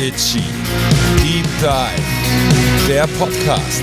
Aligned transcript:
Itchy. 0.00 0.42
Deep 1.22 1.44
Dive. 1.60 2.88
Der 2.88 3.06
Podcast. 3.18 3.82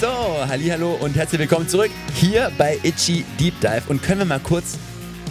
So, 0.00 0.08
hallo 0.48 0.96
und 1.00 1.14
herzlich 1.14 1.38
willkommen 1.40 1.68
zurück 1.68 1.90
hier 2.14 2.50
bei 2.58 2.78
Itchy 2.82 3.24
Deep 3.38 3.60
Dive 3.60 3.82
und 3.88 4.02
können 4.02 4.20
wir 4.20 4.24
mal 4.24 4.40
kurz 4.40 4.78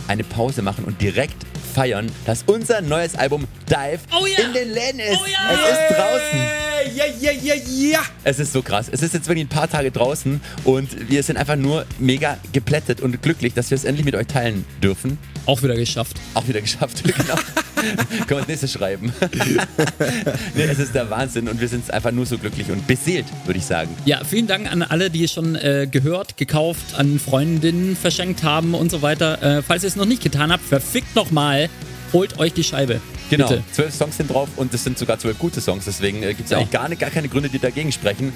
eine 0.07 0.23
Pause 0.23 0.61
machen 0.61 0.85
und 0.85 1.01
direkt 1.01 1.35
feiern, 1.73 2.09
dass 2.25 2.43
unser 2.47 2.81
neues 2.81 3.15
Album 3.15 3.47
Dive 3.69 3.99
Oh 4.17 4.25
ja! 4.25 4.45
in 4.45 4.53
den 4.53 4.69
Läden 4.69 4.99
ist. 4.99 5.19
Oh 5.21 5.25
ja! 5.25 5.53
Es 5.53 5.71
ist 5.71 5.97
draußen. 5.97 6.70
Ja, 6.95 7.05
ja, 7.19 7.31
ja, 7.31 7.53
ja. 7.55 7.99
Es 8.23 8.39
ist 8.39 8.53
so 8.53 8.61
krass. 8.61 8.89
Es 8.91 9.01
ist 9.01 9.13
jetzt 9.13 9.27
wirklich 9.27 9.45
ein 9.45 9.49
paar 9.49 9.69
Tage 9.69 9.91
draußen 9.91 10.41
und 10.63 11.09
wir 11.09 11.23
sind 11.23 11.37
einfach 11.37 11.55
nur 11.55 11.85
mega 11.99 12.37
geplättet 12.53 13.01
und 13.01 13.21
glücklich, 13.21 13.53
dass 13.53 13.69
wir 13.69 13.75
es 13.75 13.83
endlich 13.83 14.05
mit 14.05 14.15
euch 14.15 14.27
teilen 14.27 14.65
dürfen. 14.81 15.17
Auch 15.45 15.61
wieder 15.63 15.75
geschafft. 15.75 16.17
Auch 16.33 16.47
wieder 16.47 16.61
geschafft, 16.61 17.03
genau. 17.03 17.35
Können 17.75 18.29
wir 18.29 18.37
das 18.37 18.47
nächste 18.47 18.67
schreiben. 18.67 19.11
nee, 20.55 20.63
es 20.63 20.79
ist 20.79 20.93
der 20.93 21.09
Wahnsinn 21.09 21.47
und 21.47 21.59
wir 21.59 21.67
sind 21.67 21.91
einfach 21.91 22.11
nur 22.11 22.25
so 22.25 22.37
glücklich 22.37 22.69
und 22.69 22.85
beseelt, 22.85 23.25
würde 23.45 23.59
ich 23.59 23.65
sagen. 23.65 23.89
Ja, 24.05 24.23
vielen 24.23 24.47
Dank 24.47 24.71
an 24.71 24.83
alle, 24.83 25.09
die 25.09 25.23
es 25.23 25.33
schon 25.33 25.55
äh, 25.55 25.87
gehört, 25.89 26.37
gekauft, 26.37 26.95
an 26.95 27.19
Freundinnen 27.19 27.95
verschenkt 27.95 28.43
haben 28.43 28.73
und 28.75 28.91
so 28.91 29.01
weiter. 29.01 29.41
Äh, 29.41 29.61
falls 29.63 29.83
ihr 29.83 29.87
es 29.87 29.95
noch 29.95 30.05
nicht 30.05 30.21
getan 30.21 30.51
habt, 30.51 30.63
verfickt 30.63 31.15
nochmal, 31.15 31.69
holt 32.13 32.39
euch 32.39 32.53
die 32.53 32.63
Scheibe. 32.63 32.99
Genau, 33.29 33.47
Bitte. 33.47 33.63
zwölf 33.71 33.93
Songs 33.95 34.17
sind 34.17 34.29
drauf 34.31 34.49
und 34.57 34.73
es 34.73 34.83
sind 34.83 34.97
sogar 34.97 35.17
zwölf 35.19 35.37
gute 35.39 35.61
Songs, 35.61 35.85
deswegen 35.85 36.21
äh, 36.23 36.33
gibt 36.33 36.45
es 36.45 36.51
Ja. 36.51 36.57
eigentlich 36.57 36.71
gar, 36.71 36.89
nicht- 36.89 36.99
gar 36.99 37.09
keine 37.09 37.27
Gründe, 37.29 37.49
die 37.49 37.59
dagegen 37.59 37.91
sprechen. 37.91 38.33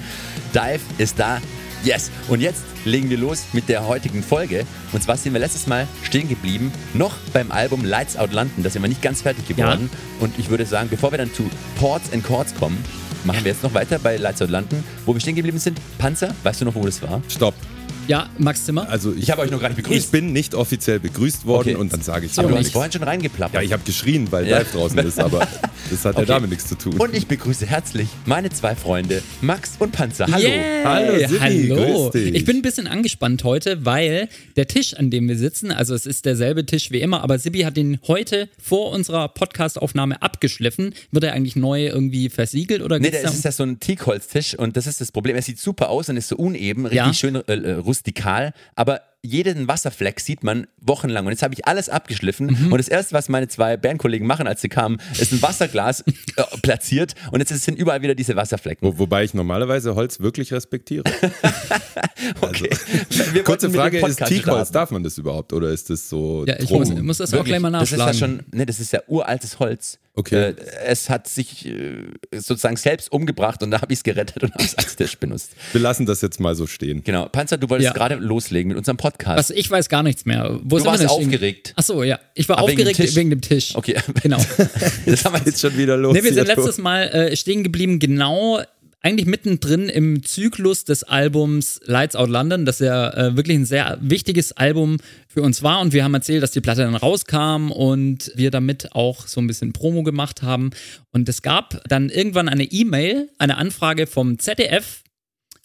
Dive 0.54 0.80
ist 0.98 1.18
da, 1.18 1.40
yes. 1.84 2.10
Und 2.28 2.40
jetzt 2.40 2.62
legen 2.84 3.10
wir 3.10 3.18
los 3.18 3.42
mit 3.52 3.68
der 3.68 3.86
heutigen 3.86 4.22
Folge. 4.22 4.64
Und 4.92 5.02
zwar 5.02 5.16
sind 5.16 5.32
wir 5.34 5.40
letztes 5.40 5.66
Mal 5.66 5.86
stehen 6.02 6.28
geblieben, 6.28 6.72
noch 6.94 7.14
beim 7.32 7.50
Album 7.52 7.84
Lights 7.84 8.16
Out 8.16 8.32
London, 8.32 8.62
da 8.64 8.70
sind 8.70 8.82
wir 8.82 8.88
nicht 8.88 9.02
ganz 9.02 9.22
fertig 9.22 9.46
geworden. 9.46 9.90
Und 10.20 10.38
ich 10.38 10.48
würde 10.48 10.64
sagen, 10.64 10.88
bevor 10.88 11.10
wir 11.10 11.18
dann 11.18 11.32
zu 11.34 11.50
Ports 11.78 12.12
and 12.12 12.24
Chords 12.24 12.54
kommen, 12.54 12.82
machen 13.24 13.44
wir 13.44 13.52
jetzt 13.52 13.62
noch 13.62 13.74
weiter 13.74 13.98
bei 13.98 14.16
Lights 14.16 14.40
Out 14.40 14.50
London, 14.50 14.82
wo 15.04 15.12
wir 15.14 15.20
stehen 15.20 15.34
geblieben 15.34 15.58
sind. 15.58 15.78
Panzer, 15.98 16.34
weißt 16.44 16.60
du 16.62 16.64
noch, 16.64 16.74
wo 16.74 16.84
das 16.86 17.02
war? 17.02 17.20
Stopp. 17.28 17.54
Ja, 18.08 18.30
Max 18.38 18.64
Zimmer. 18.64 18.88
Also 18.88 19.12
ich, 19.12 19.24
Ich 19.24 19.30
habe 19.32 19.42
euch 19.42 19.50
noch 19.50 19.60
gar 19.60 19.68
nicht 19.68 19.76
begrüßt. 19.78 20.04
Ich 20.06 20.10
bin 20.12 20.32
nicht 20.32 20.54
offiziell 20.54 21.00
begrüßt 21.00 21.44
worden 21.44 21.70
Okay. 21.70 21.74
und 21.74 21.92
dann 21.92 22.02
sage 22.02 22.26
ich 22.26 22.38
Aber 22.38 22.48
ja 22.48 22.54
du 22.54 22.60
hast 22.60 22.70
vorhin 22.72 22.92
schon 22.92 23.02
reingeplappert. 23.02 23.54
Ja, 23.54 23.62
ich 23.62 23.72
habe 23.72 23.82
geschrien, 23.84 24.30
weil 24.30 24.46
Ja. 24.46 24.58
live 24.58 24.70
draußen 24.70 24.98
ist, 24.98 25.18
aber 25.18 25.40
das 25.90 26.04
hat 26.04 26.14
Okay. 26.14 26.20
ja 26.20 26.26
damit 26.34 26.50
nichts 26.50 26.68
zu 26.68 26.76
tun. 26.76 26.94
und 26.98 27.14
ich 27.16 27.26
begrüße 27.26 27.66
herzlich 27.66 28.06
meine 28.24 28.50
zwei 28.50 28.76
Freunde, 28.76 29.22
Max 29.40 29.72
und 29.80 29.90
Panzer. 29.90 30.26
Hallo. 30.30 30.46
Yeah. 30.46 30.84
Hallo, 30.84 31.18
Sigi, 31.18 31.38
Hallo. 31.40 32.10
grüß 32.10 32.12
dich. 32.12 32.34
Ich 32.36 32.44
bin 32.44 32.56
ein 32.58 32.62
bisschen 32.62 32.86
angespannt 32.86 33.42
heute, 33.42 33.84
weil 33.84 34.28
der 34.54 34.68
Tisch, 34.68 34.94
an 34.94 35.10
dem 35.10 35.26
wir 35.28 35.36
sitzen, 35.36 35.72
also 35.72 35.92
es 35.94 36.06
ist 36.06 36.26
derselbe 36.26 36.64
Tisch 36.64 36.92
wie 36.92 37.00
immer, 37.00 37.22
aber 37.24 37.40
Sibi 37.40 37.62
hat 37.62 37.76
den 37.76 37.98
heute 38.06 38.48
vor 38.62 38.92
unserer 38.92 39.28
Podcast-Aufnahme 39.28 40.22
abgeschliffen. 40.22 40.94
Wird 41.10 41.24
er 41.24 41.32
eigentlich 41.32 41.56
neu 41.56 41.86
irgendwie 41.86 42.28
versiegelt 42.28 42.82
oder 42.82 43.00
Nee, 43.00 43.10
da- 43.10 43.28
ist 43.30 43.44
ja 43.44 43.50
so 43.50 43.64
ein 43.64 43.80
Teakholztisch 43.80 44.54
und 44.56 44.76
das 44.76 44.86
ist 44.86 45.00
das 45.00 45.10
Problem. 45.10 45.34
Er 45.34 45.42
sieht 45.42 45.58
super 45.58 45.88
aus 45.90 46.08
und 46.08 46.16
ist 46.16 46.28
so 46.28 46.36
uneben, 46.36 46.84
richtig 46.86 46.96
Ja. 46.98 47.12
schön 47.12 47.34
äh, 47.34 47.40
äh, 47.52 47.72
rustikal, 47.96 48.52
aber 48.74 49.00
jeden 49.22 49.66
Wasserfleck 49.66 50.20
sieht 50.20 50.44
man 50.44 50.68
wochenlang. 50.80 51.26
Und 51.26 51.32
jetzt 51.32 51.42
habe 51.42 51.52
ich 51.52 51.66
alles 51.66 51.88
abgeschliffen 51.88 52.46
Mhm. 52.46 52.72
und 52.72 52.78
das 52.78 52.86
erste, 52.86 53.12
was 53.12 53.28
meine 53.28 53.48
zwei 53.48 53.76
Bandkollegen 53.76 54.24
machen, 54.24 54.46
als 54.46 54.60
sie 54.60 54.68
kamen, 54.68 54.98
ist 55.18 55.32
ein 55.32 55.42
Wasserglas 55.42 56.02
äh, 56.36 56.42
platziert 56.62 57.14
und 57.32 57.40
jetzt 57.40 57.48
sind 57.64 57.76
überall 57.76 58.02
wieder 58.02 58.14
diese 58.14 58.36
Wasserflecken. 58.36 58.86
Wo, 58.86 58.98
wobei 59.00 59.24
ich 59.24 59.34
normalerweise 59.34 59.94
Holz 59.96 60.20
wirklich 60.20 60.52
respektiere. 60.52 61.02
Okay. 62.40 62.70
Wir 63.32 63.44
Kurze 63.44 63.70
Frage, 63.70 63.98
ist 63.98 64.24
Teakholz, 64.24 64.70
darf 64.70 64.90
man 64.90 65.02
das 65.02 65.18
überhaupt 65.18 65.52
oder 65.52 65.68
ist 65.70 65.90
das 65.90 66.08
so 66.08 66.44
Ja, 66.46 66.56
ich 66.58 66.70
muss, 66.70 66.90
muss 66.94 67.18
das 67.18 67.30
auch 67.30 67.38
Wirklich, 67.38 67.52
gleich 67.52 67.60
mal 67.60 67.72
das 67.72 67.92
ist 67.92 67.98
nachschlagen. 67.98 68.36
ja 68.36 68.42
schon, 68.50 68.58
ne, 68.58 68.66
das 68.66 68.80
ist 68.80 68.92
ja 68.92 69.00
uraltes 69.06 69.58
Holz. 69.58 69.98
Okay. 70.16 70.50
Äh, 70.50 70.54
es 70.86 71.10
hat 71.10 71.28
sich 71.28 71.66
äh, 71.66 72.04
sozusagen 72.32 72.76
selbst 72.76 73.12
umgebracht 73.12 73.62
und 73.62 73.70
da 73.70 73.80
habe 73.82 73.92
ich 73.92 73.98
es 74.00 74.02
gerettet 74.02 74.42
und 74.42 74.52
habe 74.54 74.64
es 74.64 74.74
als 74.76 74.96
Tisch 74.96 75.16
benutzt. 75.18 75.52
Wir 75.72 75.80
lassen 75.82 76.06
das 76.06 76.22
jetzt 76.22 76.40
mal 76.40 76.54
so 76.54 76.66
stehen. 76.66 77.04
Genau. 77.04 77.28
Panzer, 77.28 77.58
du 77.58 77.68
wolltest 77.68 77.88
Ja. 77.88 77.92
gerade 77.92 78.14
loslegen 78.16 78.68
mit 78.68 78.78
unserem 78.78 78.96
Podcast. 78.96 79.38
Was, 79.38 79.50
ich 79.50 79.70
weiß 79.70 79.88
gar 79.90 80.02
nichts 80.02 80.24
mehr. 80.24 80.58
Wo 80.64 80.76
Du 80.76 80.76
sind 80.78 80.84
wir 80.86 80.90
warst 80.90 81.02
denn 81.02 81.08
aufgeregt. 81.10 81.74
Ach 81.76 81.82
so, 81.82 82.02
ja. 82.02 82.18
Ich 82.34 82.48
war 82.48 82.58
Ah, 82.58 82.66
wegen 82.66 82.78
dem 82.78 82.88
aufgeregt 82.88 83.14
wegen 83.16 83.30
dem 83.30 83.40
Tisch. 83.42 83.76
Okay. 83.76 83.96
Genau. 84.22 84.38
Das 85.06 85.24
haben 85.24 85.34
wir 85.34 85.42
Jetzt 85.44 85.60
schon 85.60 85.76
wieder 85.76 85.96
los. 85.96 86.14
Nee, 86.14 86.24
wir 86.24 86.32
sind 86.32 86.46
letztes 86.48 86.78
Mal 86.78 87.02
äh, 87.08 87.36
stehen 87.36 87.62
geblieben, 87.62 87.98
genau 87.98 88.60
eigentlich 89.06 89.26
mittendrin 89.26 89.88
im 89.88 90.24
Zyklus 90.24 90.84
des 90.84 91.04
Albums 91.04 91.80
Lights 91.84 92.16
Out 92.16 92.28
London, 92.28 92.64
das 92.64 92.80
ja 92.80 93.10
äh, 93.10 93.36
wirklich 93.36 93.56
ein 93.56 93.64
sehr 93.64 93.98
wichtiges 94.00 94.50
Album 94.50 94.96
für 95.28 95.42
uns 95.42 95.62
war. 95.62 95.80
Und 95.80 95.92
wir 95.92 96.02
haben 96.02 96.14
erzählt, 96.14 96.42
dass 96.42 96.50
die 96.50 96.60
Platte 96.60 96.80
dann 96.82 96.96
rauskam 96.96 97.70
und 97.70 98.32
wir 98.34 98.50
damit 98.50 98.92
auch 98.96 99.28
so 99.28 99.40
ein 99.40 99.46
bisschen 99.46 99.72
Promo 99.72 100.02
gemacht 100.02 100.42
haben. 100.42 100.70
Und 101.12 101.28
es 101.28 101.42
gab 101.42 101.88
dann 101.88 102.08
irgendwann 102.08 102.48
eine 102.48 102.64
E-Mail, 102.64 103.30
eine 103.38 103.58
Anfrage 103.58 104.08
vom 104.08 104.40
ZDF, 104.40 105.04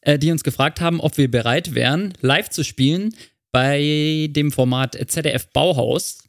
äh, 0.01 0.19
die 0.19 0.31
uns 0.31 0.43
gefragt 0.43 0.79
haben, 0.79 0.99
ob 0.99 1.17
wir 1.17 1.29
bereit 1.31 1.73
wären, 1.73 2.13
live 2.21 2.49
zu 2.49 2.63
spielen 2.63 3.15
bei 3.51 4.29
dem 4.29 4.51
Format 4.51 4.95
ZDF 5.07 5.47
Bauhaus. 5.47 6.20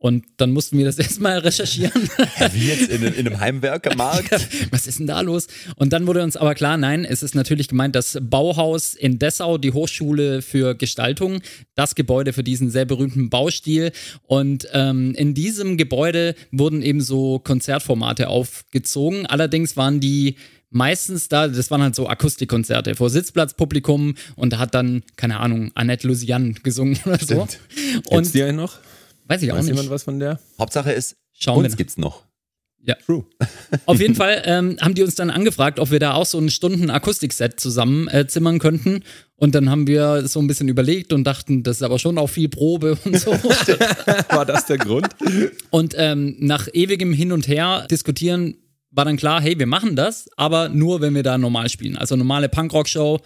Und 0.00 0.24
dann 0.38 0.50
mussten 0.50 0.78
wir 0.78 0.86
das 0.86 0.98
erstmal 0.98 1.38
recherchieren. 1.38 2.08
Wie 2.52 2.68
jetzt 2.68 2.88
in, 2.88 3.02
in 3.02 3.26
einem 3.26 3.38
Heimwerkermarkt? 3.38 4.32
Was 4.70 4.86
ist 4.86 4.98
denn 4.98 5.06
da 5.06 5.20
los? 5.20 5.46
Und 5.76 5.92
dann 5.92 6.06
wurde 6.06 6.22
uns 6.22 6.38
aber 6.38 6.54
klar, 6.54 6.78
nein, 6.78 7.04
es 7.04 7.22
ist 7.22 7.34
natürlich 7.34 7.68
gemeint, 7.68 7.94
das 7.94 8.16
Bauhaus 8.20 8.94
in 8.94 9.18
Dessau, 9.18 9.58
die 9.58 9.72
Hochschule 9.72 10.40
für 10.40 10.74
Gestaltung, 10.74 11.42
das 11.74 11.94
Gebäude 11.94 12.32
für 12.32 12.42
diesen 12.42 12.70
sehr 12.70 12.86
berühmten 12.86 13.28
Baustil. 13.28 13.92
Und 14.22 14.66
ähm, 14.72 15.14
in 15.16 15.34
diesem 15.34 15.76
Gebäude 15.76 16.34
wurden 16.50 16.80
eben 16.80 17.02
so 17.02 17.38
Konzertformate 17.38 18.28
aufgezogen. 18.28 19.26
Allerdings 19.26 19.76
waren 19.76 20.00
die 20.00 20.36
meistens 20.70 21.28
da, 21.28 21.46
das 21.46 21.70
waren 21.70 21.82
halt 21.82 21.94
so 21.94 22.08
Akustikkonzerte 22.08 22.94
vor 22.94 23.10
Sitzplatzpublikum 23.10 24.14
und 24.36 24.52
da 24.54 24.58
hat 24.58 24.74
dann, 24.74 25.02
keine 25.16 25.40
Ahnung, 25.40 25.72
Annette 25.74 26.06
Lusian 26.06 26.54
gesungen 26.62 26.98
oder 27.04 27.18
so. 27.18 27.46
Und 28.06 28.32
die 28.32 28.42
einen 28.42 28.56
noch? 28.56 28.78
Weiß 29.30 29.42
ich 29.42 29.52
auch 29.52 29.56
Weiß 29.56 29.64
nicht. 29.64 29.74
jemand 29.74 29.90
was 29.90 30.02
von 30.02 30.18
der? 30.18 30.38
Hauptsache 30.58 30.92
ist, 30.92 31.16
Schauen 31.32 31.64
uns 31.64 31.72
wir. 31.72 31.76
gibt's 31.78 31.96
noch. 31.96 32.24
Ja. 32.82 32.94
True. 32.94 33.26
Auf 33.86 34.00
jeden 34.00 34.14
Fall 34.14 34.42
ähm, 34.46 34.78
haben 34.80 34.94
die 34.94 35.02
uns 35.02 35.14
dann 35.14 35.28
angefragt, 35.28 35.78
ob 35.78 35.90
wir 35.90 35.98
da 36.00 36.14
auch 36.14 36.24
so 36.24 36.38
ein 36.38 36.48
Stunden 36.48 36.88
Akustikset 36.88 37.60
zusammen 37.60 38.08
äh, 38.08 38.26
zimmern 38.26 38.58
könnten. 38.58 39.04
Und 39.36 39.54
dann 39.54 39.68
haben 39.68 39.86
wir 39.86 40.26
so 40.26 40.40
ein 40.40 40.46
bisschen 40.46 40.68
überlegt 40.68 41.12
und 41.12 41.24
dachten, 41.24 41.62
das 41.62 41.76
ist 41.76 41.82
aber 41.82 41.98
schon 41.98 42.16
auch 42.16 42.28
viel 42.28 42.48
Probe 42.48 42.96
und 43.04 43.18
so. 43.20 43.32
War 44.30 44.46
das 44.46 44.64
der 44.66 44.78
Grund? 44.78 45.08
und 45.70 45.94
ähm, 45.98 46.36
nach 46.38 46.68
ewigem 46.72 47.12
Hin 47.12 47.32
und 47.32 47.46
Her 47.48 47.86
diskutieren 47.90 48.56
war 48.90 49.04
dann 49.04 49.18
klar, 49.18 49.40
hey, 49.42 49.58
wir 49.58 49.66
machen 49.66 49.94
das, 49.94 50.28
aber 50.36 50.68
nur, 50.70 51.00
wenn 51.02 51.14
wir 51.14 51.22
da 51.22 51.36
normal 51.38 51.68
spielen. 51.68 51.96
Also 51.96 52.16
normale 52.16 52.48
Punkrock-Show. 52.48 53.20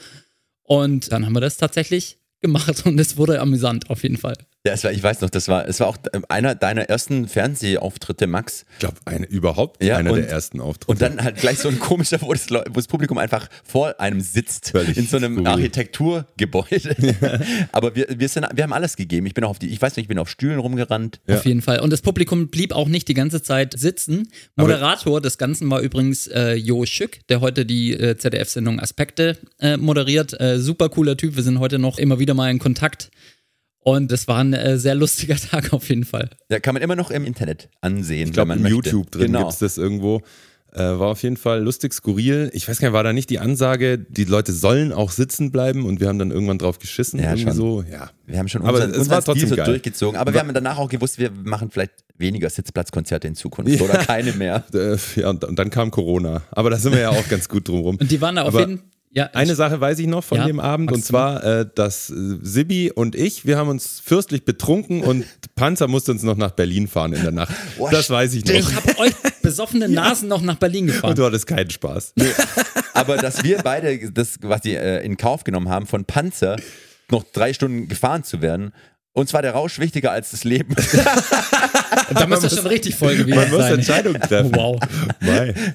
Und 0.64 1.12
dann 1.12 1.24
haben 1.24 1.32
wir 1.32 1.40
das 1.40 1.56
tatsächlich 1.58 2.18
gemacht 2.40 2.84
und 2.84 2.98
es 2.98 3.16
wurde 3.16 3.40
amüsant 3.40 3.88
auf 3.88 4.02
jeden 4.02 4.16
Fall. 4.18 4.36
Ja, 4.66 4.72
es 4.72 4.82
war, 4.82 4.92
ich 4.92 5.02
weiß 5.02 5.20
noch, 5.20 5.28
das 5.28 5.48
war, 5.48 5.68
es 5.68 5.78
war 5.80 5.88
auch 5.88 5.98
ähm, 6.14 6.24
einer 6.30 6.54
deiner 6.54 6.88
ersten 6.88 7.28
Fernsehauftritte, 7.28 8.26
Max. 8.26 8.64
Ich 8.72 8.78
glaube, 8.78 8.96
eine, 9.04 9.26
überhaupt 9.26 9.84
Ja, 9.84 9.98
einer 9.98 10.12
und- 10.12 10.16
der 10.20 10.30
ersten 10.30 10.58
Auftritte. 10.58 10.90
Und 10.90 11.02
dann 11.02 11.22
halt 11.22 11.36
gleich 11.36 11.58
so 11.58 11.68
ein 11.68 11.78
komischer, 11.78 12.22
wo 12.22 12.32
das, 12.32 12.48
wo 12.50 12.62
das 12.72 12.86
Publikum 12.86 13.18
einfach 13.18 13.50
vor 13.62 14.00
einem 14.00 14.22
sitzt, 14.22 14.70
Völlig 14.70 14.96
in 14.96 15.06
so 15.06 15.18
einem 15.18 15.34
skurril. 15.34 15.48
Architekturgebäude. 15.48 16.96
Aber 17.72 17.94
wir, 17.94 18.06
wir, 18.16 18.26
sind, 18.30 18.46
wir 18.54 18.64
haben 18.64 18.72
alles 18.72 18.96
gegeben. 18.96 19.26
Ich 19.26 19.34
bin 19.34 19.44
auch 19.44 19.50
auf 19.50 19.58
die, 19.58 19.68
ich 19.68 19.82
weiß 19.82 19.96
nicht, 19.96 20.04
ich 20.04 20.08
bin 20.08 20.18
auf 20.18 20.30
Stühlen 20.30 20.58
rumgerannt. 20.58 21.20
Ja. 21.26 21.36
Auf 21.36 21.44
jeden 21.44 21.60
Fall. 21.60 21.80
Und 21.80 21.92
das 21.92 22.00
Publikum 22.00 22.48
blieb 22.48 22.72
auch 22.72 22.88
nicht 22.88 23.06
die 23.08 23.14
ganze 23.14 23.42
Zeit 23.42 23.78
sitzen. 23.78 24.28
Moderator 24.56 25.20
des 25.20 25.36
Ganzen 25.36 25.70
war 25.70 25.80
übrigens 25.80 26.26
äh, 26.28 26.54
Jo 26.54 26.86
Schück, 26.86 27.18
der 27.28 27.42
heute 27.42 27.66
die 27.66 27.92
äh, 27.92 28.16
ZDF-Sendung 28.16 28.80
Aspekte 28.80 29.36
äh, 29.60 29.76
moderiert. 29.76 30.40
Äh, 30.40 30.58
super 30.58 30.88
cooler 30.88 31.18
Typ. 31.18 31.36
Wir 31.36 31.42
sind 31.42 31.58
heute 31.58 31.78
noch 31.78 31.98
immer 31.98 32.18
wieder 32.18 32.32
mal 32.32 32.50
in 32.50 32.58
Kontakt. 32.58 33.10
Und 33.84 34.10
es 34.12 34.26
war 34.28 34.38
ein 34.38 34.54
äh, 34.54 34.78
sehr 34.78 34.94
lustiger 34.94 35.36
Tag 35.50 35.72
auf 35.72 35.88
jeden 35.90 36.04
Fall. 36.04 36.30
Da 36.48 36.58
kann 36.58 36.74
man 36.74 36.82
immer 36.82 36.96
noch 36.96 37.10
im 37.10 37.24
Internet 37.24 37.68
ansehen, 37.82 38.28
Ich 38.28 38.32
glaube, 38.32 38.50
wenn 38.50 38.58
im 38.58 38.62
man 38.64 38.72
möchte. 38.72 38.88
YouTube 38.90 39.10
drin 39.10 39.26
genau. 39.26 39.40
gibt's 39.40 39.58
das 39.58 39.78
irgendwo. 39.78 40.22
Äh, 40.72 40.78
war 40.98 41.08
auf 41.08 41.22
jeden 41.22 41.36
Fall 41.36 41.62
lustig, 41.62 41.92
skurril. 41.92 42.50
Ich 42.52 42.66
weiß 42.68 42.80
gar 42.80 42.88
nicht, 42.88 42.94
war 42.94 43.04
da 43.04 43.12
nicht 43.12 43.30
die 43.30 43.38
Ansage, 43.38 43.98
die 43.98 44.24
Leute 44.24 44.52
sollen 44.52 44.92
auch 44.92 45.12
sitzen 45.12 45.52
bleiben 45.52 45.84
und 45.84 46.00
wir 46.00 46.08
haben 46.08 46.18
dann 46.18 46.32
irgendwann 46.32 46.58
drauf 46.58 46.80
geschissen? 46.80 47.20
Ja, 47.20 47.26
irgendwie 47.26 47.44
schon. 47.44 47.52
so, 47.52 47.84
ja. 47.88 48.10
Wir 48.26 48.38
haben 48.38 48.48
schon 48.48 48.62
Aber 48.62 48.78
unseren, 48.78 48.90
es 48.90 48.98
unseren 48.98 49.10
war 49.14 49.20
Stil 49.22 49.32
trotzdem 49.34 49.48
so 49.50 49.56
geil. 49.56 49.66
durchgezogen. 49.66 50.18
Aber 50.18 50.32
wir 50.32 50.40
haben 50.40 50.52
danach 50.52 50.78
auch 50.78 50.88
gewusst, 50.88 51.18
wir 51.18 51.30
machen 51.30 51.70
vielleicht 51.70 51.92
weniger 52.18 52.50
Sitzplatzkonzerte 52.50 53.28
in 53.28 53.34
Zukunft 53.36 53.80
oder 53.80 53.98
keine 53.98 54.32
mehr. 54.32 54.64
Äh, 54.74 54.96
ja, 55.16 55.30
und, 55.30 55.44
dann 55.58 55.70
kam 55.70 55.90
Corona. 55.92 56.42
Aber 56.50 56.70
da 56.70 56.76
sind 56.78 56.92
wir 56.92 57.00
ja 57.00 57.10
auch 57.10 57.28
ganz 57.28 57.48
gut 57.48 57.68
drum 57.68 57.80
rum. 57.80 57.96
Und 58.00 58.10
die 58.10 58.20
waren 58.20 58.34
da 58.34 58.42
auf 58.42 58.48
Aber 58.48 58.60
jeden 58.60 58.80
Ja, 59.14 59.30
Eine 59.32 59.54
Sache 59.54 59.80
weiß 59.80 60.00
ich 60.00 60.08
noch 60.08 60.24
von 60.24 60.38
Ja, 60.38 60.46
dem 60.46 60.58
Abend 60.58 60.90
und 60.90 61.04
zwar, 61.04 61.42
äh, 61.44 61.66
dass 61.72 62.10
äh, 62.10 62.14
Sibi 62.42 62.90
und 62.92 63.14
ich, 63.14 63.46
wir 63.46 63.56
haben 63.56 63.68
uns 63.68 64.00
fürstlich 64.04 64.44
betrunken 64.44 65.02
und 65.02 65.24
Panzer 65.54 65.86
musste 65.86 66.10
uns 66.10 66.24
noch 66.24 66.36
nach 66.36 66.50
Berlin 66.50 66.88
fahren 66.88 67.12
in 67.12 67.22
der 67.22 67.30
Nacht. 67.30 67.54
Boah, 67.78 67.92
das 67.92 68.10
weiß 68.10 68.34
ich 68.34 68.44
noch. 68.44 68.54
ich 68.54 68.74
habe 68.74 68.98
euch 68.98 69.12
besoffene 69.40 69.88
Nasen 69.88 70.28
noch 70.28 70.42
nach 70.42 70.56
Berlin 70.56 70.86
und 70.86 70.94
gefahren. 70.94 71.14
du 71.14 71.24
hattest 71.24 71.46
keinen 71.46 71.70
Spaß. 71.70 72.12
Aber 72.92 73.16
dass 73.16 73.44
wir 73.44 73.58
beide 73.58 74.10
das 74.10 74.40
quasi 74.40 74.74
äh, 74.74 75.04
in 75.04 75.16
Kauf 75.16 75.44
genommen 75.44 75.68
haben, 75.68 75.86
von 75.86 76.04
Panzer 76.04 76.56
noch 77.08 77.22
drei 77.32 77.52
Stunden 77.52 77.86
gefahren 77.86 78.24
zu 78.24 78.42
werden 78.42 78.72
Und 79.16 79.28
zwar 79.28 79.42
der 79.42 79.52
Rausch 79.52 79.78
wichtiger 79.78 80.10
als 80.10 80.32
das 80.32 80.44
Leben. 80.44 80.74
Da 82.12 82.26
müsste 82.26 82.50
schon 82.50 82.66
richtig 82.66 82.96
voll 82.96 83.16
gewesen 83.16 83.36
Man 83.36 83.50
muss 83.50 83.60
sein. 83.60 83.74
Entscheidungen 83.74 84.20
treffen. 84.20 84.52
Wow. 84.54 84.78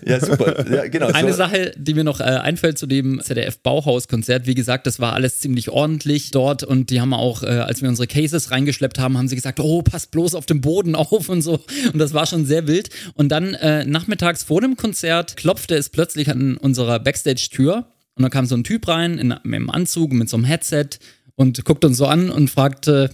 Ja, 0.06 0.20
super. 0.20 0.70
Ja, 0.70 0.88
genau. 0.88 1.08
Eine 1.08 1.32
so. 1.32 1.38
Sache, 1.38 1.72
die 1.76 1.94
mir 1.94 2.04
noch 2.04 2.20
äh, 2.20 2.24
einfällt 2.24 2.78
zu 2.78 2.86
dem 2.86 3.20
ZDF-Bauhaus-Konzert, 3.22 4.46
wie 4.46 4.54
gesagt, 4.54 4.86
das 4.86 5.00
war 5.00 5.14
alles 5.14 5.40
ziemlich 5.40 5.70
ordentlich 5.70 6.32
dort 6.32 6.64
und 6.64 6.92
die 6.92 7.02
haben 7.02 7.14
auch, 7.14 7.44
äh, 7.44 7.48
als 7.48 7.82
wir 7.82 7.90
unsere 7.90 8.08
Cases 8.08 8.52
reingeschleppt 8.52 9.00
haben, 9.00 9.18
haben 9.18 9.28
sie 9.28 9.36
gesagt, 9.36 9.60
oh, 9.60 9.82
passt 9.82 10.12
bloß 10.12 10.36
auf 10.36 10.46
dem 10.46 10.62
Boden 10.62 10.96
auf 10.96 11.30
und 11.30 11.42
so. 11.42 11.60
Und 11.92 12.00
das 12.00 12.14
war 12.14 12.26
schon 12.26 12.46
sehr 12.46 12.68
wild. 12.68 12.90
Und 13.16 13.30
dann 13.30 13.54
äh, 13.56 13.86
nachmittags 13.86 14.44
vor 14.44 14.62
dem 14.62 14.78
Konzert 14.78 15.36
klopfte 15.36 15.76
es 15.76 15.90
plötzlich 15.90 16.30
an 16.30 16.58
unserer 16.58 17.00
Backstage-Tür 17.00 17.86
und 18.16 18.24
da 18.24 18.30
kam 18.30 18.46
so 18.46 18.56
ein 18.56 18.64
Typ 18.64 18.88
rein 18.88 19.18
in, 19.18 19.30
mit 19.30 19.56
einem 19.56 19.70
Anzug, 19.70 20.12
mit 20.12 20.30
so 20.30 20.38
einem 20.38 20.46
Headset 20.46 20.90
und 21.36 21.64
guckt 21.64 21.86
uns 21.86 21.98
so 21.98 22.06
an 22.06 22.30
und 22.30 22.50
fragte, 22.50 23.10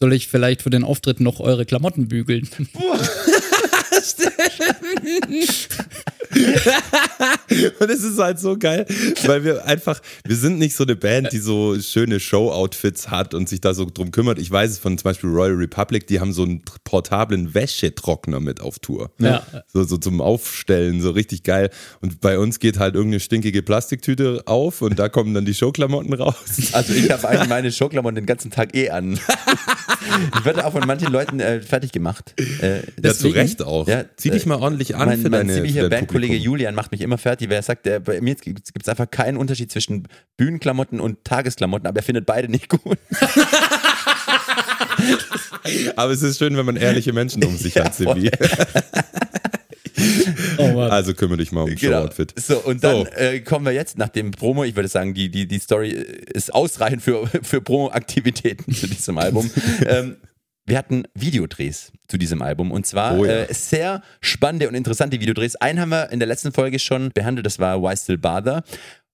soll 0.00 0.14
ich 0.14 0.28
vielleicht 0.28 0.62
für 0.62 0.70
den 0.70 0.82
Auftritt 0.82 1.20
noch 1.20 1.40
eure 1.40 1.66
Klamotten 1.66 2.08
bügeln? 2.08 2.48
Und 7.80 7.90
es 7.90 8.02
ist 8.04 8.18
halt 8.18 8.38
so 8.38 8.56
geil, 8.56 8.86
weil 9.24 9.44
wir 9.44 9.64
einfach, 9.66 10.00
wir 10.24 10.36
sind 10.36 10.58
nicht 10.58 10.76
so 10.76 10.84
eine 10.84 10.94
Band, 10.96 11.32
die 11.32 11.38
so 11.38 11.78
schöne 11.80 12.20
Show-Outfits 12.20 13.10
hat 13.10 13.34
und 13.34 13.48
sich 13.48 13.60
da 13.60 13.74
so 13.74 13.84
drum 13.84 14.10
kümmert. 14.12 14.38
Ich 14.38 14.50
weiß 14.50 14.70
es 14.70 14.78
von 14.78 14.96
zum 14.96 15.04
Beispiel 15.04 15.30
Royal 15.30 15.54
Republic, 15.54 16.06
die 16.06 16.20
haben 16.20 16.32
so 16.32 16.42
einen 16.44 16.62
portablen 16.84 17.54
Wäschetrockner 17.54 18.38
mit 18.40 18.60
auf 18.60 18.78
Tour. 18.78 19.10
Ja. 19.18 19.44
So, 19.72 19.82
so 19.84 19.96
zum 19.96 20.20
Aufstellen, 20.20 21.00
so 21.00 21.10
richtig 21.10 21.42
geil. 21.42 21.70
Und 22.00 22.20
bei 22.20 22.38
uns 22.38 22.60
geht 22.60 22.78
halt 22.78 22.94
irgendeine 22.94 23.20
stinkige 23.20 23.62
Plastiktüte 23.62 24.42
auf 24.46 24.82
und 24.82 24.98
da 24.98 25.08
kommen 25.08 25.34
dann 25.34 25.44
die 25.44 25.54
Showklamotten 25.54 26.12
raus. 26.14 26.34
Also 26.72 26.92
ich 26.94 27.10
habe 27.10 27.28
eigentlich 27.28 27.48
meine 27.48 27.72
Showklamotten 27.72 28.14
den 28.16 28.26
ganzen 28.26 28.50
Tag 28.50 28.74
eh 28.76 28.90
an. 28.90 29.14
ich 29.14 30.44
werde 30.44 30.64
auch 30.64 30.72
von 30.72 30.86
manchen 30.86 31.12
Leuten 31.12 31.40
äh, 31.40 31.60
fertig 31.60 31.92
gemacht. 31.92 32.34
Äh, 32.60 32.82
Ja, 33.02 33.12
zu 33.12 33.28
Recht 33.28 33.62
auch. 33.62 33.88
Ja, 33.88 34.04
Zieh 34.16 34.30
dich 34.30 34.46
äh, 34.46 34.48
mal 34.48 34.56
ordentlich 34.56 34.69
an 34.70 35.08
mein, 35.08 35.18
für 35.18 35.30
mein 35.30 35.46
deine 35.46 35.54
ziemlicher 35.54 35.88
Bandkollege 35.88 36.34
Publikum. 36.34 36.44
Julian 36.44 36.74
macht 36.74 36.92
mich 36.92 37.00
immer 37.00 37.18
fertig, 37.18 37.48
weil 37.48 37.56
er 37.56 37.62
sagt, 37.62 37.86
äh, 37.86 38.00
bei 38.00 38.20
mir 38.20 38.34
gibt 38.34 38.68
es 38.82 38.88
einfach 38.88 39.10
keinen 39.10 39.36
Unterschied 39.36 39.70
zwischen 39.70 40.08
Bühnenklamotten 40.36 41.00
und 41.00 41.24
Tagesklamotten, 41.24 41.86
aber 41.86 41.98
er 41.98 42.02
findet 42.02 42.26
beide 42.26 42.48
nicht 42.48 42.68
gut. 42.68 42.98
Aber 45.96 46.12
es 46.12 46.22
ist 46.22 46.38
schön, 46.38 46.56
wenn 46.56 46.66
man 46.66 46.76
ehrliche 46.76 47.12
Menschen 47.12 47.44
um 47.44 47.56
sich 47.56 47.74
Ja, 47.74 47.84
hat, 47.84 47.94
Silvi. 47.94 48.30
Oh 50.56 50.72
Mann. 50.72 50.90
Also 50.90 51.12
kümmere 51.12 51.38
dich 51.38 51.52
mal 51.52 51.62
um 51.62 51.76
Show-Outfit. 51.76 52.32
So, 52.40 52.58
und 52.58 52.82
dann 52.82 53.04
So. 53.04 53.12
Äh, 53.12 53.40
kommen 53.40 53.66
wir 53.66 53.72
jetzt 53.72 53.98
nach 53.98 54.08
dem 54.08 54.30
Promo. 54.30 54.64
Ich 54.64 54.74
würde 54.74 54.88
sagen, 54.88 55.12
die, 55.12 55.30
die, 55.30 55.46
die 55.46 55.58
Story 55.58 55.90
ist 55.90 56.54
ausreichend 56.54 57.02
für, 57.02 57.26
für 57.42 57.60
Promo-Aktivitäten 57.60 58.72
zu 58.72 58.86
diesem 58.86 59.18
Album. 59.18 59.50
ähm, 59.86 60.16
wir 60.66 60.78
hatten 60.78 61.04
Videodrehs 61.14 61.92
zu 62.08 62.16
diesem 62.18 62.42
Album 62.42 62.70
und 62.70 62.86
zwar 62.86 63.18
Oh 63.18 63.24
ja. 63.24 63.42
äh, 63.44 63.54
sehr 63.54 64.02
spannende 64.20 64.68
und 64.68 64.74
interessante 64.74 65.20
Videodrehs. 65.20 65.56
Einen 65.56 65.80
haben 65.80 65.90
wir 65.90 66.10
in 66.10 66.18
der 66.20 66.28
letzten 66.28 66.52
Folge 66.52 66.78
schon 66.78 67.10
behandelt, 67.12 67.46
das 67.46 67.58
war 67.58 67.82
Why 67.82 67.96
Still 67.96 68.18
Bother. 68.18 68.62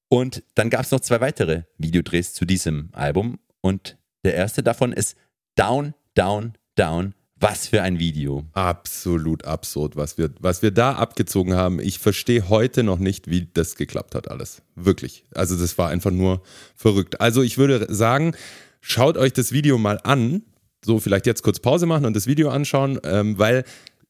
Und 0.09 0.43
dann 0.55 0.71
gab 0.71 0.83
es 0.83 0.91
noch 0.93 1.01
zwei 1.01 1.21
weitere 1.21 1.63
Videodrehs 1.79 2.33
zu 2.35 2.45
diesem 2.45 2.91
Album 2.93 3.39
und 3.61 3.97
der 4.25 4.35
erste 4.35 4.63
davon 4.63 4.93
ist 4.93 5.17
Down, 5.57 5.95
Down, 6.15 6.55
Down. 6.75 7.15
Was 7.39 7.69
für 7.69 7.83
ein 7.83 7.99
Video. 7.99 8.45
Absolut 8.53 9.45
absurd, 9.45 9.95
was 9.95 10.17
wir, 10.17 10.31
was 10.41 10.63
wir 10.63 10.71
da 10.71 10.93
abgezogen 10.93 11.55
haben. 11.55 11.81
Ich 11.81 11.99
verstehe 11.99 12.49
heute 12.49 12.83
noch 12.83 12.99
nicht, 12.99 13.29
wie 13.31 13.47
das 13.53 13.77
geklappt 13.77 14.15
hat, 14.15 14.31
alles. 14.31 14.63
Wirklich. 14.75 15.25
Also, 15.35 15.55
das 15.59 15.77
war 15.77 15.91
einfach 15.91 16.11
nur 16.11 16.43
verrückt. 16.75 17.21
Also, 17.21 17.43
ich 17.43 17.59
würde 17.59 17.93
sagen, 17.95 18.35
schaut 18.81 19.19
euch 19.19 19.35
das 19.35 19.53
Video 19.53 19.77
mal 19.77 20.01
an. 20.03 20.45
So, 20.87 21.01
vielleicht 21.01 21.27
jetzt 21.27 21.43
kurz 21.43 21.59
Pause 21.59 21.85
machen 21.85 22.07
und 22.07 22.15
das 22.15 22.29
Video 22.29 22.49
anschauen, 22.49 23.01
ähm, 23.05 23.37
weil 23.39 23.65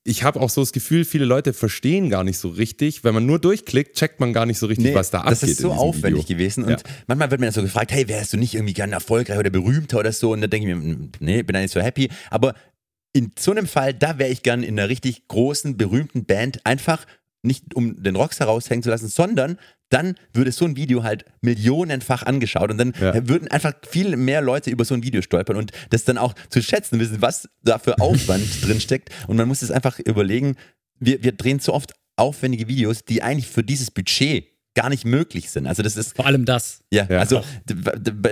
ich 0.04 0.22
habe 0.22 0.38
auch 0.40 0.50
so 0.50 0.60
das 0.60 0.72
Gefühl, 0.72 1.04
viele 1.06 1.24
Leute 1.24 1.52
verstehen 1.54 2.10
gar 2.10 2.22
nicht 2.22 2.36
so 2.38 2.48
richtig. 2.50 3.02
Wenn 3.02 3.14
man 3.14 3.24
nur 3.26 3.38
durchklickt, 3.40 3.96
checkt 3.96 4.20
man 4.20 4.32
gar 4.34 4.44
nicht 4.46 4.58
so 4.58 4.66
richtig, 4.66 4.94
was 4.94 5.10
da 5.10 5.20
abgeht. 5.22 5.32
Das 5.32 5.42
ist 5.42 5.58
so 5.58 5.72
aufwendig 5.72 6.24
Video. 6.24 6.36
gewesen. 6.36 6.64
Und 6.64 6.70
Ja. 6.70 6.76
manchmal 7.08 7.30
wird 7.30 7.40
mir 7.40 7.46
dann 7.46 7.54
so 7.54 7.62
gefragt, 7.62 7.90
hey, 7.92 8.06
wärst 8.08 8.34
du 8.34 8.36
nicht 8.36 8.54
irgendwie 8.54 8.74
gerne 8.74 8.92
erfolgreich 8.92 9.38
oder 9.38 9.50
berühmter 9.50 9.98
oder 9.98 10.12
so? 10.12 10.32
Und 10.32 10.42
dann 10.42 10.50
denke 10.50 10.68
ich 10.68 10.76
mir, 10.76 10.96
nee, 11.18 11.42
bin 11.42 11.54
da 11.54 11.60
nicht 11.60 11.72
so 11.72 11.80
happy. 11.80 12.08
Aber 12.30 12.54
in 13.14 13.32
so 13.38 13.50
einem 13.52 13.66
Fall, 13.66 13.94
da 13.94 14.18
wäre 14.18 14.30
ich 14.30 14.42
gern 14.42 14.62
in 14.62 14.78
einer 14.78 14.88
richtig 14.90 15.26
großen, 15.28 15.76
berühmten 15.78 16.24
Band 16.26 16.60
einfach 16.64 17.04
nicht 17.42 17.74
um 17.74 18.00
den 18.02 18.14
Rockstar 18.16 18.46
raushängen 18.48 18.82
zu 18.82 18.90
lassen, 18.90 19.08
sondern 19.08 19.58
dann 19.90 20.14
würde 20.32 20.50
so 20.52 20.64
ein 20.64 20.76
Video 20.76 21.02
halt 21.04 21.24
millionenfach 21.42 22.22
angeschaut 22.24 22.70
und 22.70 22.78
dann 22.78 22.92
Ja. 23.00 23.28
würden 23.28 23.48
einfach 23.48 23.72
viel 23.88 24.16
mehr 24.16 24.40
Leute 24.42 24.70
über 24.70 24.84
so 24.84 24.94
ein 24.94 25.02
Video 25.02 25.22
stolpern 25.22 25.56
und 25.56 25.70
das 25.90 26.04
dann 26.04 26.18
auch 26.18 26.34
zu 26.50 26.60
schätzen 26.62 26.98
wissen, 27.00 27.22
was 27.22 27.48
da 27.62 27.78
für 27.78 27.98
Aufwand 28.00 28.44
drin 28.66 28.80
steckt. 28.80 29.10
Und 29.28 29.36
man 29.36 29.46
muss 29.48 29.62
es 29.62 29.70
einfach 29.70 29.98
überlegen, 30.00 30.56
wir, 30.98 31.22
wir 31.22 31.32
drehen 31.32 31.60
zu 31.60 31.72
oft 31.72 31.92
aufwendige 32.16 32.66
Videos, 32.68 33.04
die 33.04 33.22
eigentlich 33.22 33.46
für 33.46 33.62
dieses 33.62 33.90
Budget 33.90 34.46
gar 34.74 34.88
nicht 34.90 35.04
möglich 35.04 35.50
sind. 35.50 35.66
Also 35.66 35.82
das 35.82 35.96
ist 35.96 36.16
Vor 36.16 36.26
allem 36.26 36.44
das. 36.44 36.80
ja, 36.92 37.06
Ja. 37.08 37.18
also 37.18 37.42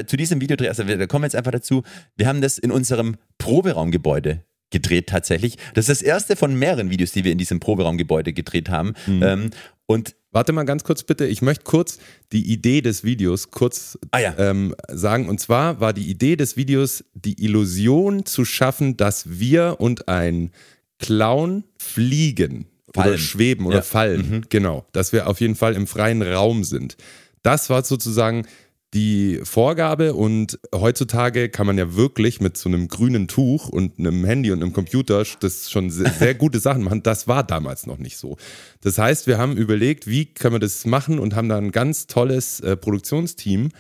zu 0.07 0.17
diesem 0.17 0.41
Videodreh, 0.41 0.69
also 0.69 0.87
wir, 0.87 0.99
da 0.99 1.07
kommen 1.07 1.23
wir 1.23 1.27
jetzt 1.27 1.37
einfach 1.37 1.53
dazu, 1.53 1.83
wir 2.17 2.27
haben 2.27 2.41
das 2.41 2.59
in 2.59 2.71
unserem 2.71 3.17
Proberaumgebäude 3.39 4.45
gedreht 4.71 5.07
tatsächlich. 5.09 5.57
Das 5.75 5.89
ist 5.89 6.01
das 6.01 6.03
erste 6.03 6.37
von 6.37 6.55
mehreren 6.59 6.91
Videos, 6.91 7.13
die 7.13 7.25
wir 7.25 7.33
in 7.33 7.39
diesem 7.39 7.61
Proberaumgebäude 7.61 8.33
gedreht 8.33 8.69
haben. 8.69 8.95
Mhm. 9.07 9.23
Ähm, 9.23 9.51
und 9.87 10.17
Warte 10.35 10.53
mal 10.53 10.65
ganz 10.65 10.83
kurz 10.85 11.05
bitte. 11.05 11.27
Ich 11.27 11.43
möchte 11.43 11.65
kurz 11.65 11.99
die 12.33 12.53
Idee 12.53 12.81
des 12.83 13.05
Videos 13.05 13.51
kurz 13.53 13.97
Ah 14.11 14.19
ja. 14.19 14.35
ähm, 14.37 14.75
sagen. 14.89 15.29
Und 15.29 15.41
zwar 15.41 15.79
war 15.81 15.93
die 15.93 16.11
Idee 16.11 16.35
des 16.37 16.57
Videos, 16.57 17.05
die 17.15 17.43
Illusion 17.45 18.27
zu 18.27 18.45
schaffen, 18.45 18.97
dass 18.97 19.39
wir 19.39 19.77
und 19.79 20.09
ein 20.09 20.51
Clown 20.99 21.65
fliegen 21.79 22.67
oder 22.89 23.05
Fallen. 23.05 23.19
schweben 23.19 23.67
oder 23.67 23.77
Ja. 23.77 23.81
Mhm. 23.83 23.87
fallen. 23.87 24.47
Genau. 24.49 24.85
Dass 24.93 25.13
wir 25.13 25.29
auf 25.29 25.41
jeden 25.41 25.55
Fall 25.55 25.75
im 25.75 25.87
freien 25.87 26.21
Raum 26.23 26.65
sind. 26.65 26.97
Das 27.43 27.71
war 27.71 27.85
sozusagen 27.85 28.47
die 28.95 29.41
Vorgabe 29.43 30.15
und 30.15 30.59
heutzutage 30.73 31.49
kann 31.49 31.67
man 31.67 31.77
ja 31.77 31.97
wirklich 31.97 32.41
mit 32.41 32.57
so 32.57 32.69
einem 32.69 32.87
grünen 32.87 33.27
Tuch 33.27 33.69
und 33.69 33.99
einem 33.99 34.25
Handy 34.25 34.53
und 34.53 34.63
einem 34.63 34.73
Computer 34.73 35.25
das 35.41 35.71
schon 35.71 35.91
sehr, 35.91 36.11
sehr 36.11 36.35
gute 36.35 36.61
Sachen 36.61 36.83
machen. 36.85 37.03
Das 37.03 37.27
war 37.27 37.43
damals 37.43 37.87
noch 37.87 37.99
nicht 37.99 38.17
so. 38.17 38.37
Das 38.83 38.97
heißt, 38.99 39.27
wir 39.27 39.37
haben 39.37 39.57
überlegt, 39.57 40.07
wie 40.07 40.27
können 40.27 40.55
wir 40.55 40.61
das 40.61 40.87
machen 40.87 41.19
und 41.19 41.35
haben 41.35 41.49
da 41.49 41.59
ein 41.59 41.73
ganz 41.73 42.07
tolles 42.07 42.61
äh, 42.61 42.77
Produktionsteam 42.77 43.71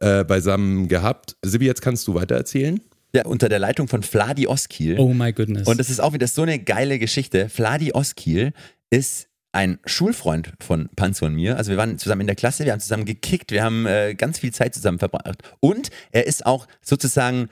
äh, 0.00 0.24
beisammen 0.24 0.88
gehabt. 0.88 1.36
Sibi, 1.42 1.66
jetzt 1.66 1.82
kannst 1.82 2.08
du 2.08 2.14
weiter 2.14 2.34
erzählen. 2.34 2.80
ja, 3.14 3.24
unter 3.26 3.48
der 3.48 3.60
Leitung 3.60 3.86
von 3.86 4.02
Fladi 4.02 4.48
Oskiel. 4.48 4.98
Oh 4.98 5.14
my 5.14 5.32
goodness. 5.32 5.68
Und 5.68 5.78
das 5.78 5.88
ist 5.88 6.00
auch 6.00 6.12
wieder 6.12 6.26
so 6.26 6.42
eine 6.42 6.58
geile 6.58 6.98
Geschichte. 6.98 7.48
Fladi 7.48 7.92
Oskiel 7.92 8.52
ist 8.90 9.27
ein 9.52 9.78
Schulfreund 9.86 10.52
von 10.60 10.88
Panzer 10.94 11.26
und 11.26 11.34
mir. 11.34 11.56
Also 11.56 11.70
wir 11.70 11.78
waren 11.78 11.98
zusammen 11.98 12.22
in 12.22 12.26
der 12.26 12.36
Klasse, 12.36 12.64
wir 12.64 12.72
haben 12.72 12.80
zusammen 12.80 13.04
gekickt, 13.04 13.50
wir 13.50 13.62
haben 13.64 13.86
äh, 13.86 14.14
ganz 14.14 14.38
viel 14.38 14.52
Zeit 14.52 14.74
zusammen 14.74 14.98
verbracht. 14.98 15.42
Und 15.60 15.90
er 16.12 16.26
ist 16.26 16.44
auch 16.46 16.66
sozusagen 16.82 17.48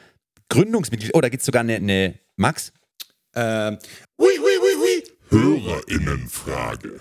Gründungsmitglied, 0.48 1.12
oh, 1.14 1.20
da 1.20 1.28
gibt 1.28 1.40
es 1.40 1.46
sogar 1.46 1.60
eine, 1.60 1.76
eine 1.76 2.14
Max, 2.36 2.72
Ähm, 3.34 3.78
Hörerinnenfrage. 5.28 7.00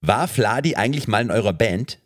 war 0.00 0.26
Fladi 0.28 0.74
eigentlich 0.74 1.06
mal 1.06 1.22
in 1.22 1.30
eurer 1.30 1.52
Band? 1.52 1.98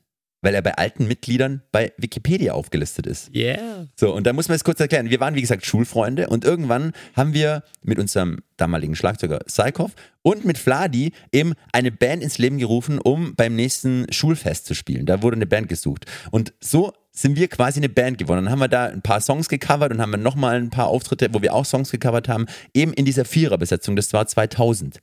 Weil 0.44 0.54
er 0.54 0.62
bei 0.62 0.74
alten 0.74 1.08
Mitgliedern 1.08 1.62
bei 1.72 1.92
Wikipedia 1.96 2.52
aufgelistet 2.52 3.06
ist. 3.06 3.34
yeah. 3.34 3.86
So, 3.96 4.14
und 4.14 4.26
da 4.26 4.32
muss 4.32 4.48
man 4.48 4.56
es 4.56 4.62
kurz 4.62 4.78
erklären. 4.78 5.10
Wir 5.10 5.18
waren, 5.18 5.34
wie 5.34 5.40
gesagt, 5.40 5.64
Schulfreunde 5.64 6.28
und 6.28 6.44
irgendwann 6.44 6.92
haben 7.16 7.32
wir 7.32 7.62
mit 7.82 7.98
unserem 7.98 8.40
damaligen 8.56 8.94
Schlagzeuger 8.94 9.40
Saikov 9.46 9.92
und 10.22 10.44
mit 10.44 10.58
Fladi 10.58 11.12
eben 11.32 11.54
eine 11.72 11.90
Band 11.90 12.22
ins 12.22 12.38
Leben 12.38 12.58
gerufen, 12.58 12.98
um 12.98 13.34
beim 13.34 13.56
nächsten 13.56 14.06
Schulfest 14.12 14.66
zu 14.66 14.74
spielen. 14.74 15.06
Da 15.06 15.22
wurde 15.22 15.36
eine 15.36 15.46
Band 15.46 15.68
gesucht. 15.68 16.06
Und 16.30 16.52
so 16.60 16.92
sind 17.10 17.36
wir 17.36 17.48
quasi 17.48 17.80
eine 17.80 17.88
Band 17.88 18.18
geworden. 18.18 18.44
Dann 18.44 18.52
haben 18.52 18.58
wir 18.58 18.68
da 18.68 18.86
ein 18.86 19.02
paar 19.02 19.20
Songs 19.20 19.48
gecovert 19.48 19.92
und 19.92 20.00
haben 20.00 20.10
wir 20.10 20.18
nochmal 20.18 20.56
ein 20.56 20.70
paar 20.70 20.88
Auftritte, 20.88 21.32
wo 21.32 21.42
wir 21.42 21.54
auch 21.54 21.64
Songs 21.64 21.90
gecovert 21.90 22.28
haben, 22.28 22.46
eben 22.74 22.92
in 22.92 23.04
dieser 23.04 23.24
Viererbesetzung. 23.24 23.96
Das 23.96 24.12
war 24.12 24.26
2000. 24.26 25.00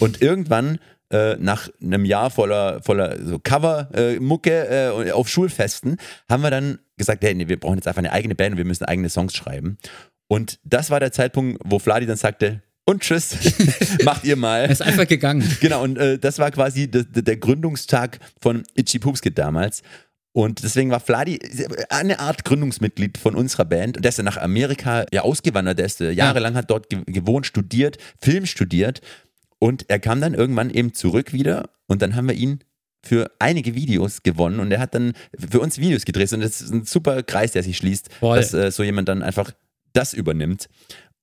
Und 0.00 0.22
irgendwann 0.22 0.78
äh, 1.10 1.36
nach 1.36 1.68
einem 1.82 2.04
Jahr 2.04 2.30
voller, 2.30 2.82
voller 2.82 3.16
so 3.24 3.38
Cover-Mucke 3.38 5.06
äh, 5.06 5.12
auf 5.12 5.28
Schulfesten, 5.28 5.96
haben 6.28 6.42
wir 6.42 6.50
dann 6.50 6.78
gesagt, 6.96 7.22
hey, 7.22 7.34
nee, 7.34 7.48
wir 7.48 7.60
brauchen 7.60 7.76
jetzt 7.76 7.88
einfach 7.88 8.00
eine 8.00 8.12
eigene 8.12 8.34
Band 8.34 8.52
und 8.52 8.58
wir 8.58 8.64
müssen 8.64 8.84
eigene 8.84 9.08
Songs 9.08 9.34
schreiben. 9.34 9.78
Und 10.28 10.58
das 10.64 10.90
war 10.90 11.00
der 11.00 11.12
Zeitpunkt, 11.12 11.60
wo 11.64 11.78
Fladi 11.78 12.06
dann 12.06 12.16
sagte, 12.16 12.62
und 12.88 13.02
tschüss, 13.02 13.36
macht 14.04 14.24
ihr 14.24 14.34
Er 14.34 14.36
mal. 14.36 14.70
ist 14.70 14.80
einfach 14.80 15.08
gegangen. 15.08 15.44
Genau, 15.60 15.82
und 15.82 15.98
äh, 15.98 16.18
das 16.18 16.38
war 16.38 16.50
quasi 16.52 16.88
der, 16.88 17.02
der 17.02 17.36
Gründungstag 17.36 18.20
von 18.40 18.62
Itchy 18.74 19.00
Poopskit 19.00 19.36
damals. 19.36 19.82
Und 20.32 20.62
deswegen 20.62 20.90
war 20.90 21.00
Fladi 21.00 21.40
eine 21.88 22.20
Art 22.20 22.44
Gründungsmitglied 22.44 23.16
von 23.16 23.34
unserer 23.34 23.64
Band. 23.64 23.96
Und 23.96 24.04
der 24.04 24.10
ist 24.10 24.18
dann 24.18 24.26
nach 24.26 24.36
Amerika 24.36 25.06
ja 25.10 25.22
ausgewandert. 25.22 25.78
Der 25.78 25.86
ist 25.86 26.00
äh, 26.00 26.10
jahrelang 26.10 26.54
hat 26.54 26.70
dort 26.70 26.90
ge 26.90 27.00
gewohnt, 27.06 27.46
studiert, 27.46 27.96
Film 28.20 28.46
studiert. 28.46 29.00
Und 29.58 29.86
er 29.88 29.98
kam 29.98 30.20
dann 30.20 30.34
irgendwann 30.34 30.70
eben 30.70 30.94
zurück 30.94 31.32
wieder. 31.32 31.70
Und 31.86 32.02
dann 32.02 32.14
haben 32.14 32.28
wir 32.28 32.34
ihn 32.34 32.60
für 33.04 33.30
einige 33.38 33.74
Videos 33.74 34.22
gewonnen. 34.22 34.60
Und 34.60 34.70
er 34.72 34.80
hat 34.80 34.94
dann 34.94 35.12
für 35.50 35.60
uns 35.60 35.78
Videos 35.78 36.04
gedreht. 36.04 36.32
Und 36.32 36.40
das 36.40 36.60
ist 36.60 36.72
ein 36.72 36.84
super 36.84 37.22
Kreis, 37.22 37.52
der 37.52 37.62
sich 37.62 37.76
schließt, 37.76 38.12
Voll. 38.20 38.36
dass 38.36 38.52
äh, 38.52 38.70
so 38.70 38.82
jemand 38.82 39.08
dann 39.08 39.22
einfach 39.22 39.52
das 39.92 40.12
übernimmt. 40.12 40.68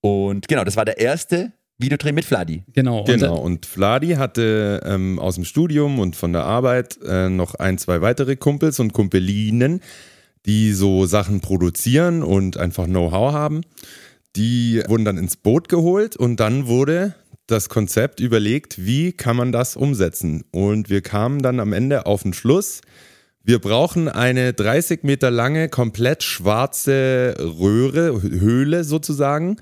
Und 0.01 0.47
genau, 0.47 0.63
das 0.63 0.75
war 0.75 0.85
der 0.85 0.97
erste 0.99 1.51
Videodreh 1.77 2.11
mit 2.11 2.25
Fladi. 2.25 2.63
Genau. 2.73 2.99
Und 2.99 3.07
Genau, 3.07 3.37
und 3.37 3.65
Vladi 3.65 4.13
hatte 4.13 4.81
ähm, 4.85 5.19
aus 5.19 5.35
dem 5.35 5.45
Studium 5.45 5.99
und 5.99 6.15
von 6.15 6.33
der 6.33 6.43
Arbeit 6.43 6.99
äh, 7.05 7.29
noch 7.29 7.55
ein, 7.55 7.77
zwei 7.77 8.01
weitere 8.01 8.35
Kumpels 8.35 8.79
und 8.79 8.93
Kumpelinen, 8.93 9.81
die 10.45 10.73
so 10.73 11.05
Sachen 11.05 11.41
produzieren 11.41 12.23
und 12.23 12.57
einfach 12.57 12.85
Know-how 12.85 13.33
haben. 13.33 13.61
Die 14.35 14.83
wurden 14.87 15.05
dann 15.05 15.17
ins 15.17 15.37
Boot 15.37 15.69
geholt 15.69 16.15
und 16.15 16.39
dann 16.39 16.67
wurde 16.67 17.15
das 17.47 17.69
Konzept 17.69 18.19
überlegt, 18.19 18.85
wie 18.85 19.11
kann 19.11 19.35
man 19.35 19.51
das 19.51 19.75
umsetzen. 19.75 20.43
Und 20.51 20.89
wir 20.89 21.01
kamen 21.01 21.41
dann 21.41 21.59
am 21.59 21.73
Ende 21.73 22.05
auf 22.05 22.23
den 22.23 22.33
Schluss, 22.33 22.81
wir 23.45 23.59
brauchen 23.59 24.07
eine 24.07 24.53
30 24.53 25.03
Meter 25.03 25.29
lange, 25.29 25.67
komplett 25.67 26.23
schwarze 26.23 27.35
Röhre, 27.37 28.21
Höhle 28.21 28.85
sozusagen. 28.85 29.57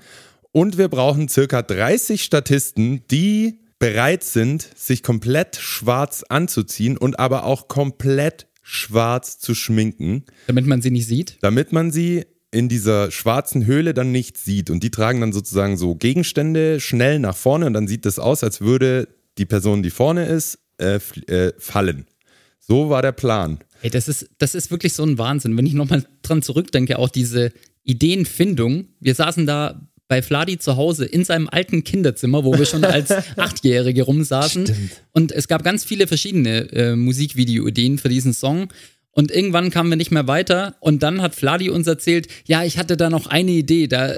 Und 0.52 0.78
wir 0.78 0.86
brauchen 0.86 1.28
circa 1.28 1.62
30 1.62 2.22
Statisten, 2.22 3.02
die 3.10 3.58
bereit 3.80 4.22
sind, 4.22 4.68
sich 4.76 5.02
komplett 5.02 5.56
schwarz 5.56 6.22
anzuziehen 6.28 6.96
und 6.96 7.18
aber 7.18 7.42
auch 7.42 7.66
komplett 7.66 8.46
schwarz 8.62 9.40
zu 9.40 9.56
schminken, 9.56 10.24
damit 10.46 10.66
man 10.66 10.80
sie 10.80 10.92
nicht 10.92 11.08
sieht. 11.08 11.38
damit 11.40 11.72
man 11.72 11.90
sie 11.90 12.24
in 12.52 12.68
dieser 12.68 13.10
schwarzen 13.10 13.66
Höhle 13.66 13.94
dann 13.94 14.12
nicht 14.12 14.38
sieht. 14.38 14.70
Und 14.70 14.82
die 14.82 14.90
tragen 14.90 15.20
dann 15.20 15.32
sozusagen 15.32 15.76
so 15.76 15.94
Gegenstände 15.94 16.78
schnell 16.80 17.18
nach 17.18 17.36
vorne 17.36 17.66
und 17.66 17.74
dann 17.74 17.88
sieht 17.88 18.06
es 18.06 18.18
aus, 18.18 18.44
als 18.44 18.60
würde 18.60 19.08
die 19.38 19.46
Person, 19.46 19.82
die 19.82 19.90
vorne 19.90 20.26
ist, 20.26 20.58
äh, 20.78 21.00
äh, 21.26 21.52
fallen. 21.58 22.06
So 22.60 22.90
war 22.90 23.02
der 23.02 23.12
Plan. 23.12 23.58
Ey, 23.80 23.90
das 23.90 24.06
ist, 24.06 24.28
das 24.38 24.54
ist 24.54 24.70
wirklich 24.70 24.92
so 24.92 25.02
ein 25.02 25.18
Wahnsinn. 25.18 25.56
Wenn 25.56 25.66
ich 25.66 25.72
nochmal 25.72 26.04
dran 26.22 26.42
zurückdenke, 26.42 26.98
auch 26.98 27.08
diese 27.08 27.52
Ideenfindung. 27.84 28.86
Wir 29.00 29.14
saßen 29.14 29.46
da 29.46 29.88
bei 30.08 30.22
Fladi 30.22 30.58
zu 30.58 30.76
Hause 30.76 31.06
in 31.06 31.24
seinem 31.24 31.48
alten 31.48 31.84
Kinderzimmer, 31.84 32.44
wo 32.44 32.56
wir 32.56 32.66
schon 32.66 32.84
als 32.84 33.10
Achtjährige 33.36 34.02
rumsaßen. 34.02 34.90
Und 35.12 35.32
es 35.32 35.48
gab 35.48 35.64
ganz 35.64 35.84
viele 35.84 36.06
verschiedene 36.06 36.70
äh, 36.72 36.96
Musikvideo-Ideen 36.96 37.98
für 37.98 38.08
diesen 38.08 38.34
Song. 38.34 38.68
Und 39.14 39.30
irgendwann 39.30 39.70
kamen 39.70 39.90
wir 39.90 39.96
nicht 39.96 40.10
mehr 40.10 40.26
weiter. 40.26 40.74
Und 40.80 41.02
dann 41.02 41.20
hat 41.20 41.34
Fladi 41.34 41.68
uns 41.68 41.86
erzählt, 41.86 42.28
ja, 42.46 42.64
ich 42.64 42.78
hatte 42.78 42.96
da 42.96 43.10
noch 43.10 43.26
eine 43.26 43.50
Idee. 43.50 43.86
Da, 43.86 44.10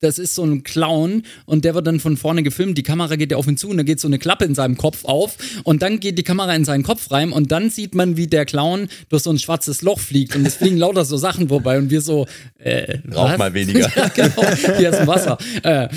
das 0.00 0.18
ist 0.18 0.34
so 0.34 0.42
ein 0.42 0.62
Clown 0.62 1.22
und 1.44 1.66
der 1.66 1.74
wird 1.74 1.86
dann 1.86 2.00
von 2.00 2.16
vorne 2.16 2.42
gefilmt. 2.42 2.78
Die 2.78 2.82
Kamera 2.82 3.16
geht 3.16 3.30
ja 3.30 3.36
auf 3.36 3.46
ihn 3.46 3.58
zu 3.58 3.68
und 3.68 3.76
da 3.76 3.82
geht 3.82 4.00
so 4.00 4.08
eine 4.08 4.18
Klappe 4.18 4.46
in 4.46 4.54
seinem 4.54 4.78
Kopf 4.78 5.04
auf. 5.04 5.36
Und 5.64 5.82
dann 5.82 6.00
geht 6.00 6.16
die 6.16 6.22
Kamera 6.22 6.54
in 6.54 6.64
seinen 6.64 6.82
Kopf 6.82 7.10
rein 7.10 7.30
und 7.30 7.52
dann 7.52 7.68
sieht 7.68 7.94
man, 7.94 8.16
wie 8.16 8.26
der 8.26 8.46
Clown 8.46 8.88
durch 9.10 9.22
so 9.22 9.30
ein 9.30 9.38
schwarzes 9.38 9.82
Loch 9.82 10.00
fliegt. 10.00 10.34
Und 10.34 10.46
es 10.46 10.54
fliegen 10.56 10.78
lauter 10.78 11.04
so 11.04 11.18
Sachen 11.18 11.48
vorbei. 11.48 11.76
Und 11.76 11.90
wir 11.90 12.00
so, 12.00 12.26
äh, 12.58 13.00
Rauch 13.14 13.36
mal 13.36 13.52
weniger. 13.52 13.90
ja, 13.96 14.08
genau. 14.08 14.76
Hier 14.78 14.90
ist 14.90 14.98
ein 15.00 15.06
Wasser. 15.06 15.36
Äh, 15.62 15.88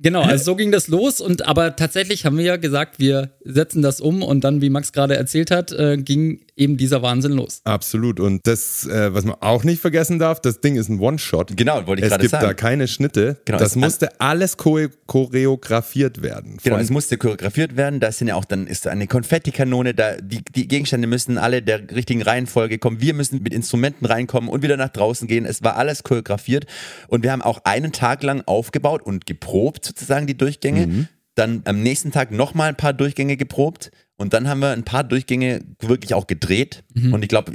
Genau, 0.00 0.22
also 0.22 0.44
so 0.44 0.56
ging 0.56 0.70
das 0.70 0.86
los 0.86 1.20
und 1.20 1.44
aber 1.46 1.74
tatsächlich 1.74 2.24
haben 2.24 2.38
wir 2.38 2.44
ja 2.44 2.56
gesagt, 2.56 3.00
wir 3.00 3.32
setzen 3.44 3.82
das 3.82 4.00
um 4.00 4.22
und 4.22 4.44
dann, 4.44 4.60
wie 4.60 4.70
Max 4.70 4.92
gerade 4.92 5.16
erzählt 5.16 5.50
hat, 5.50 5.72
äh, 5.72 5.96
ging 5.96 6.40
eben 6.58 6.76
dieser 6.76 7.02
Wahnsinn 7.02 7.32
los. 7.32 7.60
Absolut. 7.64 8.20
Und 8.20 8.46
das, 8.46 8.86
äh, 8.86 9.14
was 9.14 9.24
man 9.24 9.36
auch 9.40 9.64
nicht 9.64 9.80
vergessen 9.80 10.18
darf, 10.18 10.40
das 10.40 10.60
Ding 10.60 10.76
ist 10.76 10.88
ein 10.88 10.98
One-Shot. 11.00 11.56
Genau, 11.56 11.86
wollte 11.86 12.00
ich 12.00 12.04
Es 12.06 12.10
gerade 12.10 12.22
gibt 12.22 12.30
sagen. 12.32 12.46
da 12.46 12.54
keine 12.54 12.88
Schnitte. 12.88 13.40
Genau, 13.44 13.58
das 13.58 13.70
es- 13.70 13.76
musste 13.76 14.20
alles 14.20 14.58
chore- 14.58 14.90
choreografiert 15.06 16.22
werden. 16.22 16.58
Genau, 16.62 16.76
es 16.76 16.90
musste 16.90 17.16
choreografiert 17.16 17.76
werden. 17.76 18.00
Da 18.00 18.10
sind 18.12 18.28
ja 18.28 18.34
auch 18.34 18.44
dann 18.44 18.66
ist 18.66 18.86
da 18.86 18.90
eine 18.90 19.06
Konfettikanone. 19.06 19.94
Da 19.94 20.16
die, 20.20 20.42
die 20.54 20.68
Gegenstände 20.68 21.06
müssen 21.06 21.38
alle 21.38 21.62
der 21.62 21.90
richtigen 21.90 22.22
Reihenfolge 22.22 22.78
kommen. 22.78 23.00
Wir 23.00 23.14
müssen 23.14 23.42
mit 23.42 23.54
Instrumenten 23.54 24.06
reinkommen 24.06 24.48
und 24.50 24.62
wieder 24.62 24.76
nach 24.76 24.88
draußen 24.90 25.28
gehen. 25.28 25.44
Es 25.44 25.62
war 25.62 25.76
alles 25.76 26.02
choreografiert 26.02 26.66
und 27.08 27.22
wir 27.22 27.32
haben 27.32 27.42
auch 27.42 27.60
einen 27.64 27.92
Tag 27.92 28.22
lang 28.22 28.42
aufgebaut 28.46 29.02
und 29.02 29.26
geprobt 29.26 29.84
sozusagen 29.84 30.26
die 30.26 30.36
Durchgänge. 30.36 31.08
Dann 31.34 31.62
am 31.66 31.82
nächsten 31.82 32.10
Tag 32.10 32.32
nochmal 32.32 32.70
ein 32.70 32.76
paar 32.76 32.92
Durchgänge 32.92 33.36
geprobt 33.36 33.90
und 34.18 34.34
dann 34.34 34.48
haben 34.48 34.58
wir 34.58 34.70
ein 34.70 34.82
paar 34.82 35.04
Durchgänge 35.04 35.60
wirklich 35.80 36.12
auch 36.12 36.26
gedreht. 36.26 36.82
Und 37.12 37.22
ich 37.22 37.28
glaube, 37.28 37.52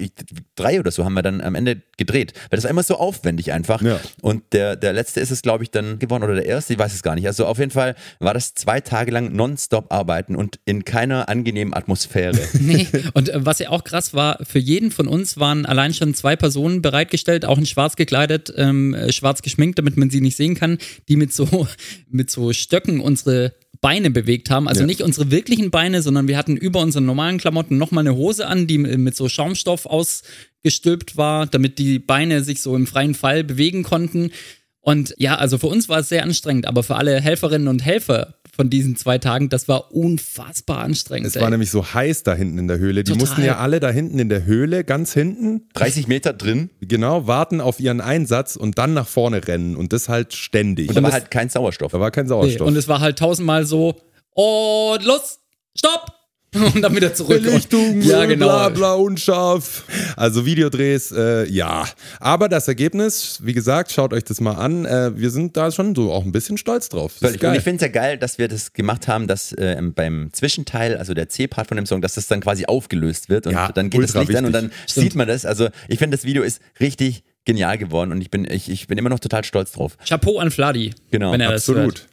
drei 0.55 0.79
oder 0.79 0.91
so 0.91 1.03
haben 1.03 1.13
wir 1.13 1.21
dann 1.21 1.41
am 1.41 1.55
Ende 1.55 1.81
gedreht. 1.97 2.33
Weil 2.49 2.55
das 2.57 2.63
war 2.63 2.71
immer 2.71 2.83
so 2.83 2.95
aufwendig 2.95 3.51
einfach. 3.51 3.81
Ja. 3.81 3.99
Und 4.21 4.53
der, 4.53 4.77
der 4.77 4.93
letzte 4.93 5.19
ist 5.19 5.29
es, 5.29 5.41
glaube 5.41 5.65
ich, 5.65 5.71
dann 5.71 5.99
geworden 5.99 6.23
oder 6.23 6.35
der 6.35 6.45
erste, 6.45 6.71
ich 6.71 6.79
weiß 6.79 6.93
es 6.93 7.03
gar 7.03 7.15
nicht. 7.15 7.27
Also 7.27 7.45
auf 7.45 7.59
jeden 7.59 7.71
Fall 7.71 7.95
war 8.19 8.33
das 8.33 8.53
zwei 8.55 8.79
Tage 8.79 9.11
lang 9.11 9.33
nonstop 9.33 9.91
arbeiten 9.91 10.37
und 10.37 10.59
in 10.63 10.85
keiner 10.85 11.27
angenehmen 11.27 11.73
Atmosphäre. 11.73 12.39
Nee. 12.63 12.87
Und 13.13 13.27
äh, 13.27 13.45
was 13.45 13.59
ja 13.59 13.69
auch 13.69 13.83
krass 13.83 14.13
war, 14.13 14.39
für 14.43 14.59
jeden 14.59 14.91
von 14.91 15.07
uns 15.07 15.37
waren 15.37 15.65
allein 15.65 15.93
schon 15.93 16.13
zwei 16.13 16.37
Personen 16.37 16.81
bereitgestellt, 16.81 17.43
auch 17.43 17.57
in 17.57 17.65
schwarz 17.65 17.97
gekleidet, 17.97 18.53
ähm, 18.55 18.93
äh, 18.93 19.11
schwarz 19.11 19.41
geschminkt, 19.41 19.79
damit 19.79 19.97
man 19.97 20.09
sie 20.09 20.21
nicht 20.21 20.37
sehen 20.37 20.55
kann, 20.55 20.77
die 21.09 21.17
mit 21.17 21.33
so, 21.33 21.67
mit 22.09 22.29
so 22.29 22.53
Stöcken 22.53 23.01
unsere 23.01 23.53
Beine 23.83 24.09
bewegt 24.09 24.49
haben. 24.49 24.67
Also 24.67 24.81
Ja. 24.81 24.87
nicht 24.87 25.01
unsere 25.01 25.29
wirklichen 25.29 25.69
Beine, 25.69 26.01
sondern 26.01 26.27
wir 26.27 26.37
hatten 26.37 26.57
über 26.57 26.79
unseren 26.79 27.05
normalen 27.05 27.37
Klamotten 27.37 27.77
nochmal 27.77 28.07
eine 28.07 28.15
Hose 28.15 28.47
an, 28.47 28.65
die 28.65 28.79
mit 28.79 29.15
so 29.15 29.29
Schaumstoff 29.29 29.85
ausgestülpt 29.85 31.17
war, 31.17 31.45
damit 31.45 31.77
die 31.77 31.99
Beine 31.99 32.43
sich 32.43 32.61
so 32.61 32.75
im 32.75 32.87
freien 32.87 33.13
Fall 33.13 33.43
bewegen 33.43 33.83
konnten. 33.83 34.31
Und 34.79 35.13
ja, 35.17 35.35
also 35.35 35.57
für 35.57 35.67
uns 35.67 35.89
war 35.89 35.99
es 35.99 36.09
sehr 36.09 36.23
anstrengend, 36.23 36.65
aber 36.65 36.81
für 36.81 36.95
alle 36.95 37.19
Helferinnen 37.21 37.67
und 37.67 37.85
Helfer 37.85 38.35
von 38.55 38.69
diesen 38.69 38.95
zwei 38.95 39.17
Tagen, 39.17 39.49
das 39.49 39.67
war 39.67 39.91
unfassbar 39.93 40.79
anstrengend. 40.79 41.27
es 41.27 41.35
ey. 41.35 41.41
war 41.41 41.49
nämlich 41.49 41.71
so 41.71 41.83
heiß 41.93 42.21
da 42.23 42.35
hinten 42.35 42.59
in 42.59 42.67
der 42.67 42.77
Höhle. 42.77 43.03
Die 43.03 43.11
Total. 43.11 43.19
mussten 43.27 43.43
ja 43.43 43.57
alle 43.57 43.79
da 43.79 43.89
hinten 43.89 44.19
in 44.19 44.29
der 44.29 44.45
Höhle, 44.45 44.83
ganz 44.83 45.11
hinten, 45.13 45.67
30 45.73 46.07
Meter 46.07 46.33
drin 46.33 46.69
genau, 46.79 47.25
warten 47.25 47.61
auf 47.61 47.79
ihren 47.79 47.99
Einsatz 47.99 48.55
und 48.55 48.77
dann 48.77 48.93
nach 48.93 49.07
vorne 49.07 49.47
rennen. 49.47 49.75
Und 49.75 49.91
das 49.91 50.07
halt 50.07 50.33
ständig. 50.33 50.89
und 50.89 50.95
da 50.95 51.01
war 51.03 51.11
halt 51.11 51.31
kein 51.31 51.49
Sauerstoff. 51.49 51.91
da 51.91 51.99
war 51.99 52.11
kein 52.11 52.25
Nee, 52.25 52.29
Sauerstoff. 52.29 52.67
und 52.67 52.75
es 52.77 52.87
war 52.87 52.99
halt 52.99 53.17
tausendmal 53.17 53.65
so, 53.65 53.95
und 54.35 55.03
los, 55.03 55.39
stopp! 55.75 56.11
Und 56.73 56.81
dann 56.81 56.95
wieder 56.95 57.13
zurück. 57.13 57.41
Belichtung, 57.43 58.01
ja, 58.01 58.25
genau. 58.25 58.45
bla 58.45 58.69
bla, 58.69 58.93
unscharf. 58.93 59.83
Also 60.15 60.45
Videodrehs, 60.45 61.11
äh, 61.11 61.47
ja. 61.49 61.85
Aber 62.19 62.49
das 62.49 62.67
Ergebnis, 62.67 63.39
wie 63.41 63.53
gesagt, 63.53 63.91
schaut 63.91 64.13
euch 64.13 64.23
das 64.23 64.39
mal 64.39 64.53
an. 64.53 64.85
Äh, 64.85 65.17
wir 65.17 65.29
sind 65.31 65.57
da 65.57 65.71
schon 65.71 65.95
so 65.95 66.11
auch 66.11 66.23
ein 66.23 66.31
bisschen 66.31 66.57
stolz 66.57 66.89
drauf. 66.89 67.13
Das 67.19 67.31
Völlig. 67.31 67.43
Und 67.43 67.55
ich 67.55 67.63
finde 67.63 67.77
es 67.77 67.81
ja 67.81 67.87
geil, 68.01 68.17
dass 68.17 68.37
wir 68.37 68.47
das 68.47 68.73
gemacht 68.73 69.07
haben, 69.07 69.27
dass 69.27 69.51
äh, 69.53 69.77
beim 69.95 70.29
Zwischenteil, 70.31 70.97
also 70.97 71.13
der 71.13 71.29
C-Part 71.29 71.67
von 71.67 71.77
dem 71.77 71.85
Song, 71.85 72.01
dass 72.01 72.15
das 72.15 72.27
dann 72.27 72.41
quasi 72.41 72.65
aufgelöst 72.65 73.29
wird 73.29 73.47
und 73.47 73.53
Ja, 73.53 73.71
dann 73.71 73.89
geht 73.89 74.03
das 74.03 74.13
Licht 74.13 74.35
an 74.35 74.45
und 74.45 74.51
dann 74.51 74.71
wichtig. 74.71 74.93
sieht 74.93 75.15
man 75.15 75.27
das. 75.27 75.45
Also 75.45 75.69
ich 75.87 75.99
finde, 75.99 76.17
das 76.17 76.25
Video 76.25 76.43
ist 76.43 76.61
richtig 76.79 77.23
genial 77.45 77.77
geworden 77.77 78.11
und 78.11 78.21
ich 78.21 78.31
bin, 78.31 78.49
ich, 78.49 78.69
ich 78.69 78.87
bin 78.87 78.97
immer 78.97 79.09
noch 79.09 79.19
total 79.19 79.43
stolz 79.43 79.73
drauf. 79.73 79.97
Chapeau 80.07 80.39
an 80.39 80.51
Fladi. 80.51 80.93
Genau, 81.11 81.31
wenn 81.31 81.41
er 81.41 81.51
Das 81.51 81.67
Absolut. 81.69 81.99
hört. 81.99 82.07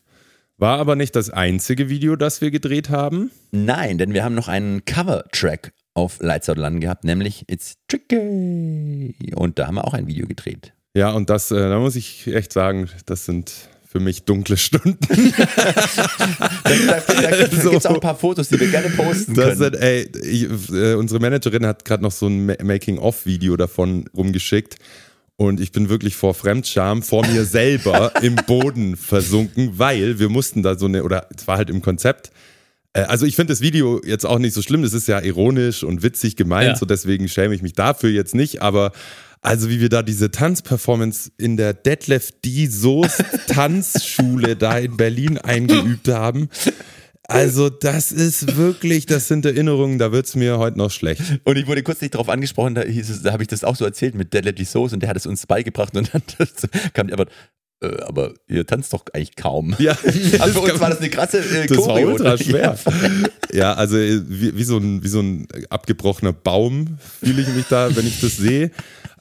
War 0.61 0.79
aber 0.79 0.95
nicht 0.95 1.17
das 1.17 1.31
einzige 1.31 1.88
Video, 1.88 2.17
das 2.17 2.43
wir 2.43 2.50
gedreht 2.50 2.90
haben. 2.90 3.31
Nein, 3.50 3.97
denn 3.97 4.12
wir 4.12 4.23
haben 4.25 4.35
noch 4.35 4.47
einen 4.49 4.85
Cover-Track 4.85 5.73
auf 5.95 6.19
Lights 6.21 6.50
Out 6.50 6.59
London 6.59 6.81
gehabt, 6.81 7.02
nämlich 7.05 7.45
It's 7.49 7.76
Tricky. 7.88 9.14
Und 9.35 9.59
da 9.59 9.67
haben 9.67 9.76
wir 9.76 9.87
auch 9.87 9.95
ein 9.95 10.07
Video 10.07 10.26
gedreht. 10.26 10.75
Ja, 10.95 11.12
und 11.12 11.31
das, 11.31 11.50
äh, 11.50 11.55
da 11.57 11.79
muss 11.79 11.97
ich 11.97 12.26
echt 12.26 12.52
sagen, 12.52 12.90
das 13.07 13.25
sind 13.25 13.52
für 13.88 14.00
mich 14.00 14.25
dunkle 14.25 14.57
Stunden. 14.59 14.99
Da, 16.62 17.31
gibt 17.37 17.52
es 17.55 17.87
auch 17.87 17.95
ein 17.95 18.00
paar 18.00 18.17
Fotos, 18.17 18.49
die 18.49 18.61
wir 18.61 18.69
gerne 18.69 18.88
posten 18.90 19.35
Das 19.35 19.59
können. 19.59 19.73
sind, 19.73 19.75
ey, 19.76 20.09
ich, 20.23 20.45
äh, 20.73 20.95
unsere 20.95 21.21
Managerin 21.21 21.67
hat 21.67 21.85
gerade 21.85 22.02
noch 22.02 22.12
so 22.12 22.26
ein 22.29 22.47
Ma- 22.47 22.55
Making-of-Video 22.62 23.57
davon 23.57 24.05
rumgeschickt. 24.17 24.76
Und 25.40 25.59
ich 25.59 25.73
bin 25.73 25.88
wirklich 25.88 26.16
vor 26.16 26.35
Fremdscham, 26.35 27.02
vor 27.02 27.26
mir 27.26 27.47
selber 27.47 28.12
im 28.23 28.37
Boden 28.47 28.94
versunken, 28.94 29.78
weil 29.78 30.18
wir 30.18 30.28
mussten 30.28 30.62
da 30.62 30.78
so 30.78 30.85
eine, 30.85 31.02
oder 31.02 31.28
es 31.35 31.49
war 31.49 31.56
halt 31.56 31.70
im 31.70 31.80
Konzept. 31.80 32.30
Äh, 32.92 33.04
Also 33.04 33.25
ich 33.25 33.37
finde 33.37 33.54
das 33.54 33.62
Video 33.62 34.02
jetzt 34.04 34.26
auch 34.26 34.38
nicht 34.38 34.52
so 34.52 34.61
schlimm, 34.61 34.82
das 34.82 34.92
ist 34.92 35.09
ja 35.09 35.18
ironisch 35.18 35.82
und 35.82 36.02
witzig 36.02 36.37
gemeint, 36.37 36.68
Ja. 36.73 36.76
so 36.76 36.85
deswegen 36.85 37.26
schäme 37.26 37.54
ich 37.54 37.62
mich 37.62 37.73
dafür 37.73 38.11
jetzt 38.11 38.35
nicht, 38.35 38.61
aber 38.61 38.92
also 39.40 39.70
wie 39.70 39.80
wir 39.80 39.88
da 39.88 40.02
diese 40.02 40.30
Tanzperformance 40.30 41.30
in 41.38 41.56
der 41.56 41.73
Detlef 41.73 42.32
D. 42.44 42.66
Soest 42.66 43.25
Tanzschule 43.47 44.56
da 44.56 44.76
in 44.76 44.99
Berlin 44.99 45.38
eingeübt 45.38 46.09
haben. 46.09 46.50
Also 47.31 47.71
das 47.71 48.11
ist 48.11 48.57
wirklich, 48.57 49.07
das 49.07 49.29
sind 49.29 49.47
Erinnerungen, 49.47 49.99
da 49.99 50.11
wird 50.11 50.27
es 50.27 50.35
mir 50.35 50.59
heute 50.59 50.77
noch 50.77 50.91
schlecht. 50.91 51.23
Und 51.45 51.57
ich 51.57 51.69
wurde 51.69 51.85
kurz 51.85 52.01
nicht 52.01 52.15
darauf 52.15 52.29
angesprochen, 52.29 52.75
da, 52.75 52.83
hieß 52.83 53.09
es, 53.09 53.23
da 53.23 53.33
habe 53.33 53.45
ich 53.45 53.49
das 53.49 53.63
auch 53.63 53.77
so 53.77 53.85
erzählt 53.85 54.17
mit 54.17 54.35
Deadly 54.35 54.65
Sauce 54.65 54.93
und 54.93 55.01
der 55.01 55.09
hat 55.09 55.17
es 55.17 55.27
uns 55.27 55.47
beigebracht 55.47 55.97
und 55.97 56.13
dann 56.13 56.23
kam 56.93 57.07
die 57.07 57.13
aber, 57.13 57.27
äh, 57.83 58.01
aber 58.03 58.35
ihr 58.49 58.67
tanzt 58.67 58.93
doch 58.93 59.05
eigentlich 59.13 59.37
kaum. 59.37 59.77
Ja, 59.79 59.97
Also 60.41 60.61
für 60.61 60.73
uns 60.73 60.81
war 60.81 60.91
das 60.91 60.99
eine 60.99 61.09
krasse 61.09 61.39
äh, 61.39 61.67
Das 61.69 61.79
war 61.79 62.01
ultra 62.01 62.37
schwer. 62.37 62.77
Ja, 63.53 63.75
also 63.75 63.97
äh, 63.97 64.23
wie, 64.27 64.57
wie, 64.57 64.65
so 64.65 64.79
ein, 64.79 65.05
wie 65.05 65.09
so 65.09 65.21
ein 65.21 65.47
abgebrochener 65.69 66.33
Baum 66.33 66.99
fühle 67.23 67.43
ich 67.43 67.49
mich 67.49 67.67
da, 67.67 67.95
wenn 67.95 68.09
ich 68.09 68.21
das 68.21 68.39
sehe. 68.39 68.73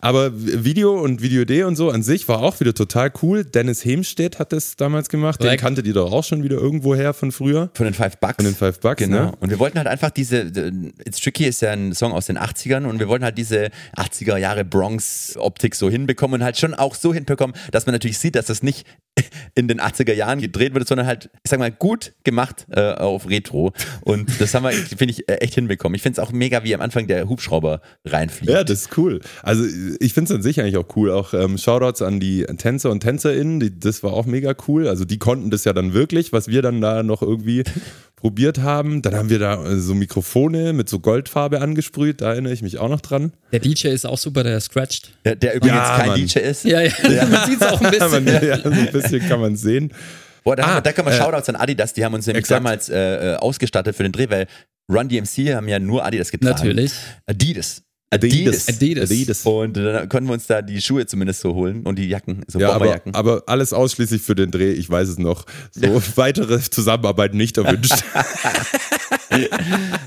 Aber 0.01 0.32
Video 0.34 0.94
und 1.01 1.22
Video-D 1.22 1.63
und 1.63 1.75
so 1.75 1.89
an 1.91 2.03
sich 2.03 2.27
war 2.27 2.39
auch 2.41 2.60
wieder 2.60 2.74
total 2.74 3.12
cool. 3.22 3.44
Dennis 3.44 3.84
Hemstedt 3.84 4.39
hat 4.39 4.53
das 4.53 4.75
damals 4.77 5.10
gemacht. 5.10 5.41
Den 5.41 5.46
Korrekt. 5.48 5.62
kanntet 5.62 5.88
ihr 5.88 5.94
doch 5.94 6.12
auch 6.12 6.24
schon 6.24 6.41
wieder 6.44 6.56
irgendwo 6.58 6.96
her 6.96 7.13
von 7.13 7.32
früher. 7.32 7.70
Von 7.74 7.86
den 7.86 7.94
Five 7.94 8.18
Bucks. 8.18 8.36
Von 8.36 8.46
den 8.46 8.56
Five 8.56 8.79
Bucks, 8.79 9.00
Genau. 9.03 9.18
ne? 9.25 9.32
Und 9.39 9.50
wir 9.50 9.60
wollten 9.60 9.77
halt 9.77 9.88
einfach 9.88 10.10
diese, 10.12 10.38
äh, 10.41 10.72
It's 11.06 11.20
Tricky 11.20 11.46
ist 11.46 11.62
ja 11.62 11.72
ein 11.72 11.94
Song 11.94 12.13
aus 12.13 12.27
den 12.27 12.38
80ern 12.38 12.86
und 12.86 13.00
wir 13.00 13.08
wollten 13.10 13.25
halt 13.25 13.38
diese 13.38 13.70
80er 13.98 14.38
Jahre 14.38 14.63
Bronx-Optik 14.65 15.75
so 15.75 15.89
hinbekommen 15.89 16.39
und 16.39 16.46
halt 16.46 16.58
schon 16.58 16.74
auch 16.74 16.96
so 16.96 17.13
hinbekommen, 17.13 17.56
dass 17.72 17.86
man 17.86 17.94
natürlich 17.94 18.18
sieht, 18.20 18.36
dass 18.36 18.46
das 18.46 18.63
nicht 18.63 18.86
in 19.56 19.68
den 19.68 19.82
80er 19.82 20.13
Jahren 20.13 20.39
gedreht 20.39 20.74
wurde, 20.74 20.86
sondern 20.88 21.08
halt, 21.08 21.29
ich 21.44 21.50
sag 21.51 21.60
mal, 21.60 21.72
gut 21.72 22.13
gemacht 22.24 22.65
äh, 22.72 22.94
auf 22.94 23.29
Retro. 23.29 23.74
Und 24.01 24.39
das 24.39 24.53
haben 24.53 24.63
wir, 24.63 24.72
finde 24.98 25.12
ich, 25.12 25.27
äh, 25.27 25.36
echt 25.36 25.56
hinbekommen. 25.56 25.96
Ich 25.96 26.01
finde 26.01 26.22
es 26.22 26.25
auch 26.25 26.32
mega, 26.32 26.63
wie 26.63 26.74
am 26.74 26.82
Anfang 26.82 27.08
der 27.08 27.27
Hubschrauber 27.27 27.82
reinfliegt. 28.06 28.51
Ja, 28.51 28.63
das 28.63 28.82
ist 28.82 28.98
cool. 28.98 29.20
Also 29.44 29.65
ich 30.00 30.13
finde 30.13 30.31
es 30.31 30.36
an 30.38 30.41
sich 30.41 30.60
eigentlich 30.60 30.77
auch 30.77 30.96
cool. 30.96 31.12
Auch 31.12 31.34
ähm, 31.34 31.58
Shoutouts 31.58 32.01
an 32.01 32.19
die 32.19 32.43
Tänzer 32.58 32.89
und 32.91 33.01
TänzerInnen, 33.01 33.60
die, 33.60 33.79
das 33.79 34.03
war 34.03 34.13
auch 34.13 34.25
mega 34.25 34.53
cool. 34.67 34.88
Also 34.88 35.05
die 35.05 35.17
konnten 35.17 35.50
das 35.50 35.63
ja 35.65 35.74
dann 35.74 35.93
wirklich, 35.93 36.34
was 36.34 36.48
wir 36.48 36.62
dann 36.62 36.81
da 36.81 37.03
noch 37.03 37.22
irgendwie 37.22 37.63
probiert 38.15 38.60
haben. 38.60 39.01
Dann 39.01 39.15
haben 39.15 39.29
wir 39.29 39.39
da 39.39 39.65
äh, 39.65 39.77
so 39.77 39.93
Mikrofone 39.96 40.74
mit 40.74 40.89
so 40.89 41.00
Goldfarbe 41.00 41.62
angesprüht, 41.62 42.22
da 42.22 42.31
erinnere 42.31 42.53
ich 42.53 42.62
mich 42.62 42.77
auch 42.77 42.89
noch 42.89 43.01
dran. 43.01 43.31
Der 43.51 43.60
DJ 43.60 43.88
ist 43.89 44.05
auch 44.05 44.17
super, 44.17 44.43
der 44.43 44.60
scratcht. 44.60 45.13
Der, 45.25 45.36
der 45.36 45.55
übrigens 45.55 45.77
Ja, 45.77 45.98
kein 45.98 46.08
Mann. 46.10 46.19
DJ 46.19 46.39
ist. 46.39 46.65
Ja, 46.65 46.81
ja, 46.81 46.91
man 47.31 47.46
sieht 47.50 47.62
es 47.62 47.67
auch 47.67 47.81
ein 47.81 47.91
bisschen. 47.91 48.10
Man, 48.25 48.25
ja, 48.43 48.58
so 48.62 48.69
ein 48.69 48.91
bisschen 48.91 49.27
kann 49.27 49.39
man 49.39 49.55
sehen. 49.55 49.93
Boah, 50.43 50.55
da, 50.55 50.63
Ah, 50.63 50.75
wir, 50.75 50.81
da 50.81 50.91
können 50.93 51.08
wir 51.08 51.13
äh, 51.13 51.17
Shoutouts 51.17 51.50
an 51.50 51.55
Adidas, 51.55 51.93
die 51.93 52.03
haben 52.03 52.13
uns 52.13 52.25
nämlich 52.27 52.41
exakt. 52.43 52.60
damals 52.63 52.89
äh, 52.89 53.34
äh, 53.34 53.36
ausgestattet 53.38 53.96
für 53.96 54.03
den 54.03 54.12
Dreh, 54.12 54.29
weil 54.29 54.48
Run 54.91 55.08
DMC 55.08 55.53
haben 55.53 55.67
ja 55.67 55.77
nur 55.79 56.03
Adidas 56.03 56.31
getragen. 56.31 56.55
Natürlich. 56.55 56.91
Adidas. 57.27 57.84
Adidas. 58.12 58.68
Adidas. 58.68 59.12
Adidas. 59.12 59.46
Und 59.46 59.78
dann 59.78 60.10
konnten 60.10 60.28
wir 60.30 60.34
uns 60.34 60.48
da 60.48 60.62
die 60.63 60.82
Schuhe 60.82 61.06
zumindest 61.06 61.42
so 61.42 61.54
holen 61.54 61.84
und 61.84 61.98
die 62.00 62.08
Jacken, 62.10 62.42
so 62.48 62.60
Ja, 62.60 62.70
aber, 62.70 62.80
Bomberjacken. 62.80 63.13
aber 63.16 63.44
alles 63.46 63.72
ausschließlich 63.72 64.22
für 64.22 64.34
den 64.36 64.50
Dreh, 64.51 64.72
ich 64.72 64.89
weiß 64.89 65.10
es 65.10 65.18
noch. 65.20 65.46
So 65.72 66.01
weitere 66.16 66.60
Zusammenarbeit 66.60 67.34
nicht 67.34 67.58
erwünscht. 67.58 67.94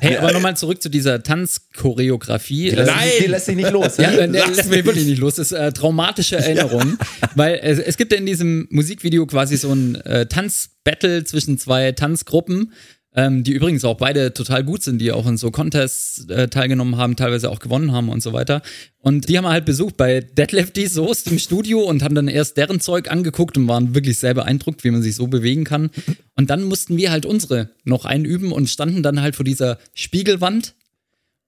Hey, 0.00 0.16
aber 0.16 0.32
nochmal 0.32 0.56
zurück 0.56 0.82
zu 0.82 0.88
dieser 0.88 1.22
Tanzchoreografie. 1.22 2.70
die, 2.70 2.76
lässt, 2.76 2.90
Äh, 2.90 3.20
die 3.22 3.26
lässt 3.28 3.46
sich 3.46 3.56
nicht 3.56 3.70
los. 3.70 3.96
Ja, 3.96 4.10
ne? 4.10 4.18
äh, 4.18 4.28
der 4.28 4.48
lässt 4.48 4.68
mich 4.68 4.84
wirklich 4.84 5.06
nicht 5.06 5.18
los. 5.20 5.36
Das 5.36 5.52
ist 5.52 5.58
äh, 5.58 5.72
traumatische 5.72 6.36
Erinnerung. 6.38 6.98
Weil 7.36 7.60
es, 7.62 7.78
es 7.78 7.96
gibt 7.96 8.12
ja 8.12 8.18
in 8.18 8.26
diesem 8.26 8.66
Musikvideo 8.70 9.24
quasi 9.26 9.56
so 9.56 9.72
ein 9.72 9.94
äh, 9.96 10.26
Tanzbattle 10.26 11.22
zwischen 11.24 11.56
zwei 11.58 11.92
Tanzgruppen, 11.92 12.72
ähm, 13.14 13.44
die 13.44 13.52
übrigens 13.52 13.84
auch 13.84 13.96
beide 13.96 14.32
total 14.32 14.64
gut 14.64 14.82
sind, 14.82 14.98
die 14.98 15.12
auch 15.12 15.26
in 15.26 15.36
so 15.36 15.50
Contests 15.50 16.26
äh, 16.28 16.48
teilgenommen 16.48 16.96
haben, 16.96 17.16
teilweise 17.16 17.50
auch 17.50 17.58
gewonnen 17.58 17.92
haben 17.92 18.08
und 18.08 18.22
so 18.22 18.32
weiter. 18.32 18.62
Und 18.98 19.28
die 19.28 19.36
haben 19.36 19.44
wir 19.44 19.50
halt 19.50 19.64
besucht 19.64 19.96
bei 19.96 20.20
Deadlifty 20.20 20.86
Soest 20.86 21.30
im 21.30 21.38
Studio 21.38 21.80
und 21.80 22.02
haben 22.02 22.14
dann 22.14 22.28
erst 22.28 22.56
deren 22.56 22.80
Zeug 22.80 23.10
angeguckt 23.10 23.56
und 23.56 23.68
waren 23.68 23.94
wirklich 23.94 24.18
sehr 24.18 24.34
beeindruckt, 24.34 24.84
wie 24.84 24.90
man 24.90 25.02
sich 25.02 25.14
so 25.14 25.26
bewegen 25.26 25.64
kann. 25.64 25.90
Und 26.36 26.50
dann 26.50 26.64
mussten 26.64 26.96
wir 26.96 27.10
halt 27.10 27.26
unsere 27.26 27.70
noch 27.84 28.04
einüben 28.04 28.52
und 28.52 28.70
standen 28.70 29.02
dann 29.02 29.20
halt 29.20 29.36
vor 29.36 29.44
dieser 29.44 29.78
Spiegelwand 29.94 30.74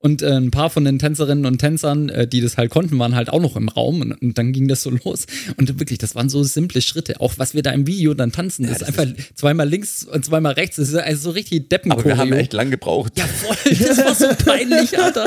und 0.05 0.21
äh, 0.21 0.33
ein 0.33 0.51
paar 0.51 0.69
von 0.69 0.85
den 0.85 0.99
Tänzerinnen 0.99 1.47
und 1.47 1.59
Tänzern, 1.59 2.11
äh, 2.11 2.29
die 2.29 2.43
das 2.43 2.59
halt 2.59 2.71
konnten, 2.71 2.99
waren 2.99 3.15
halt 3.15 3.31
auch 3.31 3.41
noch 3.41 3.57
im 3.57 3.71
Raum 3.71 4.03
und, 4.03 4.13
und 4.13 4.37
dann 4.37 4.53
ging 4.53 4.69
das 4.69 4.83
so 4.83 4.91
los. 5.05 5.25
Und 5.57 5.81
wirklich, 5.81 5.99
das 5.99 6.15
waren 6.15 6.29
so 6.29 6.43
simple 6.45 6.83
Schritte. 6.83 7.21
Auch 7.21 7.33
was 7.39 7.55
wir 7.55 7.63
da 7.63 7.71
im 7.71 7.87
Video 7.87 8.13
dann 8.13 8.31
tanzen, 8.31 8.67
das, 8.67 8.83
ist 8.83 8.85
einfach 8.85 9.07
zweimal 9.35 9.67
links 9.67 10.05
und 10.05 10.23
zweimal 10.23 10.53
rechts. 10.53 10.77
Das 10.77 10.91
ist 10.91 10.95
also 10.97 11.23
so 11.23 11.31
richtig 11.31 11.71
deppen 11.71 11.91
aber 11.91 12.05
wir 12.05 12.19
haben 12.19 12.35
echt 12.35 12.53
lang 12.53 12.71
gebraucht. 12.71 13.15
Ja, 13.17 13.25
voll. 13.25 13.57
Das 13.65 13.97
war 13.97 14.15
so 14.15 14.29
peinlich, 14.45 14.99
Alter. 14.99 15.27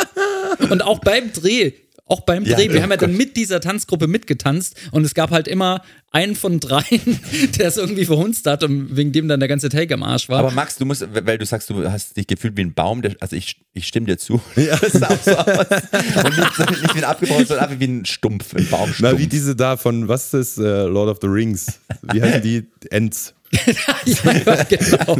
Und 0.70 0.82
auch 0.82 1.00
beim 1.00 1.30
Dreh. 1.32 1.72
Auch 2.08 2.20
beim 2.20 2.44
Ja, 2.44 2.56
Dreh. 2.56 2.70
Wir 2.70 2.78
oh 2.78 2.82
haben 2.82 2.90
ja 2.90 2.96
dann 2.96 3.16
mit 3.16 3.36
dieser 3.36 3.60
Tanzgruppe 3.60 4.06
mitgetanzt 4.06 4.76
und 4.92 5.04
es 5.04 5.12
gab 5.12 5.32
halt 5.32 5.48
immer 5.48 5.82
einen 6.12 6.36
von 6.36 6.60
dreien, 6.60 7.20
der 7.58 7.66
es 7.66 7.76
irgendwie 7.76 8.04
verhunzt 8.04 8.46
hat 8.46 8.62
und 8.62 8.96
wegen 8.96 9.10
dem 9.10 9.26
dann 9.26 9.40
der 9.40 9.48
ganze 9.48 9.68
Take 9.68 9.92
am 9.92 10.04
Arsch 10.04 10.28
war. 10.28 10.38
Aber 10.38 10.52
Max, 10.52 10.76
du 10.76 10.84
musst, 10.84 11.04
weil 11.12 11.36
du 11.36 11.44
sagst, 11.44 11.68
du 11.68 11.90
hast 11.90 12.16
dich 12.16 12.28
gefühlt 12.28 12.56
wie 12.56 12.62
ein 12.62 12.74
Baum, 12.74 13.02
der, 13.02 13.16
also 13.18 13.34
ich, 13.34 13.60
ich 13.72 13.88
stimme 13.88 14.06
dir 14.06 14.18
zu. 14.18 14.40
Ja. 14.56 14.76
Das 14.76 14.92
sah 14.92 15.08
auch 15.08 15.22
so 15.22 15.36
aus. 15.36 15.46
Und 16.24 16.38
nicht, 16.38 16.82
nicht 16.82 16.94
wie 16.94 16.98
ein 16.98 17.04
abgebaut, 17.04 17.46
sondern 17.46 17.66
einfach 17.66 17.80
wie 17.80 17.86
ein 17.86 18.04
Stumpf, 18.04 18.54
ein 18.54 18.66
Baumstumpf. 18.68 19.12
Na, 19.12 19.18
wie 19.18 19.26
diese 19.26 19.54
da 19.54 19.76
von, 19.76 20.08
was 20.08 20.32
ist 20.32 20.56
das, 20.56 20.58
äh, 20.58 20.84
Lord 20.84 21.08
of 21.08 21.18
the 21.20 21.28
Rings? 21.28 21.80
Wie 22.02 22.22
heißen 22.22 22.42
die? 22.42 22.66
Ents. 22.90 23.34
ja, 24.06 24.62
genau. 24.64 25.18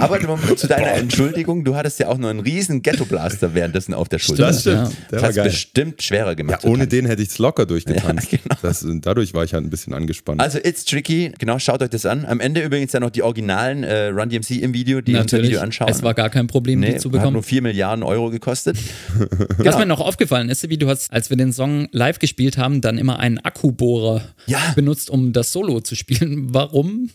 Aber 0.00 0.56
zu 0.56 0.66
deiner 0.66 0.92
Entschuldigung, 0.94 1.64
du 1.64 1.74
hattest 1.74 2.00
ja 2.00 2.08
auch 2.08 2.18
noch 2.18 2.28
einen 2.28 2.40
riesen 2.40 2.82
Ghetto-Blaster 2.82 3.54
währenddessen 3.54 3.94
auf 3.94 4.08
der 4.08 4.18
Schulter. 4.18 4.46
Das 4.46 4.60
stimmt. 4.62 4.76
Ja. 4.76 4.90
Der 5.10 5.20
Das 5.20 5.36
war 5.36 5.44
hat 5.44 5.50
bestimmt 5.50 6.02
schwerer 6.02 6.34
gemacht. 6.34 6.64
Ja, 6.64 6.70
ohne 6.70 6.86
den 6.86 7.06
hätte 7.06 7.22
ich 7.22 7.28
es 7.30 7.38
locker 7.38 7.66
durchgetanzt. 7.66 8.32
Ja, 8.32 8.38
genau. 8.42 8.56
das, 8.62 8.84
dadurch 9.00 9.34
war 9.34 9.44
ich 9.44 9.54
halt 9.54 9.64
ein 9.64 9.70
bisschen 9.70 9.94
angespannt. 9.94 10.40
Also 10.40 10.58
It's 10.58 10.84
Tricky, 10.84 11.32
genau, 11.38 11.58
schaut 11.58 11.82
euch 11.82 11.90
das 11.90 12.06
an. 12.06 12.24
Am 12.26 12.40
Ende 12.40 12.62
übrigens 12.62 12.92
ja 12.92 13.00
noch 13.00 13.10
die 13.10 13.22
originalen 13.22 13.84
äh, 13.84 14.06
Run 14.08 14.28
DMC 14.28 14.50
im 14.62 14.74
Video, 14.74 15.00
die 15.00 15.12
unser 15.12 15.22
Natürlich. 15.24 15.50
Video 15.50 15.60
anschauen. 15.60 15.88
Es 15.88 16.02
war 16.02 16.14
gar 16.14 16.30
kein 16.30 16.46
Problem, 16.46 16.80
nee, 16.80 16.92
die 16.94 16.98
zu 16.98 17.08
hat 17.08 17.12
bekommen. 17.12 17.34
nur 17.34 17.42
4 17.42 17.62
Milliarden 17.62 18.02
Euro 18.02 18.30
gekostet. 18.30 18.76
Was 19.58 19.78
mir 19.78 19.86
noch 19.86 20.00
aufgefallen 20.00 20.48
ist, 20.48 20.68
wie 20.68 20.78
du 20.78 20.88
hast, 20.88 21.12
als 21.12 21.30
wir 21.30 21.36
den 21.36 21.52
Song 21.52 21.88
live 21.92 22.18
gespielt 22.18 22.58
haben, 22.58 22.80
dann 22.80 22.98
immer 22.98 23.18
einen 23.18 23.38
Akkubohrer 23.38 24.22
Ja. 24.46 24.58
benutzt, 24.74 25.10
um 25.10 25.32
das 25.32 25.52
Solo 25.52 25.80
zu 25.80 25.94
spielen. 25.94 26.52
Warum? 26.54 27.10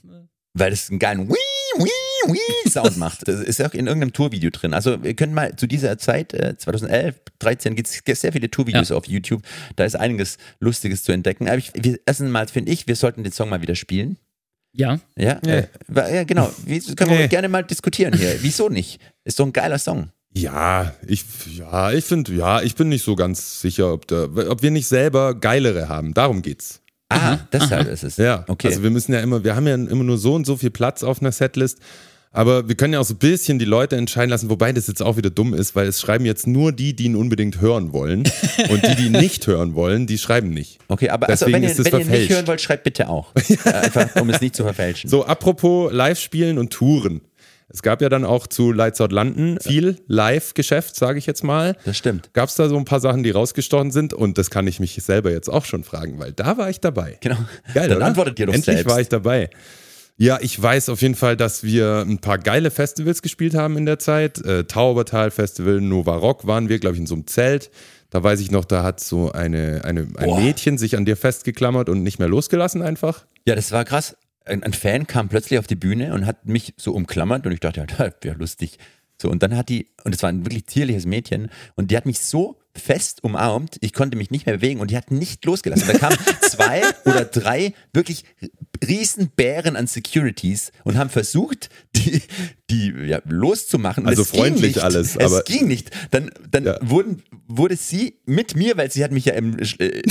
Weil 0.54 0.74
es 0.74 0.90
einen 0.90 1.00
geilen 1.00 1.30
Wii, 1.30 1.36
Wii, 1.78 2.34
Wii 2.34 2.70
Sound 2.72 2.98
macht. 2.98 3.28
Das 3.28 3.40
ist 3.42 3.62
auch 3.64 3.74
in 3.74 3.88
irgendeinem 3.88 4.14
Tourvideo 4.14 4.50
drin. 4.50 4.74
Also 4.74 5.04
wir 5.04 5.14
können 5.14 5.34
mal 5.34 5.56
zu 5.56 5.68
dieser 5.68 5.98
Zeit, 5.98 6.34
äh, 6.34 6.58
2011, 6.58 7.16
13, 7.40 7.76
gibt 7.76 7.90
es 8.06 8.22
sehr 8.22 8.34
viele 8.34 8.50
Tourvideos 8.52 8.90
Ja. 8.90 8.96
auf 8.96 9.08
YouTube. 9.08 9.42
Da 9.76 9.86
ist 9.86 9.96
einiges 9.96 10.38
Lustiges 10.60 11.04
zu 11.04 11.12
entdecken. 11.12 11.48
Aber 11.48 11.58
ich, 11.58 11.72
wir, 11.76 12.00
erstmal 12.06 12.48
finde 12.48 12.72
ich, 12.72 12.88
wir 12.88 12.96
sollten 12.96 13.24
den 13.24 13.32
Song 13.32 13.50
mal 13.50 13.62
wieder 13.62 13.76
spielen. 13.76 14.18
Ja, 14.74 15.00
Ja, 15.16 15.40
Nee. 15.44 15.64
äh, 15.96 16.16
ja 16.16 16.24
genau. 16.26 16.52
Wie, 16.66 16.80
können 16.96 17.12
wir 17.18 17.28
gerne 17.28 17.50
mal 17.50 17.64
diskutieren 17.64 18.16
hier. 18.16 18.38
Wieso 18.42 18.70
nicht? 18.70 19.00
Ist 19.24 19.38
so 19.38 19.44
ein 19.44 19.54
geiler 19.54 19.80
Song. 19.80 20.10
ja, 20.32 20.94
ich, 21.08 21.26
ja, 21.58 21.92
ich 21.92 22.06
finde, 22.06 22.34
ja, 22.34 22.62
ich 22.62 22.76
bin 22.76 22.90
nicht 22.90 23.04
so 23.04 23.16
ganz 23.16 23.62
sicher, 23.62 23.92
ob, 23.94 24.08
da, 24.08 24.26
ob 24.26 24.62
wir 24.62 24.70
nicht 24.72 24.88
selber 24.88 25.34
geilere 25.34 25.90
haben. 25.90 26.14
Darum 26.14 26.42
geht's. 26.44 26.82
Ah, 27.10 27.39
deshalb 27.52 27.88
ist 27.88 28.04
es. 28.04 28.17
Ja, 28.17 28.45
okay. 28.48 28.67
also 28.67 28.84
wir 28.84 28.91
müssen 28.91 29.13
ja 29.13 29.19
immer, 29.19 29.43
wir 29.43 29.56
haben 29.56 29.67
ja 29.67 29.74
immer 29.74 30.04
nur 30.04 30.17
so 30.17 30.36
und 30.36 30.45
so 30.45 30.58
viel 30.58 30.69
Platz 30.69 31.04
auf 31.04 31.22
einer 31.22 31.32
Setlist. 31.32 31.80
Aber 32.32 32.69
wir 32.69 32.76
können 32.76 32.93
ja 32.93 33.00
auch 33.00 33.06
so 33.06 33.15
ein 33.15 33.17
bisschen 33.17 33.58
die 33.58 33.65
Leute 33.65 33.95
entscheiden 33.95 34.30
lassen, 34.30 34.52
wobei 34.52 34.72
das 34.72 34.86
jetzt 34.86 35.02
auch 35.02 35.17
wieder 35.17 35.32
dumm 35.32 35.56
ist, 35.56 35.76
weil 35.76 35.88
es 35.88 36.00
schreiben 36.00 36.26
jetzt 36.26 36.45
nur 36.45 36.72
die, 36.72 36.95
die 36.95 37.06
ihn 37.06 37.15
unbedingt 37.15 37.60
hören 37.60 37.91
wollen. 37.91 38.19
und 38.69 38.86
die, 38.86 38.95
die 38.95 39.10
nicht 39.10 39.48
hören 39.48 39.74
wollen, 39.74 40.06
die 40.06 40.19
schreiben 40.19 40.52
nicht. 40.52 40.78
okay, 40.89 41.10
aber 41.10 41.28
also, 41.28 41.45
Deswegen 41.45 41.56
wenn, 41.56 41.63
ihr, 41.63 41.72
ist 41.72 41.80
es 41.80 41.91
wenn 41.91 42.02
ihr 42.02 42.06
nicht 42.06 42.30
hören 42.30 42.45
wollt, 42.45 42.62
schreibt 42.62 42.84
bitte 42.84 43.10
auch. 43.10 43.34
Einfach, 43.65 44.15
um 44.22 44.30
es 44.30 44.41
nicht 44.41 44.56
zu 44.56 44.63
verfälschen. 44.63 45.10
So, 45.10 45.26
apropos 45.26 45.91
Live-Spielen 45.91 46.60
und 46.60 46.72
Touren. 46.72 47.22
Es 47.72 47.84
gab 47.84 48.02
ja 48.02 48.10
dann 48.10 48.26
auch 48.26 48.48
zu 48.48 48.72
Lights 48.72 49.00
Out 49.00 49.12
London 49.12 49.60
viel 49.62 49.98
Live-Geschäft, 50.08 50.96
sage 50.96 51.20
ich 51.20 51.28
jetzt 51.28 51.44
mal. 51.44 51.78
Das 51.86 51.98
stimmt. 51.98 52.34
Gab 52.34 52.50
es 52.50 52.56
da 52.56 52.68
so 52.68 52.76
ein 52.78 52.86
paar 52.86 53.00
Sachen, 53.00 53.22
die 53.24 53.30
rausgestochen 53.30 53.92
sind? 53.92 54.14
Und 54.14 54.38
das 54.40 54.50
kann 54.50 54.66
ich 54.66 54.80
mich 54.80 54.96
selber 54.96 55.32
jetzt 55.32 55.50
auch 55.50 55.66
schon 55.66 55.84
fragen, 55.84 56.18
weil 56.20 56.32
da 56.32 56.58
war 56.58 56.70
ich 56.70 56.80
dabei. 56.80 57.18
Genau. 57.22 57.38
Geil, 57.74 57.88
Dann 57.88 57.98
oder? 57.98 58.06
antwortet 58.08 58.40
ihr 58.40 58.48
doch 58.48 58.54
Endlich 58.54 58.78
selbst. 58.78 58.92
war 58.92 59.00
ich 59.00 59.10
dabei. 59.10 59.50
Ja, 60.18 60.38
ich 60.42 60.62
weiß 60.62 60.90
auf 60.90 61.02
jeden 61.02 61.16
Fall, 61.16 61.38
dass 61.38 61.64
wir 61.64 62.04
ein 62.06 62.20
paar 62.20 62.40
geile 62.40 62.72
Festivals 62.72 63.22
gespielt 63.22 63.56
haben 63.56 63.78
in 63.78 63.86
der 63.86 64.00
Zeit. 64.00 64.44
Äh, 64.44 64.66
Taubertal 64.66 65.32
Festival, 65.32 65.80
Nova 65.80 66.16
Rock 66.16 66.46
waren 66.46 66.68
wir, 66.70 66.80
glaube 66.80 66.96
ich, 66.96 67.00
in 67.00 67.08
so 67.08 67.16
einem 67.16 67.28
Zelt. 67.28 67.70
Da 68.10 68.24
weiß 68.24 68.40
ich 68.42 68.52
noch, 68.52 68.66
da 68.66 68.84
hat 68.84 69.00
so 69.00 69.32
eine, 69.32 69.82
eine, 69.86 70.08
ein 70.18 70.26
Boah. 70.26 70.42
Mädchen 70.42 70.78
sich 70.78 70.98
an 70.98 71.06
dir 71.06 71.16
festgeklammert 71.16 71.88
und 71.88 72.04
nicht 72.04 72.20
mehr 72.20 72.28
losgelassen 72.28 72.82
einfach. 72.82 73.26
Ja, 73.46 73.56
das 73.56 73.72
war 73.72 73.86
krass. 73.86 74.18
Ein, 74.50 74.64
ein 74.64 74.74
Fan 74.74 75.08
kam 75.08 75.30
plötzlich 75.30 75.60
auf 75.60 75.68
die 75.68 75.76
Bühne 75.76 76.14
und 76.14 76.26
hat 76.26 76.46
mich 76.46 76.74
so 76.78 76.94
umklammert 76.94 77.46
und 77.46 77.52
ich 77.52 77.60
dachte, 77.60 77.86
ja, 77.98 78.12
wäre 78.22 78.38
lustig. 78.38 78.78
So, 79.22 79.30
und 79.30 79.44
dann 79.44 79.56
hat 79.56 79.70
die, 79.70 79.88
und 80.04 80.16
es 80.16 80.24
war 80.24 80.30
ein 80.30 80.46
wirklich 80.46 80.66
zierliches 80.68 81.06
Mädchen, 81.06 81.50
und 81.76 81.92
die 81.92 81.98
hat 81.98 82.06
mich 82.06 82.20
so 82.20 82.58
fest 82.76 83.24
umarmt, 83.24 83.78
ich 83.82 83.94
konnte 83.94 84.18
mich 84.18 84.32
nicht 84.32 84.46
mehr 84.46 84.56
bewegen 84.56 84.80
und 84.80 84.92
die 84.92 84.98
hat 84.98 85.12
nicht 85.12 85.44
losgelassen. 85.46 85.88
Da 85.88 85.98
kamen 85.98 86.18
zwei 86.42 86.82
oder 87.06 87.26
drei 87.26 87.74
wirklich 87.94 88.24
Riesenbären 88.86 89.76
an 89.76 89.88
Securities 89.88 90.72
und 90.84 90.98
haben 90.98 91.10
versucht, 91.10 91.70
die, 91.96 92.22
die 92.70 92.94
ja, 93.08 93.22
loszumachen. 93.26 94.04
Und 94.04 94.10
Also 94.10 94.22
es 94.24 94.32
ging 94.32 94.42
freundlich 94.42 94.76
nicht. 94.76 94.84
alles, 94.84 95.15
Es 95.15 95.26
aber- 95.34 95.44
ging 95.44 95.68
nicht. 95.68 95.92
Dann, 96.12 96.32
dann 96.50 96.65
Ja. 96.65 96.78
wurden, 96.82 97.24
wurde 97.48 97.76
sie 97.76 98.20
mit 98.26 98.56
mir, 98.56 98.78
weil 98.78 98.92
sie 98.92 99.04
hat 99.04 99.12
mich 99.12 99.26
ja 99.26 99.34
im, 99.34 99.58
äh, 99.60 100.02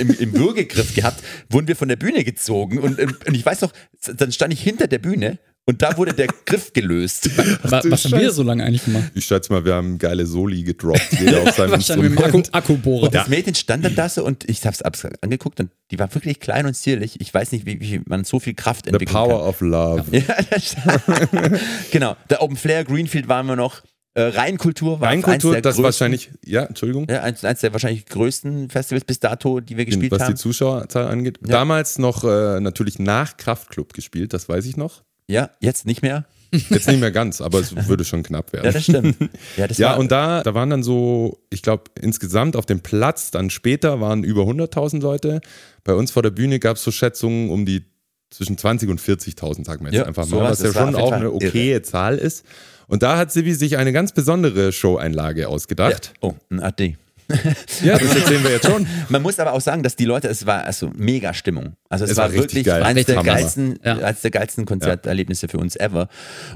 im, 0.00 0.10
im 0.10 0.32
Würgegriff 0.34 0.94
gehabt, 0.94 1.22
wurden 1.50 1.68
wir 1.68 1.76
von 1.76 1.88
der 1.88 1.96
Bühne 1.96 2.24
gezogen 2.24 2.78
und, 2.78 2.98
und 2.98 3.34
ich 3.34 3.44
weiß 3.44 3.60
noch, 3.62 3.72
dann 4.16 4.32
stand 4.32 4.52
ich 4.52 4.60
hinter 4.62 4.86
der 4.86 4.98
Bühne 4.98 5.38
und 5.68 5.82
da 5.82 5.96
wurde 5.96 6.14
der 6.14 6.26
Griff 6.46 6.72
gelöst. 6.72 7.28
Du 7.38 7.70
was 7.92 8.04
haben 8.04 8.18
wir 8.20 8.30
so 8.32 8.42
lange 8.42 8.64
eigentlich 8.64 8.84
gemacht? 8.84 9.10
Ich 9.14 9.24
schätze 9.26 9.52
mal, 9.52 9.64
wir 9.64 9.74
haben 9.74 9.98
geile 9.98 10.26
Soli 10.26 10.62
gedroppt. 10.62 11.12
Jeder 11.20 11.42
auf 11.48 11.54
seinem 11.56 11.72
Wahrscheinlich 11.72 12.18
Akku. 12.18 12.42
Akkubohrer. 12.52 13.04
Und 13.04 13.14
das 13.14 13.28
Mädchen 13.28 13.54
stand 13.54 13.84
dann 13.84 13.94
da 13.94 14.08
so 14.08 14.24
und 14.24 14.48
ich 14.48 14.64
hab's 14.66 14.82
abs- 14.82 15.06
angeguckt 15.20 15.60
und 15.60 15.70
die 15.90 15.98
war 15.98 16.12
wirklich 16.14 16.40
klein 16.40 16.66
und 16.66 16.74
zierlich. 16.74 17.20
Ich 17.20 17.32
weiß 17.32 17.52
nicht, 17.52 17.66
wie, 17.66 17.80
wie 17.80 18.00
man 18.06 18.24
so 18.24 18.40
viel 18.40 18.54
Kraft 18.54 18.86
The 18.86 18.90
entwickeln 18.92 19.12
Power 19.14 19.38
kann. 19.40 19.48
of 19.48 19.60
Love. 19.60 20.04
Ja, 20.16 21.58
genau. 21.90 22.16
Der 22.30 22.42
Open 22.42 22.56
Flair, 22.56 22.84
Greenfield 22.84 23.28
waren 23.28 23.46
wir 23.46 23.56
noch. 23.56 23.82
Äh, 24.14 24.22
Rheinkultur 24.22 25.00
war 25.00 25.08
Rheinkultur, 25.08 25.50
eins 25.50 25.56
der 25.56 25.62
das 25.62 25.74
größten, 25.76 25.84
wahrscheinlich, 25.84 26.30
ja, 26.44 26.64
Entschuldigung. 26.64 27.06
ja, 27.08 27.22
eins, 27.22 27.44
eins 27.44 27.60
der 27.60 27.72
wahrscheinlich 27.72 28.06
größten 28.06 28.70
Festivals 28.70 29.04
bis 29.04 29.20
dato, 29.20 29.60
die 29.60 29.76
wir 29.76 29.84
gespielt 29.84 30.10
was 30.10 30.22
haben. 30.22 30.34
die 30.34 30.40
Zuschauerzahl 30.40 31.06
angeht. 31.06 31.38
Damals 31.42 31.98
noch 31.98 32.24
äh, 32.24 32.58
natürlich 32.58 32.98
nach 32.98 33.36
Kraftclub 33.36 33.92
gespielt, 33.92 34.32
das 34.32 34.48
weiß 34.48 34.64
ich 34.66 34.76
noch. 34.76 35.02
Ja, 35.28 35.50
jetzt 35.60 35.86
nicht 35.86 36.02
mehr. 36.02 36.24
Jetzt 36.50 36.88
nicht 36.88 37.00
mehr 37.00 37.10
ganz, 37.10 37.40
aber 37.40 37.60
es 37.60 37.88
würde 37.88 38.04
schon 38.04 38.22
knapp 38.22 38.52
werden. 38.52 38.66
Ja, 38.66 38.72
das 38.72 38.82
stimmt. 38.82 39.16
Ja, 39.56 39.66
das 39.66 39.76
Ja, 39.76 39.94
und 39.96 40.10
da, 40.10 40.42
da 40.42 40.54
waren 40.54 40.70
dann 40.70 40.82
so, 40.82 41.38
ich 41.50 41.60
glaube, 41.62 41.84
insgesamt 42.00 42.56
auf 42.56 42.64
dem 42.64 42.80
Platz, 42.80 43.30
dann 43.30 43.50
später 43.50 44.00
waren 44.00 44.24
über 44.24 44.42
100.000 44.42 45.02
Leute. 45.02 45.40
Bei 45.84 45.94
uns 45.94 46.10
vor 46.10 46.22
der 46.22 46.30
Bühne 46.30 46.58
gab 46.58 46.76
es 46.76 46.84
so 46.84 46.90
Schätzungen 46.90 47.50
um 47.50 47.66
die 47.66 47.84
zwischen 48.30 48.56
20 48.56 48.88
und 48.88 49.00
40.000, 49.00 49.64
sagen 49.64 49.84
wir 49.84 49.92
jetzt 49.92 50.00
Ja, 50.00 50.06
einfach 50.06 50.26
mal, 50.26 50.50
was 50.50 50.62
ja 50.62 50.72
schon 50.72 50.94
auch 50.94 51.12
eine 51.12 51.32
okaye 51.32 51.82
Zahl 51.82 52.16
ist. 52.16 52.44
Und 52.86 53.02
da 53.02 53.18
hat 53.18 53.30
Sibi 53.30 53.52
sich 53.52 53.76
eine 53.76 53.92
ganz 53.92 54.12
besondere 54.12 54.72
Show-Einlage 54.72 55.48
ausgedacht. 55.48 56.14
oh, 56.20 56.34
ein 56.50 56.60
AD. 56.60 56.96
Ja, 57.82 57.98
das 57.98 58.14
erzählen 58.16 58.42
wir 58.42 58.50
jetzt 58.52 58.66
schon. 58.66 58.86
Man 59.08 59.22
muss 59.22 59.38
aber 59.38 59.52
auch 59.52 59.60
sagen, 59.60 59.82
dass 59.82 59.96
die 59.96 60.04
Leute, 60.06 60.28
es 60.28 60.46
war 60.46 60.64
also 60.64 60.90
mega 60.96 61.34
Stimmung. 61.34 61.76
Also 61.88 62.04
es, 62.04 62.12
Es 62.12 62.16
war, 62.16 62.24
war 62.30 62.32
wirklich 62.34 62.64
geil. 62.64 62.82
eines 62.82 63.06
der 63.06 63.22
geilsten, 63.22 63.78
Ja. 63.84 63.98
eines 63.98 64.22
der 64.22 64.30
geilsten 64.30 64.64
Konzerterlebnisse 64.64 65.48
für 65.48 65.58
uns 65.58 65.76
ever. 65.76 66.08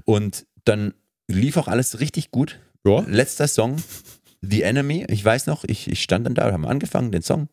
Und 0.05 0.47
dann 0.65 0.95
lief 1.29 1.57
auch 1.57 1.69
alles 1.69 2.01
richtig 2.01 2.31
gut. 2.31 2.59
Ja. 2.87 3.01
Letzter 3.07 3.47
Song, 3.49 3.77
The 4.41 4.63
Enemy. 4.63 5.07
Ich 5.09 5.25
weiß 5.25 5.47
noch, 5.47 5.65
ich, 5.65 5.89
ich 5.91 6.03
stand 6.03 6.27
dann 6.27 6.35
da, 6.35 6.51
haben 6.51 6.67
angefangen, 6.67 7.13
den 7.13 7.23
Song. 7.23 7.49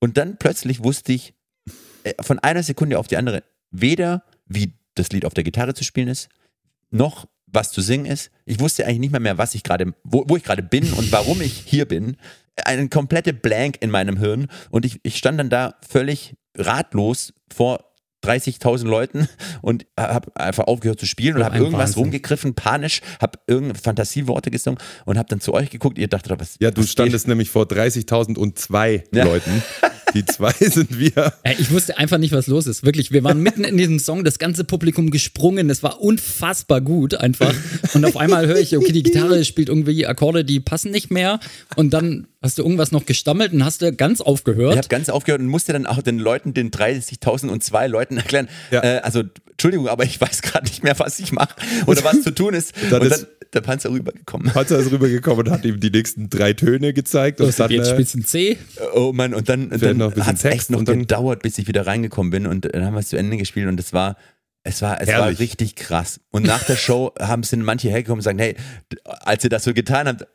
Und 0.00 0.16
dann 0.18 0.36
plötzlich 0.36 0.82
wusste 0.84 1.12
ich 1.12 1.34
äh, 2.02 2.12
von 2.22 2.38
einer 2.40 2.62
Sekunde 2.62 2.98
auf 2.98 3.06
die 3.06 3.16
andere 3.16 3.42
weder, 3.70 4.24
wie 4.46 4.74
das 4.94 5.08
Lied 5.10 5.24
auf 5.24 5.34
der 5.34 5.44
Gitarre 5.44 5.74
zu 5.74 5.84
spielen 5.84 6.08
ist, 6.08 6.28
noch 6.90 7.26
was 7.46 7.70
zu 7.72 7.80
singen 7.80 8.06
ist. 8.06 8.30
Ich 8.46 8.60
wusste 8.60 8.84
eigentlich 8.84 8.98
nicht 8.98 9.10
mehr 9.12 9.20
mehr, 9.20 9.38
was 9.38 9.54
ich 9.54 9.62
gerade, 9.62 9.94
wo, 10.02 10.24
wo 10.28 10.36
ich 10.36 10.42
gerade 10.42 10.62
bin 10.62 10.92
und 10.92 11.10
warum 11.12 11.40
ich 11.40 11.52
hier 11.66 11.86
bin. 11.86 12.16
Eine 12.64 12.88
komplette 12.88 13.32
Blank 13.32 13.78
in 13.80 13.90
meinem 13.90 14.18
Hirn 14.18 14.48
und 14.70 14.84
ich, 14.84 15.00
ich 15.02 15.16
stand 15.16 15.38
dann 15.40 15.50
da 15.50 15.74
völlig 15.88 16.34
ratlos 16.56 17.32
vor 17.52 17.84
30.000 18.24 18.86
Leuten 18.86 19.28
und 19.60 19.86
habe 20.00 20.32
einfach 20.34 20.66
aufgehört 20.66 20.98
zu 20.98 21.04
spielen 21.04 21.36
und 21.36 21.44
habe 21.44 21.58
irgendwas 21.58 21.80
Wahnsinn. 21.90 22.02
rumgegriffen, 22.04 22.54
panisch, 22.54 23.02
habe 23.20 23.38
irgendeine 23.46 23.78
Fantasieworte 23.78 24.50
gesungen 24.50 24.78
und 25.04 25.18
habe 25.18 25.28
dann 25.28 25.40
zu 25.40 25.52
euch 25.52 25.68
geguckt. 25.68 25.98
Ihr 25.98 26.08
dachtet, 26.08 26.38
was 26.40 26.56
Ja, 26.60 26.70
du 26.70 26.80
was 26.82 26.90
standest 26.90 27.28
nämlich 27.28 27.50
vor 27.50 27.64
30.000 27.64 28.38
und 28.38 28.58
zwei 28.58 29.04
Ja. 29.12 29.24
Leuten. 29.24 29.62
Die 30.14 30.24
zwei 30.24 30.52
sind 30.60 30.98
wir. 30.98 31.32
Ey, 31.42 31.56
ich 31.58 31.70
wusste 31.70 31.98
einfach 31.98 32.18
nicht, 32.18 32.32
was 32.32 32.46
los 32.46 32.66
ist. 32.66 32.84
Wirklich, 32.84 33.10
wir 33.12 33.24
waren 33.24 33.40
mitten 33.40 33.64
in 33.64 33.76
diesem 33.76 33.98
Song, 33.98 34.24
das 34.24 34.38
ganze 34.38 34.64
Publikum 34.64 35.10
gesprungen. 35.10 35.68
Es 35.70 35.82
war 35.82 36.00
unfassbar 36.00 36.80
gut 36.80 37.14
einfach. 37.14 37.52
Und 37.94 38.04
auf 38.04 38.16
einmal 38.16 38.46
höre 38.46 38.58
ich, 38.58 38.76
okay, 38.76 38.92
die 38.92 39.02
Gitarre 39.02 39.44
spielt 39.44 39.68
irgendwie 39.68 40.06
Akkorde, 40.06 40.44
die 40.44 40.60
passen 40.60 40.90
nicht 40.90 41.10
mehr. 41.10 41.40
Und 41.76 41.92
dann 41.92 42.26
hast 42.42 42.58
du 42.58 42.62
irgendwas 42.62 42.92
noch 42.92 43.06
gestammelt 43.06 43.52
und 43.52 43.64
hast 43.64 43.82
du 43.82 43.92
ganz 43.92 44.20
aufgehört. 44.20 44.72
Ich 44.72 44.78
habe 44.78 44.88
ganz 44.88 45.08
aufgehört 45.08 45.40
und 45.40 45.48
musste 45.48 45.72
dann 45.72 45.86
auch 45.86 46.00
den 46.02 46.18
Leuten, 46.18 46.54
den 46.54 46.70
30.000 46.70 47.48
und 47.48 47.62
zwei 47.64 47.86
Leuten 47.86 48.16
erklären, 48.18 48.48
Ja. 48.70 48.82
äh, 48.82 48.98
also 49.00 49.22
Entschuldigung, 49.50 49.88
aber 49.88 50.04
ich 50.04 50.20
weiß 50.20 50.42
gerade 50.42 50.66
nicht 50.66 50.82
mehr, 50.82 50.98
was 50.98 51.18
ich 51.20 51.32
mache 51.32 51.54
oder 51.86 52.02
was 52.04 52.22
zu 52.22 52.32
tun 52.34 52.54
ist. 52.54 52.72
Dann 52.90 53.00
und 53.02 53.06
ist- 53.08 53.22
dann 53.22 53.26
der 53.54 53.60
Panzer 53.60 53.90
rübergekommen. 53.90 54.52
Panzer 54.52 54.78
ist 54.78 54.90
rübergekommen 54.90 55.46
und 55.46 55.52
hat 55.52 55.64
ihm 55.64 55.80
die 55.80 55.90
nächsten 55.90 56.28
drei 56.30 56.52
Töne 56.52 56.92
gezeigt. 56.92 57.40
Und 57.40 57.48
Was, 57.48 57.56
dann, 57.56 57.70
jetzt 57.70 57.88
äh, 57.88 57.92
spielst 57.94 58.14
du 58.14 58.18
ein 58.18 58.24
C. 58.24 58.58
Oh 58.94 59.12
Mann, 59.14 59.34
und 59.34 59.48
dann, 59.48 59.68
und 59.70 59.82
dann 59.82 59.96
noch 59.96 60.06
ein 60.08 60.14
bisschen 60.14 60.26
hat 60.26 60.36
es 60.36 60.44
echt 60.44 60.70
noch 60.70 60.78
und 60.78 60.88
dann- 60.88 61.00
gedauert, 61.00 61.42
bis 61.42 61.58
ich 61.58 61.68
wieder 61.68 61.86
reingekommen 61.86 62.30
bin 62.30 62.46
und 62.46 62.72
dann 62.72 62.84
haben 62.84 62.94
wir 62.94 63.00
es 63.00 63.08
zu 63.08 63.16
Ende 63.16 63.36
gespielt 63.36 63.68
und 63.68 63.78
es 63.80 63.92
war, 63.92 64.16
es 64.62 64.80
war, 64.82 65.00
es 65.00 65.08
war 65.08 65.28
richtig 65.38 65.76
krass. 65.76 66.20
Und 66.30 66.46
nach 66.46 66.62
der 66.64 66.76
Show 66.76 67.12
haben 67.20 67.42
sind 67.42 67.62
manche 67.62 67.88
hergekommen 67.90 68.20
und 68.20 68.24
sagen, 68.24 68.38
hey, 68.38 68.56
als 69.04 69.44
ihr 69.44 69.50
das 69.50 69.64
so 69.64 69.74
getan 69.74 70.08
habt, 70.08 70.26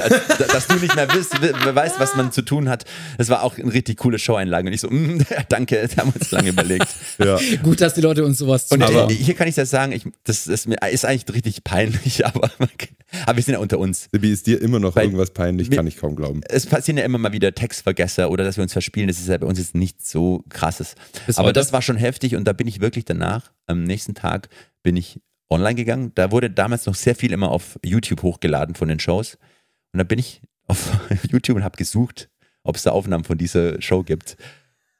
als, 0.00 0.38
dass 0.52 0.66
du 0.66 0.74
nicht 0.76 0.94
mehr 0.96 1.08
we- 1.08 1.74
weißt, 1.74 2.00
was 2.00 2.16
man 2.16 2.32
zu 2.32 2.42
tun 2.42 2.68
hat. 2.68 2.84
Das 3.16 3.28
war 3.28 3.42
auch 3.42 3.56
eine 3.58 3.72
richtig 3.72 3.98
coole 3.98 4.18
Show-Einlage. 4.18 4.66
Und 4.68 4.72
ich 4.74 4.80
so, 4.80 4.88
mm, 4.90 5.20
danke, 5.48 5.80
das 5.80 5.96
haben 5.96 6.12
wir 6.12 6.20
uns 6.20 6.30
lange 6.30 6.48
überlegt. 6.50 6.88
ja. 7.18 7.38
Gut, 7.62 7.80
dass 7.80 7.94
die 7.94 8.00
Leute 8.00 8.24
uns 8.24 8.38
sowas 8.38 8.66
Und 8.70 8.80
äh, 8.82 9.08
hier 9.14 9.34
kann 9.34 9.46
ich 9.48 9.54
das 9.54 9.70
sagen, 9.70 9.92
ich, 9.92 10.04
das 10.24 10.46
ist, 10.46 10.66
mir, 10.66 10.76
ist 10.90 11.04
eigentlich 11.04 11.32
richtig 11.34 11.62
peinlich, 11.64 12.26
aber, 12.26 12.50
aber 13.26 13.36
wir 13.36 13.42
sind 13.42 13.54
ja 13.54 13.60
unter 13.60 13.78
uns. 13.78 14.08
Sibi, 14.12 14.32
ist 14.32 14.46
dir 14.46 14.60
immer 14.60 14.80
noch 14.80 14.96
Weil- 14.96 15.04
irgendwas 15.04 15.30
peinlich? 15.30 15.70
wir- 15.70 15.76
Kann 15.76 15.86
ich 15.86 15.96
kaum 15.96 16.16
glauben. 16.16 16.40
Es 16.48 16.66
passieren 16.66 16.98
ja 16.98 17.04
immer 17.04 17.18
mal 17.18 17.32
wieder 17.32 17.54
Textvergesser 17.54 18.30
oder 18.30 18.44
dass 18.44 18.56
wir 18.56 18.62
uns 18.62 18.72
verspielen. 18.72 19.08
Das 19.08 19.18
ist 19.18 19.28
ja 19.28 19.38
bei 19.38 19.46
uns 19.46 19.58
jetzt 19.58 19.74
nicht 19.74 20.04
so 20.04 20.42
krasses. 20.48 20.94
Bis 21.26 21.38
Aber 21.38 21.48
heute. 21.48 21.60
das 21.60 21.72
war 21.72 21.82
schon 21.82 21.96
heftig 21.96 22.34
und 22.36 22.44
da 22.46 22.52
bin 22.52 22.66
ich 22.66 22.80
wirklich 22.80 23.04
danach, 23.04 23.52
am 23.66 23.84
nächsten 23.84 24.14
Tag, 24.14 24.48
bin 24.82 24.96
ich 24.96 25.20
online 25.50 25.76
gegangen. 25.76 26.12
Da 26.14 26.30
wurde 26.32 26.50
damals 26.50 26.86
noch 26.86 26.94
sehr 26.94 27.14
viel 27.14 27.32
immer 27.32 27.50
auf 27.50 27.78
YouTube 27.84 28.22
hochgeladen 28.22 28.74
von 28.74 28.88
den 28.88 28.98
Shows. 29.00 29.38
Und 29.92 29.98
da 29.98 30.04
bin 30.04 30.18
ich 30.18 30.42
auf 30.66 30.98
YouTube 31.30 31.56
und 31.56 31.64
habe 31.64 31.76
gesucht, 31.76 32.28
ob 32.62 32.76
es 32.76 32.82
da 32.82 32.90
Aufnahmen 32.90 33.24
von 33.24 33.38
dieser 33.38 33.80
Show 33.80 34.02
gibt. 34.02 34.36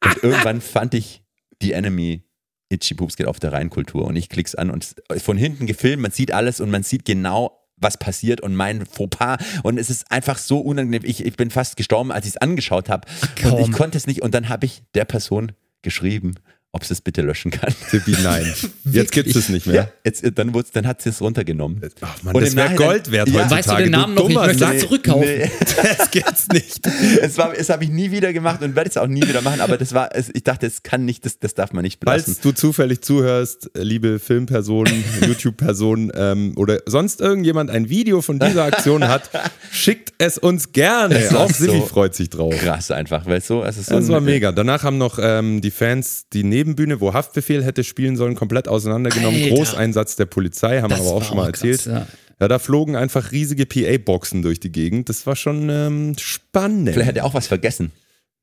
Und 0.04 0.22
irgendwann 0.22 0.60
fand 0.60 0.94
ich 0.94 1.22
die 1.60 1.72
Enemy 1.72 2.22
Itchy 2.70 2.94
Poops 2.94 3.16
geht 3.16 3.26
auf 3.26 3.40
der 3.40 3.52
Rheinkultur. 3.52 4.04
Und 4.04 4.16
ich 4.16 4.28
klick's 4.28 4.54
an 4.54 4.70
und 4.70 4.94
von 5.18 5.36
hinten 5.36 5.66
gefilmt, 5.66 6.02
man 6.02 6.10
sieht 6.10 6.32
alles 6.32 6.60
und 6.60 6.70
man 6.70 6.82
sieht 6.82 7.04
genau, 7.04 7.58
was 7.76 7.96
passiert 7.96 8.40
und 8.40 8.54
mein 8.54 8.84
Fauxpas. 8.86 9.38
Und 9.62 9.78
es 9.78 9.90
ist 9.90 10.10
einfach 10.10 10.38
so 10.38 10.60
unangenehm. 10.60 11.02
Ich, 11.04 11.24
ich 11.24 11.36
bin 11.36 11.50
fast 11.50 11.76
gestorben, 11.76 12.12
als 12.12 12.26
ich 12.26 12.32
es 12.32 12.36
angeschaut 12.36 12.88
habe 12.88 13.08
und 13.44 13.58
ich 13.58 13.72
konnte 13.72 13.96
es 13.96 14.06
nicht. 14.06 14.22
Und 14.22 14.34
dann 14.34 14.48
habe 14.48 14.66
ich 14.66 14.82
der 14.94 15.04
Person 15.04 15.52
geschrieben, 15.82 16.34
ob 16.78 16.84
sie 16.84 16.94
es 16.94 17.00
bitte 17.00 17.22
löschen 17.22 17.50
kann. 17.50 17.74
Sibi, 17.90 18.16
nein. 18.22 18.46
Jetzt 18.84 19.12
gibt 19.12 19.28
es 19.28 19.36
es 19.36 19.48
nicht 19.48 19.66
mehr. 19.66 19.74
Ja, 19.76 19.88
jetzt, 20.04 20.24
dann, 20.36 20.54
wurd's- 20.54 20.70
dann 20.72 20.86
hat 20.86 21.02
sie 21.02 21.10
es 21.10 21.20
runtergenommen. 21.20 21.80
Ach 22.00 22.22
man, 22.22 22.34
Und 22.36 22.42
das 22.44 22.54
wäre 22.56 22.74
Gold 22.76 23.10
wert 23.10 23.28
Ja. 23.28 23.34
heutzutage. 23.34 23.58
weißt 23.58 23.70
du 23.70 23.76
den 23.82 23.90
Namen 23.92 24.14
noch? 24.14 24.22
Ich 24.28 24.34
dummer 24.34 24.46
möchte 24.46 24.58
Sack. 24.60 24.74
es 24.74 24.80
zurückkaufen. 24.82 25.20
Nee. 25.28 25.50
Das 25.98 26.10
gibt's 26.10 26.48
nicht. 26.52 26.86
es 27.22 27.38
war, 27.38 27.56
es 27.56 27.68
habe 27.68 27.84
ich 27.84 27.90
nie 27.90 28.10
wieder 28.10 28.32
gemacht 28.32 28.62
und 28.62 28.74
werde 28.76 28.90
es 28.90 28.96
auch 28.96 29.06
nie 29.06 29.22
wieder 29.22 29.42
machen, 29.42 29.60
aber 29.60 29.76
das 29.76 29.92
war, 29.94 30.10
ich 30.16 30.42
dachte, 30.44 30.66
es 30.66 30.82
kann 30.82 31.04
nicht, 31.04 31.24
das, 31.24 31.38
das 31.38 31.54
darf 31.54 31.72
man 31.72 31.82
nicht 31.82 32.00
belassen. 32.00 32.24
Falls 32.34 32.40
du 32.40 32.52
zufällig 32.52 33.00
zuhörst, 33.02 33.70
liebe 33.74 34.18
Filmpersonen, 34.18 35.04
YouTube-Personen 35.26 36.10
ähm, 36.14 36.52
oder 36.56 36.80
sonst 36.86 37.20
irgendjemand 37.20 37.70
ein 37.70 37.88
Video 37.88 38.22
von 38.22 38.38
dieser 38.38 38.64
Aktion 38.64 39.06
hat, 39.08 39.30
schickt 39.70 40.12
es 40.18 40.38
uns 40.38 40.72
gerne. 40.72 41.16
Es 41.18 41.34
Auch 41.34 41.50
Sibi 41.50 41.78
so 41.78 41.86
freut 41.86 42.14
sich 42.14 42.30
drauf. 42.30 42.54
Krass 42.58 42.90
einfach, 42.90 43.26
weil 43.26 43.40
so, 43.40 43.62
es 43.64 43.76
ist 43.78 43.86
so 43.86 43.94
Das 43.96 44.08
war 44.08 44.20
mega. 44.20 44.52
Danach 44.52 44.82
haben 44.82 44.98
noch 44.98 45.18
ähm, 45.22 45.60
die 45.60 45.70
Fans 45.70 46.24
die 46.32 46.42
Nebenbühne, 46.68 47.00
wo 47.00 47.12
Haftbefehl 47.14 47.64
hätte 47.64 47.82
spielen 47.84 48.16
sollen, 48.16 48.34
komplett 48.34 48.68
auseinandergenommen. 48.68 49.42
Alter. 49.42 49.54
Großeinsatz 49.54 50.16
der 50.16 50.26
Polizei, 50.26 50.80
haben 50.80 50.90
wir 50.90 50.96
Das 50.96 51.06
aber 51.06 51.16
auch 51.16 51.24
schon 51.24 51.36
mal 51.36 51.44
auch 51.44 51.46
erzählt. 51.48 51.82
krass, 51.84 51.92
ja. 51.92 52.06
ja. 52.40 52.48
da 52.48 52.58
flogen 52.58 52.96
einfach 52.96 53.32
riesige 53.32 53.66
PA-Boxen 53.66 54.42
durch 54.42 54.60
die 54.60 54.70
Gegend. 54.72 55.08
Das 55.08 55.26
war 55.26 55.36
schon 55.36 55.68
ähm, 55.70 56.14
spannend. 56.18 56.90
Vielleicht 56.90 57.08
hat 57.08 57.16
er 57.16 57.24
auch 57.24 57.34
was 57.34 57.46
vergessen. 57.46 57.90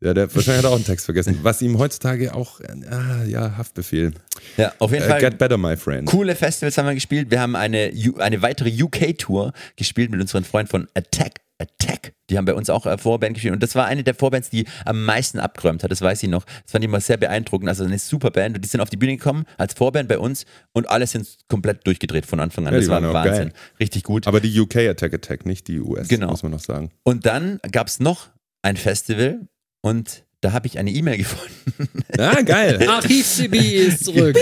ja, 0.02 0.14
der, 0.14 0.34
wahrscheinlich 0.34 0.58
hat 0.64 0.66
er 0.66 0.72
auch 0.72 0.76
einen 0.76 0.86
Text 0.86 1.06
vergessen. 1.06 1.40
Was 1.44 1.62
ihm 1.62 1.78
heutzutage 1.78 2.34
auch, 2.36 2.60
äh, 2.62 2.68
ah, 2.90 3.24
ja, 3.26 3.58
Haftbefehl. 3.58 4.12
Ja, 4.58 4.74
auf 4.80 4.92
jeden 4.92 5.04
Äh, 5.04 5.08
Fall. 5.08 5.20
get 5.22 5.38
better, 5.38 5.58
my 5.58 5.78
friend. 5.78 6.08
Coole 6.08 6.36
Festivals 6.36 6.78
haben 6.78 6.88
wir 6.88 6.94
gespielt. 6.96 7.32
Wir 7.32 7.40
haben 7.40 7.56
eine, 7.56 7.92
eine 8.18 8.42
weitere 8.42 8.72
UK-Tour 8.84 9.54
gespielt 9.76 10.12
mit 10.12 10.20
unseren 10.20 10.44
Freunden 10.44 10.70
von 10.70 10.88
Attack. 10.96 11.40
Attack. 11.58 12.14
Die 12.30 12.38
haben 12.38 12.46
bei 12.46 12.54
uns 12.54 12.70
auch 12.70 12.86
äh, 12.86 12.98
Vorband 12.98 13.36
gespielt. 13.36 13.54
Und 13.54 13.64
das 13.64 13.76
war 13.76 13.86
eine 13.86 14.04
der 14.04 14.14
Vorbands, 14.16 14.50
die 14.50 14.66
am 14.84 15.06
meisten 15.06 15.40
abgeräumt 15.40 15.84
hat. 15.84 15.92
Das 15.92 16.02
weiß 16.02 16.22
ich 16.24 16.30
noch. 16.30 16.44
Das 16.44 16.72
fand 16.72 16.84
ich 16.84 16.90
immer 16.90 17.00
sehr 17.00 17.18
beeindruckend. 17.18 17.70
Also 17.70 17.84
eine 17.86 17.98
super 18.00 18.32
Band. 18.32 18.56
Und 18.58 18.66
die 18.66 18.68
sind 18.70 18.82
auf 18.82 18.90
die 18.90 18.98
Bühne 18.98 19.16
gekommen 19.18 19.46
als 19.58 19.74
Vorband 19.74 20.10
bei 20.10 20.18
uns 20.20 20.46
und 20.74 20.90
alle 20.90 21.08
sind 21.08 21.28
komplett 21.48 21.86
durchgedreht 21.88 22.26
von 22.26 22.40
Anfang 22.40 22.68
an. 22.68 22.74
Ja, 22.74 22.80
das 22.80 22.90
war 22.90 23.02
Wahnsinn. 23.14 23.50
geil. 23.50 23.54
Richtig 23.80 24.04
gut. 24.04 24.28
Aber 24.28 24.42
die 24.42 24.60
UK 24.60 24.76
Attack 24.90 25.14
Attack, 25.14 25.46
nicht 25.46 25.68
die 25.68 25.80
US, 25.80 26.08
Genau. 26.08 26.30
muss 26.32 26.44
man 26.44 26.52
noch 26.52 26.60
sagen. 26.60 26.92
Und 27.04 27.26
dann 27.26 27.60
gab 27.72 27.88
es 27.88 28.00
noch 28.00 28.28
ein 28.62 28.76
Festival 28.78 29.48
und 29.82 30.24
da 30.46 30.54
habe 30.54 30.68
ich 30.68 30.78
eine 30.78 30.92
E-Mail 30.92 31.18
gefunden. 31.18 31.90
Ah, 32.20 32.40
geil. 32.44 32.80
Archiv-CB 32.88 33.58
ist 33.58 34.06
zurück. 34.06 34.38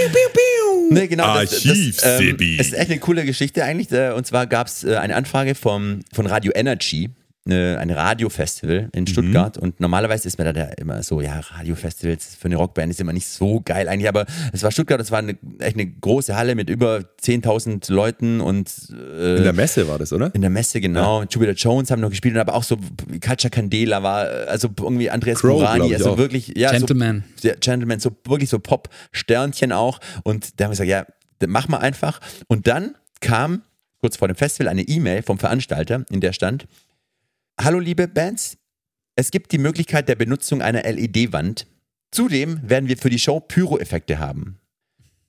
Ne, 0.89 1.07
genau. 1.07 1.33
Das, 1.39 1.51
das, 1.51 1.65
Archiv, 1.65 1.97
ähm, 2.03 2.17
Sebi. 2.17 2.57
ist 2.57 2.73
echt 2.73 2.91
eine 2.91 2.99
coole 2.99 3.23
Geschichte 3.23 3.63
eigentlich. 3.63 3.89
Äh, 3.93 4.11
Und 4.11 4.27
zwar 4.27 4.45
gab 4.45 4.67
es 4.67 4.83
eine 4.83 5.15
Anfrage 5.15 5.55
vom, 5.55 6.01
von 6.11 6.27
Radio 6.27 6.51
Energy, 6.53 7.09
eine, 7.45 7.77
ein 7.79 7.89
Radiofestival 7.89 8.89
in 8.93 9.05
Stuttgart. 9.07 9.57
Und 9.57 9.79
normalerweise 9.79 10.27
ist 10.27 10.37
mir 10.37 10.45
da 10.45 10.53
der 10.53 10.77
immer 10.77 11.03
so, 11.03 11.19
ja, 11.21 11.39
Radiofestivals 11.39 12.35
für 12.35 12.45
eine 12.45 12.55
Rockband 12.55 12.91
ist 12.91 13.01
immer 13.01 13.11
nicht 13.13 13.27
so 13.27 13.61
geil 13.61 13.87
eigentlich. 13.89 14.07
Aber 14.07 14.25
es 14.53 14.63
war 14.63 14.71
Stuttgart, 14.71 15.01
es 15.01 15.11
war 15.11 15.19
eine, 15.19 15.37
echt 15.59 15.75
eine 15.75 15.87
große 15.87 16.35
Halle 16.35 16.55
mit 16.55 16.69
über 16.69 17.01
10.000 17.21 17.91
Leuten 17.91 18.39
und 18.39 18.71
äh, 18.91 19.37
In 19.37 19.43
der 19.43 19.53
Messe 19.53 19.87
war 19.87 19.99
das, 19.99 20.13
oder? 20.13 20.33
in 20.33 20.41
der 20.41 20.49
Messe, 20.49 20.79
genau. 20.79 21.23
Jupiter 21.23 21.53
Jones 21.53 21.91
haben 21.91 22.01
noch 22.01 22.09
gespielt, 22.09 22.35
und 22.35 22.41
aber 22.41 22.55
auch 22.55 22.63
so 22.63 22.77
Culture 23.23 23.49
Candela 23.49 24.03
war, 24.03 24.25
also 24.47 24.69
irgendwie 24.79 25.09
Andreas 25.09 25.39
Crow, 25.39 25.61
ich 25.61 25.93
also 25.93 26.11
auch. 26.11 26.17
wirklich, 26.17 26.53
ja, 26.55 26.71
Gentleman. 26.71 27.23
So, 27.35 27.49
ja, 27.49 27.55
Gentleman, 27.59 27.99
so 27.99 28.11
wirklich 28.25 28.49
so 28.49 28.59
Pop-Sternchen 28.59 29.71
auch. 29.71 29.99
Und 30.23 30.59
da 30.59 30.65
haben 30.65 30.71
wir 30.71 30.85
gesagt, 30.85 30.89
ja, 30.89 31.05
mach 31.47 31.67
mal 31.67 31.79
einfach. 31.79 32.19
Und 32.47 32.67
dann 32.67 32.95
kam 33.19 33.63
kurz 33.99 34.17
vor 34.17 34.27
dem 34.27 34.35
Festival 34.35 34.67
eine 34.67 34.81
E-Mail 34.81 35.23
vom 35.23 35.39
Veranstalter, 35.39 36.05
in 36.09 36.19
der 36.19 36.33
stand: 36.33 36.65
Hallo, 37.61 37.77
liebe 37.77 38.07
Bands, 38.07 38.57
es 39.15 39.29
gibt 39.29 39.51
die 39.51 39.59
Möglichkeit 39.59 40.09
der 40.09 40.15
Benutzung 40.15 40.63
einer 40.63 40.81
LED-Wand. 40.83 41.67
Zudem 42.11 42.59
werden 42.67 42.89
wir 42.89 42.97
für 42.97 43.11
die 43.11 43.19
Show 43.19 43.39
Pyro-Effekte 43.39 44.17
haben. 44.17 44.59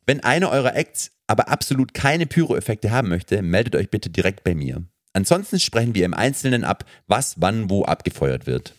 Wenn 0.06 0.20
einer 0.20 0.50
eurer 0.50 0.74
Acts 0.74 1.12
aber 1.26 1.48
absolut 1.48 1.92
keine 1.92 2.24
Pyro-Effekte 2.24 2.90
haben 2.90 3.10
möchte, 3.10 3.42
meldet 3.42 3.76
euch 3.76 3.90
bitte 3.90 4.08
direkt 4.08 4.42
bei 4.42 4.54
mir. 4.54 4.82
Ansonsten 5.12 5.60
sprechen 5.60 5.94
wir 5.94 6.06
im 6.06 6.14
Einzelnen 6.14 6.64
ab, 6.64 6.87
was 7.06 7.40
wann 7.40 7.68
wo 7.68 7.84
abgefeuert 7.84 8.46
wird. 8.46 8.74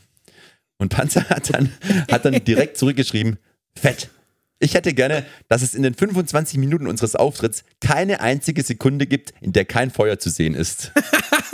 Und 0.77 0.89
Panzer 0.89 1.23
hat 1.29 1.53
dann, 1.53 1.71
hat 2.11 2.25
dann 2.25 2.43
direkt 2.43 2.77
zurückgeschrieben, 2.77 3.37
fett. 3.75 4.09
Ich 4.57 4.73
hätte 4.73 4.93
gerne, 4.93 5.23
dass 5.49 5.61
es 5.61 5.75
in 5.75 5.83
den 5.83 5.93
25 5.93 6.57
Minuten 6.57 6.87
unseres 6.87 7.15
Auftritts 7.15 7.63
keine 7.79 8.21
einzige 8.21 8.63
Sekunde 8.63 9.05
gibt, 9.05 9.33
in 9.39 9.53
der 9.53 9.65
kein 9.65 9.91
Feuer 9.91 10.17
zu 10.17 10.31
sehen 10.31 10.55
ist. 10.55 10.91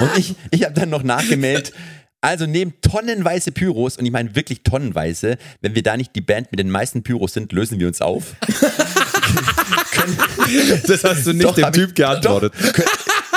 Und 0.00 0.10
ich, 0.18 0.34
ich 0.50 0.64
habe 0.64 0.74
dann 0.74 0.90
noch 0.90 1.02
nachgemeldet, 1.02 1.72
also 2.20 2.46
neben 2.46 2.74
tonnenweise 2.80 3.52
Pyros, 3.52 3.96
und 3.98 4.06
ich 4.06 4.12
meine 4.12 4.34
wirklich 4.34 4.62
tonnenweise, 4.62 5.36
wenn 5.60 5.74
wir 5.74 5.82
da 5.82 5.96
nicht 5.96 6.16
die 6.16 6.22
Band 6.22 6.50
mit 6.52 6.58
den 6.58 6.70
meisten 6.70 7.02
Pyros 7.02 7.34
sind, 7.34 7.52
lösen 7.52 7.78
wir 7.80 7.86
uns 7.88 8.00
auf. 8.00 8.34
Das 10.86 11.04
hast 11.04 11.26
du 11.26 11.32
nicht 11.32 11.44
Doch, 11.44 11.54
dem 11.54 11.64
hab 11.64 11.76
ich- 11.76 11.82
Typ 11.86 11.94
geantwortet. 11.94 12.52
Doch, 12.54 12.72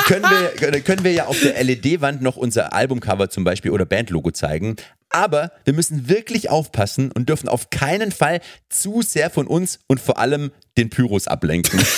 können, 0.05 0.23
können, 0.57 0.73
wir, 0.73 0.81
können 0.81 1.03
wir 1.03 1.11
ja 1.13 1.25
auf 1.25 1.39
der 1.39 1.61
LED-Wand 1.63 2.21
noch 2.21 2.35
unser 2.37 2.73
Albumcover 2.73 3.29
zum 3.29 3.43
Beispiel 3.43 3.71
oder 3.71 3.85
Bandlogo 3.85 4.31
zeigen. 4.31 4.75
Aber 5.09 5.51
wir 5.65 5.73
müssen 5.73 6.09
wirklich 6.09 6.49
aufpassen 6.49 7.11
und 7.11 7.29
dürfen 7.29 7.47
auf 7.49 7.69
keinen 7.69 8.11
Fall 8.11 8.41
zu 8.69 9.01
sehr 9.01 9.29
von 9.29 9.47
uns 9.47 9.79
und 9.87 9.99
vor 10.01 10.17
allem 10.19 10.51
den 10.77 10.89
Pyros 10.89 11.27
ablenken. 11.27 11.79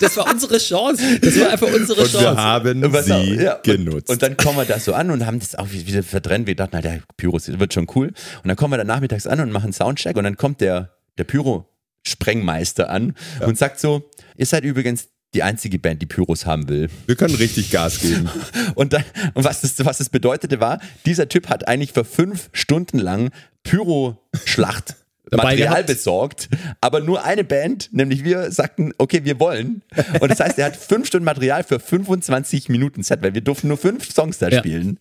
Das 0.00 0.16
war 0.16 0.30
unsere 0.30 0.58
Chance. 0.58 1.18
Das 1.20 1.38
war 1.38 1.50
einfach 1.50 1.66
unsere 1.72 2.02
Und 2.02 2.12
wir 2.12 2.20
Chance. 2.20 2.36
haben 2.42 2.92
Was 2.92 3.06
sie 3.06 3.34
ja, 3.36 3.58
genutzt. 3.62 4.08
Und, 4.08 4.14
und 4.14 4.22
dann 4.22 4.36
kommen 4.36 4.58
wir 4.58 4.64
da 4.64 4.78
so 4.78 4.94
an 4.94 5.10
und 5.10 5.24
haben 5.26 5.38
das 5.38 5.54
auch 5.54 5.68
wieder 5.70 6.02
verdrängt. 6.02 6.46
Wir 6.46 6.56
dachten, 6.56 6.72
na, 6.74 6.80
der 6.80 7.00
Pyros 7.16 7.48
wird 7.58 7.74
schon 7.74 7.86
cool. 7.94 8.08
Und 8.42 8.48
dann 8.48 8.56
kommen 8.56 8.72
wir 8.72 8.78
dann 8.78 8.86
nachmittags 8.86 9.26
an 9.26 9.40
und 9.40 9.50
machen 9.52 9.72
Soundcheck 9.72 10.16
und 10.16 10.24
dann 10.24 10.36
kommt 10.36 10.60
der, 10.60 10.90
der 11.18 11.24
Pyro-Sprengmeister 11.24 12.90
an 12.90 13.14
und 13.40 13.58
sagt 13.58 13.80
so, 13.80 14.10
ihr 14.36 14.46
seid 14.46 14.64
übrigens 14.64 15.08
die 15.34 15.42
einzige 15.42 15.78
Band, 15.80 16.00
die 16.00 16.06
Pyros 16.06 16.46
haben 16.46 16.68
will. 16.68 16.88
wir 17.06 17.16
können 17.16 17.34
richtig 17.34 17.70
Gas 17.72 17.98
geben. 17.98 18.28
Und, 18.76 18.92
dann, 18.92 19.04
und 19.34 19.42
was, 19.44 19.62
das, 19.62 19.84
was 19.84 19.98
das 19.98 20.08
bedeutete 20.08 20.60
war, 20.60 20.80
dieser 21.06 21.28
Typ 21.28 21.48
hat 21.48 21.66
eigentlich 21.66 21.92
für 21.92 22.04
fünf 22.04 22.50
Stunden 22.52 22.98
lang 22.98 23.30
Pyro-Schlacht 23.64 24.94
Material 25.36 25.84
besorgt, 25.84 26.48
aber 26.80 27.00
nur 27.00 27.24
eine 27.24 27.44
Band, 27.44 27.88
nämlich 27.92 28.24
wir, 28.24 28.50
sagten, 28.50 28.92
okay, 28.98 29.20
wir 29.24 29.38
wollen. 29.40 29.82
Und 30.20 30.30
das 30.30 30.40
heißt, 30.40 30.58
er 30.58 30.66
hat 30.66 30.76
fünf 30.76 31.06
Stunden 31.06 31.24
Material 31.24 31.62
für 31.64 31.78
25 31.80 32.68
Minuten 32.68 33.02
Set, 33.02 33.22
weil 33.22 33.34
wir 33.34 33.40
durften 33.40 33.68
nur 33.68 33.76
fünf 33.76 34.10
Songs 34.12 34.38
da 34.38 34.48
Ja. 34.48 34.58
spielen. 34.58 34.98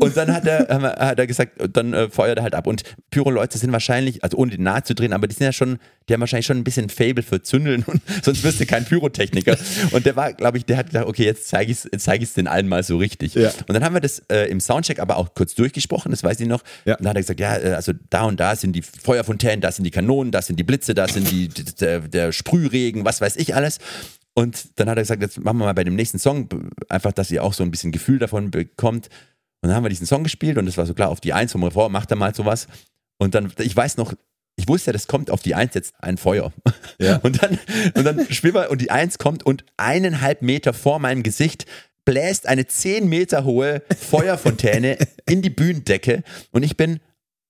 Und 0.00 0.16
dann 0.16 0.32
hat 0.32 0.46
er, 0.46 0.68
hat 0.98 1.18
er 1.18 1.26
gesagt, 1.26 1.52
dann 1.72 1.92
äh, 1.92 2.08
feuert 2.08 2.38
er 2.38 2.42
halt 2.44 2.54
ab. 2.54 2.66
Und 2.66 2.82
Pyro-Leute 3.10 3.58
sind 3.58 3.72
wahrscheinlich, 3.72 4.22
also 4.24 4.36
ohne 4.36 4.50
die 4.52 4.58
nahe 4.58 4.82
zu 4.82 4.94
drehen, 4.94 5.12
aber 5.12 5.26
die 5.26 5.34
sind 5.34 5.44
ja 5.44 5.52
schon, 5.52 5.78
die 6.08 6.12
haben 6.14 6.20
wahrscheinlich 6.20 6.46
schon 6.46 6.58
ein 6.58 6.64
bisschen 6.64 6.88
Fable 6.88 7.22
für 7.22 7.42
Zündeln 7.42 7.84
und 7.86 8.00
sonst 8.22 8.42
wirst 8.42 8.60
du 8.60 8.66
kein 8.66 8.84
Pyrotechniker. 8.84 9.56
Und 9.92 10.06
der 10.06 10.16
war, 10.16 10.32
glaube 10.32 10.58
ich, 10.58 10.64
der 10.64 10.76
hat 10.76 10.86
gedacht, 10.86 11.06
okay, 11.06 11.24
jetzt 11.24 11.48
zeige 11.48 11.72
ich 11.72 11.78
es 11.90 12.02
zeig 12.04 12.20
den 12.34 12.46
allen 12.48 12.68
mal 12.68 12.82
so 12.82 12.96
richtig. 12.98 13.34
Ja. 13.34 13.50
Und 13.66 13.74
dann 13.74 13.84
haben 13.84 13.94
wir 13.94 14.00
das 14.00 14.22
äh, 14.30 14.50
im 14.50 14.60
Soundcheck 14.60 14.98
aber 14.98 15.16
auch 15.16 15.34
kurz 15.34 15.54
durchgesprochen, 15.54 16.10
das 16.10 16.22
weiß 16.22 16.40
ich 16.40 16.48
noch. 16.48 16.62
Ja. 16.84 16.94
Und 16.96 17.04
dann 17.04 17.10
hat 17.10 17.16
er 17.16 17.22
gesagt, 17.22 17.40
ja, 17.40 17.56
äh, 17.56 17.72
also 17.74 17.92
da 18.10 18.24
und 18.24 18.38
da 18.40 18.56
sind 18.56 18.72
die 18.74 18.82
Feuerfontänen, 19.50 19.60
da 19.60 19.72
sind 19.72 19.84
die 19.84 19.90
Kanonen, 19.90 20.32
da 20.32 20.42
sind 20.42 20.58
die 20.58 20.64
Blitze, 20.64 20.94
da 20.94 21.08
sind 21.08 21.30
die, 21.30 21.48
der, 21.48 22.00
der 22.00 22.32
Sprühregen, 22.32 23.04
was 23.04 23.20
weiß 23.20 23.36
ich 23.36 23.54
alles. 23.54 23.78
Und 24.34 24.78
dann 24.78 24.88
hat 24.88 24.96
er 24.96 25.02
gesagt, 25.02 25.22
jetzt 25.22 25.38
machen 25.38 25.58
wir 25.58 25.64
mal 25.66 25.74
bei 25.74 25.84
dem 25.84 25.96
nächsten 25.96 26.18
Song, 26.18 26.48
einfach, 26.88 27.12
dass 27.12 27.30
ihr 27.30 27.42
auch 27.42 27.52
so 27.52 27.62
ein 27.64 27.70
bisschen 27.70 27.92
Gefühl 27.92 28.18
davon 28.18 28.50
bekommt. 28.50 29.08
Und 29.62 29.68
dann 29.68 29.74
haben 29.74 29.84
wir 29.84 29.90
diesen 29.90 30.06
Song 30.06 30.22
gespielt 30.22 30.56
und 30.56 30.66
es 30.66 30.78
war 30.78 30.86
so 30.86 30.94
klar, 30.94 31.10
auf 31.10 31.20
die 31.20 31.32
Eins 31.32 31.52
vom 31.52 31.64
Refrain 31.64 31.92
macht 31.92 32.10
er 32.10 32.16
mal 32.16 32.34
sowas. 32.34 32.66
Und 33.18 33.34
dann, 33.34 33.52
ich 33.58 33.76
weiß 33.76 33.96
noch, 33.96 34.14
ich 34.56 34.68
wusste 34.68 34.90
ja, 34.90 34.92
das 34.92 35.06
kommt 35.06 35.30
auf 35.30 35.42
die 35.42 35.54
Eins 35.54 35.74
jetzt 35.74 35.94
ein 35.98 36.16
Feuer. 36.16 36.52
Ja. 36.98 37.16
Und 37.22 37.42
dann, 37.42 37.58
und 37.94 38.04
dann 38.04 38.26
spielen 38.30 38.54
wir 38.54 38.70
und 38.70 38.80
die 38.80 38.90
Eins 38.90 39.16
kommt 39.18 39.44
und 39.44 39.64
eineinhalb 39.78 40.42
Meter 40.42 40.74
vor 40.74 40.98
meinem 40.98 41.22
Gesicht 41.22 41.66
bläst 42.04 42.46
eine 42.46 42.66
zehn 42.66 43.08
Meter 43.08 43.44
hohe 43.44 43.82
Feuerfontäne 43.98 44.98
in 45.26 45.40
die 45.40 45.50
Bühnendecke 45.50 46.22
und 46.50 46.62
ich 46.62 46.76
bin 46.76 47.00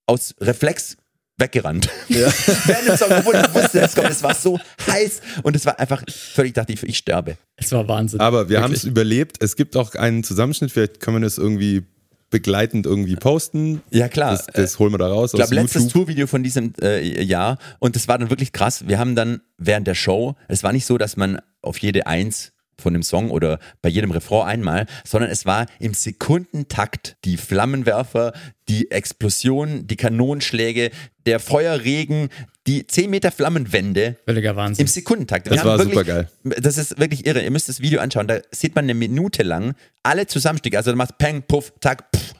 aus 0.07 0.35
Reflex 0.41 0.97
weggerannt. 1.41 1.89
Während 2.09 2.89
dem 2.89 2.97
Song, 2.97 3.11
obwohl 3.11 3.35
ich 3.35 3.55
wusste, 3.55 3.81
es 3.81 3.95
kommt, 3.95 4.11
es 4.11 4.23
war 4.23 4.35
so 4.35 4.59
heiß 4.87 5.21
und 5.43 5.57
es 5.57 5.67
war 5.67 5.79
einfach 5.79 6.03
völlig, 6.09 6.55
dachte 6.55 6.73
ich, 6.73 6.83
ich 6.83 6.99
sterbe. 6.99 7.37
Es 7.57 7.73
war 7.73 7.89
Wahnsinn. 7.89 8.21
Aber 8.21 8.49
wir 8.49 8.61
haben 8.61 8.73
es 8.73 8.85
überlebt. 8.85 9.43
Es 9.43 9.57
gibt 9.57 9.77
auch 9.77 9.95
einen 9.95 10.23
Zusammenschnitt, 10.23 10.71
vielleicht 10.71 11.01
können 11.01 11.17
wir 11.17 11.23
das 11.23 11.39
irgendwie 11.39 11.85
begleitend 12.31 12.87
irgendwie 12.87 13.17
posten. 13.17 13.83
Ja, 13.91 14.09
klar. 14.09 14.33
Das, 14.33 14.47
das 14.47 14.79
holen 14.79 14.93
wir 14.93 14.99
da 14.99 15.09
raus 15.09 15.35
Ich 15.35 15.39
glaube, 15.39 15.55
letztes. 15.55 15.89
Tourvideo 15.89 16.27
von 16.27 16.43
diesem 16.43 16.73
äh, 16.81 17.23
Jahr 17.23 17.59
und 17.81 17.97
das 17.97 18.09
war 18.09 18.19
dann 18.19 18.31
wirklich 18.31 18.53
krass. 18.53 18.87
Wir 18.87 18.99
haben 18.99 19.17
dann 19.17 19.41
während 19.59 19.87
der 19.87 19.95
Show, 19.95 20.37
es 20.49 20.63
war 20.63 20.73
nicht 20.73 20.87
so, 20.87 20.97
dass 20.97 21.17
man 21.17 21.41
auf 21.61 21.79
jede 21.79 22.07
Eins 22.07 22.53
von 22.81 22.93
dem 22.93 23.03
Song 23.03 23.31
oder 23.31 23.59
bei 23.83 23.89
jedem 23.89 24.11
Refrain 24.11 24.49
einmal, 24.49 24.87
sondern 25.05 25.31
es 25.31 25.47
war 25.47 25.67
im 25.79 25.95
Sekundentakt 25.95 27.17
die 27.25 27.37
Flammenwerfer, 27.37 28.33
die 28.69 28.91
Explosion, 28.91 29.87
die 29.87 29.97
Kanonenschläge, 29.97 30.91
der 31.27 31.41
Feuerregen, 31.41 32.29
die 32.67 32.87
10 32.87 33.11
Meter 33.11 33.31
Flammenwände 33.33 34.17
Völliger 34.27 34.55
Wahnsinn. 34.57 34.85
im 34.85 34.89
Sekundentakt. 34.89 35.49
Wir 35.49 35.57
Das 35.57 35.65
war 35.65 35.79
wirklich, 35.79 35.99
supergeil. 35.99 36.29
Das 36.45 36.79
ist 36.79 36.99
wirklich 36.99 37.27
irre. 37.27 37.43
Ihr 37.43 37.51
müsst 37.51 37.69
das 37.69 37.81
Video 37.81 38.01
anschauen. 38.01 38.27
Da 38.27 38.39
sieht 38.53 38.75
man 38.75 38.85
eine 38.85 38.95
Minute 38.95 39.43
lang 39.43 39.75
alle 40.03 40.27
Zusammenstücke. 40.27 40.77
Also 40.77 40.91
du 40.91 40.97
machst 40.97 41.19
Peng, 41.19 41.43
Puff, 41.43 41.73
Tack, 41.81 42.11
Puff. 42.13 42.35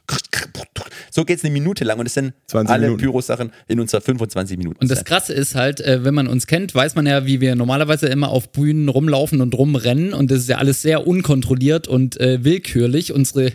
So 1.11 1.25
geht 1.25 1.39
es 1.39 1.45
eine 1.45 1.53
Minute 1.53 1.85
lang 1.85 1.99
und 1.99 2.07
es 2.07 2.15
sind 2.15 2.33
20 2.47 2.73
alle 2.73 2.87
Minuten. 2.87 3.03
Pyro-Sachen 3.03 3.53
in 3.69 3.81
unserer 3.81 4.01
25 4.01 4.59
Minuten. 4.59 4.79
Und 4.81 4.91
das 4.91 5.05
Krasse 5.05 5.33
ist 5.33 5.55
halt, 5.55 5.81
äh, 5.81 6.05
wenn 6.05 6.15
man 6.15 6.27
uns 6.27 6.47
kennt, 6.47 6.75
weiß 6.75 6.95
man 6.95 7.07
ja, 7.07 7.27
wie 7.27 7.41
wir 7.41 7.55
normalerweise 7.55 8.07
immer 8.07 8.29
auf 8.29 8.53
Bühnen 8.53 8.89
rumlaufen 8.89 9.41
und 9.41 9.55
rumrennen. 9.55 10.13
Und 10.13 10.31
das 10.31 10.41
ist 10.41 10.49
ja 10.49 10.59
alles 10.59 10.83
sehr 10.83 11.07
unkontrolliert 11.07 11.89
und 11.89 12.21
äh, 12.21 12.45
willkürlich, 12.45 13.13
unsere 13.13 13.47
äh, 13.47 13.53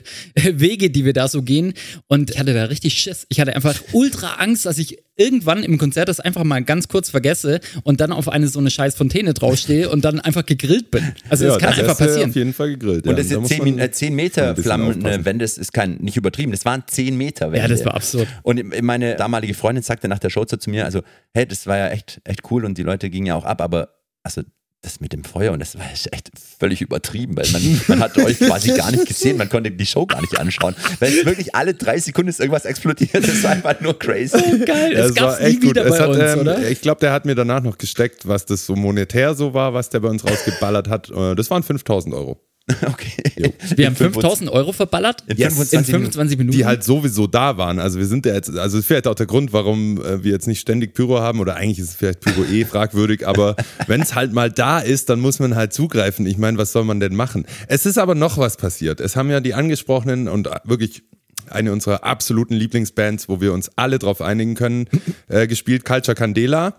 Wege, 0.56 0.90
die 0.90 1.06
wir 1.06 1.14
da 1.14 1.28
so 1.28 1.42
gehen. 1.42 1.74
Und 2.08 2.32
ich 2.32 2.40
hatte 2.40 2.54
da 2.54 2.66
richtig 2.66 2.94
Schiss. 3.00 3.26
Ich 3.30 3.40
hatte 3.40 3.56
einfach 3.56 3.76
ultra 3.94 4.36
Angst, 4.36 4.66
dass 4.66 4.78
ich 4.78 5.00
irgendwann 5.18 5.64
im 5.64 5.78
Konzert 5.78 6.10
das 6.10 6.20
einfach 6.20 6.44
mal 6.44 6.64
ganz 6.64 6.88
kurz 6.88 7.10
vergesse 7.10 7.60
und 7.84 8.02
dann 8.02 8.12
auf 8.12 8.28
eine 8.30 8.48
so 8.48 8.60
eine 8.60 8.70
scheiß 8.70 8.96
Fontäne 8.96 9.34
draufstehe 9.34 9.90
und 9.90 10.04
dann 10.06 10.20
einfach 10.20 10.46
gegrillt 10.46 10.92
bin. 10.92 11.14
Also 11.30 11.46
das 11.46 11.58
kann 11.58 11.70
das 11.72 11.80
einfach 11.80 11.98
du 11.98 12.06
passieren. 12.06 12.30
auf 12.30 12.36
jeden 12.36 12.54
Fall 12.54 12.70
gegrillt. 12.72 13.06
und 13.08 13.12
ja. 13.12 13.18
das 13.18 13.28
Da 13.28 13.30
sind 13.34 13.42
muss 13.42 13.50
10, 13.50 13.58
man 13.60 13.66
Min- 13.70 13.80
äh, 13.80 13.92
10 13.92 14.08
ein 14.12 14.16
Meter 14.16 14.54
bisschen 14.54 14.64
Flammenwände, 14.64 15.10
aufpassen. 15.20 15.40
das 15.40 15.58
ist 15.58 15.74
kein, 15.74 15.96
nicht 15.98 16.18
übertrieben, 16.18 16.52
das 16.52 16.66
waren 16.66 16.84
10 16.86 17.16
Meter 17.18 17.48
Wände. 17.52 17.60
Ja, 17.60 17.68
das 17.68 17.86
war 17.86 17.94
absurd. 17.96 18.28
Und 18.44 18.82
meine 18.84 19.16
damalige 19.16 19.54
Freundin 19.54 19.84
sagte 19.84 20.08
nach 20.08 20.20
der 20.20 20.30
Show 20.30 20.44
so 20.48 20.58
zu 20.58 20.70
mir, 20.70 20.86
also, 20.86 21.02
hey, 21.34 21.46
das 21.48 21.66
war 21.68 21.78
ja 21.78 21.90
echt, 21.90 22.22
echt 22.26 22.42
cool 22.52 22.66
und 22.66 22.78
die 22.78 22.84
Leute 22.84 23.10
gingen 23.10 23.28
ja 23.28 23.36
auch 23.36 23.46
ab, 23.46 23.62
aber 23.62 23.90
also 24.24 24.42
das 24.86 25.00
mit 25.02 25.12
dem 25.14 25.24
Feuer 25.24 25.52
und 25.52 25.60
das 25.60 25.76
war 25.78 25.86
echt 26.12 26.30
völlig 26.60 26.82
übertrieben, 26.82 27.36
weil 27.36 27.48
man, 27.52 27.82
man 27.88 28.00
hat 28.02 28.18
euch 28.18 28.38
quasi 28.40 28.72
gar 28.74 28.92
nicht 28.92 29.06
gesehen, 29.06 29.38
man 29.38 29.50
konnte 29.50 29.72
die 29.72 29.86
Show 29.86 30.06
gar 30.06 30.22
nicht 30.22 30.40
anschauen, 30.40 30.76
weil 31.00 31.12
es 31.12 31.26
wirklich 31.26 31.54
alle 31.56 31.74
drei 31.74 31.98
Sekunden 32.00 32.30
ist 32.30 32.40
irgendwas 32.40 32.66
explodiert, 32.66 33.16
das 33.16 33.44
war 33.44 33.52
einfach 33.52 33.80
nur 33.82 33.98
crazy. 34.00 34.38
Geil, 34.66 34.94
Ja, 34.94 35.00
es 35.00 35.10
es 35.10 35.16
gab's 35.16 35.34
war 35.34 35.40
nie 35.40 35.46
echt 35.48 35.62
gut. 35.62 35.70
wieder 35.72 35.86
Es 35.86 35.92
bei 35.92 36.00
hat, 36.00 36.10
uns, 36.10 36.18
ähm, 36.20 36.40
oder? 36.40 36.70
Ich 36.70 36.82
glaube, 36.82 37.00
der 37.02 37.12
hat 37.12 37.26
mir 37.26 37.36
danach 37.36 37.62
noch 37.64 37.78
gesteckt, 37.78 38.28
was 38.28 38.46
das 38.46 38.66
so 38.66 38.76
monetär 38.76 39.34
so 39.36 39.54
war, 39.54 39.74
was 39.74 39.90
der 39.90 40.00
bei 40.00 40.08
uns 40.10 40.24
rausgeballert 40.24 40.88
hat. 40.88 41.10
Äh, 41.10 41.36
Das 41.36 41.50
waren 41.50 41.64
5000 41.64 42.14
Euro. 42.16 42.40
Okay. 42.86 43.54
Wir 43.76 43.86
haben 43.86 43.94
In 43.94 43.96
25 43.96 44.14
5000 44.14 44.50
Euro 44.50 44.72
verballert 44.72 45.22
In 45.28 45.38
in 45.38 45.52
25 45.52 45.92
25 45.92 46.38
Minuten. 46.38 46.58
Die 46.58 46.66
halt 46.66 46.84
sowieso 46.84 47.28
da 47.28 47.58
waren. 47.58 47.80
Also 47.80 48.00
wir 48.00 48.08
sind 48.08 48.26
ja 48.26 48.34
jetzt, 48.34 48.50
also 48.50 48.60
das 48.60 48.74
ist 48.74 48.86
vielleicht 48.88 49.08
auch 49.08 49.16
der 49.16 49.28
Grund, 49.28 49.54
warum 49.54 50.04
äh, 50.04 50.24
wir 50.24 50.32
jetzt 50.32 50.48
nicht 50.48 50.62
ständig 50.62 50.94
Pyro 50.94 51.20
haben 51.20 51.40
oder 51.40 51.56
eigentlich 51.56 51.80
ist 51.80 51.90
es 51.90 51.96
vielleicht 51.96 52.22
Pyro 52.22 52.44
eh 52.44 52.66
fragwürdig, 52.66 53.28
aber 53.28 53.56
wenn 53.88 54.02
es 54.02 54.16
halt 54.16 54.34
mal 54.34 54.52
da 54.52 54.80
ist, 54.80 55.10
dann 55.10 55.20
muss 55.20 55.40
man 55.40 55.56
halt 55.56 55.74
zugreifen. 55.74 56.26
Ich 56.26 56.38
meine, 56.38 56.58
was 56.58 56.72
soll 56.72 56.86
man 56.86 57.00
denn 57.00 57.16
machen? 57.16 57.46
Es 57.68 57.86
ist 57.86 57.98
aber 57.98 58.16
noch 58.16 58.38
was 58.38 58.58
passiert. 58.58 59.00
Es 59.00 59.16
haben 59.16 59.30
ja 59.30 59.42
die 59.42 59.54
angesprochenen 59.54 60.28
und 60.28 60.50
wirklich 60.64 61.04
eine 61.50 61.72
unserer 61.72 62.04
absoluten 62.04 62.56
Lieblingsbands, 62.56 63.30
wo 63.30 63.42
wir 63.42 63.54
uns 63.54 63.70
alle 63.76 64.00
drauf 64.00 64.22
einigen 64.22 64.56
können, 64.56 64.88
äh, 65.28 65.46
gespielt, 65.46 65.86
Culture 65.86 66.16
Candela. 66.16 66.76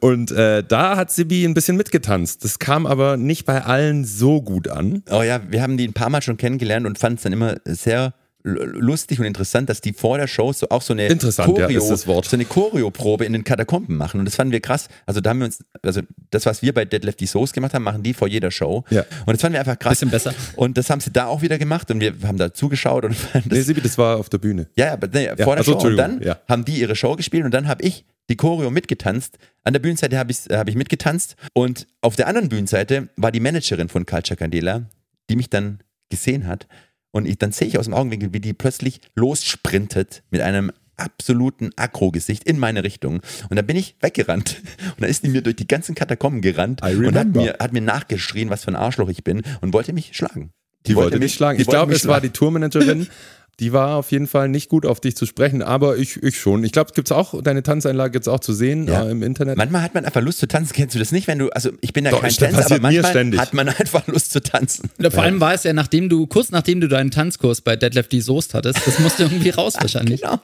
Und 0.00 0.30
äh, 0.32 0.62
da 0.66 0.96
hat 0.96 1.10
Sibi 1.10 1.44
ein 1.44 1.54
bisschen 1.54 1.76
mitgetanzt. 1.76 2.44
Das 2.44 2.58
kam 2.58 2.86
aber 2.86 3.16
nicht 3.16 3.44
bei 3.44 3.62
allen 3.62 4.04
so 4.04 4.42
gut 4.42 4.68
an. 4.68 5.02
Oh 5.10 5.22
ja, 5.22 5.40
wir 5.50 5.62
haben 5.62 5.76
die 5.76 5.86
ein 5.86 5.92
paar 5.92 6.10
Mal 6.10 6.22
schon 6.22 6.36
kennengelernt 6.36 6.86
und 6.86 6.98
fanden 6.98 7.16
es 7.16 7.22
dann 7.22 7.32
immer 7.32 7.56
sehr 7.64 8.14
lustig 8.42 9.20
und 9.20 9.26
interessant, 9.26 9.68
dass 9.68 9.80
die 9.80 9.92
vor 9.92 10.16
der 10.16 10.26
Show 10.26 10.52
so 10.52 10.68
auch 10.70 10.82
so 10.82 10.92
eine 10.92 11.06
Interessant, 11.08 11.58
ja, 11.58 11.66
ist 11.66 11.88
das 11.88 12.06
Wort. 12.06 12.24
so 12.24 12.36
eine 12.36 12.44
Choreoprobe 12.44 13.24
in 13.24 13.32
den 13.32 13.44
Katakomben 13.44 13.96
machen 13.96 14.18
und 14.18 14.24
das 14.26 14.36
fanden 14.36 14.52
wir 14.52 14.60
krass. 14.60 14.88
Also 15.06 15.20
da 15.20 15.30
haben 15.30 15.40
wir 15.40 15.46
uns, 15.46 15.62
also 15.82 16.00
das, 16.30 16.46
was 16.46 16.62
wir 16.62 16.72
bei 16.72 16.84
Dead 16.84 17.04
Lefty 17.04 17.26
Soos 17.26 17.52
gemacht 17.52 17.74
haben, 17.74 17.82
machen 17.82 18.02
die 18.02 18.14
vor 18.14 18.28
jeder 18.28 18.50
Show. 18.50 18.84
Ja. 18.90 19.04
Und 19.26 19.34
das 19.34 19.40
fanden 19.42 19.54
wir 19.54 19.60
einfach 19.60 19.78
krass. 19.78 19.92
Bisschen 19.92 20.10
besser. 20.10 20.34
Und 20.56 20.78
das 20.78 20.88
haben 20.88 21.00
sie 21.00 21.10
da 21.10 21.26
auch 21.26 21.42
wieder 21.42 21.58
gemacht 21.58 21.90
und 21.90 22.00
wir 22.00 22.14
haben 22.24 22.38
da 22.38 22.54
zugeschaut 22.54 23.04
und 23.04 23.14
fanden 23.14 23.50
das 23.50 23.58
Nee, 23.58 23.64
Sibi, 23.64 23.80
das 23.82 23.98
war 23.98 24.16
auf 24.16 24.28
der 24.28 24.38
Bühne. 24.38 24.68
ja, 24.74 24.86
ja, 24.86 24.92
aber 24.94 25.08
nee, 25.08 25.28
vor 25.36 25.56
der 25.56 25.62
ach 25.62 25.66
so, 25.66 25.78
Show. 25.78 25.88
Und 25.88 25.96
dann 25.96 26.22
ja. 26.22 26.38
haben 26.48 26.64
die 26.64 26.80
ihre 26.80 26.96
Show 26.96 27.16
gespielt 27.16 27.44
und 27.44 27.52
dann 27.52 27.68
habe 27.68 27.82
ich 27.84 28.04
die 28.30 28.36
Choreo 28.36 28.70
mitgetanzt. 28.70 29.38
An 29.64 29.74
der 29.74 29.80
Bühnenseite 29.80 30.18
habe 30.18 30.32
ich, 30.32 30.38
hab 30.50 30.68
ich 30.68 30.76
mitgetanzt 30.76 31.36
und 31.52 31.86
auf 32.00 32.16
der 32.16 32.28
anderen 32.28 32.48
Bühnenseite 32.48 33.08
war 33.16 33.32
die 33.32 33.40
Managerin 33.40 33.88
von 33.88 34.06
Culture 34.06 34.36
Candela, 34.36 34.86
die 35.28 35.36
mich 35.36 35.50
dann 35.50 35.80
gesehen 36.08 36.46
hat. 36.46 36.66
Und 37.12 37.26
ich, 37.26 37.38
dann 37.38 37.52
sehe 37.52 37.66
ich 37.68 37.78
aus 37.78 37.86
dem 37.86 37.94
Augenwinkel, 37.94 38.32
wie 38.32 38.40
die 38.40 38.52
plötzlich 38.52 39.00
lossprintet 39.16 40.22
mit 40.30 40.40
einem 40.40 40.70
absoluten 40.96 41.70
Aggro-Gesicht 41.76 42.44
in 42.44 42.58
meine 42.58 42.84
Richtung. 42.84 43.20
Und 43.48 43.56
dann 43.56 43.66
bin 43.66 43.76
ich 43.76 43.96
weggerannt. 44.00 44.60
Und 44.86 45.00
dann 45.00 45.10
ist 45.10 45.24
die 45.24 45.28
mir 45.28 45.42
durch 45.42 45.56
die 45.56 45.66
ganzen 45.66 45.94
Katakomben 45.94 46.42
gerannt 46.42 46.82
und 46.82 47.14
hat 47.16 47.28
mir, 47.34 47.56
hat 47.58 47.72
mir 47.72 47.80
nachgeschrien, 47.80 48.50
was 48.50 48.64
für 48.64 48.70
ein 48.70 48.76
Arschloch 48.76 49.08
ich 49.08 49.24
bin 49.24 49.42
und 49.62 49.72
wollte 49.72 49.92
mich 49.92 50.10
schlagen. 50.14 50.52
Die 50.86 50.94
wollte 50.94 51.18
dich 51.18 51.34
schlagen. 51.34 51.56
die 51.56 51.62
Ich 51.62 51.66
wollte 51.68 51.76
glaube, 51.78 51.92
mich 51.92 52.02
es 52.02 52.06
war 52.06 52.20
schlagen. 52.20 52.32
die 52.32 52.38
Tourmanagerin. 52.38 53.06
Die 53.58 53.72
war 53.74 53.96
auf 53.96 54.10
jeden 54.10 54.26
Fall 54.26 54.48
nicht 54.48 54.68
gut 54.70 54.86
auf 54.86 55.00
dich 55.00 55.16
zu 55.16 55.26
sprechen, 55.26 55.62
aber 55.62 55.98
ich, 55.98 56.16
ich 56.22 56.38
schon. 56.38 56.64
Ich 56.64 56.72
glaube, 56.72 56.88
es 56.90 56.94
gibt 56.94 57.12
auch, 57.12 57.42
deine 57.42 57.62
Tanzeinlage 57.62 58.18
es 58.18 58.26
auch 58.28 58.40
zu 58.40 58.52
sehen 58.54 58.86
Ja. 58.88 59.04
äh, 59.06 59.10
im 59.10 59.22
Internet. 59.22 59.58
Manchmal 59.58 59.82
hat 59.82 59.92
man 59.94 60.04
einfach 60.06 60.22
Lust 60.22 60.38
zu 60.38 60.48
tanzen. 60.48 60.72
Kennst 60.72 60.94
du 60.94 60.98
das 60.98 61.12
nicht, 61.12 61.26
wenn 61.26 61.38
du, 61.38 61.50
also 61.50 61.70
ich 61.82 61.92
bin 61.92 62.04
ja 62.06 62.10
Doch, 62.10 62.20
kein 62.22 62.28
das 62.30 62.36
Tänzer, 62.38 62.64
aber 62.66 62.80
manchmal 62.80 63.10
ständig. 63.10 63.38
hat 63.40 63.52
man 63.52 63.68
einfach 63.68 64.06
Lust 64.06 64.32
zu 64.32 64.40
tanzen. 64.42 64.88
Oder 64.98 65.10
vor 65.10 65.22
allem 65.24 65.40
war 65.40 65.52
es 65.52 65.64
ja, 65.64 65.72
nachdem 65.74 66.08
du, 66.08 66.26
kurz 66.26 66.50
nachdem 66.52 66.80
du 66.80 66.88
deinen 66.88 67.10
Tanzkurs 67.10 67.60
bei 67.60 67.76
Deadlift 67.76 68.12
die 68.12 68.20
Soest 68.22 68.54
hattest, 68.54 68.78
das 68.86 68.98
musste 68.98 69.24
irgendwie 69.24 69.50
raus 69.50 69.74
wahrscheinlich. 69.80 70.22
Genau. 70.22 70.40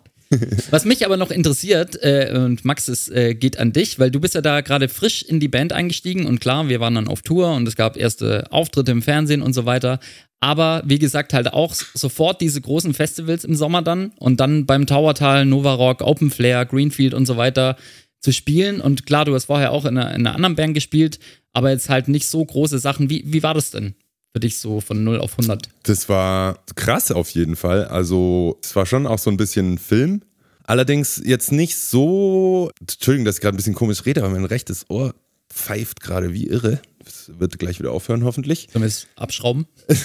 Was 0.71 0.85
mich 0.85 1.07
aber 1.07 1.17
noch 1.17 1.31
interessiert, 1.31 2.03
äh, 2.03 2.33
und 2.35 2.65
Max, 2.65 2.89
es 2.89 3.09
äh, 3.09 3.35
geht 3.35 3.61
an 3.61 3.73
dich, 3.73 4.01
weil 4.01 4.11
du 4.11 4.19
bist 4.19 4.35
ja 4.35 4.41
da 4.41 4.61
gerade 4.61 4.89
frisch 4.89 5.23
in 5.23 5.39
die 5.39 5.47
Band 5.47 5.73
eingestiegen 5.73 6.27
und 6.27 6.41
klar, 6.41 6.69
wir 6.69 6.81
waren 6.81 6.97
dann 6.97 7.07
auf 7.07 7.23
Tour 7.23 7.55
und 7.55 7.67
es 7.69 7.77
gab 7.77 7.97
erste 7.97 8.51
Auftritte 8.51 8.91
im 8.91 9.03
Fernsehen 9.03 9.41
und 9.41 9.53
so 9.53 9.67
weiter. 9.67 10.01
Aber 10.41 10.83
wie 10.85 10.99
gesagt, 10.99 11.33
halt 11.33 11.53
auch 11.53 11.75
sofort 11.75 12.41
diese 12.41 12.61
großen 12.61 12.95
Festivals 12.95 13.45
im 13.45 13.55
Sommer 13.55 13.83
dann 13.83 14.13
und 14.19 14.39
dann 14.41 14.67
beim 14.67 14.87
Towertal, 14.87 15.47
Nova 15.47 15.75
Rock, 15.75 16.03
Open 16.03 16.31
Flair, 16.31 16.67
Greenfield 16.67 17.15
und 17.15 17.27
so 17.27 17.37
weiter 17.37 17.77
zu 18.21 18.33
spielen. 18.33 18.81
Und 18.81 19.07
klar, 19.07 19.25
du 19.25 19.35
hast 19.35 19.47
vorher 19.47 19.73
auch 19.73 19.85
in 19.85 19.97
einer, 19.97 20.15
in 20.15 20.27
einer 20.27 20.35
anderen 20.35 20.57
Band 20.57 20.75
gespielt, 20.75 21.19
aber 21.53 21.71
jetzt 21.71 21.89
halt 21.89 22.09
nicht 22.09 22.29
so 22.29 22.45
große 22.45 22.79
Sachen. 22.79 23.09
Wie, 23.09 23.25
wie 23.27 23.43
war 23.43 23.55
das 23.55 23.71
denn 23.71 23.95
für 24.33 24.41
dich 24.41 24.59
so 24.59 24.81
von 24.81 25.03
0 25.05 25.21
auf 25.21 25.33
100? 25.33 25.71
Das 25.85 26.09
war 26.09 26.59
krass 26.75 27.11
auf 27.11 27.31
jeden 27.31 27.57
Fall. 27.57 27.87
Also, 27.87 28.59
es 28.63 28.77
war 28.77 28.85
schon 28.85 29.07
auch 29.07 29.19
so 29.19 29.31
ein 29.31 29.39
bisschen 29.39 29.79
Film. 29.79 30.23
Allerdings 30.65 31.23
jetzt 31.25 31.53
nicht 31.53 31.77
so. 31.77 32.71
Entschuldigung, 32.81 33.25
dass 33.25 33.37
ich 33.37 33.41
gerade 33.41 33.55
ein 33.55 33.57
bisschen 33.57 33.75
komisch 33.75 34.05
rede, 34.05 34.23
aber 34.23 34.31
mein 34.31 34.45
rechtes 34.45 34.85
Ohr 34.91 35.15
pfeift 35.49 36.01
gerade 36.01 36.35
wie 36.35 36.49
irre. 36.49 36.81
Das 37.07 37.31
wird 37.39 37.59
gleich 37.59 37.79
wieder 37.79 37.93
aufhören, 37.93 38.25
hoffentlich. 38.25 38.69
Sollen 38.73 38.83
wir 38.83 38.89
es 38.89 39.07
abschrauben? 39.15 39.67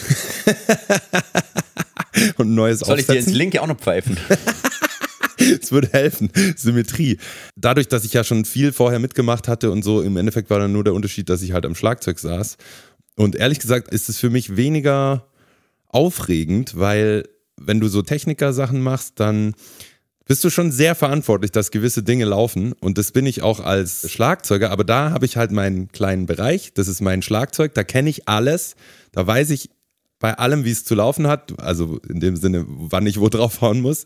Und 2.38 2.50
ein 2.50 2.56
neues 2.56 2.80
Soll 2.82 3.00
ich 3.00 3.08
dir 3.08 3.14
ins 3.14 3.24
aufsetzen. 3.24 3.34
Linke 3.34 3.62
auch 3.62 3.68
noch 3.68 3.78
pfeifen? 3.78 4.18
Es 5.60 5.72
würde 5.72 5.90
helfen. 5.92 6.30
Symmetrie. 6.56 7.18
Dadurch, 7.56 7.88
dass 7.88 8.06
ich 8.06 8.14
ja 8.14 8.24
schon 8.24 8.46
viel 8.46 8.72
vorher 8.72 9.00
mitgemacht 9.00 9.48
hatte 9.48 9.72
und 9.72 9.82
so, 9.84 10.04
im 10.04 10.16
Endeffekt 10.16 10.52
war 10.52 10.60
dann 10.60 10.72
nur 10.72 10.84
der 10.84 10.94
Unterschied, 10.94 11.30
dass 11.30 11.42
ich 11.42 11.52
halt 11.52 11.66
am 11.66 11.74
Schlagzeug 11.74 12.20
saß. 12.20 12.58
Und 13.16 13.36
ehrlich 13.36 13.58
gesagt 13.58 13.92
ist 13.92 14.08
es 14.08 14.20
für 14.20 14.30
mich 14.30 14.56
weniger 14.56 15.26
aufregend, 15.88 16.78
weil 16.78 17.28
wenn 17.58 17.80
du 17.80 17.88
so 17.88 18.04
Techniker-Sachen 18.04 18.82
machst, 18.82 19.20
dann 19.20 19.56
bist 20.32 20.46
du 20.46 20.50
schon 20.50 20.72
sehr 20.72 20.96
verantwortlich, 20.96 21.52
dass 21.52 21.72
gewisse 21.72 22.04
Dinge 22.04 22.24
laufen. 22.24 22.72
Und 22.80 22.98
das 22.98 23.12
bin 23.12 23.26
ich 23.26 23.41
auch 23.41 23.60
als 23.60 24.10
Schlagzeuger. 24.10 24.72
Aber 24.72 24.86
da 24.86 25.12
habe 25.12 25.26
ich 25.26 25.36
halt 25.36 25.52
meinen 25.52 25.89
kleinen 25.91 26.26
Bereich. 26.26 26.72
Das 26.74 26.88
ist 26.88 27.02
mein 27.02 27.22
Schlagzeug. 27.22 27.74
Da 27.74 27.84
kenne 27.84 28.10
ich 28.10 28.30
alles. 28.30 28.78
Da 29.12 29.28
weiß 29.28 29.50
ich 29.50 29.72
bei 30.20 30.38
allem, 30.38 30.63
wie 30.63 30.72
es 30.72 30.86
zu 30.86 30.96
laufen 30.96 31.28
hat. 31.28 31.60
Also 31.60 32.00
in 32.08 32.22
dem 32.22 32.38
Sinne, 32.38 32.63
wann 32.65 33.08
ich 33.08 33.20
wo 33.20 33.28
draufhauen 33.28 33.82
muss. 33.82 34.06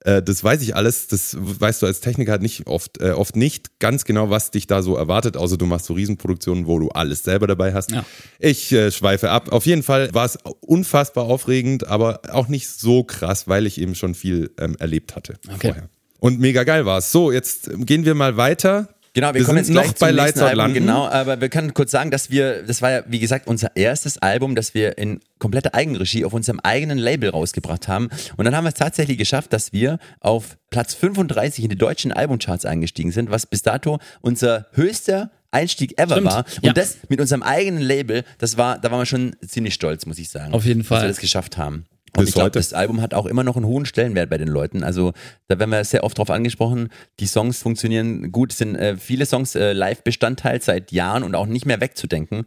Äh, 0.00 0.22
das 0.22 0.42
weiß 0.44 0.62
ich 0.62 0.76
alles. 0.76 1.08
Das 1.08 1.36
weißt 1.38 1.82
du 1.82 1.86
als 1.86 2.00
Techniker 2.00 2.32
halt 2.32 2.42
nicht 2.42 2.66
oft, 2.66 3.00
äh, 3.00 3.10
oft 3.10 3.36
nicht 3.36 3.78
ganz 3.80 4.04
genau, 4.04 4.30
was 4.30 4.50
dich 4.50 4.66
da 4.66 4.82
so 4.82 4.96
erwartet. 4.96 5.36
Außer 5.36 5.56
du 5.56 5.66
machst 5.66 5.86
so 5.86 5.94
Riesenproduktionen, 5.94 6.66
wo 6.66 6.78
du 6.78 6.88
alles 6.90 7.22
selber 7.22 7.46
dabei 7.46 7.74
hast. 7.74 7.90
Ja. 7.90 8.04
Ich 8.38 8.72
äh, 8.72 8.90
schweife 8.90 9.30
ab. 9.30 9.50
Auf 9.52 9.66
jeden 9.66 9.82
Fall 9.82 10.12
war 10.14 10.24
es 10.24 10.38
unfassbar 10.60 11.24
aufregend, 11.24 11.86
aber 11.86 12.20
auch 12.30 12.48
nicht 12.48 12.68
so 12.68 13.04
krass, 13.04 13.48
weil 13.48 13.66
ich 13.66 13.80
eben 13.80 13.94
schon 13.94 14.14
viel 14.14 14.50
ähm, 14.58 14.76
erlebt 14.78 15.16
hatte 15.16 15.38
Okay. 15.46 15.68
vorher. 15.68 15.88
Und 16.20 16.40
mega 16.40 16.64
geil 16.64 16.84
war 16.84 16.98
es. 16.98 17.12
So, 17.12 17.30
jetzt 17.30 17.70
gehen 17.86 18.04
wir 18.04 18.14
mal 18.14 18.36
weiter. 18.36 18.88
Genau, 19.18 19.34
wir, 19.34 19.40
Wir 19.40 19.44
kommen 19.46 19.58
jetzt 19.58 19.70
noch 19.70 19.82
bei 19.94 20.12
nächsten 20.12 20.16
Lights 20.16 20.38
Out 20.40 20.48
Album, 20.48 20.58
landen. 20.58 20.74
genau, 20.74 21.08
aber 21.08 21.40
wir 21.40 21.48
können 21.48 21.74
kurz 21.74 21.90
sagen, 21.90 22.12
dass 22.12 22.30
wir, 22.30 22.62
das 22.62 22.82
war 22.82 22.90
ja, 22.92 23.02
wie 23.08 23.18
gesagt, 23.18 23.48
unser 23.48 23.74
erstes 23.74 24.18
Album, 24.18 24.54
das 24.54 24.74
wir 24.74 24.96
in 24.96 25.18
kompletter 25.40 25.74
Eigenregie 25.74 26.24
auf 26.24 26.32
unserem 26.32 26.60
eigenen 26.60 26.98
Label 26.98 27.30
rausgebracht 27.30 27.88
haben. 27.88 28.10
Und 28.36 28.44
dann 28.44 28.54
haben 28.54 28.62
wir 28.64 28.68
es 28.68 28.74
tatsächlich 28.74 29.18
geschafft, 29.18 29.52
dass 29.52 29.72
wir 29.72 29.98
auf 30.20 30.56
Platz 30.70 30.94
35 30.94 31.64
in 31.64 31.70
die 31.70 31.76
deutschen 31.76 32.12
Albumcharts 32.12 32.64
eingestiegen 32.64 33.10
sind, 33.10 33.28
was 33.28 33.46
bis 33.46 33.62
dato 33.62 33.98
unser 34.20 34.66
höchster 34.72 35.32
Einstieg 35.50 35.98
ever 35.98 36.14
Stimmt, 36.14 36.26
war. 36.28 36.44
Und 36.56 36.64
ja. 36.66 36.72
das 36.72 36.98
mit 37.08 37.20
unserem 37.20 37.42
eigenen 37.42 37.82
Label, 37.82 38.22
das 38.38 38.56
war, 38.56 38.78
da 38.78 38.92
waren 38.92 39.00
wir 39.00 39.06
schon 39.06 39.34
ziemlich 39.44 39.74
stolz, 39.74 40.06
muss 40.06 40.18
ich 40.18 40.28
sagen. 40.28 40.52
Auf 40.54 40.64
jeden 40.64 40.80
Dass 40.80 40.88
Fall. 40.88 41.02
wir 41.02 41.08
das 41.08 41.18
geschafft 41.18 41.58
haben. 41.58 41.86
Und 42.16 42.22
Bis 42.22 42.30
ich 42.30 42.34
glaube, 42.34 42.50
das 42.50 42.72
Album 42.72 43.00
hat 43.00 43.14
auch 43.14 43.26
immer 43.26 43.44
noch 43.44 43.56
einen 43.56 43.66
hohen 43.66 43.86
Stellenwert 43.86 44.30
bei 44.30 44.38
den 44.38 44.48
Leuten. 44.48 44.82
Also 44.82 45.12
da 45.48 45.58
werden 45.58 45.70
wir 45.70 45.84
sehr 45.84 46.04
oft 46.04 46.16
drauf 46.18 46.30
angesprochen. 46.30 46.88
Die 47.20 47.26
Songs 47.26 47.58
funktionieren 47.58 48.32
gut, 48.32 48.52
sind 48.52 48.76
äh, 48.76 48.96
viele 48.96 49.26
Songs 49.26 49.54
äh, 49.54 49.72
Live-Bestandteil 49.72 50.62
seit 50.62 50.92
Jahren 50.92 51.22
und 51.22 51.34
auch 51.34 51.46
nicht 51.46 51.66
mehr 51.66 51.80
wegzudenken. 51.80 52.44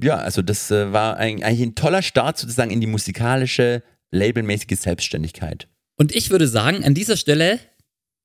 Ja, 0.00 0.16
also 0.16 0.42
das 0.42 0.70
äh, 0.70 0.92
war 0.92 1.16
ein, 1.16 1.42
eigentlich 1.42 1.68
ein 1.68 1.74
toller 1.74 2.02
Start 2.02 2.38
sozusagen 2.38 2.70
in 2.70 2.80
die 2.80 2.86
musikalische, 2.86 3.82
labelmäßige 4.10 4.78
Selbstständigkeit. 4.78 5.68
Und 5.96 6.14
ich 6.14 6.30
würde 6.30 6.48
sagen, 6.48 6.84
an 6.84 6.94
dieser 6.94 7.16
Stelle 7.16 7.58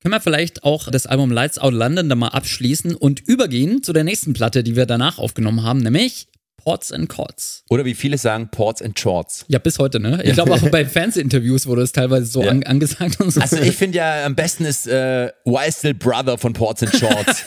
können 0.01 0.13
wir 0.13 0.21
vielleicht 0.21 0.63
auch 0.63 0.89
das 0.89 1.05
Album 1.05 1.31
Lights 1.31 1.59
Out 1.59 1.73
London 1.73 2.09
da 2.09 2.15
mal 2.15 2.29
abschließen 2.29 2.95
und 2.95 3.19
übergehen 3.21 3.83
zu 3.83 3.93
der 3.93 4.03
nächsten 4.03 4.33
Platte, 4.33 4.63
die 4.63 4.75
wir 4.75 4.85
danach 4.85 5.19
aufgenommen 5.19 5.63
haben, 5.63 5.79
nämlich 5.79 6.27
Ports 6.63 6.91
and 6.91 7.09
Chords. 7.09 7.63
Oder 7.69 7.85
wie 7.85 7.95
viele 7.95 8.17
sagen, 8.17 8.49
Ports 8.51 8.81
and 8.81 8.99
Shorts. 8.99 9.45
Ja, 9.47 9.57
bis 9.59 9.79
heute, 9.79 9.99
ne? 9.99 10.21
Ich 10.23 10.33
glaube 10.33 10.53
auch 10.53 10.61
bei 10.71 10.85
Fans-Interviews 10.85 11.65
wurde 11.65 11.81
es 11.81 11.91
teilweise 11.91 12.25
so 12.25 12.43
Ja. 12.43 12.51
an, 12.51 12.63
angesagt 12.63 13.19
und 13.19 13.31
so. 13.31 13.41
Also 13.41 13.57
ich 13.57 13.75
finde 13.75 13.97
ja 13.97 14.25
am 14.25 14.35
besten 14.35 14.65
ist 14.65 14.87
äh, 14.87 15.31
Why 15.45 15.71
Still 15.71 15.93
Brother 15.95 16.37
von 16.37 16.53
Ports 16.53 16.83
and 16.83 16.95
Shorts. 16.95 17.45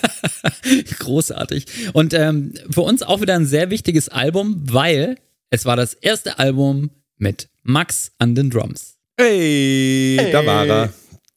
Großartig. 0.98 1.66
Und 1.92 2.14
ähm, 2.14 2.54
für 2.70 2.82
uns 2.82 3.02
auch 3.02 3.20
wieder 3.20 3.34
ein 3.34 3.46
sehr 3.46 3.70
wichtiges 3.70 4.08
Album, 4.08 4.62
weil 4.64 5.16
es 5.50 5.64
war 5.64 5.76
das 5.76 5.94
erste 5.94 6.38
Album 6.38 6.90
mit 7.16 7.48
Max 7.62 8.10
an 8.18 8.34
den 8.34 8.50
Drums. 8.50 8.96
Hey, 9.18 10.18
da 10.32 10.44
war 10.44 10.66
er. 10.66 10.92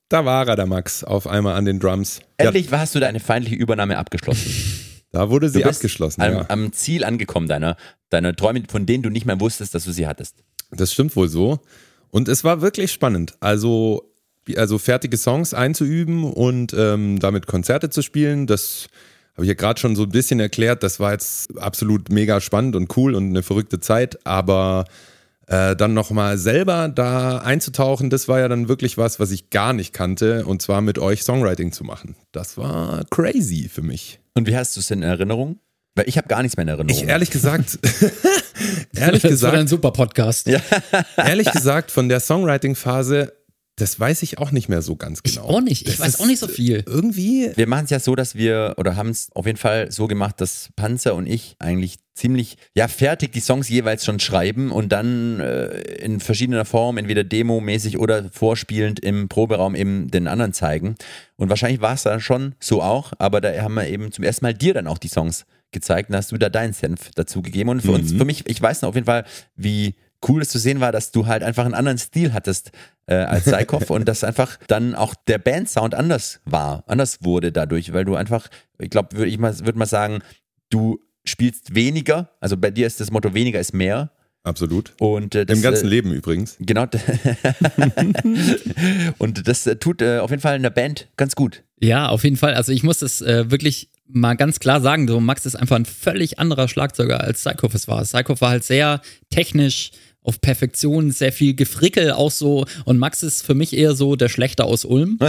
Da 0.09 0.23
war 0.23 0.47
er, 0.47 0.55
der 0.55 0.65
Max, 0.65 1.03
auf 1.03 1.27
einmal 1.27 1.55
an 1.55 1.65
den 1.65 1.79
Drums. 1.81 2.21
Ja, 2.39 2.45
Endlich 2.47 2.71
hast 2.71 2.95
du 2.95 2.99
deine 3.01 3.19
feindliche 3.19 3.57
Übernahme 3.57 3.97
abgeschlossen. 3.97 4.51
da 5.17 5.31
wurde 5.31 5.49
sie 5.49 5.65
abgeschlossen. 5.65 6.21
am, 6.21 6.33
ja. 6.33 6.45
am 6.47 6.71
Ziel 6.73 7.03
angekommen 7.03 7.47
deiner, 7.47 7.75
deiner 8.11 8.35
Träume, 8.35 8.61
von 8.69 8.85
denen 8.85 9.01
du 9.01 9.09
nicht 9.09 9.25
mehr 9.25 9.39
wusstest, 9.39 9.73
dass 9.73 9.83
du 9.83 9.91
sie 9.91 10.05
hattest. 10.05 10.35
Das 10.69 10.93
stimmt 10.93 11.15
wohl 11.15 11.27
so. 11.27 11.59
Und 12.11 12.27
es 12.27 12.43
war 12.43 12.61
wirklich 12.61 12.91
spannend. 12.91 13.33
Also, 13.39 14.13
also 14.55 14.77
fertige 14.77 15.17
Songs 15.17 15.55
einzuüben 15.55 16.23
und 16.23 16.71
ähm, 16.77 17.17
damit 17.17 17.47
Konzerte 17.47 17.89
zu 17.89 18.03
spielen, 18.03 18.45
das 18.45 18.89
habe 19.33 19.45
ich 19.45 19.49
ja 19.49 19.55
gerade 19.55 19.79
schon 19.79 19.95
so 19.95 20.03
ein 20.03 20.09
bisschen 20.09 20.39
erklärt. 20.39 20.83
Das 20.83 20.99
war 20.99 21.13
jetzt 21.13 21.57
absolut 21.57 22.09
mega 22.09 22.39
spannend 22.39 22.75
und 22.75 22.95
cool 22.95 23.15
und 23.15 23.29
eine 23.29 23.41
verrückte 23.41 23.79
Zeit. 23.79 24.23
Aber 24.23 24.85
äh, 25.47 25.75
dann 25.75 25.95
nochmal 25.95 26.37
selber 26.37 26.89
da 26.89 27.39
einzutauchen, 27.39 28.11
das 28.11 28.27
war 28.27 28.39
ja 28.39 28.47
dann 28.49 28.67
wirklich 28.67 28.99
was, 28.99 29.19
was 29.19 29.31
ich 29.31 29.49
gar 29.49 29.73
nicht 29.73 29.93
kannte. 29.93 30.45
Und 30.45 30.61
zwar 30.61 30.81
mit 30.81 30.99
euch 30.99 31.23
Songwriting 31.23 31.71
zu 31.71 31.83
machen. 31.83 32.15
Das 32.31 32.55
war 32.55 33.03
crazy 33.09 33.67
für 33.67 33.81
mich. 33.81 34.19
Und 34.37 34.45
wie 34.45 34.55
hast 34.55 34.75
du 34.75 34.81
es 34.81 34.91
in 34.91 35.01
Erinnerung? 35.01 35.59
Weil 35.95 36.07
ich 36.07 36.15
habe 36.15 36.27
gar 36.27 36.43
nichts 36.43 36.57
mehr 36.57 36.61
in 36.61 36.67
Erinnerung. 36.67 36.95
Ich 36.95 37.07
ehrlich 37.07 37.31
gesagt, 37.31 37.79
ehrlich 38.95 39.23
Das 39.23 39.41
war 39.41 39.53
ein 39.53 39.61
gesagt, 39.61 39.69
super 39.69 39.89
Podcast. 39.89 40.45
Ja, 40.45 40.61
ehrlich 41.17 41.51
gesagt, 41.51 41.89
von 41.89 42.07
der 42.07 42.19
Songwriting-Phase, 42.19 43.33
das 43.77 43.99
weiß 43.99 44.23
ich 44.23 44.39
auch 44.39 44.51
nicht 44.51 44.69
mehr 44.69 44.81
so 44.81 44.95
ganz 44.95 45.21
ich 45.23 45.35
genau. 45.35 45.47
auch 45.47 45.61
nicht. 45.61 45.87
Ich 45.87 45.97
Das 45.97 45.99
weiß 45.99 46.19
auch 46.19 46.25
nicht 46.25 46.39
so 46.39 46.47
viel. 46.47 46.83
Irgendwie, 46.87 47.51
wir 47.55 47.67
machen 47.67 47.85
es 47.85 47.91
ja 47.91 47.99
so, 47.99 48.15
dass 48.15 48.33
wir, 48.33 48.73
oder 48.77 48.95
haben 48.95 49.09
es 49.09 49.29
auf 49.35 49.45
jeden 49.45 49.59
Fall 49.59 49.91
so 49.91 50.07
gemacht, 50.07 50.41
dass 50.41 50.69
Panzer 50.75 51.13
und 51.13 51.27
ich 51.27 51.55
eigentlich 51.59 51.97
ziemlich, 52.15 52.57
ja, 52.73 52.87
fertig 52.87 53.33
die 53.33 53.39
Songs 53.39 53.69
jeweils 53.69 54.03
schon 54.03 54.19
schreiben 54.19 54.71
und 54.71 54.89
dann 54.89 55.39
äh, 55.39 55.79
in 55.97 56.19
verschiedener 56.19 56.65
Form, 56.65 56.97
entweder 56.97 57.23
demomäßig 57.23 57.99
oder 57.99 58.31
vorspielend 58.31 58.99
im 58.99 59.29
Proberaum 59.29 59.75
eben 59.75 60.09
den 60.09 60.27
anderen 60.27 60.53
zeigen. 60.53 60.95
Und 61.35 61.49
wahrscheinlich 61.49 61.79
war 61.79 61.93
es 61.93 62.01
dann 62.01 62.19
schon 62.19 62.55
so 62.59 62.81
auch, 62.81 63.13
aber 63.19 63.41
da 63.41 63.61
haben 63.61 63.75
wir 63.75 63.87
eben 63.87 64.11
zum 64.11 64.23
ersten 64.23 64.43
Mal 64.43 64.55
dir 64.55 64.73
dann 64.73 64.87
auch 64.87 64.97
die 64.97 65.07
Songs 65.07 65.45
gezeigt 65.71 66.09
und 66.09 66.15
hast 66.15 66.31
du 66.31 66.39
da 66.39 66.49
deinen 66.49 66.73
Senf 66.73 67.11
dazu 67.13 67.43
gegeben. 67.43 67.69
Und 67.69 67.81
für 67.81 67.91
uns, 67.91 68.11
für 68.11 68.25
mich, 68.25 68.49
ich 68.49 68.59
weiß 68.59 68.81
noch 68.81 68.89
auf 68.89 68.95
jeden 68.95 69.05
Fall, 69.05 69.25
wie 69.55 69.93
cool 70.27 70.41
es 70.41 70.49
zu 70.49 70.57
sehen 70.57 70.79
war, 70.79 70.91
dass 70.91 71.11
du 71.11 71.27
halt 71.27 71.43
einfach 71.43 71.65
einen 71.65 71.75
anderen 71.75 71.99
Stil 71.99 72.33
hattest 72.33 72.71
äh, 73.07 73.15
als 73.15 73.45
Seikov 73.45 73.89
und 73.89 74.07
dass 74.07 74.23
einfach 74.23 74.57
dann 74.67 74.93
auch 74.93 75.15
der 75.15 75.39
Bandsound 75.39 75.95
anders 75.95 76.39
war, 76.45 76.83
anders 76.87 77.23
wurde 77.23 77.51
dadurch, 77.51 77.93
weil 77.93 78.05
du 78.05 78.15
einfach, 78.15 78.47
ich 78.79 78.89
glaube, 78.89 79.17
würde 79.17 79.31
ich 79.31 79.37
mal, 79.37 79.57
würde 79.59 79.79
mal 79.79 79.85
sagen, 79.85 80.19
du 80.69 80.99
spielst 81.25 81.73
weniger, 81.75 82.29
also 82.39 82.57
bei 82.57 82.71
dir 82.71 82.85
ist 82.87 82.99
das 82.99 83.11
Motto 83.11 83.33
weniger 83.33 83.59
ist 83.59 83.73
mehr 83.73 84.11
absolut. 84.43 84.93
und 84.99 85.35
äh, 85.35 85.45
das, 85.45 85.57
Im 85.57 85.63
ganzen 85.63 85.87
äh, 85.87 85.89
Leben 85.89 86.13
übrigens. 86.13 86.57
Genau. 86.59 86.83
und 89.17 89.47
das 89.47 89.67
äh, 89.67 89.75
tut 89.77 90.01
äh, 90.01 90.19
auf 90.19 90.29
jeden 90.29 90.41
Fall 90.41 90.55
in 90.55 90.63
der 90.63 90.69
Band 90.69 91.07
ganz 91.17 91.35
gut. 91.35 91.63
Ja, 91.79 92.09
auf 92.09 92.23
jeden 92.23 92.37
Fall. 92.37 92.53
Also 92.55 92.71
ich 92.71 92.83
muss 92.83 92.99
das 92.99 93.21
äh, 93.21 93.51
wirklich 93.51 93.89
mal 94.07 94.35
ganz 94.35 94.59
klar 94.59 94.81
sagen. 94.81 95.07
So, 95.07 95.19
Max 95.19 95.45
ist 95.45 95.55
einfach 95.55 95.75
ein 95.75 95.85
völlig 95.85 96.39
anderer 96.39 96.67
Schlagzeuger 96.67 97.21
als 97.21 97.41
Psychoff 97.41 97.73
es 97.73 97.87
war. 97.87 98.03
Psychoff 98.03 98.41
war 98.41 98.49
halt 98.49 98.63
sehr 98.63 99.01
technisch 99.29 99.91
auf 100.27 100.41
Perfektion, 100.41 101.11
sehr 101.11 101.31
viel 101.31 101.55
Gefrickel 101.55 102.11
auch 102.11 102.31
so. 102.31 102.65
Und 102.85 102.97
Max 102.99 103.23
ist 103.23 103.45
für 103.45 103.55
mich 103.55 103.75
eher 103.75 103.95
so 103.95 104.15
der 104.15 104.29
Schlechter 104.29 104.65
aus 104.65 104.85
Ulm. 104.85 105.17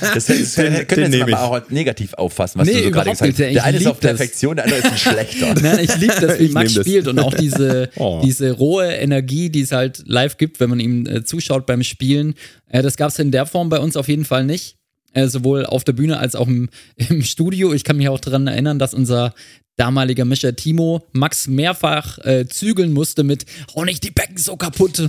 Das, 0.00 0.26
das 0.26 0.54
Den- 0.54 0.86
können 0.86 0.86
den 0.88 0.98
wir 0.98 1.08
nehm 1.08 1.28
jetzt 1.28 1.38
aber 1.38 1.64
auch 1.64 1.70
negativ 1.70 2.14
auffassen, 2.14 2.60
was 2.60 2.66
Nee, 2.68 2.74
du 2.74 2.84
so 2.84 2.90
gerade 2.90 3.10
überhaupt 3.10 3.18
gesagt 3.20 3.32
hast. 3.32 3.38
nicht. 3.38 3.48
Ich 3.48 3.54
Der 3.54 3.64
eine 3.64 3.76
ist 3.78 3.86
auf 3.86 4.00
das. 4.00 4.10
Perfektion, 4.16 4.56
der 4.56 4.64
andere 4.64 4.80
ist 4.80 4.86
ein 4.86 4.98
Schlechter. 4.98 5.54
Nein, 5.60 5.78
ich 5.84 5.96
liebe 5.96 6.14
das, 6.20 6.38
wie 6.38 6.44
Ich 6.44 6.52
Max 6.52 6.70
nehm 6.70 6.76
das. 6.76 6.86
spielt 6.86 7.08
und 7.08 7.18
auch 7.18 7.34
diese, 7.34 7.90
Oh. 7.96 8.20
diese 8.24 8.52
rohe 8.52 8.86
Energie, 8.86 9.50
die 9.50 9.60
es 9.62 9.72
halt 9.72 10.02
live 10.06 10.36
gibt, 10.36 10.60
wenn 10.60 10.70
man 10.70 10.80
ihm 10.80 11.06
äh, 11.06 11.24
zuschaut 11.24 11.66
beim 11.66 11.82
Spielen. 11.82 12.34
Äh, 12.68 12.82
das 12.82 12.96
gab 12.96 13.10
es 13.10 13.18
in 13.18 13.30
der 13.30 13.46
Form 13.46 13.68
bei 13.68 13.78
uns 13.78 13.96
auf 13.96 14.08
jeden 14.08 14.24
Fall 14.24 14.44
nicht. 14.44 14.76
Äh, 15.12 15.28
sowohl 15.28 15.64
auf 15.66 15.84
der 15.84 15.94
Bühne 15.94 16.18
als 16.18 16.34
auch 16.34 16.46
im, 16.48 16.68
im 16.96 17.22
Studio. 17.22 17.72
Ich 17.72 17.84
kann 17.84 17.96
mich 17.96 18.08
auch 18.08 18.20
daran 18.20 18.46
erinnern, 18.46 18.78
dass 18.78 18.94
unser 18.94 19.34
damaliger 19.78 20.24
Mischer 20.24 20.54
Timo 20.54 21.06
Max 21.12 21.46
mehrfach 21.46 22.18
äh, 22.18 22.46
zügeln 22.48 22.92
musste 22.92 23.22
mit 23.22 23.46
Hau 23.74 23.84
nicht 23.84 24.04
die 24.04 24.10
Becken 24.10 24.36
so 24.36 24.56
kaputt. 24.56 24.96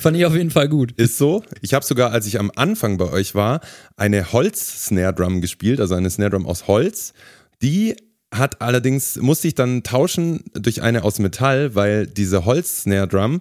Fand 0.00 0.16
ich 0.16 0.26
auf 0.26 0.34
jeden 0.34 0.50
Fall 0.50 0.68
gut. 0.68 0.92
Ist 0.92 1.18
so. 1.18 1.42
Ich 1.62 1.74
habe 1.74 1.84
sogar, 1.84 2.12
als 2.12 2.26
ich 2.26 2.38
am 2.38 2.52
Anfang 2.54 2.98
bei 2.98 3.10
euch 3.10 3.34
war, 3.34 3.60
eine 3.96 4.32
Holz-Snare-Drum 4.32 5.40
gespielt, 5.40 5.80
also 5.80 5.94
eine 5.94 6.10
Snare-Drum 6.10 6.46
aus 6.46 6.68
Holz. 6.68 7.14
Die 7.62 7.96
hat 8.30 8.60
allerdings, 8.60 9.16
musste 9.16 9.48
ich 9.48 9.54
dann 9.54 9.82
tauschen 9.82 10.44
durch 10.52 10.82
eine 10.82 11.02
aus 11.02 11.18
Metall, 11.18 11.74
weil 11.74 12.06
diese 12.06 12.44
Holz-Snare-Drum 12.44 13.40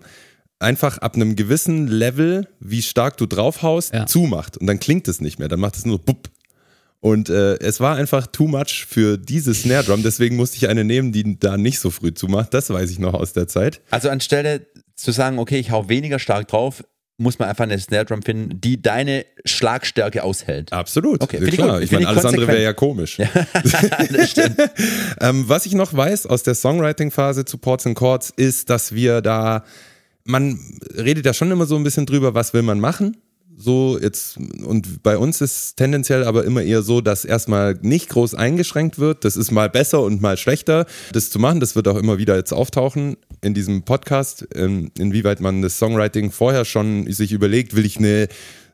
einfach 0.60 0.98
ab 1.00 1.16
einem 1.16 1.36
gewissen 1.36 1.88
Level, 1.88 2.48
wie 2.60 2.82
stark 2.82 3.18
du 3.18 3.26
draufhaust, 3.26 3.94
Ja. 3.94 4.06
zumacht. 4.06 4.58
Und 4.58 4.68
dann 4.68 4.80
klingt 4.80 5.08
es 5.08 5.22
nicht 5.22 5.38
mehr. 5.40 5.48
Dann 5.48 5.60
macht 5.60 5.76
es 5.76 5.86
nur 5.86 6.00
bupp. 6.00 6.30
Und 7.02 7.30
äh, 7.30 7.56
es 7.60 7.80
war 7.80 7.98
einfach 7.98 8.26
too 8.28 8.48
much 8.48 8.86
für 8.90 9.18
diese 9.18 9.54
Snare 9.54 9.84
Drum, 9.84 10.02
deswegen 10.02 10.38
musste 10.38 10.58
ich 10.58 10.68
eine 10.70 10.84
nehmen, 10.84 11.12
die 11.12 11.38
da 11.40 11.56
nicht 11.56 11.80
so 11.80 11.92
früh 11.92 12.14
zumacht. 12.14 12.54
Das 12.54 12.70
weiß 12.72 12.90
ich 12.90 12.98
noch 12.98 13.14
aus 13.14 13.34
der 13.34 13.48
Zeit. 13.48 13.82
Also 13.92 14.10
anstelle 14.10 14.66
zu 14.96 15.12
sagen, 15.12 15.38
okay, 15.38 15.60
ich 15.60 15.70
hau 15.70 15.88
weniger 15.88 16.18
stark 16.18 16.48
drauf, 16.48 16.84
muss 17.18 17.38
man 17.38 17.48
einfach 17.48 17.66
eine 17.66 17.78
Snare 17.78 18.06
Drum 18.06 18.24
finden, 18.24 18.60
die 18.60 18.82
deine 18.82 19.26
Schlagstärke 19.46 20.24
aushält. 20.24 20.74
Absolut. 20.74 21.22
Okay, 21.22 21.38
ja, 21.42 21.48
ich 21.48 21.54
klar. 21.54 21.82
Ich 21.82 21.90
Finde 21.90 22.06
meine, 22.06 22.18
ich 22.18 22.24
alles 22.24 22.26
andere 22.34 22.48
wäre 22.48 22.64
ja 22.64 22.74
konsequent. 22.74 23.18
komisch. 23.30 24.30
stimmt. 24.32 24.58
Ähm, 25.22 25.48
was 25.48 25.66
ich 25.66 25.74
noch 25.76 25.94
weiß 25.94 26.26
aus 26.26 26.42
der 26.44 26.56
Songwriting-Phase 26.56 27.46
zu 27.46 27.58
Ports 27.58 27.86
and 27.86 27.96
Chords 27.96 28.34
ist, 28.36 28.70
dass 28.70 28.94
wir 28.96 29.22
da, 29.22 29.64
man 30.26 30.60
redet 30.96 31.26
ja 31.26 31.34
schon 31.34 31.52
immer 31.52 31.66
so 31.66 31.76
ein 31.76 31.84
bisschen 31.84 32.06
drüber, 32.06 32.34
was 32.34 32.54
will 32.54 32.64
man 32.64 32.80
machen. 32.80 33.18
So 33.58 33.98
jetzt, 34.02 34.38
und 34.66 35.02
bei 35.02 35.18
uns 35.18 35.40
ist 35.40 35.78
tendenziell 35.78 36.26
aber 36.26 36.44
immer 36.44 36.62
eher 36.62 36.82
so, 36.82 37.00
dass 37.00 37.24
erstmal 37.24 37.80
nicht 37.82 38.10
groß 38.10 38.36
eingeschränkt 38.36 39.00
wird. 39.00 39.24
Das 39.24 39.38
ist 39.38 39.52
mal 39.52 39.70
besser 39.70 40.02
und 40.02 40.22
mal 40.22 40.36
schlechter, 40.36 40.86
das 41.14 41.30
zu 41.30 41.40
machen. 41.40 41.62
Das 41.62 41.74
wird 41.76 41.88
auch 41.88 41.96
immer 41.96 42.18
wieder 42.18 42.36
jetzt 42.36 42.52
auftauchen 42.52 43.16
in 43.42 43.54
diesem 43.54 43.84
Podcast, 43.84 44.42
in, 44.42 44.92
inwieweit 44.98 45.40
man 45.40 45.62
das 45.62 45.80
Songwriting 45.80 46.32
vorher 46.32 46.66
schon 46.66 47.10
sich 47.10 47.32
überlegt, 47.32 47.78
will 47.78 47.86
ich 47.86 47.98
eine 47.98 48.28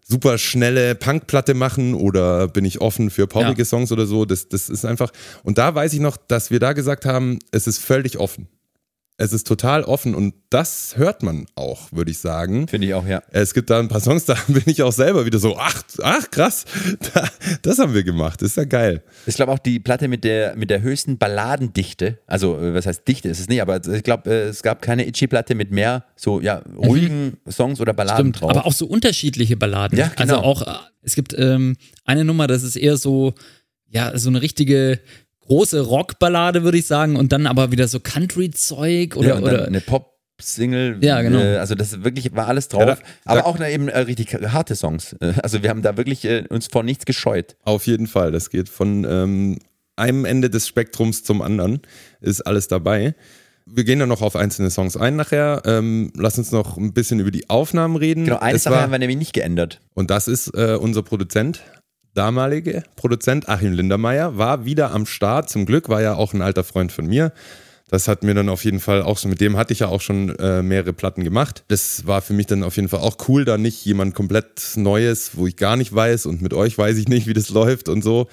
super 0.08 0.39
schnelle 0.39 0.95
Punkplatte 0.95 1.54
machen 1.54 1.93
oder 1.93 2.47
bin 2.47 2.66
ich 2.66 2.82
offen 2.82 3.12
für 3.12 3.28
poppige 3.28 3.62
Ja. 3.62 3.66
Songs 3.66 3.91
oder 3.91 4.08
so. 4.08 4.26
Das, 4.26 4.49
das 4.49 4.68
ist 4.68 4.84
einfach. 4.84 5.12
Und 5.43 5.60
da 5.60 5.76
weiß 5.76 5.93
ich 5.93 5.99
noch, 5.99 6.18
dass 6.18 6.49
wir 6.49 6.60
da 6.60 6.74
gesagt 6.74 7.06
haben, 7.06 7.38
es 7.52 7.68
ist 7.68 7.78
völlig 7.78 8.18
offen. 8.18 8.47
Es 9.22 9.34
ist 9.34 9.45
total 9.45 9.84
offen 9.84 10.15
und 10.15 10.34
das 10.49 10.97
hört 10.97 11.22
man 11.22 11.45
auch, 11.53 11.91
würde 11.91 12.09
ich 12.09 12.17
sagen. 12.17 12.67
Finde 12.67 12.88
ich 12.88 12.95
auch, 12.95 13.05
ja. 13.05 13.22
Es 13.30 13.53
gibt 13.53 13.69
da 13.69 13.78
ein 13.78 13.88
paar 13.88 14.01
Songs, 14.01 14.26
da 14.26 14.36
bin 14.47 14.63
ich 14.65 14.82
auch 14.82 14.91
selber 14.91 15.28
wieder 15.28 15.38
so, 15.38 15.57
ach, 15.59 15.84
ach 16.01 16.32
krass, 16.32 16.65
da, 17.13 17.30
das 17.61 17.78
haben 17.78 17.93
wir 17.93 18.03
gemacht, 18.03 18.41
ist 18.41 18.57
ja 18.57 18.63
geil. 18.63 19.03
Ich 19.28 19.36
glaube 19.36 19.51
auch 19.51 19.59
die 19.59 19.80
Platte 19.80 20.07
mit 20.07 20.24
der, 20.24 20.55
mit 20.55 20.72
der 20.72 20.82
höchsten 20.82 21.19
Balladendichte, 21.19 22.17
also 22.26 22.57
äh, 22.57 22.74
was 22.74 22.88
heißt 22.88 23.07
Dichte 23.07 23.30
ist 23.30 23.39
es 23.39 23.47
nicht, 23.47 23.61
aber 23.61 23.80
ich 23.86 24.01
glaube, 24.01 24.28
äh, 24.28 24.49
es 24.49 24.63
gab 24.63 24.82
keine 24.82 25.05
Itchy-Platte 25.05 25.53
mit 25.53 25.69
mehr 25.69 26.03
so 26.15 26.41
ja, 26.41 26.63
ruhigen 26.76 27.38
Songs 27.47 27.80
oder 27.80 27.93
Balladen 27.93 28.34
Stimmt, 28.34 28.41
drauf. 28.41 28.49
aber 28.49 28.65
auch 28.65 28.74
so 28.74 28.88
unterschiedliche 28.88 29.55
Balladen. 29.55 29.99
Ja, 29.99 30.07
genau. 30.07 30.22
Also 30.22 30.36
auch, 30.38 30.61
äh, 30.63 30.80
es 31.03 31.13
gibt 31.13 31.36
ähm, 31.38 31.78
eine 32.05 32.26
Nummer, 32.26 32.47
das 32.47 32.63
ist 32.63 32.76
eher 32.76 32.97
so, 32.97 33.36
ja, 33.88 34.17
so 34.17 34.30
eine 34.30 34.41
richtige 34.41 34.99
große 35.47 35.81
Rockballade, 35.81 36.63
würde 36.63 36.77
ich 36.77 36.87
sagen, 36.87 37.15
und 37.15 37.31
dann 37.31 37.47
aber 37.47 37.71
wieder 37.71 37.87
so 37.87 37.99
Country-Zeug 37.99 39.15
oder, 39.17 39.27
ja, 39.29 39.35
und 39.35 39.45
dann 39.45 39.53
oder 39.55 39.65
eine 39.67 39.81
Pop-Single. 39.81 40.97
Ja, 41.01 41.21
genau. 41.21 41.39
Äh, 41.39 41.57
also 41.57 41.75
das 41.75 42.03
wirklich 42.03 42.33
war 42.35 42.47
alles 42.47 42.67
drauf. 42.67 42.81
Ja, 42.81 42.95
da- 42.95 43.01
aber 43.25 43.39
da- 43.41 43.45
auch 43.45 43.57
na, 43.59 43.69
eben 43.69 43.87
äh, 43.89 43.99
richtig 43.99 44.33
harte 44.33 44.75
Songs. 44.75 45.13
Äh, 45.19 45.33
Also 45.43 45.63
wir 45.63 45.69
haben 45.69 45.81
da 45.81 45.97
wirklich 45.97 46.25
äh, 46.25 46.45
uns 46.49 46.67
vor 46.67 46.83
nichts 46.83 47.05
gescheut. 47.05 47.55
Auf 47.63 47.87
jeden 47.87 48.07
Fall, 48.07 48.31
das 48.31 48.49
geht 48.49 48.69
von 48.69 49.05
ähm, 49.09 49.59
einem 49.95 50.25
Ende 50.25 50.49
des 50.49 50.67
Spektrums 50.67 51.23
zum 51.23 51.41
anderen, 51.41 51.81
ist 52.21 52.41
alles 52.41 52.67
dabei. 52.67 53.13
Wir 53.67 53.83
gehen 53.83 53.99
dann 53.99 54.09
noch 54.09 54.21
auf 54.23 54.35
einzelne 54.35 54.71
Songs 54.71 54.97
ein 54.97 55.15
nachher. 55.15 55.61
Ähm, 55.65 56.11
lass 56.17 56.37
uns 56.37 56.51
noch 56.51 56.77
ein 56.77 56.93
bisschen 56.93 57.19
über 57.19 57.29
die 57.31 57.49
Aufnahmen 57.49 57.95
reden. 57.95 58.25
Genau, 58.25 58.39
eine 58.39 58.55
Es 58.57 58.63
Sache 58.63 58.75
war- 58.75 58.81
haben 58.81 58.91
wir 58.91 58.99
nämlich 58.99 59.17
nicht 59.19 59.33
geändert. 59.33 59.79
Und 59.93 60.09
das 60.09 60.27
ist 60.27 60.47
äh, 60.55 60.75
unser 60.79 61.03
Produzent, 61.03 61.61
damalige 62.14 62.84
Produzent 62.95 63.49
Achim 63.49 63.74
Lindermeier, 63.74 64.38
war 64.38 64.66
wieder 64.66 64.91
am 64.91 65.05
Start. 65.05 65.49
Zum 65.49 65.66
Glück 65.66 65.89
war 65.89 66.01
ja 66.01 66.16
auch 66.16 66.34
ein 66.34 66.41
alter 66.41 66.64
Freund 66.64 66.91
von 66.91 67.07
mir. 67.07 67.32
Das 67.91 68.07
hat 68.07 68.24
mir 68.24 68.34
dann 68.34 68.47
auf 68.47 68.64
jeden 68.64 68.80
Fall 68.80 69.01
auch 69.01 69.18
schon, 69.18 69.32
mit 69.32 69.41
dem 69.41 69.57
hatte 69.57 69.74
ich 69.74 69.80
ja 69.80 69.89
auch 69.89 69.99
schon 69.99 70.34
äh, 70.39 70.64
mehrere 70.64 70.93
Platten 70.93 71.26
gemacht. 71.26 71.66
Das 71.68 72.07
war 72.07 72.22
für 72.22 72.32
mich 72.32 72.47
dann 72.47 72.64
auf 72.64 72.78
jeden 72.78 72.88
Fall 72.88 73.01
auch 73.01 73.18
cool, 73.28 73.43
da 73.43 73.57
nicht 73.57 73.84
jemand 73.84 74.16
komplett 74.16 74.62
Neues, 74.78 75.32
wo 75.34 75.45
ich 75.45 75.57
gar 75.57 75.76
nicht 75.76 75.93
weiß 75.93 76.26
und 76.26 76.41
mit 76.41 76.53
euch 76.53 76.78
weiß 76.78 76.97
ich 76.97 77.09
nicht, 77.09 77.28
wie 77.28 77.34
das 77.34 77.49
läuft 77.49 77.89
und 77.89 78.01
so. 78.01 78.28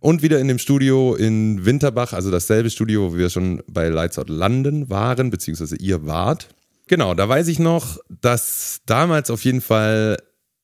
Und 0.00 0.22
wieder 0.22 0.38
in 0.38 0.46
dem 0.46 0.58
Studio 0.58 1.14
in 1.14 1.64
Winterbach, 1.64 2.12
also 2.12 2.30
dasselbe 2.30 2.68
Studio, 2.68 3.12
wo 3.12 3.16
wir 3.16 3.30
schon 3.30 3.62
bei 3.66 3.88
Lights 3.88 4.18
Out 4.18 4.28
London 4.28 4.90
waren, 4.90 5.30
beziehungsweise 5.30 5.76
ihr 5.76 6.06
wart. 6.06 6.48
Genau, 6.86 7.14
da 7.14 7.28
weiß 7.28 7.48
ich 7.48 7.58
noch, 7.58 7.98
dass 8.08 8.80
damals 8.86 9.30
auf 9.30 9.42
jeden 9.44 9.60
Fall 9.62 10.18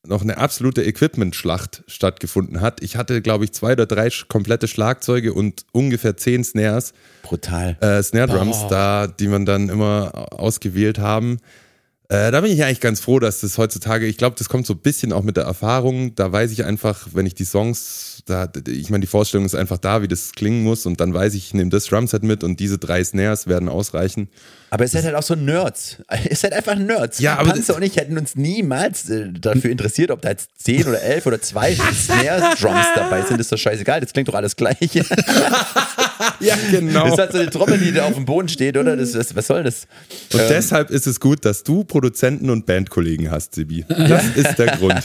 noch 0.06 0.22
eine 0.22 0.38
absolute 0.38 0.82
Equipment-Schlacht 0.84 1.84
stattgefunden 1.86 2.60
hat. 2.60 2.82
Ich 2.82 2.96
hatte, 2.96 3.22
glaube 3.22 3.44
ich, 3.44 3.52
zwei 3.52 3.72
oder 3.72 3.86
drei 3.86 4.08
komplette 4.28 4.68
Schlagzeuge 4.68 5.32
und 5.32 5.64
ungefähr 5.72 6.16
zehn 6.16 6.44
Snares, 6.44 6.92
Brutal. 7.22 7.76
äh, 7.80 8.02
Snare 8.02 8.28
Drums 8.28 8.66
da, 8.68 9.06
die 9.06 9.28
man 9.28 9.46
dann 9.46 9.68
immer 9.68 10.32
ausgewählt 10.32 10.98
haben. 10.98 11.38
Äh, 12.08 12.30
da 12.30 12.42
bin 12.42 12.52
ich 12.52 12.62
eigentlich 12.62 12.80
ganz 12.80 13.00
froh, 13.00 13.18
dass 13.18 13.40
das 13.40 13.56
heutzutage, 13.56 14.06
ich 14.06 14.18
glaube, 14.18 14.36
das 14.38 14.50
kommt 14.50 14.66
so 14.66 14.74
ein 14.74 14.80
bisschen 14.80 15.12
auch 15.12 15.22
mit 15.22 15.38
der 15.38 15.44
Erfahrung. 15.44 16.14
Da 16.14 16.30
weiß 16.30 16.52
ich 16.52 16.64
einfach, 16.64 17.08
wenn 17.14 17.24
ich 17.24 17.34
die 17.34 17.46
Songs, 17.46 18.22
da, 18.26 18.48
ich 18.68 18.90
meine, 18.90 19.00
die 19.00 19.06
Vorstellung 19.06 19.46
ist 19.46 19.54
einfach 19.54 19.78
da, 19.78 20.02
wie 20.02 20.08
das 20.08 20.32
klingen 20.32 20.62
muss 20.64 20.84
und 20.84 21.00
dann 21.00 21.14
weiß 21.14 21.32
ich, 21.34 21.46
ich 21.46 21.54
nehme 21.54 21.70
das 21.70 21.86
Drumset 21.86 22.22
mit 22.22 22.44
und 22.44 22.60
diese 22.60 22.78
drei 22.78 23.02
Snares 23.02 23.46
werden 23.46 23.70
ausreichen. 23.70 24.28
Aber 24.74 24.82
es 24.84 24.90
seid 24.90 25.04
halt 25.04 25.14
auch 25.14 25.22
so 25.22 25.36
Nerds. 25.36 25.98
Ihr 26.28 26.34
seid 26.34 26.52
einfach 26.52 26.74
Nerds. 26.74 27.20
Ja, 27.20 27.36
aber 27.38 27.50
Panzer 27.52 27.76
und 27.76 27.82
ich 27.84 27.94
hätten 27.94 28.18
uns 28.18 28.34
niemals 28.34 29.08
äh, 29.08 29.30
dafür 29.32 29.70
interessiert, 29.70 30.10
ob 30.10 30.20
da 30.20 30.30
jetzt 30.30 30.50
10 30.64 30.88
oder 30.88 31.00
11 31.00 31.26
oder 31.26 31.40
zwei 31.40 31.76
Snare-Drums 31.94 32.86
dabei 32.96 33.22
sind. 33.22 33.38
Das 33.38 33.46
ist 33.46 33.52
doch 33.52 33.56
scheißegal. 33.58 34.00
Das 34.00 34.12
klingt 34.12 34.26
doch 34.28 34.34
alles 34.34 34.56
gleich. 34.56 34.76
Ja, 36.40 36.56
genau. 36.70 37.04
Das 37.04 37.12
ist 37.14 37.18
halt 37.18 37.32
so 37.32 37.38
eine 37.38 37.50
Trommel, 37.50 37.78
die 37.78 37.92
da 37.92 38.06
auf 38.06 38.14
dem 38.14 38.24
Boden 38.24 38.48
steht, 38.48 38.76
oder? 38.76 38.96
Das, 38.96 39.12
das, 39.12 39.34
was 39.34 39.46
soll 39.46 39.62
das? 39.64 39.86
Und 40.32 40.40
Ähm, 40.40 40.46
deshalb 40.48 40.90
ist 40.90 41.06
es 41.06 41.18
gut, 41.20 41.44
dass 41.44 41.64
du 41.64 41.84
Produzenten 41.84 42.50
und 42.50 42.66
Bandkollegen 42.66 43.30
hast, 43.30 43.54
Sibi. 43.54 43.84
Das 43.88 44.24
ist 44.36 44.56
der 44.58 44.76
Grund. 44.76 45.02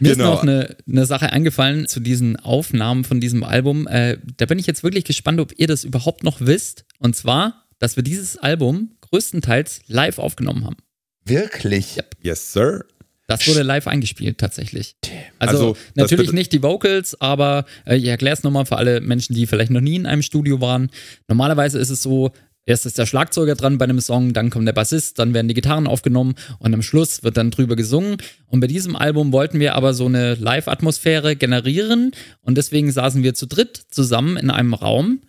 Mir 0.00 0.10
ist 0.12 0.18
Genau. 0.18 0.32
noch 0.34 0.42
eine, 0.42 0.76
eine 0.88 1.06
Sache 1.06 1.30
eingefallen 1.32 1.86
zu 1.88 2.00
diesen 2.00 2.36
Aufnahmen 2.36 3.04
von 3.04 3.20
diesem 3.20 3.44
Album. 3.44 3.86
Äh, 3.86 4.18
da 4.38 4.46
bin 4.46 4.58
ich 4.58 4.66
jetzt 4.66 4.82
wirklich 4.82 5.04
gespannt, 5.04 5.40
ob 5.40 5.52
ihr 5.58 5.66
das 5.66 5.84
überhaupt 5.84 6.24
noch 6.24 6.40
wisst. 6.40 6.84
Und 6.98 7.14
zwar, 7.14 7.62
dass 7.82 7.96
wir 7.96 8.04
dieses 8.04 8.38
Album 8.38 8.92
größtenteils 9.00 9.80
live 9.88 10.18
aufgenommen 10.18 10.64
haben. 10.64 10.76
Wirklich? 11.24 11.98
Yes, 12.22 12.52
sir. 12.52 12.84
Das 13.26 13.48
wurde 13.48 13.62
live 13.62 13.88
eingespielt 13.88 14.38
tatsächlich. 14.38 14.94
Also, 15.40 15.56
Also, 15.56 15.76
natürlich 15.96 16.32
nicht 16.32 16.52
die 16.52 16.62
Vocals, 16.62 17.20
aber 17.20 17.64
äh, 17.84 17.96
ich 17.96 18.04
erkläre 18.04 18.34
es 18.34 18.44
nochmal 18.44 18.66
für 18.66 18.76
alle 18.76 19.00
Menschen, 19.00 19.34
die 19.34 19.48
vielleicht 19.48 19.72
noch 19.72 19.80
nie 19.80 19.96
in 19.96 20.06
einem 20.06 20.22
Studio 20.22 20.60
waren. 20.60 20.90
Normalerweise 21.26 21.80
ist 21.80 21.90
es 21.90 22.02
so, 22.02 22.30
erst 22.66 22.86
ist 22.86 22.98
der 22.98 23.06
Schlagzeuger 23.06 23.56
dran 23.56 23.78
bei 23.78 23.84
einem 23.84 24.00
Song, 24.00 24.32
dann 24.32 24.50
kommt 24.50 24.68
der 24.68 24.74
Bassist, 24.74 25.18
dann 25.18 25.34
werden 25.34 25.48
die 25.48 25.54
Gitarren 25.54 25.88
aufgenommen 25.88 26.36
und 26.60 26.72
am 26.72 26.82
Schluss 26.82 27.24
wird 27.24 27.36
dann 27.36 27.50
drüber 27.50 27.74
gesungen. 27.74 28.18
Und 28.46 28.60
bei 28.60 28.68
diesem 28.68 28.94
Album 28.94 29.32
wollten 29.32 29.58
wir 29.58 29.74
aber 29.74 29.92
so 29.92 30.06
eine 30.06 30.36
Live-Atmosphäre 30.36 31.34
generieren 31.34 32.12
und 32.42 32.56
deswegen 32.58 32.92
saßen 32.92 33.24
wir 33.24 33.34
zu 33.34 33.46
dritt 33.46 33.82
zusammen 33.90 34.36
in 34.36 34.50
einem 34.50 34.72
Raum 34.74 35.22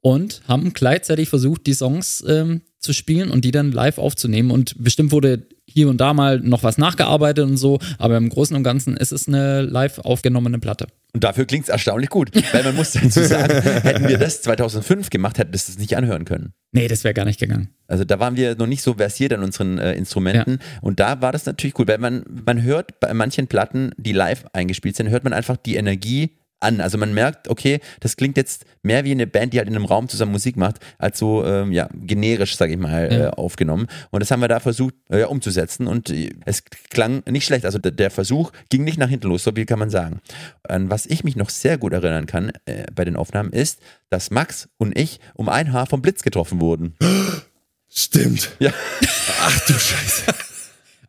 und 0.00 0.42
haben 0.46 0.72
gleichzeitig 0.72 1.28
versucht, 1.28 1.66
die 1.66 1.74
Songs 1.74 2.24
ähm, 2.26 2.62
zu 2.78 2.92
spielen 2.92 3.30
und 3.30 3.44
die 3.44 3.50
dann 3.50 3.72
live 3.72 3.98
aufzunehmen. 3.98 4.50
Und 4.50 4.82
bestimmt 4.82 5.12
wurde 5.12 5.46
hier 5.66 5.88
und 5.88 6.00
da 6.00 6.14
mal 6.14 6.40
noch 6.40 6.62
was 6.62 6.78
nachgearbeitet 6.78 7.44
und 7.44 7.56
so, 7.56 7.78
aber 7.98 8.16
im 8.16 8.28
Großen 8.28 8.56
und 8.56 8.62
Ganzen 8.62 8.96
ist 8.96 9.12
es 9.12 9.28
eine 9.28 9.62
live 9.62 9.98
aufgenommene 9.98 10.58
Platte. 10.58 10.86
Und 11.12 11.24
dafür 11.24 11.46
klingt 11.46 11.64
es 11.64 11.68
erstaunlich 11.68 12.10
gut. 12.10 12.30
Weil 12.52 12.64
man 12.64 12.76
muss 12.76 12.92
dazu 12.92 13.22
sagen, 13.22 13.62
hätten 13.82 14.08
wir 14.08 14.18
das 14.18 14.42
2005 14.42 15.10
gemacht, 15.10 15.38
hätten 15.38 15.52
wir 15.52 15.58
das 15.58 15.78
nicht 15.78 15.96
anhören 15.96 16.24
können. 16.24 16.52
Nee, 16.72 16.88
das 16.88 17.04
wäre 17.04 17.14
gar 17.14 17.24
nicht 17.24 17.40
gegangen. 17.40 17.70
Also 17.86 18.04
da 18.04 18.18
waren 18.20 18.36
wir 18.36 18.56
noch 18.56 18.66
nicht 18.66 18.82
so 18.82 18.94
versiert 18.94 19.32
an 19.32 19.42
unseren 19.42 19.78
äh, 19.78 19.94
Instrumenten 19.94 20.58
und 20.80 21.00
da 21.00 21.20
war 21.20 21.32
das 21.32 21.46
natürlich 21.46 21.78
cool, 21.78 21.88
weil 21.88 21.98
man, 21.98 22.24
man 22.46 22.62
hört 22.62 23.00
bei 23.00 23.12
manchen 23.14 23.46
Platten, 23.46 23.92
die 23.96 24.12
live 24.12 24.44
eingespielt 24.52 24.96
sind, 24.96 25.08
hört 25.08 25.24
man 25.24 25.32
einfach 25.32 25.56
die 25.56 25.76
Energie 25.76 26.37
an. 26.60 26.80
Also 26.80 26.98
man 26.98 27.14
merkt, 27.14 27.48
okay, 27.48 27.80
das 28.00 28.16
klingt 28.16 28.36
jetzt 28.36 28.64
mehr 28.82 29.04
wie 29.04 29.10
eine 29.12 29.26
Band, 29.26 29.52
die 29.52 29.58
halt 29.58 29.68
in 29.68 29.76
einem 29.76 29.84
Raum 29.84 30.08
zusammen 30.08 30.32
Musik 30.32 30.56
macht, 30.56 30.76
als 30.98 31.18
so 31.18 31.44
ähm, 31.44 31.72
ja, 31.72 31.88
generisch, 31.94 32.56
sage 32.56 32.72
ich 32.72 32.78
mal, 32.78 33.12
Ja. 33.12 33.26
äh, 33.26 33.30
aufgenommen. 33.30 33.86
Und 34.10 34.20
das 34.20 34.30
haben 34.30 34.40
wir 34.40 34.48
da 34.48 34.60
versucht 34.60 34.94
äh, 35.10 35.24
umzusetzen 35.24 35.86
und 35.86 36.10
äh, 36.10 36.30
es 36.46 36.64
klang 36.90 37.22
nicht 37.28 37.44
schlecht. 37.46 37.64
Also 37.64 37.78
der, 37.78 37.92
der 37.92 38.10
Versuch 38.10 38.50
ging 38.70 38.84
nicht 38.84 38.98
nach 38.98 39.08
hinten 39.08 39.28
los, 39.28 39.44
so 39.44 39.52
viel 39.52 39.66
kann 39.66 39.78
man 39.78 39.90
sagen. 39.90 40.20
An 40.66 40.90
was 40.90 41.06
ich 41.06 41.24
mich 41.24 41.36
noch 41.36 41.50
sehr 41.50 41.78
gut 41.78 41.92
erinnern 41.92 42.26
kann 42.26 42.52
äh, 42.66 42.84
bei 42.94 43.04
den 43.04 43.16
Aufnahmen 43.16 43.52
ist, 43.52 43.80
dass 44.10 44.30
Max 44.30 44.68
und 44.78 44.98
ich 44.98 45.20
um 45.34 45.48
ein 45.48 45.72
Haar 45.72 45.86
vom 45.86 46.02
Blitz 46.02 46.22
getroffen 46.22 46.60
wurden. 46.60 46.94
Stimmt. 47.88 48.50
Ja. 48.58 48.72
Ach 49.40 49.60
du 49.66 49.72
Scheiße. 49.72 50.34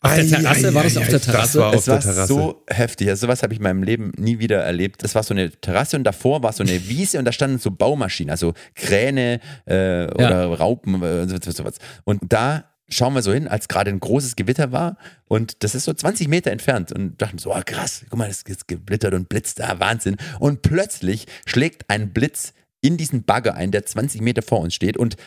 Auf 0.02 0.16
der 0.16 0.28
Terrasse? 0.28 0.74
War 0.74 0.84
das 0.84 0.98
auf 0.98 1.04
der 1.08 1.14
Das 1.20 1.26
Terrasse? 1.26 1.60
war 1.60 1.70
auf 1.70 1.76
es 1.76 1.88
war 1.88 2.00
der 2.00 2.14
Terrasse. 2.14 2.28
so 2.34 2.64
heftig. 2.68 3.10
Also 3.10 3.28
sowas 3.28 3.44
habe 3.44 3.54
ich 3.54 3.60
in 3.60 3.64
meinem 3.64 3.84
Leben 3.84 4.12
nie 4.18 4.40
wieder 4.40 4.60
erlebt. 4.64 5.04
Das 5.04 5.16
war 5.16 5.24
so 5.24 5.34
eine 5.34 5.52
Terrasse 5.52 5.98
und 5.98 6.04
davor 6.04 6.42
war 6.44 6.54
so 6.54 6.64
eine 6.64 6.72
Wiese 6.88 7.20
und 7.20 7.26
da 7.26 7.32
standen 7.32 7.60
so 7.60 7.72
Baumaschinen, 7.72 8.30
also 8.32 8.54
Kräne 8.76 9.40
äh, 9.66 10.06
oder 10.14 10.46
Raupen 10.48 11.02
äh, 11.04 11.28
so, 11.28 11.38
so, 11.44 11.52
sowas. 11.52 11.76
Und 12.06 12.22
da 12.30 12.66
schauen 12.92 13.14
wir 13.14 13.22
so 13.22 13.32
hin, 13.32 13.48
als 13.48 13.68
gerade 13.68 13.92
ein 13.92 14.00
großes 14.00 14.36
Gewitter 14.36 14.72
war 14.72 14.98
und 15.28 15.64
das 15.64 15.76
ist 15.76 15.84
so 15.86 15.94
20 15.94 16.28
Meter 16.28 16.50
entfernt 16.52 16.92
und 16.92 17.22
dachten 17.22 17.38
so, 17.38 17.54
oh, 17.54 17.62
krass, 17.64 18.04
guck 18.10 18.18
mal, 18.18 18.28
es 18.30 18.42
ist 18.42 18.68
geblittert 18.68 19.14
und 19.14 19.30
blitzt 19.30 19.60
da, 19.60 19.80
Wahnsinn. 19.80 20.18
Und 20.40 20.64
plötzlich 20.64 21.28
schlägt 21.46 21.88
ein 21.90 22.14
Blitz 22.14 22.54
in 22.82 22.98
diesen 22.98 23.24
Bagger 23.26 23.54
ein, 23.56 23.72
der 23.72 23.86
20 23.86 24.22
Meter 24.22 24.42
vor 24.42 24.62
uns 24.62 24.74
steht 24.74 24.98
und 24.98 25.18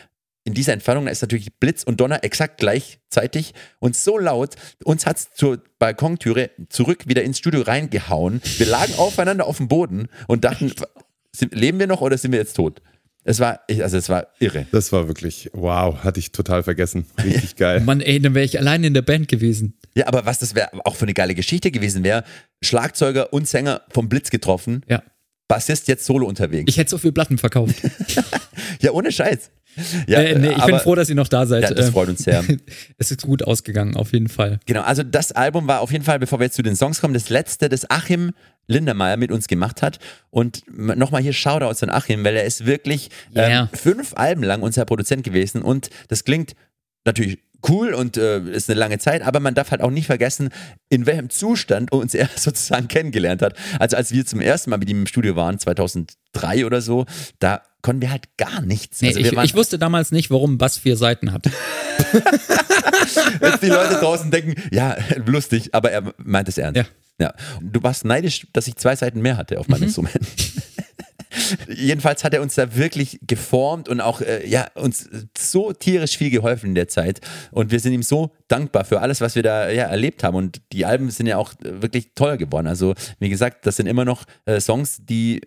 in 0.45 0.53
dieser 0.53 0.73
Entfernung 0.73 1.07
ist 1.07 1.21
natürlich 1.21 1.53
Blitz 1.59 1.83
und 1.83 1.99
Donner 2.01 2.23
exakt 2.23 2.57
gleichzeitig 2.57 3.53
und 3.79 3.95
so 3.95 4.17
laut, 4.17 4.55
uns 4.83 5.05
hat 5.05 5.17
es 5.17 5.31
zur 5.31 5.61
Balkontüre 5.79 6.49
zurück 6.69 7.07
wieder 7.07 7.23
ins 7.23 7.37
Studio 7.39 7.61
reingehauen. 7.61 8.41
Wir 8.57 8.65
lagen 8.65 8.93
aufeinander 8.95 9.45
auf 9.47 9.57
dem 9.57 9.67
Boden 9.69 10.09
und 10.27 10.43
dachten, 10.43 10.73
sind, 11.31 11.55
leben 11.55 11.79
wir 11.79 11.87
noch 11.87 12.01
oder 12.01 12.17
sind 12.17 12.31
wir 12.31 12.39
jetzt 12.39 12.55
tot? 12.55 12.81
Es 13.25 13.39
war, 13.39 13.61
also 13.69 13.95
es 13.97 14.09
war 14.09 14.27
irre. 14.39 14.67
Das 14.73 14.91
war 14.91 15.07
wirklich, 15.07 15.49
wow, 15.53 16.03
hatte 16.03 16.19
ich 16.19 16.33
total 16.33 16.61
vergessen. 16.61 17.05
Richtig 17.23 17.55
geil. 17.55 17.79
Mann, 17.79 18.01
ey, 18.01 18.19
dann 18.19 18.35
wäre 18.35 18.43
ich 18.43 18.59
allein 18.59 18.83
in 18.83 18.93
der 18.93 19.01
Band 19.01 19.29
gewesen. 19.29 19.77
Ja, 19.95 20.07
aber 20.07 20.25
was 20.25 20.39
das 20.39 20.55
wäre 20.55 20.71
auch 20.83 20.95
für 20.97 21.05
eine 21.05 21.13
geile 21.13 21.33
Geschichte 21.33 21.71
gewesen 21.71 22.03
wäre, 22.03 22.25
Schlagzeuger 22.61 23.31
und 23.31 23.47
Sänger 23.47 23.81
vom 23.89 24.09
Blitz 24.09 24.29
getroffen, 24.29 24.83
Ja. 24.89 25.01
Bassist 25.47 25.87
jetzt 25.87 26.05
solo 26.05 26.25
unterwegs. 26.25 26.65
Ich 26.67 26.77
hätte 26.77 26.89
so 26.89 26.97
viel 26.97 27.11
Platten 27.11 27.37
verkauft. 27.37 27.75
ja, 28.81 28.91
ohne 28.91 29.11
Scheiß. 29.11 29.51
Ja, 30.07 30.19
äh, 30.21 30.37
nee, 30.37 30.47
ich 30.49 30.53
bin 30.53 30.61
aber- 30.61 30.79
froh, 30.79 30.95
dass 30.95 31.09
ihr 31.09 31.15
noch 31.15 31.27
da 31.27 31.45
seid. 31.45 31.63
Ja, 31.63 31.71
das 31.73 31.89
Äh, 31.89 31.91
freut 31.91 32.09
uns 32.09 32.23
sehr. 32.23 32.43
es 32.97 33.11
ist 33.11 33.21
gut 33.23 33.43
ausgegangen, 33.43 33.95
auf 33.95 34.11
jeden 34.13 34.29
Fall. 34.29 34.59
Genau, 34.65 34.81
also 34.81 35.03
das 35.03 35.31
Album 35.31 35.67
war 35.67 35.81
auf 35.81 35.91
jeden 35.91 36.03
Fall, 36.03 36.19
bevor 36.19 36.39
wir 36.39 36.45
jetzt 36.45 36.55
zu 36.55 36.61
den 36.63 36.75
Songs 36.75 37.01
kommen, 37.01 37.13
das 37.13 37.29
letzte, 37.29 37.69
das 37.69 37.89
Achim 37.89 38.31
Lindermeier 38.67 39.17
mit 39.17 39.31
uns 39.31 39.47
gemacht 39.47 39.81
hat. 39.81 39.99
Und 40.29 40.63
nochmal 40.69 41.21
hier 41.21 41.33
Shoutouts 41.33 41.83
an 41.83 41.89
Achim, 41.89 42.23
weil 42.23 42.35
er 42.35 42.45
ist 42.45 42.65
wirklich 42.65 43.09
Yeah. 43.35 43.63
ähm, 43.63 43.69
fünf 43.77 44.13
Alben 44.15 44.43
lang 44.43 44.61
unser 44.61 44.85
Produzent 44.85 45.23
gewesen 45.23 45.61
und 45.61 45.89
das 46.07 46.23
klingt 46.23 46.53
natürlich 47.05 47.39
cool 47.69 47.93
und 47.93 48.17
äh, 48.17 48.39
ist 48.41 48.69
eine 48.69 48.77
lange 48.79 48.99
Zeit, 48.99 49.21
aber 49.21 49.39
man 49.39 49.53
darf 49.53 49.71
halt 49.71 49.81
auch 49.81 49.89
nicht 49.89 50.05
vergessen, 50.05 50.49
in 50.89 51.05
welchem 51.05 51.29
Zustand 51.29 51.91
uns 51.91 52.13
er 52.13 52.29
sozusagen 52.35 52.87
kennengelernt 52.87 53.41
hat. 53.41 53.55
Also 53.79 53.95
als 53.97 54.11
wir 54.11 54.25
zum 54.25 54.41
ersten 54.41 54.69
Mal 54.69 54.77
mit 54.77 54.89
ihm 54.89 55.01
im 55.01 55.07
Studio 55.07 55.35
waren, 55.35 55.59
2003 55.59 56.65
oder 56.65 56.81
so, 56.81 57.05
da 57.39 57.61
konnten 57.83 58.01
wir 58.01 58.09
halt 58.09 58.35
gar 58.37 58.61
nichts. 58.61 59.01
Nee, 59.01 59.09
also 59.09 59.19
ich, 59.19 59.31
ich 59.31 59.55
wusste 59.55 59.77
damals 59.77 60.11
nicht, 60.11 60.31
warum 60.31 60.57
Bass 60.57 60.79
vier 60.79 60.97
Seiten 60.97 61.31
hat. 61.31 61.45
Jetzt 63.41 63.61
die 63.61 63.67
Leute 63.67 63.95
draußen 63.95 64.31
denken, 64.31 64.55
ja, 64.71 64.97
lustig, 65.25 65.75
aber 65.75 65.91
er 65.91 66.13
meint 66.17 66.47
es 66.47 66.57
ernst. 66.57 66.77
Ja. 66.77 66.85
ja. 67.19 67.33
Du 67.61 67.83
warst 67.83 68.05
neidisch, 68.05 68.47
dass 68.53 68.67
ich 68.67 68.77
zwei 68.77 68.95
Seiten 68.95 69.21
mehr 69.21 69.37
hatte 69.37 69.59
auf 69.59 69.67
meinem 69.67 69.83
Instrument. 69.83 70.17
Jedenfalls 71.67 72.23
hat 72.23 72.33
er 72.33 72.41
uns 72.41 72.55
da 72.55 72.75
wirklich 72.75 73.19
geformt 73.25 73.89
und 73.89 74.01
auch 74.01 74.21
äh, 74.21 74.47
ja, 74.47 74.67
uns 74.75 75.09
so 75.37 75.73
tierisch 75.73 76.17
viel 76.17 76.29
geholfen 76.29 76.67
in 76.67 76.75
der 76.75 76.87
Zeit. 76.87 77.21
Und 77.51 77.71
wir 77.71 77.79
sind 77.79 77.91
ihm 77.91 78.03
so 78.03 78.35
dankbar 78.47 78.85
für 78.85 79.01
alles, 79.01 79.19
was 79.19 79.35
wir 79.35 79.43
da 79.43 79.69
ja, 79.69 79.85
erlebt 79.85 80.23
haben. 80.23 80.35
Und 80.35 80.61
die 80.71 80.85
Alben 80.85 81.09
sind 81.09 81.25
ja 81.25 81.37
auch 81.37 81.53
äh, 81.63 81.81
wirklich 81.81 82.11
toll 82.15 82.37
geworden. 82.37 82.67
Also, 82.67 82.93
wie 83.19 83.29
gesagt, 83.29 83.65
das 83.65 83.77
sind 83.77 83.87
immer 83.87 84.05
noch 84.05 84.25
äh, 84.45 84.61
Songs, 84.61 84.99
die 85.01 85.41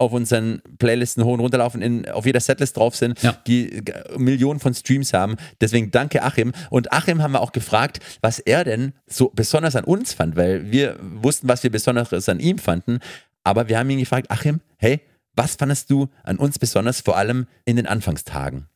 auf 0.00 0.12
unseren 0.12 0.62
Playlisten 0.78 1.24
hoch 1.24 1.34
und 1.34 1.40
runterlaufen, 1.40 1.82
in, 1.82 2.08
auf 2.08 2.24
jeder 2.24 2.40
Setlist 2.40 2.76
drauf 2.76 2.96
sind, 2.96 3.22
Ja. 3.22 3.36
die 3.46 3.70
äh, 3.86 4.18
Millionen 4.18 4.58
von 4.58 4.72
Streams 4.74 5.12
haben. 5.12 5.36
Deswegen 5.60 5.90
danke 5.90 6.22
Achim. 6.22 6.52
Und 6.70 6.90
Achim 6.92 7.22
haben 7.22 7.32
wir 7.32 7.40
auch 7.42 7.52
gefragt, 7.52 8.00
was 8.22 8.38
er 8.38 8.64
denn 8.64 8.94
so 9.06 9.30
besonders 9.34 9.76
an 9.76 9.84
uns 9.84 10.14
fand, 10.14 10.36
weil 10.36 10.70
wir 10.72 10.96
wussten, 11.00 11.48
was 11.48 11.62
wir 11.62 11.70
besonderes 11.70 12.28
an 12.28 12.40
ihm 12.40 12.58
fanden. 12.58 12.98
Aber 13.44 13.68
wir 13.68 13.78
haben 13.78 13.90
ihn 13.90 13.98
gefragt, 13.98 14.30
Achim, 14.30 14.60
hey, 14.78 15.00
was 15.36 15.56
fandest 15.56 15.90
du 15.90 16.08
an 16.24 16.38
uns 16.38 16.58
besonders, 16.58 17.00
vor 17.02 17.16
allem 17.18 17.46
in 17.66 17.76
den 17.76 17.86
Anfangstagen? 17.86 18.66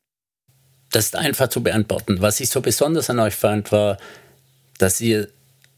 Das 0.91 1.07
ist 1.07 1.17
einfach 1.17 1.49
zu 1.49 1.63
beantworten. 1.63 2.21
Was 2.21 2.39
ich 2.41 2.51
so 2.51 2.61
besonders 2.61 3.09
an 3.11 3.19
euch 3.19 3.35
fand, 3.35 3.73
war, 3.73 3.97
dass 4.79 5.01
ihr 5.01 5.29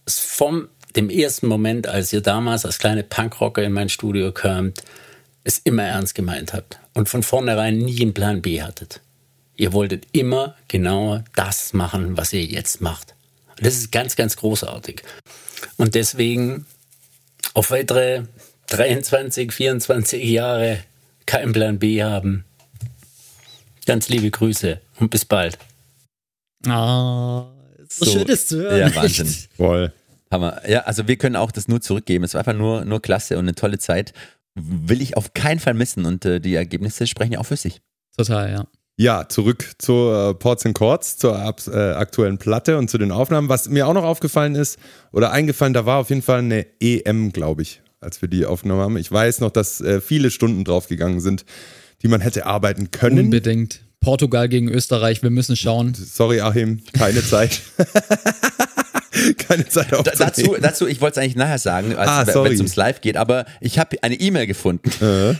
es 0.05 0.19
vom 0.19 0.69
dem 0.97 1.09
ersten 1.09 1.47
Moment, 1.47 1.87
als 1.87 2.13
ihr 2.13 2.21
damals 2.21 2.65
als 2.67 2.79
kleine 2.79 3.03
Punkrocker 3.05 3.63
in 3.63 3.73
mein 3.73 3.89
Studio 3.89 4.33
kamt, 4.33 4.83
es 5.47 5.59
immer 5.59 5.85
ernst 5.85 6.15
gemeint 6.15 6.53
habt 6.53 6.81
und 6.93 7.09
von 7.09 7.23
vornherein 7.23 7.79
nie 7.79 8.03
einen 8.03 8.15
Plan 8.15 8.43
B 8.43 8.63
hattet. 8.63 9.01
Ihr 9.57 9.73
wolltet 9.73 10.07
immer 10.13 10.57
genau 10.69 11.23
das 11.37 11.73
machen, 11.73 12.17
was 12.17 12.33
ihr 12.33 12.45
jetzt 12.45 12.81
macht. 12.81 13.15
Das 13.59 13.75
ist 13.75 13.93
ganz, 13.93 14.17
ganz 14.17 14.37
großartig. 14.37 15.03
Und 15.77 15.95
deswegen 15.95 16.67
auf 17.55 17.71
weitere 17.71 18.25
23, 18.67 19.53
24 19.53 20.25
Jahre 20.25 20.81
keinen 21.27 21.53
Plan 21.53 21.79
B 21.79 22.03
haben. 22.03 22.45
Ganz 23.87 24.09
liebe 24.09 24.31
Grüße 24.31 24.81
und 24.99 25.11
bis 25.11 25.25
bald. 25.25 25.59
Ah, 26.67 27.47
so, 27.89 28.05
schön 28.05 28.27
ist 28.27 28.49
zu 28.49 28.59
hören. 28.59 28.81
Ja, 28.81 28.95
Wahnsinn. 28.97 29.33
Voll. 29.57 29.93
Hammer. 30.31 30.69
Ja, 30.69 30.81
also 30.81 31.07
wir 31.07 31.17
können 31.17 31.37
auch 31.37 31.53
das 31.53 31.69
nur 31.69 31.81
zurückgeben. 31.81 32.25
Es 32.25 32.35
war 32.35 32.41
einfach 32.41 32.53
nur, 32.53 32.85
nur 32.85 33.01
klasse 33.01 33.39
und 33.39 33.45
eine 33.45 33.55
tolle 33.55 33.79
Zeit. 33.79 34.13
Will 34.57 35.03
ich 35.03 35.17
auf 35.17 35.35
keinen 35.35 35.61
Fall 35.61 35.75
missen 35.75 36.07
und 36.07 36.25
äh, 36.25 36.41
die 36.41 36.55
Ergebnisse 36.55 37.07
sprechen 37.07 37.33
ja 37.33 37.41
auch 37.41 37.47
für 37.47 37.57
sich. 37.57 37.81
Total, 38.17 38.51
ja. 38.51 38.67
Ja, 38.99 39.29
zurück 39.29 39.75
zu 39.77 40.11
äh, 40.11 40.35
Ports 40.35 40.65
and 40.65 40.75
Chords, 40.75 41.19
zur 41.19 41.35
äh, 41.35 41.77
aktuellen 41.93 42.39
Platte 42.39 42.79
und 42.79 42.89
zu 42.89 42.97
den 42.97 43.13
Aufnahmen. 43.13 43.51
Was 43.51 43.69
mir 43.69 43.87
auch 43.87 43.93
noch 43.93 44.05
aufgefallen 44.05 44.55
ist, 44.55 44.79
oder 45.13 45.33
eingefallen, 45.33 45.75
da 45.75 45.85
war 45.85 45.99
auf 45.99 46.09
jeden 46.09 46.23
Fall 46.23 46.39
eine 46.39 46.67
EM, 46.81 47.33
glaube 47.33 47.61
ich, 47.61 47.83
als 48.01 48.23
wir 48.23 48.29
die 48.31 48.47
aufgenommen 48.47 48.81
haben. 48.81 48.97
Ich 48.97 49.13
weiß 49.13 49.41
noch, 49.41 49.51
dass 49.51 49.83
äh, 49.83 50.01
viele 50.01 50.31
Stunden 50.31 50.65
draufgegangen 50.65 51.21
sind, 51.21 51.45
die 52.03 52.09
man 52.09 52.23
hätte 52.23 52.47
arbeiten 52.47 52.91
können. 52.91 53.19
Unbedingt. 53.19 53.83
Portugal 54.01 54.49
gegen 54.49 54.69
Österreich, 54.69 55.23
wir 55.23 55.31
müssen 55.31 55.57
schauen. 55.57 55.93
Sorry, 55.93 56.41
Achim, 56.41 56.81
keine 56.95 57.23
Zeit. 57.23 57.61
keine 59.39 59.67
Zeit 59.69 59.93
aufzunehmen. 59.93 60.19
dazu, 60.19 60.57
dazu, 60.61 60.87
ich 60.87 61.01
wollte 61.01 61.21
es 61.21 61.25
eigentlich 61.25 61.37
nachher 61.37 61.59
sagen, 61.59 61.95
Ah, 61.97 62.27
wenn 62.27 62.53
es 62.53 62.59
ums 62.59 62.77
Live 62.77 63.01
geht, 63.01 63.17
aber 63.17 63.45
ich 63.61 63.79
habe 63.79 63.97
eine 64.03 64.15
E-Mail 64.15 64.47
gefunden. 64.47 64.91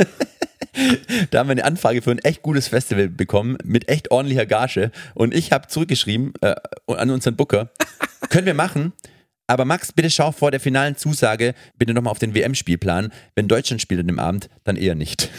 da 1.31 1.39
haben 1.39 1.49
wir 1.49 1.53
eine 1.53 1.65
Anfrage 1.65 2.03
für 2.03 2.11
ein 2.11 2.19
echt 2.19 2.43
gutes 2.43 2.69
Festival 2.69 3.09
bekommen 3.09 3.57
mit 3.65 3.89
echt 3.89 4.11
ordentlicher 4.11 4.47
Gage 4.47 4.91
und 5.15 5.35
ich 5.35 5.53
habe 5.53 5.69
zurückgeschrieben 5.69 6.33
äh, 6.43 6.55
an 6.87 7.11
unseren 7.11 7.37
Booker, 7.37 7.71
können 8.31 8.47
wir 8.47 8.55
machen, 8.55 8.93
aber 9.47 9.65
Max, 9.65 9.93
bitte 9.93 10.11
schau 10.11 10.33
vor 10.33 10.51
der 10.51 10.61
finalen 10.61 10.97
Zusage 10.97 11.55
bitte 11.79 11.95
nochmal 11.95 12.11
auf 12.11 12.19
den 12.19 12.35
WM-Spielplan. 12.35 13.13
Wenn 13.37 13.47
Deutschland 13.47 13.81
spielt 13.81 14.01
an 14.01 14.09
dem 14.09 14.19
Abend, 14.19 14.49
dann 14.65 14.77
eher 14.77 14.97
nicht. 14.97 15.31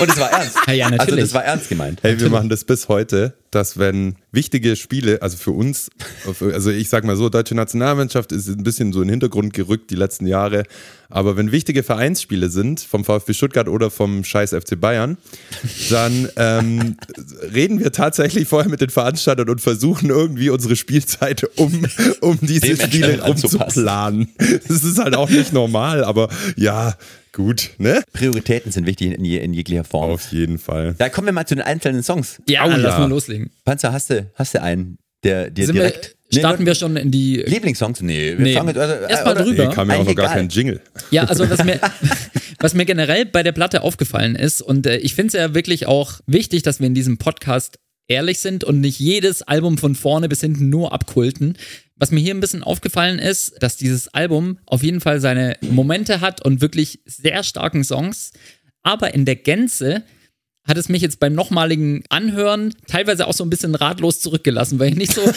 Und 0.00 0.10
es 0.10 0.18
war 0.18 0.30
ernst. 0.30 0.56
Ja, 0.66 0.72
ja, 0.72 0.86
also 0.86 0.96
natürlich. 0.96 1.24
das 1.24 1.34
war 1.34 1.44
ernst 1.44 1.68
gemeint. 1.68 2.02
Hey, 2.02 2.18
wir 2.20 2.30
machen 2.30 2.48
das 2.48 2.64
bis 2.64 2.88
heute, 2.88 3.34
dass 3.50 3.78
wenn 3.78 4.16
wichtige 4.32 4.76
Spiele, 4.76 5.22
also 5.22 5.36
für 5.36 5.52
uns, 5.52 5.88
also 6.40 6.70
ich 6.70 6.88
sag 6.88 7.04
mal 7.04 7.16
so, 7.16 7.28
deutsche 7.28 7.54
Nationalmannschaft 7.54 8.32
ist 8.32 8.48
ein 8.48 8.62
bisschen 8.62 8.92
so 8.92 9.00
in 9.00 9.08
den 9.08 9.12
Hintergrund 9.12 9.54
gerückt 9.54 9.90
die 9.90 9.94
letzten 9.94 10.26
Jahre, 10.26 10.64
aber 11.08 11.36
wenn 11.36 11.52
wichtige 11.52 11.82
Vereinsspiele 11.82 12.50
sind, 12.50 12.80
vom 12.80 13.04
VfB 13.04 13.32
Stuttgart 13.32 13.68
oder 13.68 13.90
vom 13.90 14.24
scheiß 14.24 14.50
FC 14.50 14.78
Bayern, 14.78 15.16
dann 15.90 16.28
ähm, 16.36 16.96
reden 17.54 17.80
wir 17.80 17.92
tatsächlich 17.92 18.48
vorher 18.48 18.70
mit 18.70 18.80
den 18.80 18.90
Veranstaltern 18.90 19.48
und 19.48 19.60
versuchen 19.60 20.10
irgendwie 20.10 20.50
unsere 20.50 20.76
Spielzeit 20.76 21.44
um, 21.56 21.86
um 22.20 22.38
diese 22.42 22.76
Spiele 22.76 23.22
rumzuplanen. 23.22 24.28
Das 24.68 24.82
ist 24.82 24.98
halt 24.98 25.16
auch 25.16 25.30
nicht 25.30 25.52
normal, 25.52 26.04
aber 26.04 26.28
ja, 26.56 26.96
gut, 27.36 27.70
ne? 27.78 28.02
Prioritäten 28.14 28.72
sind 28.72 28.86
wichtig 28.86 29.12
in, 29.12 29.24
je, 29.24 29.38
in 29.38 29.52
jeglicher 29.52 29.84
Form. 29.84 30.10
Auf 30.10 30.32
jeden 30.32 30.58
Fall. 30.58 30.94
Da 30.98 31.08
kommen 31.10 31.26
wir 31.26 31.32
mal 31.32 31.46
zu 31.46 31.54
den 31.54 31.62
einzelnen 31.64 32.02
Songs. 32.02 32.40
Ja, 32.48 32.64
Au, 32.64 32.68
lass 32.70 32.94
ja. 32.94 32.98
mal 33.00 33.08
loslegen. 33.10 33.50
Panzer, 33.64 33.92
hast 33.92 34.08
du, 34.10 34.28
hast 34.34 34.54
du 34.54 34.62
einen, 34.62 34.96
der 35.22 35.50
dir 35.50 35.66
Sind 35.66 35.74
wir, 35.74 35.82
direkt. 35.82 36.16
starten 36.32 36.64
wir 36.64 36.74
schon 36.74 36.96
in 36.96 37.10
die. 37.10 37.42
Lieblingssongs? 37.46 38.00
Nee, 38.00 38.32
wir 38.38 38.44
Nee. 38.44 38.54
fangen 38.54 38.76
also, 38.76 38.94
Erst 39.06 39.24
mal 39.26 39.32
oder- 39.32 39.44
drüber. 39.44 39.62
Hier 39.64 39.72
kam 39.72 39.90
ja 39.90 39.96
auch 39.96 40.04
noch 40.04 40.14
gar 40.14 40.32
kein 40.32 40.48
Jingle. 40.48 40.80
Ja, 41.10 41.24
also 41.24 41.48
was 41.48 41.62
mir, 41.62 41.78
was 42.58 42.72
mir 42.74 42.86
generell 42.86 43.26
bei 43.26 43.42
der 43.42 43.52
Platte 43.52 43.82
aufgefallen 43.82 44.34
ist, 44.34 44.62
und 44.62 44.86
äh, 44.86 44.96
ich 44.96 45.14
finde 45.14 45.28
es 45.28 45.32
ja 45.34 45.54
wirklich 45.54 45.86
auch 45.86 46.20
wichtig, 46.26 46.62
dass 46.62 46.80
wir 46.80 46.86
in 46.86 46.94
diesem 46.94 47.18
Podcast 47.18 47.78
ehrlich 48.08 48.40
sind 48.40 48.64
und 48.64 48.80
nicht 48.80 48.98
jedes 48.98 49.42
Album 49.42 49.78
von 49.78 49.94
vorne 49.94 50.28
bis 50.28 50.40
hinten 50.40 50.68
nur 50.68 50.92
abkulten. 50.92 51.56
Was 51.96 52.10
mir 52.10 52.20
hier 52.20 52.34
ein 52.34 52.40
bisschen 52.40 52.62
aufgefallen 52.62 53.18
ist, 53.18 53.54
dass 53.60 53.76
dieses 53.76 54.08
Album 54.08 54.58
auf 54.66 54.82
jeden 54.82 55.00
Fall 55.00 55.20
seine 55.20 55.56
Momente 55.62 56.20
hat 56.20 56.44
und 56.44 56.60
wirklich 56.60 57.00
sehr 57.06 57.42
starken 57.42 57.84
Songs, 57.84 58.32
aber 58.82 59.14
in 59.14 59.24
der 59.24 59.36
Gänze 59.36 60.04
hat 60.66 60.76
es 60.76 60.88
mich 60.88 61.02
jetzt 61.02 61.20
beim 61.20 61.34
nochmaligen 61.34 62.04
Anhören 62.08 62.74
teilweise 62.86 63.26
auch 63.26 63.32
so 63.32 63.44
ein 63.44 63.50
bisschen 63.50 63.74
ratlos 63.74 64.20
zurückgelassen, 64.20 64.78
weil 64.78 64.90
ich 64.90 64.96
nicht 64.96 65.14
so, 65.14 65.22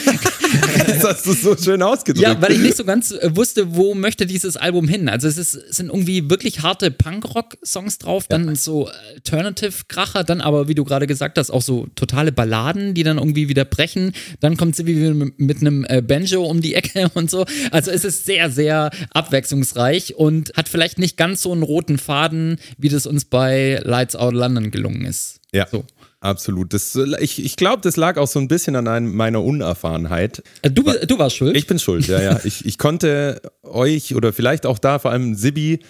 Das 0.86 1.04
hast 1.04 1.26
du 1.26 1.32
so 1.32 1.56
schön 1.56 1.82
ausgedrückt. 1.82 2.26
ja, 2.26 2.40
weil 2.40 2.52
ich 2.52 2.58
nicht 2.58 2.76
so 2.76 2.84
ganz 2.84 3.12
äh, 3.12 3.34
wusste, 3.34 3.74
wo 3.76 3.94
möchte 3.94 4.26
dieses 4.26 4.56
Album 4.56 4.88
hin. 4.88 5.08
Also 5.08 5.28
es, 5.28 5.38
ist, 5.38 5.54
es 5.54 5.76
sind 5.76 5.88
irgendwie 5.88 6.28
wirklich 6.28 6.62
harte 6.62 6.90
Punkrock-Songs 6.90 7.98
drauf, 7.98 8.26
dann 8.26 8.56
so 8.56 8.88
Alternative-Kracher, 9.14 10.24
dann 10.24 10.40
aber, 10.40 10.68
wie 10.68 10.74
du 10.74 10.84
gerade 10.84 11.06
gesagt 11.06 11.38
hast, 11.38 11.50
auch 11.50 11.62
so 11.62 11.86
totale 11.94 12.32
Balladen, 12.32 12.94
die 12.94 13.02
dann 13.02 13.18
irgendwie 13.18 13.48
wieder 13.48 13.64
brechen. 13.64 14.12
Dann 14.40 14.56
kommt 14.56 14.76
sie 14.76 14.86
wieder 14.86 15.14
mit, 15.14 15.38
mit 15.38 15.60
einem 15.60 15.84
äh, 15.88 16.02
Banjo 16.02 16.44
um 16.44 16.60
die 16.60 16.74
Ecke 16.74 17.10
und 17.14 17.30
so. 17.30 17.46
Also 17.70 17.90
es 17.90 18.04
ist 18.04 18.26
sehr, 18.26 18.50
sehr 18.50 18.90
abwechslungsreich 19.12 20.16
und 20.16 20.52
hat 20.56 20.68
vielleicht 20.68 20.98
nicht 20.98 21.16
ganz 21.16 21.42
so 21.42 21.52
einen 21.52 21.62
roten 21.62 21.98
Faden, 21.98 22.58
wie 22.78 22.88
das 22.88 23.06
uns 23.06 23.24
bei 23.24 23.80
Lights 23.84 24.16
Out 24.16 24.34
London 24.34 24.70
gelungen 24.70 25.04
ist. 25.04 25.19
Ja, 25.52 25.66
So. 25.70 25.84
absolut. 26.20 26.72
Das, 26.72 26.96
ich 27.20 27.44
ich 27.44 27.56
glaube, 27.56 27.80
das 27.82 27.96
lag 27.96 28.16
auch 28.18 28.28
so 28.28 28.38
ein 28.38 28.48
bisschen 28.48 28.76
an 28.76 28.86
einem, 28.88 29.14
meiner 29.14 29.42
Unerfahrenheit. 29.42 30.42
Äh, 30.62 30.70
Du, 30.70 30.82
du 30.84 31.18
warst 31.18 31.36
schuld. 31.36 31.56
Ich 31.56 31.66
bin 31.66 31.78
schuld, 31.78 32.06
ja, 32.06 32.20
ja. 32.22 32.40
Ich, 32.44 32.64
ich 32.64 32.78
konnte 32.78 33.40
euch 33.62 34.14
oder 34.14 34.32
vielleicht 34.32 34.66
auch 34.66 34.78
da, 34.78 34.98
vor 34.98 35.10
allem 35.10 35.34
Sibi, 35.34 35.80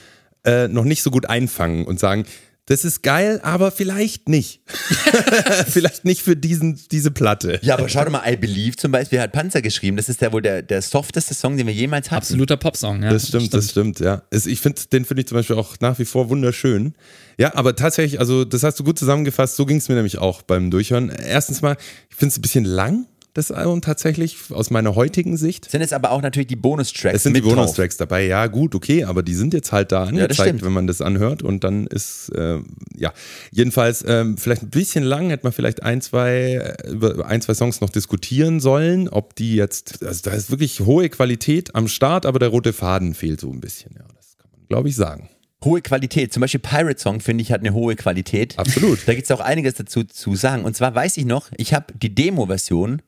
äh, 0.44 0.68
noch 0.68 0.84
nicht 0.84 1.02
so 1.02 1.10
gut 1.10 1.26
einfangen 1.28 1.84
und 1.86 2.00
sagen, 2.00 2.24
das 2.70 2.84
ist 2.84 3.02
geil, 3.02 3.40
aber 3.42 3.72
vielleicht 3.72 4.28
nicht. 4.28 4.60
vielleicht 5.66 6.04
nicht 6.04 6.22
für 6.22 6.36
diesen, 6.36 6.78
diese 6.92 7.10
Platte. 7.10 7.58
Ja, 7.62 7.74
aber 7.76 7.88
schau 7.88 8.04
doch 8.04 8.12
mal, 8.12 8.22
I 8.24 8.36
Believe 8.36 8.76
zum 8.76 8.92
Beispiel 8.92 9.20
hat 9.20 9.32
Panzer 9.32 9.60
geschrieben. 9.60 9.96
Das 9.96 10.08
ist 10.08 10.20
ja 10.20 10.32
wohl 10.32 10.40
der, 10.40 10.62
der 10.62 10.80
softeste 10.80 11.34
Song, 11.34 11.56
den 11.56 11.66
wir 11.66 11.74
jemals 11.74 12.12
hatten. 12.12 12.18
Absoluter 12.18 12.56
Popsong, 12.56 13.02
ja. 13.02 13.10
Das 13.10 13.26
stimmt, 13.26 13.52
das 13.52 13.70
stimmt, 13.70 13.98
ja. 13.98 14.22
Ich 14.30 14.60
finde, 14.60 14.82
den 14.92 15.04
finde 15.04 15.22
ich 15.22 15.26
zum 15.26 15.38
Beispiel 15.38 15.56
auch 15.56 15.80
nach 15.80 15.98
wie 15.98 16.04
vor 16.04 16.28
wunderschön. 16.28 16.94
Ja, 17.38 17.56
aber 17.56 17.74
tatsächlich, 17.74 18.20
also 18.20 18.44
das 18.44 18.62
hast 18.62 18.78
du 18.78 18.84
gut 18.84 19.00
zusammengefasst, 19.00 19.56
so 19.56 19.66
ging 19.66 19.78
es 19.78 19.88
mir 19.88 19.96
nämlich 19.96 20.18
auch 20.18 20.42
beim 20.42 20.70
Durchhören. 20.70 21.08
Erstens 21.08 21.62
mal, 21.62 21.76
ich 22.08 22.14
finde 22.14 22.30
es 22.30 22.38
ein 22.38 22.42
bisschen 22.42 22.64
lang, 22.64 23.06
das 23.34 23.52
Album 23.52 23.80
tatsächlich, 23.80 24.36
aus 24.50 24.70
meiner 24.70 24.94
heutigen 24.94 25.36
Sicht. 25.36 25.70
Sind 25.70 25.80
jetzt 25.80 25.92
aber 25.92 26.10
auch 26.10 26.22
natürlich 26.22 26.48
die 26.48 26.56
Bonustracks. 26.56 27.16
Es 27.16 27.22
sind 27.22 27.34
die. 27.36 27.40
Bonustracks 27.40 27.96
dabei, 27.96 28.26
ja 28.26 28.46
gut, 28.46 28.74
okay, 28.74 29.04
aber 29.04 29.22
die 29.22 29.34
sind 29.34 29.54
jetzt 29.54 29.72
halt 29.72 29.92
da 29.92 30.04
angezeigt, 30.04 30.40
stimmt. 30.40 30.62
wenn 30.62 30.72
man 30.72 30.86
das 30.86 31.00
anhört 31.00 31.42
und 31.42 31.64
dann 31.64 31.86
ist, 31.86 32.30
äh, 32.30 32.58
ja, 32.96 33.12
jedenfalls 33.50 34.04
ähm, 34.06 34.36
vielleicht 34.36 34.62
ein 34.62 34.70
bisschen 34.70 35.04
lang, 35.04 35.30
hätte 35.30 35.44
man 35.44 35.52
vielleicht 35.52 35.82
ein, 35.82 36.00
zwei, 36.00 36.76
äh, 36.84 36.90
über 36.90 37.26
ein, 37.26 37.40
zwei 37.40 37.54
Songs 37.54 37.80
noch 37.80 37.90
diskutieren 37.90 38.60
sollen, 38.60 39.08
ob 39.08 39.34
die 39.36 39.54
jetzt, 39.54 40.04
also 40.04 40.20
da 40.22 40.32
ist 40.32 40.50
wirklich 40.50 40.80
hohe 40.80 41.08
Qualität 41.08 41.74
am 41.74 41.88
Start, 41.88 42.26
aber 42.26 42.38
der 42.38 42.48
rote 42.48 42.72
Faden 42.72 43.14
fehlt 43.14 43.40
so 43.40 43.50
ein 43.50 43.60
bisschen, 43.60 43.92
ja, 43.94 44.04
das 44.16 44.36
kann 44.36 44.50
man 44.52 44.66
glaube 44.68 44.88
ich 44.88 44.96
sagen. 44.96 45.28
Hohe 45.62 45.82
Qualität. 45.82 46.32
Zum 46.32 46.40
Beispiel 46.40 46.60
Pirate 46.60 46.98
Song, 46.98 47.20
finde 47.20 47.42
ich, 47.42 47.52
hat 47.52 47.60
eine 47.60 47.74
hohe 47.74 47.94
Qualität. 47.94 48.58
Absolut. 48.58 49.00
Da 49.06 49.14
gibt 49.14 49.24
es 49.24 49.30
auch 49.30 49.40
einiges 49.40 49.74
dazu 49.74 50.04
zu 50.04 50.34
sagen. 50.34 50.64
Und 50.64 50.74
zwar 50.74 50.94
weiß 50.94 51.18
ich 51.18 51.26
noch, 51.26 51.50
ich 51.56 51.74
habe 51.74 51.92
die 51.94 52.14
Demo-Version 52.14 53.02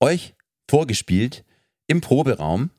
euch 0.00 0.34
vorgespielt 0.68 1.44
im 1.86 2.00
Proberaum. 2.00 2.70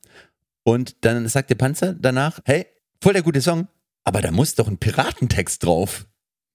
Und 0.64 1.06
dann 1.06 1.28
sagt 1.28 1.50
der 1.50 1.56
Panzer 1.56 1.94
danach, 1.94 2.40
hey, 2.46 2.66
voll 3.02 3.14
der 3.14 3.24
gute 3.24 3.42
Song, 3.42 3.68
aber 4.04 4.22
da 4.22 4.32
muss 4.32 4.56
doch 4.56 4.68
ein 4.68 4.78
Piratentext 4.78 5.64
drauf. 5.64 6.07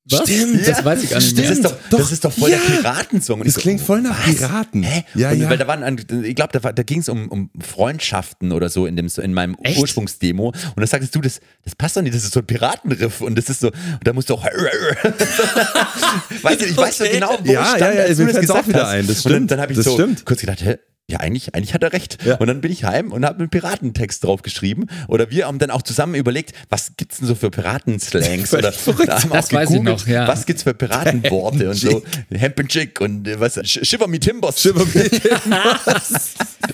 Was? 0.04 0.22
Stimmt. 0.28 0.66
Das 0.66 0.84
weiß 0.84 1.04
ich 1.04 1.10
gar 1.10 1.20
nicht 1.20 1.38
Das 1.38 1.48
ist 1.50 1.64
doch, 1.64 1.74
Doch, 1.90 1.98
das 2.00 2.10
ist 2.10 2.24
doch 2.24 2.32
voll 2.32 2.50
ja. 2.50 2.58
der 2.58 2.64
Piratensong. 2.76 3.40
Und 3.40 3.46
Das 3.46 3.54
klingt 3.54 3.80
voll 3.80 4.02
nach 4.02 4.18
was? 4.26 4.34
Piraten. 4.34 4.82
Hä? 4.82 5.04
Ja, 5.14 5.30
und 5.30 5.40
ja. 5.40 5.48
Weil 5.48 5.58
da 5.58 5.66
waren, 5.68 5.96
ich 6.24 6.34
glaube, 6.34 6.58
da, 6.58 6.72
da 6.72 6.82
ging 6.82 6.98
es 7.00 7.08
um, 7.08 7.28
um 7.28 7.50
Freundschaften 7.60 8.50
oder 8.50 8.68
so 8.68 8.86
in, 8.86 8.96
dem, 8.96 9.06
in 9.22 9.32
meinem 9.32 9.54
Echt? 9.62 9.78
Ursprungsdemo. 9.78 10.48
Und 10.48 10.56
da 10.76 10.86
sagtest 10.86 11.14
du, 11.14 11.20
das, 11.20 11.40
das 11.64 11.76
passt 11.76 11.96
doch 11.96 12.02
nicht, 12.02 12.14
das 12.16 12.24
ist 12.24 12.34
so 12.34 12.40
ein 12.40 12.46
Piratenriff. 12.46 13.20
Und 13.20 13.36
das 13.38 13.48
ist 13.48 13.60
so, 13.60 13.68
und 13.68 13.76
da 14.02 14.12
musst 14.12 14.28
du 14.28 14.34
auch. 14.34 14.44
weißt 16.42 16.60
du, 16.60 16.64
ich 16.66 16.76
weiß 16.76 16.98
doch 16.98 17.10
genau, 17.10 17.38
wo 17.44 17.52
Ja, 17.52 17.62
ich 17.62 17.68
stand, 17.68 17.80
ja, 17.94 18.00
ja, 18.00 18.02
als 18.08 18.16
du 18.18 18.24
das 18.24 18.32
fällt's 18.34 18.50
auch 18.50 18.54
gesagt 18.56 18.68
wieder 18.68 18.82
hast. 18.82 18.88
ein, 18.90 19.06
das 19.06 19.16
Und 19.18 19.24
dann, 19.24 19.32
stimmt, 19.32 19.50
dann 19.52 19.60
habe 19.60 19.72
ich 19.72 19.76
das 19.76 19.84
so 19.86 19.94
stimmt. 19.94 20.24
kurz 20.24 20.40
gedacht, 20.40 20.62
hä? 20.64 20.78
Ja, 21.12 21.20
eigentlich, 21.20 21.54
eigentlich 21.54 21.74
hat 21.74 21.82
er 21.82 21.92
recht. 21.92 22.16
Ja. 22.24 22.36
Und 22.38 22.46
dann 22.46 22.62
bin 22.62 22.72
ich 22.72 22.84
heim 22.84 23.12
und 23.12 23.24
habe 23.26 23.40
einen 23.40 23.50
Piratentext 23.50 24.24
drauf 24.24 24.40
geschrieben. 24.40 24.86
Oder 25.08 25.30
wir 25.30 25.46
haben 25.46 25.58
dann 25.58 25.70
auch 25.70 25.82
zusammen 25.82 26.14
überlegt, 26.14 26.52
was 26.70 26.92
gibt's 26.96 27.18
denn 27.18 27.28
so 27.28 27.34
für 27.34 27.50
Piratenslangs? 27.50 28.54
Oder 28.54 28.72
da 28.72 29.20
haben 29.20 29.30
wir 29.30 29.36
Das 29.36 29.48
auch 29.48 29.52
weiß 29.52 29.68
ich 29.70 29.76
gegoogelt, 29.76 29.98
noch, 30.00 30.06
ja. 30.06 30.26
Was 30.26 30.46
gibt's 30.46 30.62
für 30.62 30.72
Piratenworte 30.72 31.68
und 31.68 31.74
so? 31.74 32.02
Hempenchick 32.30 33.00
und 33.02 33.28
äh, 33.28 33.38
was? 33.38 33.58
Sh- 33.58 33.84
Shiver 33.84 34.08
Me 34.08 34.18
Timbers. 34.20 34.66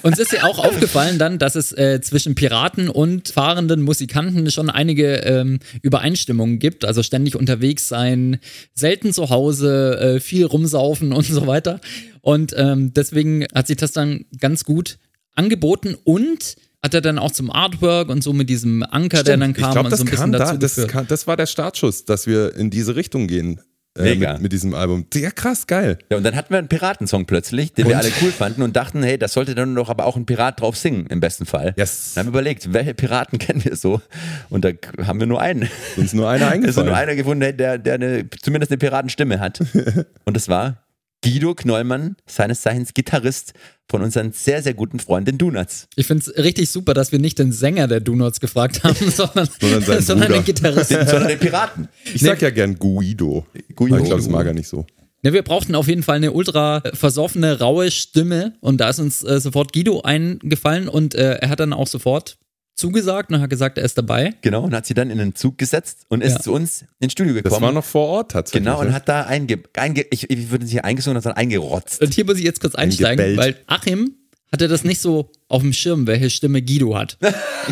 Uns 0.03 0.19
ist 0.19 0.33
ja 0.33 0.45
auch 0.45 0.59
aufgefallen 0.65 1.19
dann, 1.19 1.39
dass 1.39 1.55
es 1.57 1.73
äh, 1.73 2.01
zwischen 2.01 2.35
Piraten 2.35 2.89
und 2.89 3.29
fahrenden 3.31 3.83
Musikanten 3.83 4.51
schon 4.51 4.71
einige 4.71 5.17
ähm, 5.17 5.59
Übereinstimmungen 5.83 6.59
gibt. 6.59 6.85
Also 6.85 7.03
ständig 7.03 7.35
unterwegs 7.37 7.89
sein, 7.89 8.39
selten 8.75 9.13
zu 9.13 9.31
Hause, 9.31 10.17
äh, 10.17 10.21
viel 10.21 10.45
rumsaufen 10.45 11.13
und 11.13 11.27
so 11.27 11.47
weiter. 11.47 11.81
Und 12.29 12.53
ähm, 12.59 12.93
deswegen 12.93 13.47
hat 13.55 13.69
sich 13.69 13.79
das 13.79 13.93
dann 13.93 14.27
ganz 14.39 14.65
gut 14.65 14.99
angeboten 15.35 15.97
und 16.05 16.57
hat 16.83 16.93
er 16.93 17.01
dann 17.01 17.19
auch 17.19 17.31
zum 17.31 17.51
Artwork 17.51 18.11
und 18.11 18.23
so 18.23 18.35
mit 18.35 18.51
diesem 18.51 18.83
Anker, 18.83 19.23
der 19.23 19.39
dann 19.39 19.55
kam, 19.55 19.65
ich 19.65 19.73
glaube, 19.73 19.87
und 19.87 19.91
das 19.91 20.01
so 20.01 20.05
ein 20.05 20.11
bisschen 20.11 20.33
da, 20.33 20.39
dazu 20.41 20.59
das, 20.59 20.89
kam, 20.89 21.07
das 21.07 21.27
war 21.27 21.39
der 21.39 21.47
Startschuss, 21.47 22.05
dass 22.05 22.27
wir 22.27 22.55
in 22.55 22.69
diese 22.69 22.97
Richtung 22.97 23.29
gehen. 23.29 23.63
Äh, 23.97 24.03
Mega. 24.03 24.35
mit, 24.35 24.43
mit 24.43 24.53
diesem 24.53 24.75
Album. 24.75 25.07
Ja, 25.15 25.31
krass, 25.31 25.67
geil. 25.67 25.97
Ja, 26.11 26.19
und 26.19 26.23
dann 26.23 26.37
hatten 26.37 26.51
wir 26.51 26.59
einen 26.59 26.69
Piratensong 26.69 27.25
plötzlich, 27.25 27.73
den 27.73 27.87
wir 27.87 27.95
Und? 27.95 28.03
alle 28.03 28.13
cool 28.21 28.31
fanden 28.31 28.61
und 28.61 28.77
dachten, 28.77 29.03
hey, 29.03 29.17
das 29.17 29.33
sollte 29.33 29.55
dann 29.55 29.75
doch 29.75 29.89
aber 29.89 30.05
auch 30.05 30.17
ein 30.17 30.27
Pirat 30.27 30.61
drauf 30.61 30.77
singen, 30.77 31.07
im 31.07 31.21
besten 31.21 31.47
Fall. 31.47 31.73
Yes. 31.79 32.13
Dann 32.15 32.27
haben 32.27 32.35
wir 32.35 32.41
überlegt, 32.41 32.75
welche 32.75 32.93
Piraten 32.93 33.39
kennen 33.39 33.65
wir 33.65 33.75
so? 33.75 34.03
Und 34.51 34.67
da 34.67 34.73
haben 35.07 35.19
wir 35.19 35.27
nur 35.27 35.41
einen. 35.41 35.71
Uns 35.97 36.13
nur 36.13 36.29
einer 36.29 36.45
Es 36.49 36.51
ist 36.51 36.55
eingefallen. 36.57 36.89
nur 36.89 36.97
einer 36.97 37.15
gefunden, 37.15 37.57
der, 37.57 37.79
der 37.79 37.95
eine, 37.95 38.29
zumindest 38.43 38.71
eine 38.71 38.77
Piratenstimme 38.77 39.41
hat. 39.41 39.61
Und 40.27 40.37
das 40.37 40.49
war 40.49 40.85
Guido 41.25 41.55
Knollmann, 41.55 42.17
seines 42.27 42.63
Zeichens 42.63 42.95
Gitarrist 42.95 43.53
von 43.91 44.03
unseren 44.03 44.33
sehr, 44.33 44.63
sehr 44.63 44.75
guten 44.75 45.01
Freunden 45.01 45.39
Donuts. 45.39 45.89
Ich 45.97 46.07
finde 46.07 46.23
es 46.23 46.45
richtig 46.45 46.71
super, 46.71 46.95
dass 46.95 47.11
wir 47.11 47.19
nicht 47.19 47.39
den 47.39 47.53
Sänger 47.53 47.89
der 47.89 48.01
Donuts 48.01 48.41
gefragt 48.41 48.85
haben, 48.85 49.11
sondern, 49.11 49.49
Sondern 49.61 50.03
sondern 50.03 50.33
den 50.33 50.45
Gitarristen. 50.45 51.07
Sondern 51.07 51.29
den 51.29 51.39
Piraten. 51.39 51.89
Ich 52.15 52.21
sag 52.21 52.41
ja 52.43 52.51
gern 52.51 52.79
Guido. 52.79 53.47
Guido. 53.75 53.95
Aber 53.95 54.03
Ich 54.03 54.09
glaube, 54.09 54.23
das 54.23 54.31
mag 54.31 54.47
er 54.47 54.55
nicht 54.55 54.69
so. 54.69 54.87
Ja, 55.23 55.33
wir 55.33 55.43
brauchten 55.43 55.75
auf 55.75 55.89
jeden 55.89 56.05
Fall 56.05 56.17
eine 56.17 56.31
ultra 56.31 56.81
versoffene, 56.95 57.59
raue 57.59 57.91
Stimme 57.91 58.55
und 58.61 58.81
da 58.81 58.89
ist 58.91 59.01
uns 59.01 59.25
äh, 59.25 59.41
sofort 59.41 59.73
Guido 59.73 60.03
eingefallen 60.03 60.89
und 60.89 61.17
äh, 61.17 61.39
er 61.41 61.49
hat 61.49 61.59
dann 61.59 61.73
auch 61.73 61.89
sofort 61.89 62.39
zugesagt 62.79 63.31
und 63.33 63.41
hat 63.41 63.51
gesagt, 63.51 63.77
er 63.79 63.85
ist 63.85 63.99
dabei. 63.99 64.35
Genau, 64.43 64.63
und 64.63 64.75
hat 64.75 64.87
sie 64.87 64.95
dann 64.95 65.11
in 65.11 65.19
den 65.19 65.35
Zug 65.35 65.59
gesetzt 65.59 66.07
und 66.09 66.23
ist 66.23 66.35
Ja. 66.35 66.41
zu 66.41 66.53
uns 66.53 66.85
ins 67.01 67.13
Studio 67.13 67.35
Das 67.35 67.43
gekommen. 67.43 67.63
war 67.63 67.73
noch 67.73 67.85
vor 67.85 68.07
Ort 68.09 68.31
tatsächlich. 68.31 68.65
Genau, 68.65 68.81
und 68.81 68.89
ne? 68.89 68.93
hat 68.95 69.09
da 69.09 69.23
einge, 69.25 69.59
einge 69.77 70.05
ich, 70.11 70.31
ich 70.31 70.51
würde 70.51 70.65
nicht 70.65 70.73
hier 70.73 70.85
eingesungen, 70.85 71.21
sondern 71.21 71.37
eingerotzt. 71.39 72.01
Und 72.01 72.15
hier 72.15 72.25
muss 72.25 72.39
ich 72.39 72.45
jetzt 72.45 72.61
kurz 72.61 72.75
einsteigen, 72.75 73.17
gebellt. 73.35 73.39
weil 73.39 73.57
Achim 73.67 74.15
hatte 74.51 74.67
das 74.69 74.83
nicht 74.85 75.01
so 75.03 75.31
auf 75.49 75.61
dem 75.61 75.75
Schirm, 75.75 76.07
welche 76.07 76.31
Stimme 76.31 76.63
Guido 76.63 76.97
hat. 76.97 77.19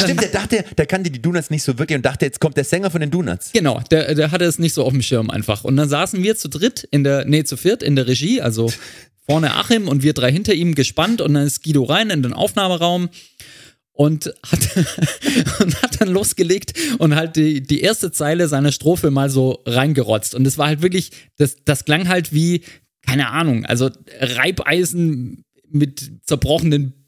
Stimmt, 0.00 0.22
der 0.22 0.28
dachte, 0.28 0.64
der 0.78 0.86
kannte 0.86 1.10
die 1.10 1.20
Donuts 1.20 1.50
nicht 1.50 1.62
so 1.62 1.78
wirklich 1.78 1.96
und 1.96 2.04
dachte, 2.06 2.24
jetzt 2.24 2.40
kommt 2.40 2.56
der 2.56 2.64
Sänger 2.64 2.90
von 2.90 3.00
den 3.00 3.10
Donuts. 3.10 3.50
Genau, 3.52 3.80
der, 3.90 4.14
der 4.14 4.30
hatte 4.30 4.44
es 4.44 4.58
nicht 4.58 4.72
so 4.72 4.84
auf 4.84 4.92
dem 4.92 5.02
Schirm 5.02 5.30
einfach. 5.30 5.64
Und 5.64 5.76
dann 5.76 5.88
saßen 5.88 6.22
wir 6.22 6.36
zu 6.36 6.48
dritt 6.48 6.86
in 6.90 7.04
der, 7.04 7.24
nee, 7.26 7.44
zu 7.44 7.56
viert 7.56 7.82
in 7.82 7.96
der 7.96 8.06
Regie, 8.06 8.40
also 8.40 8.72
vorne 9.26 9.54
Achim 9.54 9.86
und 9.88 10.02
wir 10.02 10.14
drei 10.14 10.32
hinter 10.32 10.54
ihm 10.54 10.74
gespannt 10.74 11.20
und 11.20 11.34
dann 11.34 11.46
ist 11.46 11.62
Guido 11.62 11.84
rein 11.84 12.10
in 12.10 12.22
den 12.22 12.32
Aufnahmeraum 12.32 13.08
und 14.02 14.34
hat, 14.44 14.68
und 15.60 15.80
hat 15.80 16.00
dann 16.00 16.08
losgelegt 16.08 16.74
und 16.98 17.14
halt 17.14 17.36
die, 17.36 17.62
die 17.62 17.82
erste 17.82 18.10
Zeile 18.10 18.48
seiner 18.48 18.72
Strophe 18.72 19.12
mal 19.12 19.30
so 19.30 19.62
reingerotzt. 19.64 20.34
Und 20.34 20.44
es 20.44 20.58
war 20.58 20.66
halt 20.66 20.82
wirklich, 20.82 21.12
das, 21.36 21.56
das 21.64 21.84
klang 21.84 22.08
halt 22.08 22.32
wie, 22.32 22.64
keine 23.06 23.28
Ahnung, 23.28 23.64
also 23.64 23.90
Reibeisen 24.18 25.44
mit 25.68 26.26
zerbrochenen 26.26 27.06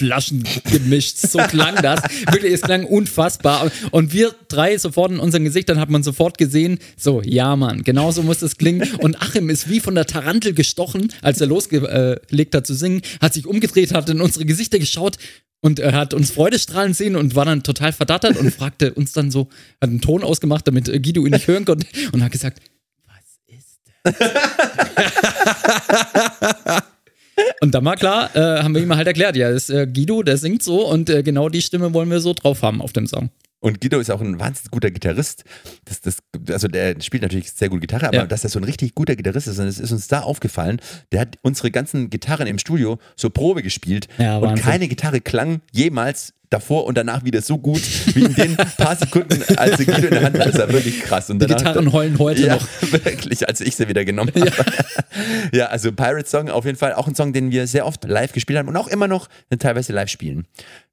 Bierflaschen 0.00 0.44
gemischt. 0.70 1.18
So 1.18 1.38
klang 1.38 1.76
das. 1.82 2.00
Wirklich, 2.30 2.54
es 2.54 2.62
klang 2.62 2.84
unfassbar. 2.84 3.70
Und 3.90 4.12
wir 4.12 4.34
drei 4.48 4.76
sofort 4.78 5.12
in 5.12 5.18
unseren 5.18 5.44
Gesichtern 5.44 5.78
hat 5.78 5.90
man 5.90 6.02
sofort 6.02 6.38
gesehen, 6.38 6.78
so, 6.96 7.22
ja 7.22 7.54
Mann, 7.56 7.82
genau 7.84 8.10
so 8.10 8.22
muss 8.22 8.38
das 8.38 8.56
klingen. 8.56 8.88
Und 8.98 9.20
Achim 9.20 9.50
ist 9.50 9.68
wie 9.68 9.80
von 9.80 9.94
der 9.94 10.06
Tarantel 10.06 10.54
gestochen, 10.54 11.12
als 11.22 11.40
er 11.40 11.46
losgelegt 11.46 12.54
hat 12.54 12.66
zu 12.66 12.74
singen, 12.74 13.02
hat 13.20 13.34
sich 13.34 13.46
umgedreht, 13.46 13.92
hat 13.94 14.08
in 14.08 14.20
unsere 14.20 14.44
Gesichter 14.44 14.78
geschaut 14.78 15.18
und 15.62 15.78
er 15.78 15.92
hat 15.92 16.14
uns 16.14 16.30
Freudestrahlen 16.30 16.94
sehen 16.94 17.16
und 17.16 17.34
war 17.34 17.44
dann 17.44 17.62
total 17.62 17.92
verdattert 17.92 18.38
und 18.38 18.50
fragte 18.54 18.94
uns 18.94 19.12
dann 19.12 19.30
so, 19.30 19.50
hat 19.80 19.90
einen 19.90 20.00
Ton 20.00 20.22
ausgemacht, 20.22 20.66
damit 20.66 20.86
Guido 20.86 21.26
ihn 21.26 21.32
nicht 21.32 21.46
hören 21.46 21.66
konnte 21.66 21.86
und 22.12 22.24
hat 22.24 22.32
gesagt, 22.32 22.62
was 23.06 23.38
ist 23.46 23.78
das? 24.04 24.14
Und 27.60 27.74
dann 27.74 27.84
war 27.84 27.96
klar, 27.96 28.34
äh, 28.34 28.62
haben 28.62 28.74
wir 28.74 28.82
ihm 28.82 28.94
halt 28.94 29.06
erklärt, 29.06 29.36
ja, 29.36 29.50
das 29.50 29.68
ist 29.68 29.70
äh, 29.70 29.86
Guido, 29.86 30.22
der 30.22 30.36
singt 30.36 30.62
so 30.62 30.86
und 30.88 31.10
äh, 31.10 31.22
genau 31.22 31.48
die 31.48 31.62
Stimme 31.62 31.92
wollen 31.94 32.10
wir 32.10 32.20
so 32.20 32.32
drauf 32.32 32.62
haben 32.62 32.80
auf 32.80 32.92
dem 32.92 33.06
Song. 33.06 33.30
Und 33.62 33.82
Guido 33.82 33.98
ist 34.00 34.10
auch 34.10 34.22
ein 34.22 34.40
wahnsinnig 34.40 34.70
guter 34.70 34.90
Gitarrist. 34.90 35.44
Das, 35.84 36.00
das, 36.00 36.16
also 36.50 36.66
der 36.66 36.98
spielt 37.02 37.22
natürlich 37.22 37.52
sehr 37.52 37.68
gut 37.68 37.82
Gitarre, 37.82 38.06
aber 38.08 38.16
Ja. 38.16 38.26
dass 38.26 38.42
er 38.42 38.48
so 38.48 38.58
ein 38.58 38.64
richtig 38.64 38.94
guter 38.94 39.16
Gitarrist 39.16 39.48
ist, 39.48 39.58
und 39.58 39.66
es 39.66 39.78
ist 39.78 39.92
uns 39.92 40.08
da 40.08 40.20
aufgefallen, 40.20 40.80
der 41.12 41.20
hat 41.20 41.36
unsere 41.42 41.70
ganzen 41.70 42.08
Gitarren 42.08 42.46
im 42.46 42.58
Studio 42.58 42.98
so 43.16 43.28
Probe 43.28 43.62
gespielt 43.62 44.08
Ja, 44.16 44.38
und 44.38 44.58
keine 44.58 44.88
Gitarre 44.88 45.20
klang 45.20 45.60
jemals 45.72 46.32
davor 46.50 46.84
und 46.84 46.98
danach 46.98 47.24
wieder 47.24 47.40
so 47.40 47.58
gut 47.58 47.80
wie 48.14 48.24
in 48.24 48.34
den 48.34 48.56
paar 48.56 48.96
Sekunden, 48.96 49.42
als 49.56 49.78
er 49.78 49.86
Guido 49.86 50.08
in 50.08 50.10
der 50.10 50.22
Hand 50.24 50.38
hat. 50.38 50.48
Das 50.48 50.58
war 50.58 50.72
wirklich 50.72 51.00
krass. 51.00 51.30
Und 51.30 51.40
Die 51.40 51.46
danach- 51.46 51.58
Gitarren 51.58 51.92
heulen 51.92 52.18
heute 52.18 52.46
ja, 52.46 52.54
noch. 52.56 52.66
wirklich, 52.92 53.48
als 53.48 53.60
ich 53.60 53.76
sie 53.76 53.88
wieder 53.88 54.04
genommen 54.04 54.32
habe. 54.34 54.72
Ja. 55.52 55.66
also 55.66 55.92
Pirate 55.92 56.28
Song 56.28 56.50
auf 56.50 56.64
jeden 56.64 56.76
Fall 56.76 56.92
auch 56.94 57.06
ein 57.06 57.14
Song, 57.14 57.32
den 57.32 57.50
wir 57.50 57.66
sehr 57.66 57.86
oft 57.86 58.04
live 58.04 58.32
gespielt 58.32 58.58
haben 58.58 58.68
und 58.68 58.76
auch 58.76 58.88
immer 58.88 59.08
noch 59.08 59.28
teilweise 59.58 59.92
live 59.92 60.08
spielen. 60.10 60.46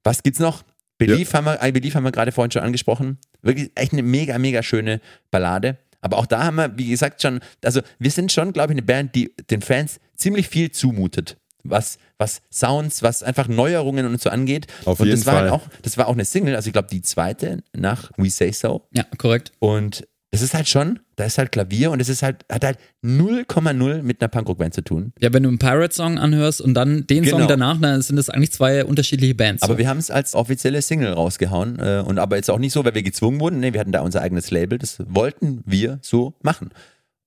Was 0.04 0.22
gibt's 0.22 0.40
noch? 0.40 0.62
Believe 0.98 1.32
haben 1.32 1.44
wir, 1.44 1.58
I 1.62 1.72
Believe 1.72 1.94
haben 1.94 2.04
wir 2.04 2.12
gerade 2.12 2.32
vorhin 2.32 2.50
schon 2.50 2.62
angesprochen. 2.62 3.18
Wirklich 3.42 3.70
echt 3.74 3.92
eine 3.92 4.02
mega, 4.02 4.38
mega 4.38 4.62
schöne 4.62 5.00
Ballade. 5.30 5.76
Aber 6.00 6.16
auch 6.18 6.26
da 6.26 6.44
haben 6.44 6.56
wir, 6.56 6.76
wie 6.78 6.88
gesagt, 6.90 7.22
schon, 7.22 7.40
also 7.64 7.80
wir 7.98 8.10
sind 8.10 8.30
schon, 8.32 8.52
glaube 8.52 8.72
ich, 8.72 8.76
eine 8.78 8.82
Band, 8.82 9.14
die 9.14 9.32
den 9.50 9.62
Fans 9.62 9.98
ziemlich 10.16 10.48
viel 10.48 10.70
zumutet. 10.70 11.36
Was, 11.70 11.98
was 12.18 12.40
Sounds, 12.50 13.02
was 13.02 13.22
einfach 13.22 13.48
Neuerungen 13.48 14.06
und 14.06 14.20
so 14.20 14.30
angeht. 14.30 14.66
Auf 14.84 15.00
und 15.00 15.06
jeden 15.06 15.18
das 15.18 15.26
war 15.26 15.34
Fall. 15.34 15.42
Halt 15.50 15.52
auch, 15.52 15.68
das 15.82 15.96
war 15.98 16.08
auch 16.08 16.14
eine 16.14 16.24
Single, 16.24 16.54
also 16.56 16.68
ich 16.68 16.72
glaube 16.72 16.88
die 16.90 17.02
zweite 17.02 17.62
nach 17.76 18.10
We 18.16 18.30
Say 18.30 18.52
So. 18.52 18.86
Ja, 18.92 19.04
korrekt. 19.18 19.52
Und 19.58 20.06
das 20.30 20.42
ist 20.42 20.52
halt 20.52 20.68
schon, 20.68 20.98
da 21.16 21.24
ist 21.24 21.38
halt 21.38 21.52
Klavier 21.52 21.90
und 21.90 22.00
es 22.00 22.10
ist 22.10 22.22
halt, 22.22 22.44
hat 22.52 22.62
halt 22.62 22.78
0,0 23.02 24.02
mit 24.02 24.20
einer 24.20 24.28
Punkrock-Band 24.28 24.74
zu 24.74 24.82
tun. 24.82 25.12
Ja, 25.20 25.32
wenn 25.32 25.42
du 25.42 25.48
einen 25.48 25.58
Pirate-Song 25.58 26.18
anhörst 26.18 26.60
und 26.60 26.74
dann 26.74 27.06
den 27.06 27.24
Genau. 27.24 27.38
Song 27.38 27.48
danach, 27.48 27.80
dann 27.80 28.02
sind 28.02 28.16
das 28.16 28.28
eigentlich 28.28 28.52
zwei 28.52 28.84
unterschiedliche 28.84 29.34
Bands. 29.34 29.62
Aber 29.62 29.78
wir 29.78 29.88
haben 29.88 29.98
es 29.98 30.10
als 30.10 30.34
offizielle 30.34 30.82
Single 30.82 31.12
rausgehauen 31.14 31.78
äh, 31.78 32.02
und 32.06 32.18
aber 32.18 32.36
jetzt 32.36 32.50
auch 32.50 32.58
nicht 32.58 32.72
so, 32.72 32.84
weil 32.84 32.94
wir 32.94 33.02
gezwungen 33.02 33.40
wurden. 33.40 33.60
Nee, 33.60 33.72
wir 33.72 33.80
hatten 33.80 33.92
da 33.92 34.00
unser 34.02 34.20
eigenes 34.20 34.50
Label, 34.50 34.78
das 34.78 34.98
wollten 35.08 35.62
wir 35.64 35.98
so 36.02 36.34
machen. 36.42 36.70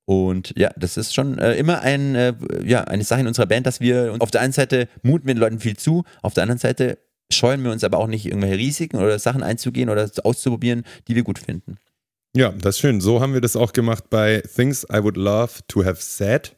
Und 0.06 0.54
ja, 0.58 0.72
das 0.76 0.98
ist 0.98 1.14
schon 1.14 1.38
äh, 1.38 1.56
immer 1.56 1.82
ein, 1.82 2.16
äh, 2.16 2.34
ja, 2.64 2.84
eine 2.84 3.04
Sache 3.04 3.22
in 3.22 3.28
unserer 3.28 3.46
Band, 3.46 3.66
dass 3.66 3.80
wir 3.80 4.16
auf 4.20 4.32
der 4.32 4.42
einen 4.42 4.54
Seite 4.54 4.88
muten 5.04 5.28
wir 5.28 5.36
den 5.36 5.40
Leuten 5.40 5.60
viel 5.60 5.78
zu, 5.78 6.04
auf 6.22 6.34
der 6.34 6.44
anderen 6.44 6.60
Seite 6.60 6.98
scheuen 7.34 7.64
wir 7.64 7.72
uns 7.72 7.84
aber 7.84 7.98
auch 7.98 8.08
nicht, 8.08 8.26
irgendwelche 8.26 8.58
Risiken 8.58 8.98
oder 8.98 9.18
Sachen 9.20 9.44
einzugehen 9.44 9.90
oder 9.90 10.10
auszuprobieren, 10.24 10.84
die 11.08 11.16
wir 11.16 11.24
gut 11.24 11.40
finden. 11.40 11.78
Ja, 12.36 12.52
das 12.52 12.76
ist 12.76 12.82
schön. 12.82 13.02
So 13.02 13.22
haben 13.22 13.34
wir 13.34 13.42
das 13.42 13.56
auch 13.56 13.74
gemacht 13.74 14.06
bei 14.10 14.42
Things 14.56 14.86
I 14.92 15.04
Would 15.04 15.18
Love 15.18 15.52
to 15.68 15.84
Have 15.84 15.98
Said. 16.00 16.56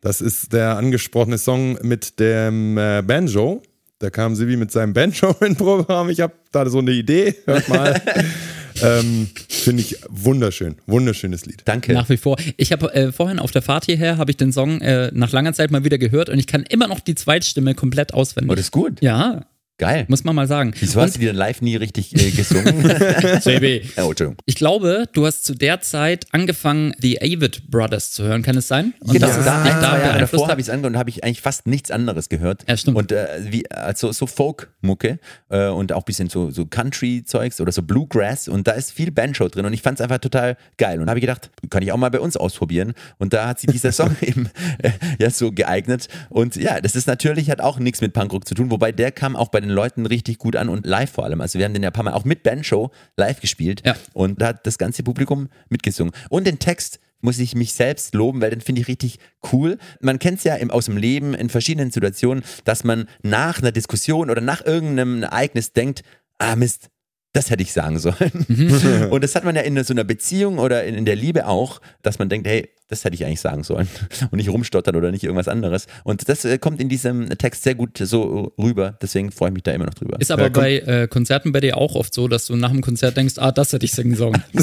Das 0.00 0.20
ist 0.20 0.52
der 0.52 0.76
angesprochene 0.76 1.38
Song 1.38 1.78
mit 1.82 2.20
dem 2.20 2.78
äh, 2.78 3.02
Banjo. 3.02 3.62
Da 3.98 4.10
kam 4.10 4.36
Sibi 4.36 4.56
mit 4.56 4.70
seinem 4.70 4.92
Banjo 4.92 5.30
in 5.40 5.48
den 5.48 5.56
Proberaum. 5.56 6.08
Ich 6.08 6.20
habe 6.20 6.34
da 6.52 6.68
so 6.68 6.78
eine 6.78 6.92
Idee. 6.92 7.34
Hört 7.46 7.68
mal. 7.68 8.00
ähm, 8.82 9.28
Finde 9.48 9.82
ich 9.82 9.96
wunderschön. 10.08 10.76
Wunderschönes 10.86 11.46
Lied. 11.46 11.62
Danke. 11.64 11.92
Nach 11.92 12.08
wie 12.08 12.16
vor. 12.16 12.36
Ich 12.56 12.72
habe 12.72 12.92
äh, 12.94 13.12
vorhin 13.12 13.38
auf 13.38 13.50
der 13.50 13.62
Fahrt 13.62 13.86
hierher, 13.86 14.16
habe 14.16 14.30
ich 14.30 14.36
den 14.36 14.52
Song 14.52 14.80
äh, 14.80 15.10
nach 15.12 15.32
langer 15.32 15.52
Zeit 15.52 15.70
mal 15.70 15.84
wieder 15.84 15.98
gehört 15.98 16.28
und 16.28 16.38
ich 16.38 16.46
kann 16.46 16.62
immer 16.62 16.88
noch 16.88 17.00
die 17.00 17.14
Zweitstimme 17.14 17.74
komplett 17.74 18.14
auswendig. 18.14 18.50
oh, 18.50 18.54
das 18.54 18.66
ist 18.66 18.72
gut. 18.72 19.02
ja, 19.02 19.46
Geil. 19.78 20.06
muss 20.08 20.24
man 20.24 20.34
mal 20.34 20.48
sagen. 20.48 20.74
Wieso 20.78 21.00
hast 21.00 21.14
du 21.14 21.20
die 21.20 21.26
dann 21.26 21.36
live 21.36 21.62
nie 21.62 21.76
richtig 21.76 22.14
äh, 22.14 22.30
gesungen? 22.30 22.80
JB. 23.44 23.84
oh, 23.96 24.10
Entschuldigung. 24.10 24.36
Ich 24.44 24.56
glaube, 24.56 25.04
du 25.12 25.24
hast 25.24 25.44
zu 25.44 25.54
der 25.54 25.80
Zeit 25.80 26.26
angefangen, 26.32 26.94
die 26.98 27.22
Avid 27.22 27.70
Brothers 27.70 28.10
zu 28.10 28.24
hören. 28.24 28.42
Kann 28.42 28.56
es 28.56 28.66
sein? 28.66 28.94
Und 28.98 29.12
Genau, 29.12 29.28
das 29.28 29.44
da, 29.44 29.62
ein, 29.62 29.80
da 29.80 29.98
Jahre 29.98 30.00
beeinflusst 30.00 30.32
davor 30.32 30.48
habe 30.48 30.60
ich 30.60 30.66
es 30.66 30.70
angehört 30.70 30.94
und 30.94 30.98
habe 30.98 31.10
ich 31.10 31.22
eigentlich 31.22 31.40
fast 31.40 31.66
nichts 31.66 31.90
anderes 31.92 32.28
gehört. 32.28 32.64
Ja, 32.68 32.76
stimmt. 32.76 32.96
Und 32.96 33.12
äh, 33.12 33.26
wie, 33.42 33.70
also 33.70 34.10
so 34.10 34.26
Folk-Mucke 34.26 35.20
äh, 35.48 35.68
und 35.68 35.92
auch 35.92 36.02
ein 36.02 36.04
bisschen 36.04 36.28
so, 36.28 36.50
so 36.50 36.66
Country-Zeugs 36.66 37.60
oder 37.60 37.70
so 37.70 37.82
Bluegrass 37.82 38.48
und 38.48 38.66
da 38.66 38.72
ist 38.72 38.92
viel 38.92 39.12
Banjo 39.12 39.48
drin 39.48 39.64
und 39.64 39.72
ich 39.72 39.82
fand 39.82 40.00
es 40.00 40.02
einfach 40.02 40.18
total 40.18 40.56
geil. 40.76 40.98
Und 40.98 41.06
da 41.06 41.10
habe 41.10 41.20
ich 41.20 41.26
gedacht, 41.26 41.50
kann 41.70 41.82
ich 41.82 41.92
auch 41.92 41.96
mal 41.96 42.10
bei 42.10 42.20
uns 42.20 42.36
ausprobieren. 42.36 42.94
Und 43.18 43.32
da 43.32 43.46
hat 43.46 43.60
sich 43.60 43.70
dieser 43.70 43.92
Song 43.98 44.16
eben 44.20 44.50
äh, 44.82 44.90
ja 45.20 45.30
so 45.30 45.52
geeignet. 45.52 46.08
Und 46.30 46.56
ja, 46.56 46.80
das 46.80 46.96
ist 46.96 47.06
natürlich, 47.06 47.50
hat 47.50 47.60
auch 47.60 47.78
nichts 47.78 48.00
mit 48.00 48.12
Punkrock 48.12 48.46
zu 48.46 48.54
tun, 48.54 48.70
wobei 48.70 48.90
der 48.90 49.12
kam 49.12 49.36
auch 49.36 49.48
bei 49.48 49.60
den 49.60 49.67
Leuten 49.70 50.06
richtig 50.06 50.38
gut 50.38 50.56
an 50.56 50.68
und 50.68 50.86
live 50.86 51.10
vor 51.10 51.24
allem. 51.24 51.40
Also 51.40 51.58
wir 51.58 51.64
haben 51.66 51.74
den 51.74 51.82
ja 51.82 51.90
ein 51.90 51.92
paar 51.92 52.04
Mal 52.04 52.12
auch 52.14 52.24
mit 52.24 52.42
Banjo 52.42 52.90
live 53.16 53.40
gespielt 53.40 53.82
Ja. 53.86 53.96
und 54.12 54.40
da 54.40 54.48
hat 54.48 54.66
das 54.66 54.78
ganze 54.78 55.02
Publikum 55.02 55.48
mitgesungen. 55.68 56.12
Und 56.30 56.46
den 56.46 56.58
Text 56.58 57.00
muss 57.20 57.38
ich 57.40 57.54
mich 57.56 57.72
selbst 57.72 58.14
loben, 58.14 58.40
weil 58.40 58.50
den 58.50 58.60
finde 58.60 58.80
ich 58.80 58.86
richtig 58.88 59.18
cool. 59.52 59.78
Man 60.00 60.18
kennt 60.20 60.38
es 60.38 60.44
ja 60.44 60.54
im, 60.54 60.70
aus 60.70 60.84
dem 60.84 60.96
Leben 60.96 61.34
in 61.34 61.48
verschiedenen 61.48 61.90
Situationen, 61.90 62.44
dass 62.64 62.84
man 62.84 63.08
nach 63.22 63.58
einer 63.60 63.72
Diskussion 63.72 64.30
oder 64.30 64.40
nach 64.40 64.64
irgendeinem 64.64 65.24
Ereignis 65.24 65.72
denkt, 65.72 66.02
ah 66.38 66.54
Mist, 66.54 66.90
das 67.32 67.50
hätte 67.50 67.62
ich 67.62 67.72
sagen 67.72 67.98
sollen. 67.98 69.08
Und 69.10 69.24
das 69.24 69.34
hat 69.34 69.44
man 69.44 69.56
ja 69.56 69.62
in 69.62 69.82
so 69.84 69.92
einer 69.92 70.04
Beziehung 70.04 70.58
oder 70.58 70.84
in, 70.84 70.94
in 70.94 71.04
der 71.04 71.16
Liebe 71.16 71.46
auch, 71.48 71.80
dass 72.02 72.18
man 72.20 72.28
denkt, 72.28 72.46
hey, 72.46 72.70
das 72.88 73.04
hätte 73.04 73.14
ich 73.14 73.24
eigentlich 73.24 73.40
sagen 73.40 73.64
sollen 73.64 73.88
und 74.30 74.38
nicht 74.38 74.48
rumstottern 74.48 74.96
oder 74.96 75.10
nicht 75.10 75.24
irgendwas 75.24 75.48
anderes. 75.48 75.86
Und 76.04 76.28
das 76.28 76.44
äh, 76.44 76.58
kommt 76.58 76.80
in 76.80 76.88
diesem 76.88 77.28
Text 77.38 77.62
sehr 77.62 77.74
gut 77.74 77.98
so 77.98 78.52
rüber. 78.58 78.96
Deswegen 79.02 79.30
freue 79.30 79.50
ich 79.50 79.54
mich 79.54 79.62
da 79.62 79.72
immer 79.72 79.86
noch 79.86 79.94
drüber. 79.94 80.18
Ist 80.20 80.30
aber 80.30 80.44
Ja, 80.44 80.48
bei 80.48 80.78
äh, 80.78 81.08
Konzerten 81.08 81.52
bei 81.52 81.60
dir 81.60 81.76
auch 81.76 81.94
oft 81.94 82.14
so, 82.14 82.28
dass 82.28 82.46
du 82.46 82.56
nach 82.56 82.70
dem 82.70 82.80
Konzert 82.80 83.16
denkst, 83.16 83.34
ah, 83.36 83.52
das 83.52 83.72
hätte 83.72 83.84
ich 83.84 83.92
singen 83.92 84.16
sollen. 84.16 84.42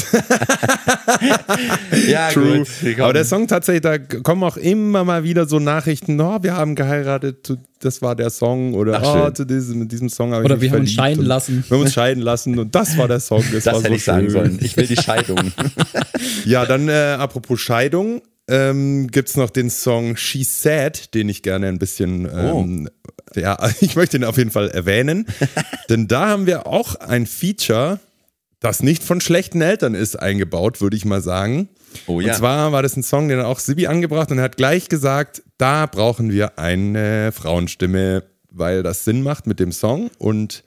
ja, 2.07 2.29
True. 2.31 2.59
gut. 2.59 2.99
Aber 2.99 3.13
der 3.13 3.25
Song 3.25 3.47
tatsächlich, 3.47 3.81
da 3.81 3.97
kommen 3.97 4.43
auch 4.43 4.57
immer 4.57 5.03
mal 5.03 5.23
wieder 5.23 5.47
so 5.47 5.59
Nachrichten, 5.59 6.19
oh, 6.19 6.39
wir 6.41 6.55
haben 6.55 6.75
geheiratet, 6.75 7.51
das 7.79 8.01
war 8.01 8.15
der 8.15 8.29
Song 8.29 8.73
oder 8.73 9.01
Ach, 9.03 9.27
oh, 9.27 9.31
zu 9.31 9.45
diesem, 9.45 9.79
mit 9.79 9.91
diesem 9.91 10.09
Song 10.09 10.31
habe 10.31 10.41
ich 10.41 10.45
Oder 10.45 10.55
mich 10.55 10.63
wir 10.63 10.71
haben 10.71 10.81
uns 10.81 10.91
scheiden 10.91 11.23
lassen. 11.23 11.63
Wir 11.67 11.77
haben 11.77 11.83
uns 11.83 11.93
scheiden 11.93 12.23
lassen 12.23 12.57
und 12.57 12.73
das 12.73 12.97
war 12.97 13.07
der 13.07 13.19
Song. 13.19 13.43
Das, 13.53 13.65
das 13.65 13.73
war 13.73 13.81
hätte 13.81 13.89
so 13.89 13.95
ich 13.95 14.03
sagen 14.03 14.21
schön. 14.23 14.31
sollen. 14.31 14.59
Ich 14.61 14.75
will 14.75 14.87
die 14.87 14.95
Scheidung. 14.95 15.37
Ja, 16.45 16.65
dann 16.65 16.89
äh, 16.89 16.93
apropos 17.19 17.59
Scheidung, 17.59 18.14
ähm, 18.47 19.07
gibt 19.07 19.29
es 19.29 19.37
noch 19.37 19.49
den 19.49 19.69
Song 19.69 20.17
She 20.17 20.43
Said, 20.43 21.13
den 21.13 21.29
ich 21.29 21.41
gerne 21.41 21.67
ein 21.67 21.79
bisschen, 21.79 22.29
ähm, 22.31 22.89
ja, 23.35 23.57
ich 23.81 23.95
möchte 23.95 24.17
ihn 24.17 24.23
auf 24.23 24.37
jeden 24.37 24.51
Fall 24.51 24.69
erwähnen. 24.69 25.25
Denn 25.89 26.07
da 26.07 26.29
haben 26.29 26.45
wir 26.45 26.67
auch 26.67 26.95
ein 26.95 27.25
Feature, 27.25 27.99
das 28.59 28.83
nicht 28.83 29.03
von 29.03 29.21
schlechten 29.21 29.61
Eltern 29.61 29.95
ist, 29.95 30.15
eingebaut, 30.15 30.81
würde 30.81 30.97
ich 30.97 31.05
mal 31.05 31.21
sagen. 31.21 31.69
Oh 32.07 32.19
ja. 32.19 32.33
Und 32.33 32.37
zwar 32.37 32.71
war 32.71 32.83
das 32.83 32.95
ein 32.95 33.03
Song, 33.03 33.29
den 33.29 33.39
auch 33.39 33.59
Sibi 33.59 33.87
angebracht 33.87 34.31
und 34.31 34.37
er 34.37 34.43
hat 34.43 34.57
gleich 34.57 34.89
gesagt, 34.89 35.43
da 35.57 35.85
brauchen 35.85 36.31
wir 36.31 36.59
eine 36.59 37.31
Frauenstimme, 37.31 38.23
weil 38.51 38.83
das 38.83 39.05
Sinn 39.05 39.21
macht 39.23 39.47
mit 39.47 39.59
dem 39.59 39.71
Song. 39.71 40.11
Und 40.17 40.63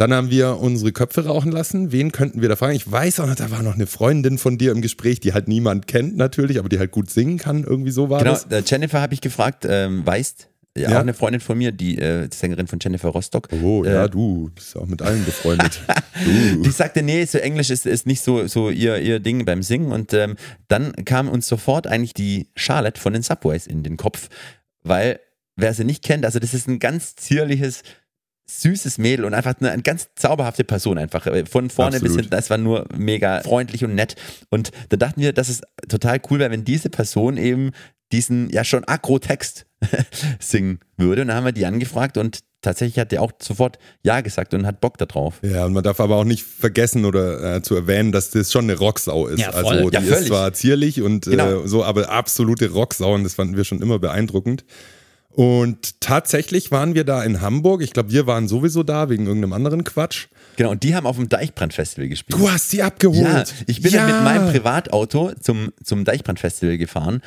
dann 0.00 0.14
haben 0.14 0.30
wir 0.30 0.58
unsere 0.60 0.92
Köpfe 0.92 1.26
rauchen 1.26 1.52
lassen. 1.52 1.92
Wen 1.92 2.10
könnten 2.10 2.40
wir 2.40 2.48
da 2.48 2.56
fragen? 2.56 2.74
Ich 2.74 2.90
weiß 2.90 3.20
auch 3.20 3.26
noch, 3.26 3.34
da 3.34 3.50
war 3.50 3.62
noch 3.62 3.74
eine 3.74 3.86
Freundin 3.86 4.38
von 4.38 4.56
dir 4.56 4.72
im 4.72 4.80
Gespräch, 4.80 5.20
die 5.20 5.34
halt 5.34 5.46
niemand 5.46 5.86
kennt 5.86 6.16
natürlich, 6.16 6.58
aber 6.58 6.70
die 6.70 6.78
halt 6.78 6.90
gut 6.90 7.10
singen 7.10 7.36
kann. 7.36 7.64
Irgendwie 7.64 7.90
so 7.90 8.08
war 8.08 8.20
Genau, 8.20 8.32
das. 8.32 8.44
äh, 8.46 8.62
Jennifer 8.66 9.02
habe 9.02 9.12
ich 9.12 9.20
gefragt, 9.20 9.66
ähm, 9.68 10.06
weißt, 10.06 10.48
ja, 10.78 10.88
auch 10.96 11.00
eine 11.02 11.12
Freundin 11.12 11.42
von 11.42 11.58
mir, 11.58 11.70
die 11.70 11.98
äh, 11.98 12.28
Sängerin 12.32 12.66
von 12.66 12.78
Jennifer 12.80 13.10
Rostock. 13.10 13.48
Oh, 13.62 13.84
äh, 13.84 13.92
ja, 13.92 14.08
du 14.08 14.50
bist 14.54 14.74
auch 14.74 14.86
mit 14.86 15.02
allen 15.02 15.22
befreundet. 15.26 15.82
Die 16.64 16.70
sagte, 16.70 17.02
nee, 17.02 17.24
so 17.26 17.36
Englisch 17.38 17.68
ist, 17.70 17.84
ist 17.86 18.06
nicht 18.06 18.22
so, 18.22 18.46
so 18.46 18.70
ihr, 18.70 18.98
ihr 18.98 19.20
Ding 19.20 19.44
beim 19.44 19.62
Singen. 19.62 19.92
Und 19.92 20.14
ähm, 20.14 20.36
dann 20.68 20.92
kam 21.04 21.28
uns 21.28 21.46
sofort 21.48 21.86
eigentlich 21.86 22.14
die 22.14 22.48
Charlotte 22.54 23.00
von 23.00 23.12
den 23.12 23.22
Subways 23.22 23.66
in 23.66 23.82
den 23.82 23.96
Kopf, 23.96 24.28
weil, 24.82 25.20
wer 25.56 25.74
sie 25.74 25.84
nicht 25.84 26.02
kennt, 26.04 26.24
also 26.24 26.38
das 26.38 26.54
ist 26.54 26.68
ein 26.68 26.78
ganz 26.78 27.16
zierliches, 27.16 27.82
süßes 28.58 28.98
Mädel 28.98 29.24
und 29.24 29.34
einfach 29.34 29.54
eine, 29.60 29.70
eine 29.70 29.82
ganz 29.82 30.08
zauberhafte 30.16 30.64
Person 30.64 30.98
einfach. 30.98 31.26
Äh, 31.26 31.44
Von 31.46 31.70
vorne 31.70 31.92
bis 31.92 32.00
Absolut. 32.02 32.16
hinten, 32.20 32.30
das 32.30 32.50
war 32.50 32.58
nur 32.58 32.86
mega 32.96 33.40
freundlich 33.42 33.84
und 33.84 33.94
nett. 33.94 34.16
Und 34.50 34.70
da 34.88 34.96
dachten 34.96 35.20
wir, 35.20 35.32
dass 35.32 35.48
es 35.48 35.60
total 35.88 36.20
cool 36.30 36.38
wäre, 36.38 36.50
wenn 36.50 36.64
diese 36.64 36.90
Person 36.90 37.36
eben 37.36 37.70
diesen 38.12 38.50
ja 38.50 38.64
schon 38.64 38.84
Agro-Text 38.84 39.66
singen 40.40 40.80
würde. 40.96 41.22
Und 41.22 41.28
dann 41.28 41.36
haben 41.36 41.44
wir 41.44 41.52
die 41.52 41.64
angefragt 41.66 42.16
und 42.18 42.40
tatsächlich 42.62 42.98
hat 42.98 43.12
der 43.12 43.22
auch 43.22 43.32
sofort 43.40 43.78
Ja 44.02 44.20
gesagt 44.20 44.52
und 44.52 44.66
hat 44.66 44.80
Bock 44.80 44.98
darauf. 44.98 45.38
Ja, 45.42 45.64
und 45.64 45.72
man 45.72 45.82
darf 45.82 46.00
aber 46.00 46.16
auch 46.16 46.24
nicht 46.24 46.42
vergessen 46.44 47.04
oder 47.04 47.56
äh, 47.56 47.62
zu 47.62 47.74
erwähnen, 47.76 48.12
dass 48.12 48.30
das 48.30 48.52
schon 48.52 48.64
eine 48.64 48.76
Rocksau 48.78 49.28
ist. 49.28 49.40
Ja, 49.40 49.52
voll. 49.52 49.78
also 49.78 49.90
die 49.90 49.96
Ja, 49.96 50.16
ist 50.16 50.26
zwar 50.26 50.52
zierlich 50.52 51.00
und 51.02 51.24
Genau. 51.26 51.62
äh, 51.64 51.68
so, 51.68 51.84
aber 51.84 52.10
absolute 52.10 52.70
Rocksau 52.70 53.14
und 53.14 53.24
das 53.24 53.34
fanden 53.34 53.56
wir 53.56 53.64
schon 53.64 53.80
immer 53.80 53.98
beeindruckend. 53.98 54.64
Und 55.40 56.02
tatsächlich 56.02 56.70
waren 56.70 56.94
wir 56.94 57.04
da 57.04 57.22
in 57.24 57.40
Hamburg. 57.40 57.80
Ich 57.80 57.94
glaube, 57.94 58.10
wir 58.10 58.26
waren 58.26 58.46
sowieso 58.46 58.82
da 58.82 59.08
wegen 59.08 59.26
irgendeinem 59.26 59.54
anderen 59.54 59.84
Quatsch. 59.84 60.26
Genau, 60.56 60.70
und 60.72 60.82
die 60.82 60.94
haben 60.94 61.06
auf 61.06 61.16
dem 61.16 61.30
Deichbrand-Festival 61.30 62.10
gespielt. 62.10 62.38
Du 62.38 62.50
hast 62.50 62.68
sie 62.68 62.82
abgeholt. 62.82 63.22
Ja, 63.24 63.44
ich 63.66 63.80
bin 63.80 63.90
ja. 63.90 64.06
dann 64.06 64.16
mit 64.16 64.22
meinem 64.22 64.52
Privatauto 64.52 65.32
zum, 65.40 65.72
zum 65.82 66.04
Deichbrand-Festival 66.04 66.76
gefahren 66.76 67.22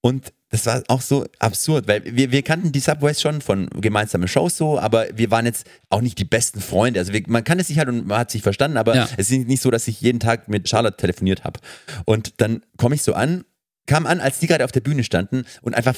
und 0.00 0.32
das 0.48 0.64
war 0.64 0.82
auch 0.88 1.02
so 1.02 1.26
absurd, 1.40 1.86
weil 1.88 2.02
wir, 2.06 2.32
wir 2.32 2.40
kannten 2.40 2.72
die 2.72 2.80
Subways 2.80 3.20
schon 3.20 3.42
von 3.42 3.68
gemeinsamen 3.68 4.28
Shows 4.28 4.56
so, 4.56 4.78
aber 4.78 5.06
wir 5.14 5.30
waren 5.30 5.44
jetzt 5.44 5.66
auch 5.90 6.00
nicht 6.00 6.18
die 6.18 6.24
besten 6.24 6.62
Freunde. 6.62 7.00
Also 7.00 7.12
wir, 7.12 7.22
man 7.26 7.44
kann 7.44 7.58
es 7.60 7.66
sich 7.66 7.76
halt 7.78 7.90
und 7.90 8.06
man 8.06 8.20
hat 8.20 8.30
sich 8.30 8.40
verstanden, 8.40 8.78
aber 8.78 8.96
Ja. 8.96 9.08
es 9.18 9.30
ist 9.30 9.46
nicht 9.46 9.60
so, 9.60 9.70
dass 9.70 9.86
ich 9.88 10.00
jeden 10.00 10.20
Tag 10.20 10.48
mit 10.48 10.70
Charlotte 10.70 10.96
telefoniert 10.96 11.44
habe. 11.44 11.60
Und 12.06 12.40
dann 12.40 12.62
komme 12.78 12.94
ich 12.94 13.02
so 13.02 13.12
an, 13.12 13.44
kam 13.84 14.06
an, 14.06 14.20
als 14.20 14.38
die 14.38 14.46
gerade 14.46 14.64
auf 14.64 14.72
der 14.72 14.80
Bühne 14.80 15.04
standen 15.04 15.44
und 15.60 15.74
einfach 15.74 15.94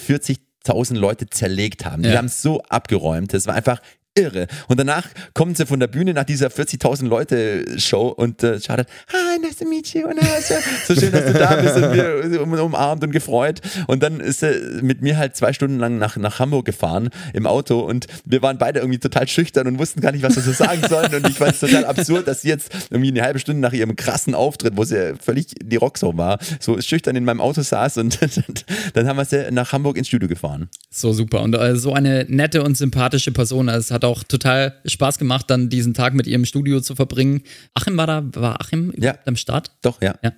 40.000 0.67 0.95
Leute 0.97 1.27
zerlegt 1.29 1.85
haben. 1.85 2.03
Die 2.03 2.09
Ja. 2.11 2.19
haben 2.19 2.27
es 2.27 2.43
so 2.43 2.63
abgeräumt. 2.69 3.33
Das 3.35 3.47
war 3.47 3.55
einfach 3.55 3.81
irre. 4.15 4.47
Und 4.69 4.79
danach 4.81 5.07
kommen 5.35 5.55
sie 5.55 5.67
von 5.67 5.79
der 5.79 5.87
Bühne 5.87 6.15
nach 6.15 6.25
dieser 6.25 6.49
40.000 6.49 7.07
Leute 7.07 7.79
Show 7.79 8.09
und 8.09 8.43
äh, 8.43 8.61
schaut, 8.61 8.81
hi, 8.81 9.39
nice 9.41 9.57
to 9.57 9.65
meet 9.65 9.95
you. 9.95 10.07
Und, 10.07 10.21
so, 10.21 10.55
so 10.95 11.01
schön, 11.01 11.13
dass 11.13 11.27
du 11.27 11.33
da 11.35 11.55
bist 11.57 11.77
und 11.77 11.93
wir 11.93 12.43
um, 12.43 12.53
umarmt 12.53 13.05
und 13.05 13.13
gefreut. 13.13 13.61
Und 13.87 14.03
dann 14.03 14.21
ist 14.21 14.43
er 14.43 14.83
mit 14.83 15.01
mir 15.01 15.17
halt 15.17 15.37
zwei 15.37 15.53
Stunden 15.53 15.79
lang 15.79 15.99
nach, 15.99 16.17
nach 16.17 16.39
Hamburg 16.41 16.67
gefahren 16.67 17.11
im 17.33 17.47
Auto 17.47 17.81
und 17.81 18.07
wir 18.25 18.43
waren 18.43 18.59
beide 18.59 18.81
irgendwie 18.81 18.99
total 18.99 19.29
schüchtern 19.29 19.67
und 19.67 19.79
wussten 19.79 20.01
gar 20.01 20.13
nicht, 20.13 20.23
was 20.23 20.35
wir 20.35 20.43
so 20.43 20.53
sagen 20.53 20.83
sollen. 20.89 21.15
Und 21.15 21.29
ich 21.29 21.39
fand 21.39 21.53
es 21.53 21.61
total 21.61 21.85
absurd, 21.85 22.27
dass 22.27 22.43
sie 22.43 22.49
jetzt 22.49 22.73
irgendwie 22.91 23.11
eine 23.11 23.23
halbe 23.23 23.39
Stunde 23.39 23.61
nach 23.61 23.73
ihrem 23.73 23.95
krassen 23.95 24.35
Auftritt, 24.35 24.77
wo 24.77 24.85
sie 24.85 25.15
völlig 25.21 25.47
die 25.63 25.77
Rocksau 25.77 26.17
war, 26.17 26.39
so 26.59 26.81
schüchtern 26.81 27.15
in 27.15 27.25
meinem 27.25 27.41
Auto 27.41 27.63
saß 27.63 27.99
und 27.99 28.19
dann 28.95 29.07
haben 29.07 29.17
wir 29.17 29.25
sie 29.25 29.51
nach 29.53 29.73
Hamburg 29.73 29.97
ins 29.97 30.09
Studio 30.09 30.29
gefahren. 30.29 30.69
So 30.91 31.13
super. 31.13 31.43
Und 31.43 31.55
äh, 31.55 31.77
so 31.77 31.93
eine 31.93 32.27
nette 32.29 32.65
und 32.65 32.77
sympathische 32.77 33.31
Person. 33.31 33.69
Also 33.69 33.81
es 33.81 33.91
hat 33.91 34.00
auch 34.05 34.23
total 34.25 34.81
Spaß 34.85 35.19
gemacht, 35.19 35.47
dann 35.49 35.69
diesen 35.69 35.95
Tag 35.95 36.15
mit 36.15 36.27
ihr 36.27 36.35
im 36.37 36.45
Studio 36.45 36.81
zu 36.81 36.95
verbringen. 36.95 37.43
Achim 37.75 37.97
war 37.97 38.07
da, 38.07 38.23
war 38.35 38.61
Achim 38.61 38.93
Ja. 38.97 39.17
am 39.27 39.37
Start? 39.37 39.71
Doch, 39.83 40.01
ja. 40.03 40.15
Ja. 40.23 40.33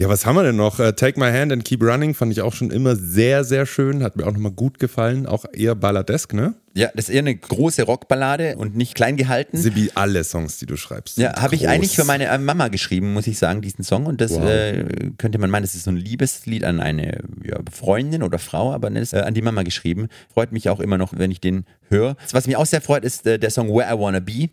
Ja, 0.00 0.08
was 0.08 0.24
haben 0.24 0.34
wir 0.36 0.42
denn 0.44 0.56
noch? 0.56 0.80
Äh, 0.80 0.94
Take 0.94 1.20
My 1.20 1.30
Hand 1.30 1.52
and 1.52 1.62
Keep 1.62 1.82
Running 1.82 2.14
fand 2.14 2.32
ich 2.32 2.40
auch 2.40 2.54
schon 2.54 2.70
immer 2.70 2.96
sehr, 2.96 3.44
sehr 3.44 3.66
schön. 3.66 4.02
Hat 4.02 4.16
mir 4.16 4.26
auch 4.26 4.32
nochmal 4.32 4.50
gut 4.50 4.78
gefallen. 4.78 5.26
Auch 5.26 5.44
eher 5.52 5.74
balladesk, 5.74 6.32
ne? 6.32 6.54
Ja, 6.72 6.88
das 6.94 7.10
ist 7.10 7.14
eher 7.14 7.18
eine 7.18 7.36
große 7.36 7.82
Rockballade 7.82 8.56
und 8.56 8.74
nicht 8.74 8.94
klein 8.94 9.18
gehalten. 9.18 9.58
Sibi, 9.58 9.90
alle 9.94 10.24
Songs, 10.24 10.56
die 10.56 10.64
du 10.64 10.78
schreibst. 10.78 11.18
Ja, 11.18 11.42
habe 11.42 11.54
ich 11.54 11.68
eigentlich 11.68 11.94
für 11.94 12.04
meine 12.04 12.28
äh, 12.28 12.38
Mama 12.38 12.68
geschrieben, 12.68 13.12
muss 13.12 13.26
ich 13.26 13.36
sagen, 13.38 13.60
diesen 13.60 13.84
Song. 13.84 14.06
Und 14.06 14.22
das 14.22 14.30
Wow. 14.32 14.48
äh, 14.48 14.84
könnte 15.18 15.36
man 15.38 15.50
meinen, 15.50 15.64
das 15.64 15.74
ist 15.74 15.84
so 15.84 15.90
ein 15.90 15.98
Liebeslied 15.98 16.64
an 16.64 16.80
eine 16.80 17.22
ja, 17.44 17.58
Freundin 17.70 18.22
oder 18.22 18.38
Frau, 18.38 18.72
aber 18.72 18.88
das 18.88 19.02
ist 19.02 19.12
äh, 19.12 19.18
an 19.18 19.34
die 19.34 19.42
Mama 19.42 19.64
geschrieben. 19.64 20.08
Freut 20.32 20.50
mich 20.52 20.70
auch 20.70 20.80
immer 20.80 20.96
noch, 20.96 21.12
wenn 21.14 21.30
ich 21.30 21.42
den 21.42 21.66
höre. 21.90 22.16
Was 22.32 22.46
mich 22.46 22.56
auch 22.56 22.64
sehr 22.64 22.80
freut, 22.80 23.04
ist 23.04 23.26
äh, 23.26 23.38
der 23.38 23.50
Song 23.50 23.68
Where 23.68 23.94
I 23.94 23.98
Wanna 23.98 24.20
Be. 24.20 24.48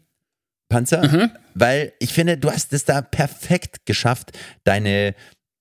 Panzer, 0.69 1.29
weil 1.55 1.93
ich 1.99 2.11
finde, 2.11 2.37
du 2.37 2.51
hast 2.51 2.73
es 2.73 2.83
da 2.83 3.01
perfekt 3.01 3.85
geschafft, 3.85 4.37
deine 4.65 5.15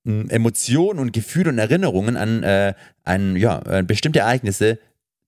Emotionen 0.07 0.99
und 1.01 1.13
Gefühle 1.13 1.51
und 1.51 1.59
Erinnerungen 1.59 2.17
an, 2.17 2.43
äh, 2.43 2.75
an 3.05 3.37
ja, 3.37 3.61
äh, 3.67 3.83
bestimmte 3.83 4.21
Ereignisse 4.21 4.79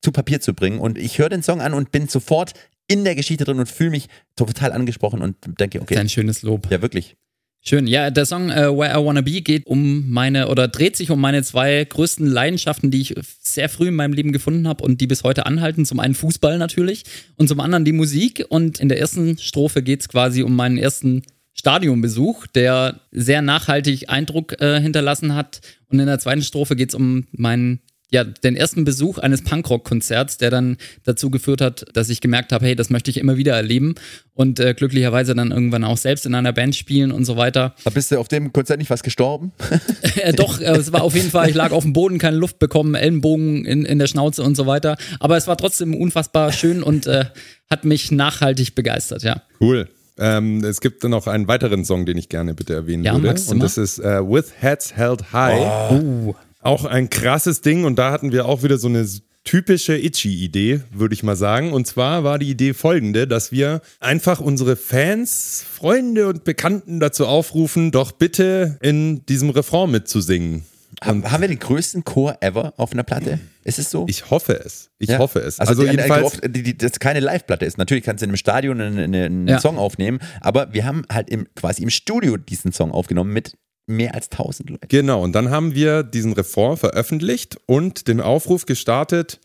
zu 0.03 0.13
Papier 0.13 0.41
zu 0.41 0.55
bringen. 0.55 0.79
Und 0.79 0.97
ich 0.99 1.19
höre 1.19 1.29
den 1.29 1.43
Song 1.43 1.61
an 1.61 1.75
und 1.75 1.91
bin 1.93 2.09
sofort 2.09 2.55
in 2.87 3.05
der 3.05 3.15
Geschichte 3.15 3.45
drin 3.45 3.59
und 3.59 3.69
fühle 3.69 3.91
mich 3.91 4.09
total 4.37 4.73
angesprochen 4.73 5.21
und 5.21 5.37
denke, 5.61 5.79
Das 5.79 5.91
ist 5.91 5.97
ein 5.97 6.01
okay, 6.07 6.09
schönes 6.09 6.43
Lob. 6.43 6.71
ja 6.71 6.81
wirklich. 6.81 7.17
Schön. 7.61 7.89
Ja, 7.89 8.11
der 8.11 8.25
Song 8.25 8.51
äh, 8.51 8.69
Where 8.75 8.99
I 8.99 9.05
Wanna 9.05 9.21
Be 9.21 9.43
geht 9.43 9.67
um 9.67 10.09
meine 10.09 10.49
oder 10.49 10.69
dreht 10.69 10.97
sich 10.97 11.11
um 11.11 11.21
meine 11.21 11.43
zwei 11.43 11.85
größten 11.85 12.27
Leidenschaften, 12.27 12.91
die 12.93 13.01
ich 13.01 13.15
sehr 13.43 13.69
früh 13.69 13.89
in 13.89 13.95
meinem 13.95 14.13
Leben 14.13 14.33
gefunden 14.33 14.69
habe 14.69 14.85
und 14.85 15.01
die 15.01 15.09
bis 15.09 15.25
heute 15.25 15.45
anhalten. 15.45 15.85
Zum 15.85 15.99
einen 15.99 16.15
Fußball 16.15 16.57
natürlich 16.57 17.03
und 17.37 17.49
zum 17.49 17.59
anderen 17.61 17.85
die 17.85 17.93
Musik. 17.93 18.45
Und 18.49 18.79
in 18.79 18.89
der 18.89 19.01
ersten 19.01 19.39
Strophe 19.39 19.83
geht 19.83 20.01
es 20.03 20.09
quasi 20.09 20.43
um 20.45 20.55
meinen 20.55 20.79
ersten 20.79 21.23
Stadionbesuch, 21.59 22.47
der 22.47 23.01
sehr 23.11 23.43
nachhaltig 23.43 24.09
Eindruck 24.09 24.61
äh, 24.61 24.81
hinterlassen 24.81 25.35
hat. 25.35 25.61
Und 25.89 25.99
in 25.99 26.07
der 26.07 26.21
zweiten 26.21 26.43
Strophe 26.43 26.77
geht 26.77 26.91
es 26.91 26.95
um 26.95 27.27
meinen 27.33 27.81
ja, 28.11 28.25
den 28.25 28.57
ersten 28.57 28.85
Besuch 28.85 29.19
eines 29.19 29.43
Punkrock-Konzerts, 29.43 30.39
der 30.39 30.51
dann 30.51 30.79
dazu 31.05 31.31
geführt 31.31 31.61
hat, 31.61 31.85
dass 31.93 32.09
ich 32.09 32.23
gemerkt 32.23 32.53
habe, 32.53 32.65
hey, 32.65 32.75
das 32.75 32.89
möchte 32.89 33.11
ich 33.11 33.19
immer 33.19 33.37
wieder 33.37 33.55
erleben 33.55 33.97
und 34.33 34.61
äh, 34.61 34.73
glücklicherweise 34.73 35.35
dann 35.35 35.51
irgendwann 35.51 35.85
auch 35.85 35.99
selbst 35.99 36.25
in 36.25 36.35
einer 36.35 36.55
Band 36.55 36.75
spielen 36.75 37.13
und 37.13 37.27
so 37.27 37.37
weiter. 37.37 37.75
Aber 37.85 37.93
bist 37.93 38.11
du 38.11 38.19
auf 38.19 38.29
dem 38.29 38.53
Konzert 38.53 38.79
nicht 38.79 38.91
was 38.91 39.03
gestorben? 39.03 39.53
Äh, 40.17 40.33
doch, 40.33 40.61
äh, 40.61 40.65
es 40.65 40.93
war 40.93 41.03
auf 41.03 41.15
jeden 41.15 41.31
Fall, 41.31 41.49
ich 41.49 41.55
lag 41.55 41.71
auf 41.71 41.85
dem 41.85 41.93
Boden, 41.93 42.19
keine 42.19 42.37
Luft 42.37 42.59
bekommen, 42.59 42.95
Ellenbogen 42.95 43.65
in, 43.65 43.85
in 43.85 43.99
der 43.99 44.09
Schnauze 44.09 44.43
und 44.43 44.57
so 44.57 44.67
weiter. 44.67 44.97
Aber 45.21 45.37
es 45.37 45.47
war 45.47 45.57
trotzdem 45.57 45.95
unfassbar 45.95 46.51
schön 46.53 46.83
und 46.83 47.07
äh, 47.07 47.27
hat 47.71 47.85
mich 47.85 48.11
nachhaltig 48.11 48.75
begeistert, 48.75 49.23
ja. 49.23 49.43
Cool. 49.61 49.89
Ähm, 50.19 50.65
es 50.65 50.81
gibt 50.81 51.05
noch 51.05 51.27
einen 51.27 51.49
weiteren 51.49 51.85
Song, 51.85 52.07
den 52.07 52.19
ich 52.19 52.29
gerne 52.29 52.55
bitte 52.55 52.75
erwähnen 52.75 53.05
Ja, 53.05 53.21
würde. 53.21 53.41
Und 53.49 53.61
das 53.61 53.79
ist 53.79 53.99
äh, 53.99 54.21
With 54.21 54.53
Heads 54.61 54.97
Held 54.97 55.33
High. 55.33 55.93
Uh. 55.93 56.35
Auch 56.61 56.85
ein 56.85 57.09
krasses 57.09 57.61
Ding. 57.61 57.85
Und 57.85 57.99
da 57.99 58.11
hatten 58.11 58.33
wir 58.33 58.47
auch 58.47 58.63
wieder 58.63 58.79
so 58.79 58.89
eine 58.89 59.07
typische 59.45 59.97
Itchy-Idee, 59.97 60.83
würde 60.93 61.15
ich 61.15 61.23
mal 61.23 61.37
sagen. 61.37 61.73
Und 61.73 61.87
zwar 61.87 62.23
war 62.23 62.39
die 62.39 62.51
Idee 62.51 62.75
folgende, 62.75 63.27
dass 63.27 63.51
wir 63.51 63.81
einfach 63.99 64.41
unsere 64.41 64.77
Fans, 64.77 65.65
Freunde 65.67 66.29
und 66.29 66.45
Bekannten 66.45 67.01
dazu 67.01 67.27
aufrufen, 67.27 67.91
doch 67.91 68.13
bitte 68.13 68.77
in 68.83 69.25
diesem 69.25 69.49
Refrain 69.49 69.91
mitzusingen. 69.91 70.65
Haben, 71.03 71.31
haben 71.31 71.41
wir 71.43 71.49
den 71.49 71.59
größten 71.59 72.05
Chor 72.05 72.37
ever 72.41 72.75
auf 72.77 72.93
einer 72.93 73.05
Platte? 73.05 73.39
Ist 73.65 73.79
es 73.79 73.91
so? 73.91 74.05
Ich 74.09 74.31
hoffe 74.31 74.55
es. 74.65 74.91
Ich 74.99 75.11
Ja. 75.11 75.19
hoffe 75.19 75.39
es. 75.41 75.61
Also, 75.61 75.71
Also, 75.73 75.83
die, 75.85 75.91
jedenfalls. 75.91 76.25
oft, 76.27 76.41
die, 76.45 76.63
die, 76.63 76.77
das 76.77 76.93
keine 76.99 77.21
Live-Platte 77.21 77.65
ist. 77.65 77.79
Natürlich 77.79 78.05
kannst 78.05 78.23
du 78.23 78.25
in 78.25 78.31
einem 78.31 78.37
Stadion 78.37 78.81
einen, 78.81 78.99
einen, 78.99 79.15
einen 79.15 79.49
Ja. 79.49 79.61
Song 79.61 79.79
aufnehmen, 79.79 80.19
aber 80.41 80.73
wir 80.73 80.85
haben 80.85 81.05
halt 81.11 81.31
im, 81.31 81.47
quasi 81.55 81.83
im 81.83 81.91
Studio 81.91 82.37
diesen 82.37 82.73
Song 82.73 82.91
aufgenommen 82.91 83.33
mit 83.33 83.53
mehr 83.87 84.15
als 84.15 84.31
1000 84.31 84.71
Leuten. 84.71 84.89
Genau, 84.89 85.23
und 85.23 85.33
dann 85.33 85.51
haben 85.51 85.75
wir 85.75 86.03
diesen 86.03 86.33
Refrain 86.33 86.77
veröffentlicht 86.77 87.59
und 87.67 88.09
den 88.09 88.21
Aufruf 88.21 88.67
gestartet, 88.67 89.41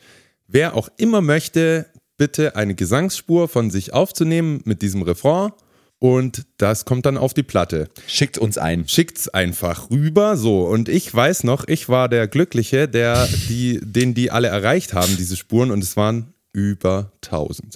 wer 0.47 0.75
auch 0.75 0.89
immer 0.97 1.21
möchte, 1.21 1.85
bitte 2.17 2.55
eine 2.55 2.75
Gesangsspur 2.75 3.47
von 3.47 3.71
sich 3.71 3.93
aufzunehmen 3.93 4.61
mit 4.65 4.81
diesem 4.81 5.01
Refrain 5.01 5.51
und 6.03 6.43
das 6.57 6.83
kommt 6.83 7.05
dann 7.05 7.17
auf 7.17 7.33
die 7.33 7.43
Platte. 7.43 7.87
Schickt 8.07 8.37
uns 8.37 8.57
ein. 8.57 8.85
Schickt's 8.89 9.29
einfach 9.29 9.89
rüber, 9.89 10.35
so. 10.35 10.65
Und 10.65 10.89
ich 10.89 11.15
weiß 11.15 11.45
noch, 11.45 11.65
ich 11.65 11.87
war 11.87 12.09
der 12.09 12.27
Glückliche, 12.27 12.89
der 12.89 13.25
die, 13.47 13.79
den 13.81 14.13
die 14.13 14.29
alle 14.29 14.49
erreicht 14.49 14.93
haben, 14.93 15.15
diese 15.15 15.37
Spuren, 15.37 15.71
und 15.71 15.81
es 15.81 15.95
waren 15.95 16.33
über 16.51 17.13
1000. 17.23 17.75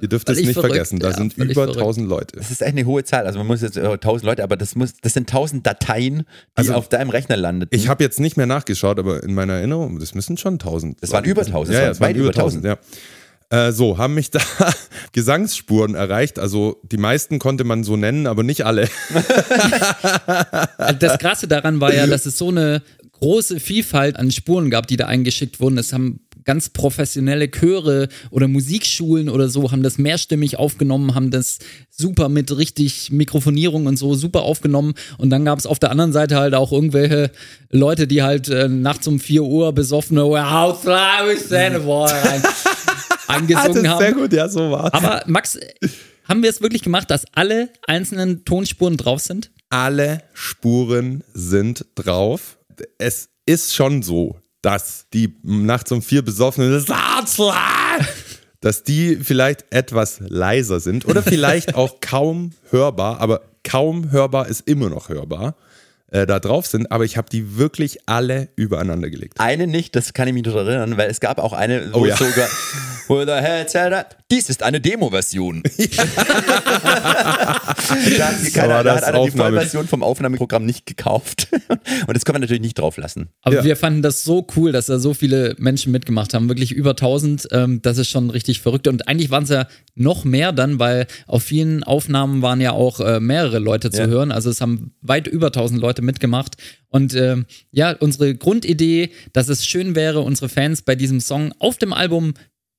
Ihr 0.00 0.08
dürft 0.08 0.30
es 0.30 0.38
nicht 0.38 0.54
verrückt, 0.54 0.72
vergessen, 0.72 0.98
da 0.98 1.10
ja, 1.10 1.16
sind 1.16 1.36
über 1.36 1.52
verrückt. 1.52 1.76
1000 1.76 2.08
Leute. 2.08 2.36
Das 2.38 2.50
ist 2.50 2.62
echt 2.62 2.72
eine 2.72 2.86
hohe 2.86 3.04
Zahl. 3.04 3.26
Also 3.26 3.38
man 3.38 3.46
muss 3.46 3.60
jetzt 3.60 3.76
äh, 3.76 3.86
1000 3.86 4.22
Leute, 4.22 4.44
aber 4.44 4.56
das 4.56 4.74
muss, 4.74 4.94
das 5.02 5.12
sind 5.12 5.28
1000 5.28 5.66
Dateien, 5.66 6.20
die 6.20 6.24
Also, 6.54 6.72
auf 6.72 6.88
deinem 6.88 7.10
Rechner 7.10 7.36
landen. 7.36 7.66
Ich 7.70 7.88
habe 7.88 8.02
jetzt 8.02 8.18
nicht 8.18 8.38
mehr 8.38 8.46
nachgeschaut, 8.46 8.98
aber 8.98 9.22
in 9.22 9.34
meiner 9.34 9.54
Erinnerung, 9.54 9.98
das 9.98 10.14
müssen 10.14 10.38
schon 10.38 10.54
1000. 10.54 11.02
Das 11.02 11.12
waren 11.12 11.24
über 11.24 11.42
1000, 11.42 11.74
Ja, 11.74 11.88
das 11.88 11.98
ja, 11.98 12.00
waren 12.00 12.16
es 12.16 12.16
waren 12.16 12.16
über 12.16 12.30
über 12.30 12.34
1000, 12.34 12.64
ja. 12.64 12.78
Äh, 13.50 13.72
so, 13.72 13.96
haben 13.96 14.14
mich 14.14 14.30
da 14.30 14.40
Gesangsspuren 15.12 15.94
erreicht. 15.94 16.38
Also 16.38 16.80
die 16.82 16.98
meisten 16.98 17.38
konnte 17.38 17.64
man 17.64 17.82
so 17.82 17.96
nennen, 17.96 18.26
aber 18.26 18.42
nicht 18.42 18.64
alle. 18.64 18.88
Das 21.00 21.18
Krasse 21.18 21.48
daran 21.48 21.80
war 21.80 21.92
ja, 21.92 22.06
dass 22.06 22.24
es 22.26 22.38
so 22.38 22.48
eine 22.48 22.82
große 23.12 23.60
Vielfalt 23.60 24.16
an 24.16 24.30
Spuren 24.30 24.70
gab, 24.70 24.86
die 24.86 24.96
da 24.96 25.06
eingeschickt 25.06 25.60
wurden. 25.60 25.78
Es 25.78 25.92
haben 25.92 26.20
ganz 26.44 26.70
professionelle 26.70 27.50
Chöre 27.50 28.08
oder 28.30 28.48
Musikschulen 28.48 29.28
oder 29.28 29.50
so 29.50 29.70
haben 29.70 29.82
das 29.82 29.98
mehrstimmig 29.98 30.58
aufgenommen, 30.58 31.14
haben 31.14 31.30
das 31.30 31.58
super 31.90 32.30
mit 32.30 32.56
richtig 32.56 33.10
Mikrofonierung 33.10 33.84
und 33.84 33.98
so 33.98 34.14
super 34.14 34.42
aufgenommen. 34.42 34.94
Und 35.18 35.28
dann 35.28 35.44
gab 35.44 35.58
es 35.58 35.66
auf 35.66 35.78
der 35.78 35.90
anderen 35.90 36.14
Seite 36.14 36.36
halt 36.36 36.54
auch 36.54 36.72
irgendwelche 36.72 37.30
Leute, 37.70 38.06
die 38.06 38.22
halt 38.22 38.48
äh, 38.48 38.66
nachts 38.66 39.06
um 39.06 39.20
4 39.20 39.42
Uhr 39.42 39.72
besoffene 39.74 40.22
How 40.22 40.80
fly 40.80 41.26
we 41.26 41.36
stand 41.36 41.84
eingesungen 43.28 43.88
haben. 43.88 44.14
gut, 44.14 44.32
ja, 44.32 44.48
so 44.48 44.70
war 44.70 44.92
Aber 44.94 45.22
Max, 45.26 45.58
haben 46.28 46.42
wir 46.42 46.50
es 46.50 46.60
wirklich 46.60 46.82
gemacht, 46.82 47.10
dass 47.10 47.24
alle 47.34 47.70
einzelnen 47.86 48.44
Tonspuren 48.44 48.96
drauf 48.96 49.20
sind? 49.20 49.50
Alle 49.70 50.22
Spuren 50.32 51.24
sind 51.34 51.86
drauf. 51.94 52.58
Es 52.98 53.28
ist 53.46 53.74
schon 53.74 54.02
so, 54.02 54.36
dass 54.62 55.06
die 55.12 55.36
nachts 55.42 55.92
um 55.92 56.02
vier 56.02 56.22
besoffenen 56.22 56.84
dass 58.60 58.82
die 58.82 59.16
vielleicht 59.16 59.64
etwas 59.70 60.20
leiser 60.20 60.80
sind 60.80 61.06
oder 61.06 61.22
vielleicht 61.22 61.74
auch 61.74 61.96
kaum 62.00 62.50
hörbar, 62.70 63.20
aber 63.20 63.42
kaum 63.64 64.10
hörbar 64.10 64.48
ist 64.48 64.68
immer 64.68 64.88
noch 64.88 65.08
hörbar, 65.08 65.54
äh, 66.10 66.26
da 66.26 66.40
drauf 66.40 66.66
sind, 66.66 66.90
aber 66.90 67.04
ich 67.04 67.16
habe 67.16 67.28
die 67.30 67.56
wirklich 67.56 67.98
alle 68.06 68.48
übereinander 68.56 69.10
gelegt. 69.10 69.38
Eine 69.38 69.66
nicht, 69.66 69.94
das 69.94 70.12
kann 70.12 70.26
ich 70.26 70.34
mich 70.34 70.44
noch 70.44 70.56
erinnern, 70.56 70.96
weil 70.96 71.10
es 71.10 71.20
gab 71.20 71.38
auch 71.38 71.52
eine, 71.52 71.92
wo 71.92 72.00
Oh 72.00 72.06
ja. 72.06 72.16
sogar 72.16 72.48
With 73.08 73.26
the 73.26 73.32
head 73.32 73.92
up. 73.92 74.16
Dies 74.30 74.50
ist 74.50 74.62
eine 74.62 74.80
Demo-Version. 74.80 75.62
da 75.96 76.04
hat, 78.28 78.54
keiner, 78.54 78.82
da 78.82 78.82
das 78.82 79.06
hat 79.06 79.14
einer 79.14 79.24
die 79.24 79.30
Vollversion 79.30 79.88
vom 79.88 80.02
Aufnahmeprogramm 80.02 80.64
nicht 80.66 80.86
gekauft. 80.86 81.48
Und 82.06 82.16
das 82.16 82.24
kann 82.24 82.34
man 82.34 82.42
natürlich 82.42 82.60
nicht 82.60 82.78
drauf 82.78 82.96
lassen. 82.98 83.28
Aber 83.42 83.56
Ja. 83.56 83.64
wir 83.64 83.76
fanden 83.76 84.02
das 84.02 84.22
so 84.24 84.46
cool, 84.56 84.72
dass 84.72 84.86
da 84.86 84.98
so 84.98 85.14
viele 85.14 85.54
Menschen 85.58 85.92
mitgemacht 85.92 86.34
haben. 86.34 86.48
Wirklich 86.48 86.72
über 86.72 86.90
1000. 86.90 87.48
Ähm, 87.52 87.80
das 87.82 87.98
ist 87.98 88.10
schon 88.10 88.30
richtig 88.30 88.60
verrückt. 88.60 88.86
Und 88.86 89.08
eigentlich 89.08 89.30
waren 89.30 89.44
es 89.44 89.50
ja 89.50 89.66
noch 89.94 90.24
mehr 90.24 90.52
dann, 90.52 90.78
weil 90.78 91.06
auf 91.26 91.42
vielen 91.42 91.82
Aufnahmen 91.84 92.42
waren 92.42 92.60
ja 92.60 92.72
auch 92.72 93.00
äh, 93.00 93.20
mehrere 93.20 93.58
Leute 93.58 93.90
zu 93.90 94.02
Ja. 94.02 94.06
hören. 94.08 94.30
Also 94.32 94.50
es 94.50 94.60
haben 94.60 94.92
weit 95.00 95.26
über 95.26 95.46
1000 95.46 95.80
Leute 95.80 96.02
mitgemacht. 96.02 96.56
Und 96.90 97.14
ähm, 97.14 97.46
ja, 97.70 97.92
unsere 97.98 98.34
Grundidee, 98.34 99.10
dass 99.32 99.48
es 99.48 99.66
schön 99.66 99.94
wäre, 99.94 100.20
unsere 100.20 100.48
Fans 100.48 100.82
bei 100.82 100.94
diesem 100.94 101.20
Song 101.20 101.52
auf 101.58 101.76
dem 101.78 101.92
Album 101.92 102.34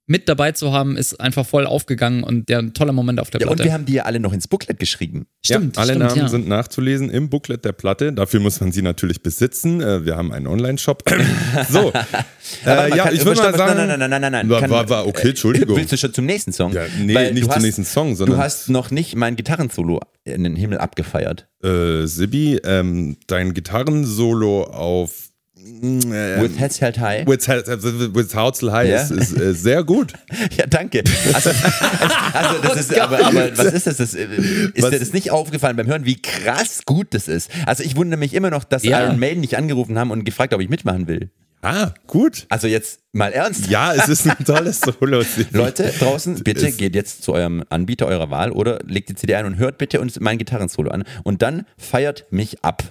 mit 0.10 0.28
dabei 0.28 0.52
zu 0.54 0.74
haben, 0.74 0.98
ist 0.98 1.22
einfach 1.22 1.46
voll 1.46 1.68
aufgegangen 1.68 2.24
und 2.24 2.50
der 2.50 2.58
ein 2.60 2.74
toller 2.74 2.94
Moment 2.94 3.20
auf 3.20 3.30
der 3.30 3.42
Ja, 3.42 3.48
und 3.48 3.58
Platte. 3.58 3.64
wir 3.70 3.74
haben 3.74 3.86
die 3.86 3.94
ja 3.94 4.04
alle 4.04 4.20
noch 4.20 4.34
ins 4.34 4.48
Booklet 4.48 4.80
geschrieben. 4.80 5.28
stimmt, 5.46 5.76
ja, 5.76 5.82
alle 5.84 5.94
stimmt, 5.94 6.06
Namen 6.10 6.22
ja. 6.22 6.28
sind 6.30 6.48
nachzulesen 6.48 7.12
im 7.12 7.30
Booklet 7.30 7.64
der 7.64 7.74
Platte. 7.74 8.12
Dafür 8.12 8.40
muss 8.40 8.60
man 8.60 8.72
sie 8.72 8.82
natürlich 8.82 9.22
besitzen. 9.22 9.82
Äh, 9.82 10.04
Wir 10.06 10.18
haben 10.18 10.34
einen 10.34 10.48
Online-Shop. 10.48 11.04
so. 11.70 11.94
Äh, 12.66 12.90
ja, 12.96 13.04
kann- 13.06 13.14
ich 13.14 13.24
würde 13.24 13.40
mal 13.42 13.56
sagen. 13.56 13.78
Nein, 13.78 13.88
nein, 13.88 14.00
nein, 14.00 14.10
nein, 14.10 14.22
nein, 14.22 14.32
nein. 14.32 14.50
War, 14.50 14.62
Kann- 14.62 14.70
war, 14.72 14.90
war 14.90 15.08
okay, 15.08 15.30
Entschuldigung. 15.30 15.78
Willst 15.78 15.92
du 15.92 15.98
schon 15.98 16.12
zum 16.14 16.26
nächsten 16.26 16.54
Song? 16.54 16.74
Ja, 16.74 16.86
nee, 17.00 17.14
Weil 17.14 17.32
nicht 17.34 17.44
du 17.44 17.48
zum 17.48 17.56
hast, 17.58 17.62
nächsten 17.64 17.86
Song, 17.86 18.10
Du 18.10 18.16
sondern- 18.16 18.40
hast 18.40 18.68
noch 18.70 18.90
nicht 18.90 19.16
mein 19.16 19.36
Gitarrensolo 19.36 20.00
in 20.24 20.44
den 20.44 20.56
Himmel 20.56 20.80
abgefeiert. 20.80 21.48
Äh, 21.64 22.08
Sibi, 22.08 22.60
ähm, 22.64 23.18
dein 23.28 23.54
Gitarrensolo 23.54 24.64
auf 24.64 25.29
äh, 26.12 26.42
With 26.42 26.60
Heads 26.60 26.82
Held 26.82 27.00
High. 27.00 27.28
With, 27.28 27.48
Head- 27.48 27.68
with 28.16 28.34
High 28.36 28.90
Ja. 28.90 29.02
ist, 29.02 29.12
ist 29.12 29.38
äh, 29.40 29.54
sehr 29.54 29.84
gut. 29.84 30.14
Ja, 30.58 30.66
danke. 30.68 31.04
Also, 31.34 31.50
also 32.34 32.56
das 32.62 32.76
ist, 32.80 32.98
aber, 33.00 33.26
aber 33.26 33.58
was 33.58 33.74
ist 33.74 33.88
das? 33.88 33.98
das 33.98 34.14
äh, 34.14 34.26
ist 34.74 34.82
Was? 34.84 34.90
dir 34.92 35.00
das 35.00 35.14
nicht 35.14 35.32
aufgefallen 35.32 35.76
beim 35.78 35.88
Hören, 35.88 36.06
wie 36.06 36.22
krass 36.22 36.82
gut 36.86 37.08
das 37.14 37.28
ist? 37.28 37.50
Also 37.66 37.84
ich 37.84 37.96
wundere 37.96 38.20
mich 38.20 38.34
immer 38.34 38.50
noch, 38.50 38.64
dass 38.64 38.84
Ja. 38.84 39.04
Iron 39.06 39.20
Maiden 39.20 39.42
nicht 39.42 39.58
angerufen 39.58 39.98
haben 39.98 40.12
und 40.12 40.24
gefragt, 40.24 40.54
ob 40.54 40.62
ich 40.62 40.70
mitmachen 40.70 41.08
will. 41.08 41.30
Ah, 41.62 41.94
gut. 42.08 42.46
Also 42.48 42.68
jetzt 42.68 43.02
mal 43.12 43.34
ernst. 43.34 43.68
Ja, 43.68 43.94
es 43.94 44.08
ist 44.08 44.26
ein 44.30 44.46
tolles 44.46 44.80
Solo. 45.00 45.24
Leute 45.52 45.92
draußen, 46.00 46.42
bitte 46.44 46.68
Ist- 46.68 46.78
geht 46.78 46.96
jetzt 46.96 47.22
zu 47.24 47.34
eurem 47.34 47.64
Anbieter 47.70 48.08
eurer 48.08 48.30
Wahl 48.32 48.52
oder 48.52 48.80
legt 48.88 49.10
die 49.10 49.16
CD 49.16 49.36
ein 49.36 49.46
und 49.46 49.58
hört 49.58 49.78
bitte 49.78 50.00
uns 50.00 50.20
mein 50.22 50.38
Gitarrensolo 50.38 50.90
an 50.90 51.04
und 51.24 51.42
dann 51.42 51.66
feiert 51.78 52.26
mich 52.32 52.64
ab. 52.64 52.84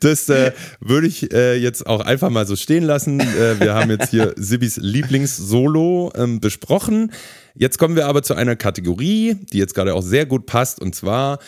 Das 0.00 0.28
äh, 0.28 0.52
würde 0.80 1.06
ich 1.06 1.32
äh, 1.32 1.56
jetzt 1.56 1.86
auch 1.86 2.00
einfach 2.00 2.30
mal 2.30 2.46
so 2.46 2.56
stehen 2.56 2.84
lassen. 2.84 3.20
Äh, 3.20 3.60
wir 3.60 3.74
haben 3.74 3.90
jetzt 3.90 4.10
hier 4.10 4.34
Sibis 4.36 4.76
Lieblingssolo 4.76 6.12
ähm, 6.16 6.40
besprochen. 6.40 7.12
Jetzt 7.54 7.78
kommen 7.78 7.96
wir 7.96 8.06
aber 8.06 8.22
zu 8.22 8.34
einer 8.34 8.56
Kategorie, 8.56 9.36
die 9.52 9.58
jetzt 9.58 9.74
gerade 9.74 9.94
auch 9.94 10.02
sehr 10.02 10.26
gut 10.26 10.46
passt, 10.46 10.80
und 10.80 10.94
zwar 10.94 11.38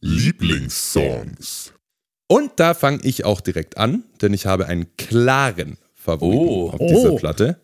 Lieblingssongs. 0.00 1.72
Und 2.28 2.52
da 2.56 2.74
fange 2.74 3.00
ich 3.02 3.24
auch 3.24 3.40
direkt 3.40 3.78
an, 3.78 4.04
denn 4.20 4.34
ich 4.34 4.46
habe 4.46 4.66
einen 4.66 4.86
klaren 4.96 5.78
Favoriten 5.94 6.44
Oh. 6.48 6.70
auf 6.70 6.78
dieser 6.86 7.12
Oh. 7.12 7.16
Platte. 7.16 7.58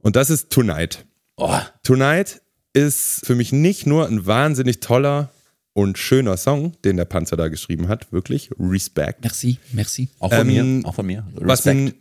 Und 0.00 0.16
das 0.16 0.30
ist 0.30 0.50
Tonight. 0.50 1.04
Oh, 1.36 1.58
Tonight 1.82 2.40
ist 2.72 3.26
für 3.26 3.34
mich 3.34 3.52
nicht 3.52 3.86
nur 3.86 4.06
ein 4.06 4.26
wahnsinnig 4.26 4.80
toller 4.80 5.30
und 5.74 5.98
schöner 5.98 6.36
Song, 6.36 6.72
den 6.84 6.96
der 6.96 7.04
Panzer 7.04 7.36
da 7.36 7.48
geschrieben 7.48 7.88
hat, 7.88 8.12
wirklich 8.12 8.50
Respect. 8.58 9.22
Merci, 9.22 9.58
merci. 9.72 10.08
auch 10.18 10.32
von 10.32 10.48
Ähm, 10.48 10.80
mir, 10.80 10.88
auch 10.88 10.94
von 10.94 11.06
mir. 11.06 11.26
Was 11.34 11.66
Respekt. 11.66 11.76
ihn, 11.76 11.94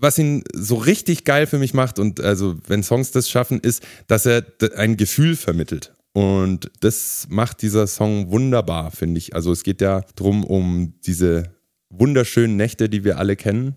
was 0.00 0.18
ihn 0.18 0.44
so 0.52 0.76
richtig 0.76 1.24
geil 1.24 1.46
für 1.46 1.58
mich 1.58 1.74
macht 1.74 1.98
und 1.98 2.20
also 2.20 2.56
wenn 2.66 2.82
Songs 2.82 3.10
das 3.10 3.28
schaffen, 3.28 3.60
ist, 3.60 3.82
dass 4.06 4.26
er 4.26 4.44
ein 4.76 4.96
Gefühl 4.96 5.36
vermittelt. 5.36 5.92
Und 6.12 6.70
das 6.80 7.26
macht 7.28 7.62
dieser 7.62 7.88
Song 7.88 8.30
wunderbar, 8.30 8.92
finde 8.92 9.18
ich. 9.18 9.34
Also 9.34 9.50
es 9.50 9.64
geht 9.64 9.80
ja 9.80 10.02
drum 10.14 10.44
um 10.44 10.94
diese 11.04 11.54
wunderschönen 11.90 12.56
Nächte, 12.56 12.88
die 12.88 13.02
wir 13.02 13.18
alle 13.18 13.34
kennen. 13.34 13.74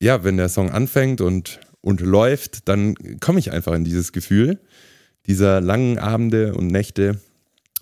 Ja, 0.00 0.24
wenn 0.24 0.38
der 0.38 0.48
Song 0.48 0.70
anfängt 0.70 1.20
und, 1.20 1.60
und 1.82 2.00
läuft, 2.00 2.68
dann 2.68 2.94
komme 3.20 3.40
ich 3.40 3.52
einfach 3.52 3.74
in 3.74 3.84
dieses 3.84 4.12
Gefühl 4.12 4.58
dieser 5.26 5.60
langen 5.60 5.98
Abende 5.98 6.54
und 6.54 6.68
Nächte. 6.68 7.20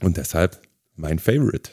Und 0.00 0.16
deshalb 0.16 0.60
mein 0.96 1.18
Favorite. 1.18 1.70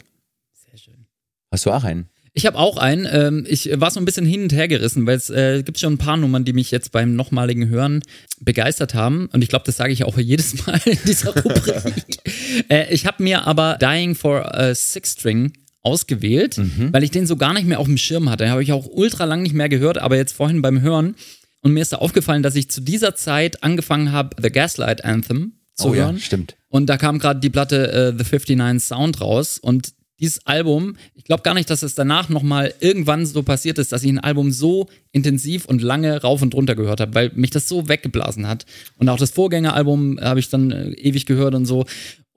Hast 1.52 1.66
du 1.66 1.72
auch 1.72 1.84
einen? 1.84 2.08
Ich 2.34 2.46
habe 2.46 2.58
auch 2.58 2.78
einen. 2.78 3.06
Ähm, 3.12 3.46
ich 3.48 3.70
war 3.80 3.92
so 3.92 4.00
ein 4.00 4.06
bisschen 4.06 4.26
hin 4.26 4.44
und 4.44 4.54
her 4.54 4.70
gerissen, 4.70 5.06
weil 5.06 5.18
es 5.18 5.30
äh, 5.30 5.64
gibt 5.64 5.80
schon 5.80 5.94
ein 5.94 5.98
paar 5.98 6.16
Nummern, 6.16 6.46
die 6.46 6.54
mich 6.54 6.72
jetzt 6.72 6.94
beim 6.94 7.14
nochmaligen 7.14 7.68
Hören 7.68 8.02
begeistert 8.40 8.94
haben. 8.94 9.28
Und 9.34 9.42
ich 9.44 9.50
glaube, 9.50 9.66
das 9.66 9.76
sage 9.76 9.92
ich 9.92 10.06
auch 10.06 10.18
jedes 10.18 10.66
Mal 10.66 10.80
in 10.86 10.98
dieser 11.06 11.36
Rubrik. 11.36 12.20
äh, 12.70 12.94
ich 12.94 13.06
habe 13.06 13.22
mir 13.22 13.46
aber 13.48 13.78
Dying 13.82 14.16
for 14.16 14.56
a 14.58 14.74
Six 14.74 15.12
String 15.12 15.52
ausgewählt, 15.82 16.58
weil 16.94 17.04
ich 17.04 17.10
den 17.12 17.26
so 17.26 17.36
gar 17.36 17.54
nicht 17.54 17.66
mehr 17.68 17.80
auf 17.80 17.88
dem 17.88 17.98
Schirm 17.98 18.30
hatte. 18.30 18.44
Den 18.46 18.52
habe 18.52 18.64
ich 18.64 18.72
auch 18.72 18.86
ultra 18.88 19.26
lang 19.26 19.42
nicht 19.42 19.54
mehr 19.56 19.68
gehört, 19.68 19.98
aber 19.98 20.16
jetzt 20.16 20.32
vorhin 20.34 20.62
beim 20.62 20.80
Hören. 20.82 21.16
Und 21.62 21.74
mir 21.74 21.82
ist 21.82 21.92
da 21.92 21.98
aufgefallen, 21.98 22.44
dass 22.44 22.56
ich 22.56 22.70
zu 22.70 22.82
dieser 22.82 23.16
Zeit 23.16 23.62
angefangen 23.64 24.12
habe, 24.12 24.36
The 24.42 24.52
Gaslight 24.52 25.04
Anthem 25.04 25.54
zu 25.74 25.90
Oh 25.90 25.94
ja, 25.96 26.06
hören. 26.06 26.20
stimmt. 26.20 26.56
Und 26.72 26.88
da 26.88 26.98
kam 26.98 27.20
gerade 27.20 27.40
die 27.40 27.50
Platte 27.50 27.92
äh, 28.18 28.24
The 28.24 28.56
59 28.56 28.82
Sound 28.82 29.22
raus 29.22 29.60
und 29.60 29.94
dieses 30.22 30.46
Album, 30.46 30.96
ich 31.16 31.24
glaube 31.24 31.42
gar 31.42 31.56
nicht, 31.56 31.70
dass 31.70 31.82
es 31.82 31.96
danach 31.96 32.30
nochmal 32.30 32.74
irgendwann 32.80 33.26
so 33.26 33.42
passiert 33.42 33.80
ist, 33.80 33.92
dass 33.92 34.04
ich 34.04 34.12
ein 34.12 34.20
Album 34.20 34.52
so 34.52 34.88
intensiv 35.12 35.66
und 35.66 35.82
lange 35.82 36.22
rauf 36.22 36.44
und 36.44 36.54
runter 36.54 36.76
gehört 36.76 37.02
habe, 37.02 37.16
weil 37.16 37.32
mich 37.34 37.50
das 37.50 37.68
so 37.68 37.90
weggeblasen 37.90 38.48
hat. 38.48 38.68
Und 38.98 39.10
auch 39.10 39.18
das 39.18 39.32
Vorgängeralbum 39.32 40.20
habe 40.22 40.40
ich 40.40 40.50
dann 40.50 40.72
äh, 40.72 40.92
ewig 40.92 41.26
gehört 41.26 41.56
und 41.56 41.66
so. 41.66 41.86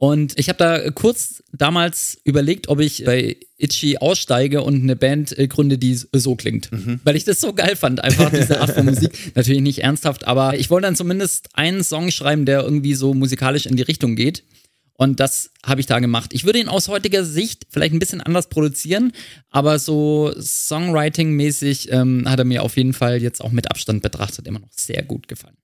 Und 0.04 0.38
ich 0.38 0.50
habe 0.50 0.58
da 0.58 0.90
kurz 0.90 1.42
damals 1.54 2.18
überlegt, 2.24 2.68
ob 2.68 2.80
ich 2.80 3.06
bei 3.06 3.38
Itchy 3.56 3.96
aussteige 3.96 4.60
und 4.60 4.82
eine 4.82 4.96
Band 4.96 5.38
äh, 5.38 5.48
gründe, 5.48 5.78
die 5.78 5.94
so 5.94 6.36
klingt. 6.36 6.68
Weil 7.04 7.16
ich 7.16 7.24
das 7.24 7.40
so 7.40 7.54
geil 7.54 7.74
fand, 7.74 8.04
einfach 8.04 8.28
diese 8.30 8.60
Art 8.60 8.72
von 8.72 8.84
Musik. 8.84 9.12
Natürlich 9.34 9.62
nicht 9.62 9.82
ernsthaft, 9.82 10.26
aber 10.26 10.58
ich 10.58 10.68
wollte 10.68 10.88
dann 10.88 10.94
zumindest 10.94 11.48
einen 11.54 11.82
Song 11.82 12.10
schreiben, 12.10 12.44
der 12.44 12.64
irgendwie 12.64 12.92
so 12.92 13.14
musikalisch 13.14 13.64
in 13.64 13.76
die 13.76 13.82
Richtung 13.82 14.14
geht. 14.14 14.44
Und 14.92 15.20
das 15.20 15.52
habe 15.64 15.80
ich 15.80 15.86
da 15.86 16.00
gemacht. 16.00 16.34
Ich 16.34 16.44
würde 16.44 16.58
ihn 16.58 16.68
aus 16.68 16.88
heutiger 16.88 17.24
Sicht 17.24 17.66
vielleicht 17.70 17.94
ein 17.94 17.98
bisschen 17.98 18.20
anders 18.20 18.50
produzieren, 18.50 19.10
aber 19.48 19.78
so 19.78 20.34
Songwriting-mäßig 20.38 21.90
ähm, 21.92 22.28
hat 22.28 22.40
er 22.40 22.44
mir 22.44 22.62
auf 22.62 22.76
jeden 22.76 22.92
Fall 22.92 23.22
jetzt 23.22 23.40
auch 23.40 23.52
mit 23.52 23.70
Abstand 23.70 24.02
betrachtet 24.02 24.46
immer 24.46 24.58
noch 24.58 24.70
sehr 24.70 25.02
gut 25.02 25.28
gefallen. 25.28 25.56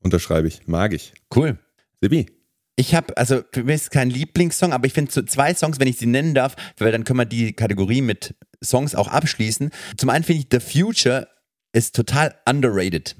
Unterschreibe 0.00 0.48
ich. 0.48 0.66
Mag 0.66 0.92
ich. 0.92 1.14
Cool. 1.34 1.58
Sibi. 2.02 2.35
Ich 2.78 2.94
habe, 2.94 3.16
also 3.16 3.40
für 3.52 3.64
mich 3.64 3.76
ist 3.76 3.82
es 3.84 3.90
kein 3.90 4.10
Lieblingssong, 4.10 4.72
aber 4.74 4.86
ich 4.86 4.92
finde 4.92 5.10
so 5.10 5.22
zwei 5.22 5.54
Songs, 5.54 5.80
wenn 5.80 5.88
ich 5.88 5.96
sie 5.96 6.06
nennen 6.06 6.34
darf, 6.34 6.56
weil 6.78 6.92
dann 6.92 7.04
können 7.04 7.18
wir 7.18 7.24
die 7.24 7.54
Kategorie 7.54 8.02
mit 8.02 8.34
Songs 8.62 8.94
auch 8.94 9.08
abschließen. 9.08 9.70
Zum 9.96 10.10
einen 10.10 10.24
finde 10.24 10.42
ich 10.42 10.48
The 10.50 10.60
Future 10.80 11.26
ist 11.72 11.94
total 11.96 12.34
underrated. 12.48 13.16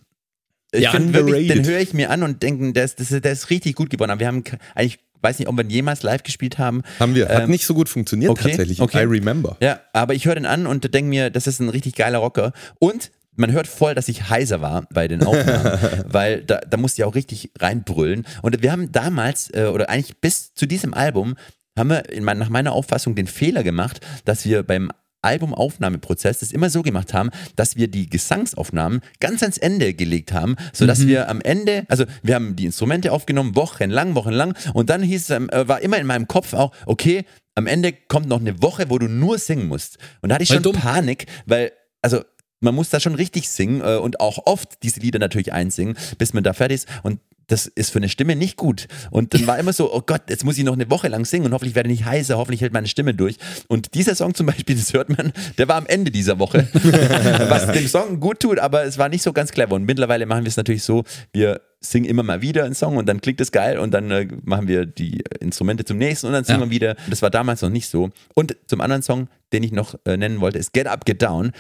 Ich 0.73 0.83
Ja, 0.83 0.91
finde 0.91 1.15
wirklich, 1.15 1.49
den 1.49 1.59
underrated. 1.59 1.67
höre 1.73 1.81
ich 1.81 1.95
mir 1.95 2.11
an 2.11 2.23
und 2.23 2.43
denke, 2.43 2.73
der 2.75 2.85
ist, 2.85 2.99
der 3.25 3.33
ist 3.33 3.49
richtig 3.51 3.77
gut 3.77 3.89
geworden. 3.89 4.11
Aber 4.11 4.21
wir 4.21 4.27
haben 4.27 4.45
eigentlich, 4.75 4.99
weiß 5.23 5.39
nicht, 5.39 5.49
ob 5.49 5.57
wir 5.57 5.65
ihn 5.65 5.71
jemals 5.71 6.03
live 6.03 6.23
gespielt 6.23 6.59
haben. 6.59 6.83
Haben 7.01 7.15
wir. 7.15 7.29
Hat 7.29 7.45
Ähm, 7.45 7.51
nicht 7.51 7.65
so 7.65 7.73
gut 7.73 7.89
funktioniert 7.89 8.31
okay, 8.31 8.49
tatsächlich. 8.51 8.81
okay. 8.83 9.03
I 9.03 9.07
remember. 9.07 9.57
Ja, 9.63 9.81
aber 9.95 10.13
ich 10.15 10.27
höre 10.27 10.35
den 10.35 10.45
an 10.47 10.67
und 10.67 10.93
denke 10.93 11.09
mir, 11.09 11.31
das 11.31 11.47
ist 11.47 11.61
ein 11.61 11.71
richtig 11.71 11.95
geiler 11.95 12.19
Rocker. 12.19 12.53
Und 12.79 13.11
man 13.37 13.53
hört 13.53 13.67
voll, 13.67 13.95
dass 13.95 14.09
ich 14.09 14.29
heiser 14.29 14.61
war 14.61 14.87
bei 14.93 15.09
den 15.09 15.23
Aufnahmen, 15.23 15.79
weil 16.09 16.43
da, 16.43 16.59
da 16.59 16.77
musste 16.77 17.03
ich 17.03 17.05
auch 17.05 17.15
richtig 17.15 17.51
reinbrüllen. 17.59 18.27
Und 18.43 18.63
wir 18.63 18.73
haben 18.73 18.93
damals, 18.93 19.51
äh, 19.55 19.67
oder 19.73 19.89
eigentlich 19.89 20.19
bis 20.21 20.55
zu 20.55 20.67
diesem 20.67 20.95
Album, 20.95 21.37
haben 21.79 21.91
wir 21.91 22.11
in 22.11 22.25
mein, 22.25 22.39
nach 22.39 22.49
meiner 22.49 22.73
Auffassung 22.73 23.15
den 23.15 23.27
Fehler 23.27 23.63
gemacht, 23.63 24.01
dass 24.25 24.45
wir 24.47 24.63
beim 24.63 24.91
Albumaufnahmeprozess 25.23 26.39
das 26.39 26.53
immer 26.53 26.71
so 26.71 26.83
gemacht 26.83 27.13
haben, 27.13 27.31
dass 27.57 27.77
wir 27.77 27.89
die 27.89 28.09
Gesangsaufnahmen 28.09 29.01
ganz 29.21 29.43
ans 29.43 29.59
Ende 29.59 29.93
gelegt 29.93 30.33
haben, 30.33 30.57
sodass 30.73 31.07
wir 31.07 31.29
am 31.29 31.41
Ende, 31.41 31.85
also 31.89 32.05
wir 32.23 32.37
haben 32.37 32.55
die 32.55 32.67
Instrumente 32.67 33.13
aufgenommen, 33.13 33.57
wochenlang, 33.57 34.15
wochenlang, 34.15 34.55
und 34.73 34.89
dann 34.89 35.03
hieß 35.03 35.23
es, 35.23 35.31
ähm, 35.31 35.51
äh, 35.51 35.67
war 35.67 35.81
immer 35.83 35.99
in 35.99 36.07
meinem 36.07 36.29
Kopf 36.29 36.55
auch, 36.55 36.73
okay, 36.87 37.25
am 37.57 37.67
Ende 37.67 37.93
kommt 37.93 38.29
noch 38.29 38.41
eine 38.41 38.63
Woche, 38.63 38.89
wo 38.89 38.99
du 38.99 39.09
nur 39.09 39.39
singen 39.39 39.67
musst. 39.67 39.99
Und 40.21 40.29
da 40.29 40.37
hatte 40.37 40.45
ich 40.45 40.49
Voll 40.49 40.57
schon 40.57 40.63
dumm. 40.63 40.77
Panik, 40.77 41.27
weil, 41.47 41.73
also 42.03 42.23
man 42.61 42.75
muss 42.75 42.91
da 42.91 43.01
schon 43.01 43.15
richtig 43.15 43.49
singen 43.49 43.81
äh, 43.83 43.97
und 43.97 44.21
auch 44.21 44.39
oft 44.47 44.83
diese 44.83 45.01
Lieder 45.01 45.19
natürlich 45.19 45.53
einsingen, 45.53 45.97
bis 46.19 46.33
man 46.33 46.45
da 46.45 46.53
fertig 46.53 46.77
ist. 46.77 46.89
Und 47.03 47.21
das 47.49 47.67
ist 47.67 47.91
für 47.91 47.99
eine 48.01 48.09
Stimme 48.09 48.35
nicht 48.35 48.57
gut. 48.57 48.89
Und 49.13 49.33
dann 49.33 49.47
war 49.47 49.57
immer 49.57 49.73
so, 49.73 49.95
oh 49.95 50.03
Gott, 50.05 50.23
jetzt 50.29 50.45
muss 50.45 50.59
ich 50.59 50.65
noch 50.65 50.73
eine 50.73 50.91
Woche 50.91 51.07
lang 51.07 51.25
singen 51.25 51.47
und 51.47 51.53
hoffentlich 51.53 51.77
werde 51.77 51.89
ich 51.93 52.01
nicht 52.01 52.05
heiser, 52.09 52.39
hoffentlich 52.39 52.61
hält 52.61 52.73
meine 52.73 52.89
Stimme 52.89 53.15
durch. 53.15 53.37
Und 53.69 53.95
dieser 53.95 54.17
Song 54.17 54.35
zum 54.35 54.47
Beispiel, 54.47 54.75
das 54.77 54.93
hört 54.93 55.17
man, 55.17 55.33
der 55.57 55.69
war 55.69 55.77
am 55.77 55.87
Ende 55.87 56.11
dieser 56.11 56.41
Woche, 56.41 56.67
was 57.49 57.71
dem 57.71 57.87
Song 57.87 58.19
gut 58.19 58.41
tut, 58.41 58.59
aber 58.59 58.85
es 58.85 58.99
war 58.99 59.09
nicht 59.09 59.23
so 59.23 59.33
ganz 59.33 59.53
clever. 59.53 59.77
Und 59.77 59.85
mittlerweile 59.85 60.27
machen 60.27 60.43
wir 60.45 60.49
es 60.49 60.57
natürlich 60.57 60.83
so, 60.83 61.05
wir 61.33 61.61
singen 61.81 62.07
immer 62.07 62.25
mal 62.25 62.43
wieder 62.43 62.65
einen 62.65 62.75
Song 62.75 62.97
und 62.97 63.07
dann 63.09 63.21
klingt 63.21 63.41
es 63.41 63.53
geil 63.53 63.79
und 63.79 63.93
dann 63.93 64.11
äh, 64.11 64.27
machen 64.43 64.67
wir 64.67 64.85
die 64.87 65.23
Instrumente 65.39 65.85
zum 65.85 65.99
nächsten 65.99 66.27
und 66.27 66.33
dann 66.33 66.43
singen 66.43 66.61
Ja. 66.61 66.67
wir 66.67 66.71
wieder. 66.73 66.97
Das 67.09 67.23
war 67.23 67.31
damals 67.31 67.63
noch 67.63 67.71
nicht 67.71 67.89
so. 67.89 68.11
Und 68.35 68.57
zum 68.67 68.81
anderen 68.81 69.03
Song, 69.03 69.29
den 69.53 69.63
ich 69.63 69.71
noch 69.71 69.95
äh, 70.05 70.17
nennen 70.17 70.41
wollte, 70.41 70.59
ist 70.59 70.73
Get 70.73 70.89
Up, 70.89 71.05
Get 71.05 71.23
Down. 71.23 71.53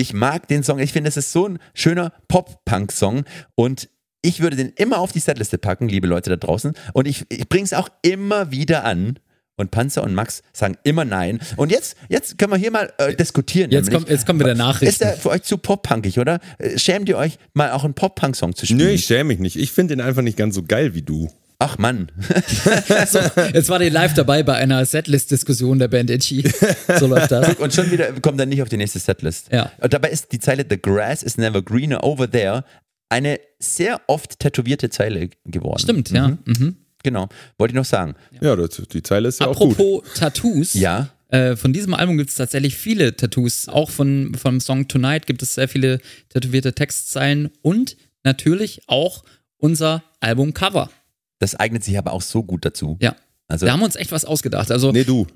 Ich 0.00 0.12
mag 0.14 0.46
den 0.46 0.62
Song, 0.62 0.78
ich 0.78 0.92
finde, 0.92 1.08
es 1.08 1.16
ist 1.16 1.32
so 1.32 1.46
ein 1.48 1.58
schöner 1.74 2.12
Pop-Punk-Song 2.28 3.24
und 3.56 3.88
ich 4.22 4.40
würde 4.40 4.56
den 4.56 4.70
immer 4.76 4.98
auf 4.98 5.10
die 5.12 5.18
Setliste 5.18 5.58
packen, 5.58 5.88
liebe 5.88 6.06
Leute 6.06 6.30
da 6.30 6.36
draußen. 6.36 6.72
Und 6.92 7.06
ich, 7.08 7.24
ich 7.30 7.48
bringe 7.48 7.64
es 7.64 7.72
auch 7.72 7.88
immer 8.02 8.50
wieder 8.52 8.84
an. 8.84 9.18
Und 9.56 9.72
Panzer 9.72 10.04
und 10.04 10.14
Max 10.14 10.42
sagen 10.52 10.76
immer 10.84 11.04
nein. 11.04 11.40
Und 11.56 11.72
jetzt, 11.72 11.96
jetzt 12.08 12.38
können 12.38 12.52
wir 12.52 12.58
hier 12.58 12.70
mal 12.70 12.92
äh, 12.98 13.12
diskutieren. 13.16 13.72
Jetzt 13.72 13.90
kommt- 13.90 14.08
jetzt 14.08 14.24
kommen 14.24 14.38
wieder 14.38 14.54
Nachrichten. 14.54 14.86
Ist 14.88 15.00
der 15.00 15.16
für 15.16 15.30
euch 15.30 15.42
zu 15.42 15.58
pop-punkig, 15.58 16.20
oder? 16.20 16.38
Äh, 16.58 16.78
Schämt 16.78 17.08
ihr 17.08 17.18
euch, 17.18 17.38
mal 17.54 17.72
auch 17.72 17.82
einen 17.82 17.94
Pop-Punk-Song 17.94 18.54
zu 18.54 18.66
spielen? 18.66 18.78
Nö, 18.78 18.88
ich 18.90 19.04
schäme 19.06 19.24
mich 19.24 19.40
nicht. 19.40 19.56
Ich 19.56 19.72
finde 19.72 19.94
ihn 19.94 20.00
einfach 20.00 20.22
nicht 20.22 20.36
ganz 20.38 20.54
so 20.54 20.62
geil 20.62 20.94
wie 20.94 21.02
du. 21.02 21.28
Ach 21.58 21.76
Mann. 21.78 22.10
So, 23.08 23.18
jetzt 23.52 23.68
war 23.68 23.78
die 23.78 23.88
live 23.88 24.14
dabei 24.14 24.42
bei 24.42 24.54
einer 24.54 24.84
Setlist-Diskussion 24.84 25.78
der 25.78 25.88
Band 25.88 26.10
Itchy. 26.10 26.44
So 26.98 27.06
läuft 27.06 27.32
das. 27.32 27.56
Und 27.56 27.72
schon 27.72 27.90
wieder 27.90 28.12
kommt 28.20 28.38
er 28.38 28.46
nicht 28.46 28.62
auf 28.62 28.68
die 28.68 28.76
nächste 28.76 28.98
Setlist. 28.98 29.50
Ja. 29.52 29.72
Und 29.80 29.92
dabei 29.92 30.10
ist 30.10 30.32
die 30.32 30.38
Zeile 30.38 30.64
The 30.68 30.80
grass 30.80 31.22
is 31.22 31.36
never 31.36 31.62
greener 31.62 32.04
over 32.04 32.30
there 32.30 32.64
eine 33.08 33.40
sehr 33.58 34.00
oft 34.06 34.38
tätowierte 34.38 34.90
Zeile 34.90 35.30
geworden. 35.46 35.80
Stimmt, 35.80 36.10
ja. 36.10 36.38
Mhm. 36.44 36.76
Genau. 37.02 37.28
Wollte 37.56 37.72
ich 37.72 37.76
noch 37.76 37.84
sagen. 37.84 38.14
Ja, 38.40 38.54
das, 38.56 38.82
die 38.92 39.02
Zeile 39.02 39.28
ist 39.28 39.40
ja 39.40 39.46
auch 39.46 39.58
gut. 39.58 39.72
Apropos 39.72 40.02
Tattoos. 40.14 40.74
Ja. 40.74 41.10
Äh, 41.28 41.56
von 41.56 41.72
diesem 41.72 41.94
Album 41.94 42.16
gibt 42.18 42.30
es 42.30 42.36
tatsächlich 42.36 42.76
viele 42.76 43.16
Tattoos. 43.16 43.68
Auch 43.68 43.90
von, 43.90 44.34
vom 44.34 44.60
Song 44.60 44.88
Tonight 44.88 45.26
gibt 45.26 45.42
es 45.42 45.54
sehr 45.54 45.68
viele 45.68 46.00
tätowierte 46.30 46.74
Textzeilen 46.74 47.50
und 47.62 47.96
natürlich 48.24 48.82
auch 48.86 49.24
unser 49.58 50.02
Albumcover. 50.20 50.90
Das 51.38 51.54
eignet 51.54 51.84
sich 51.84 51.98
aber 51.98 52.12
auch 52.12 52.22
so 52.22 52.42
gut 52.42 52.64
dazu. 52.64 52.98
Ja. 53.00 53.14
Also 53.48 53.66
Da 53.66 53.72
haben 53.72 53.80
wir 53.80 53.86
uns 53.86 53.96
echt 53.96 54.12
was 54.12 54.24
ausgedacht. 54.24 54.70
Also 54.70 54.92
Nee, 54.92 55.04
du. 55.04 55.26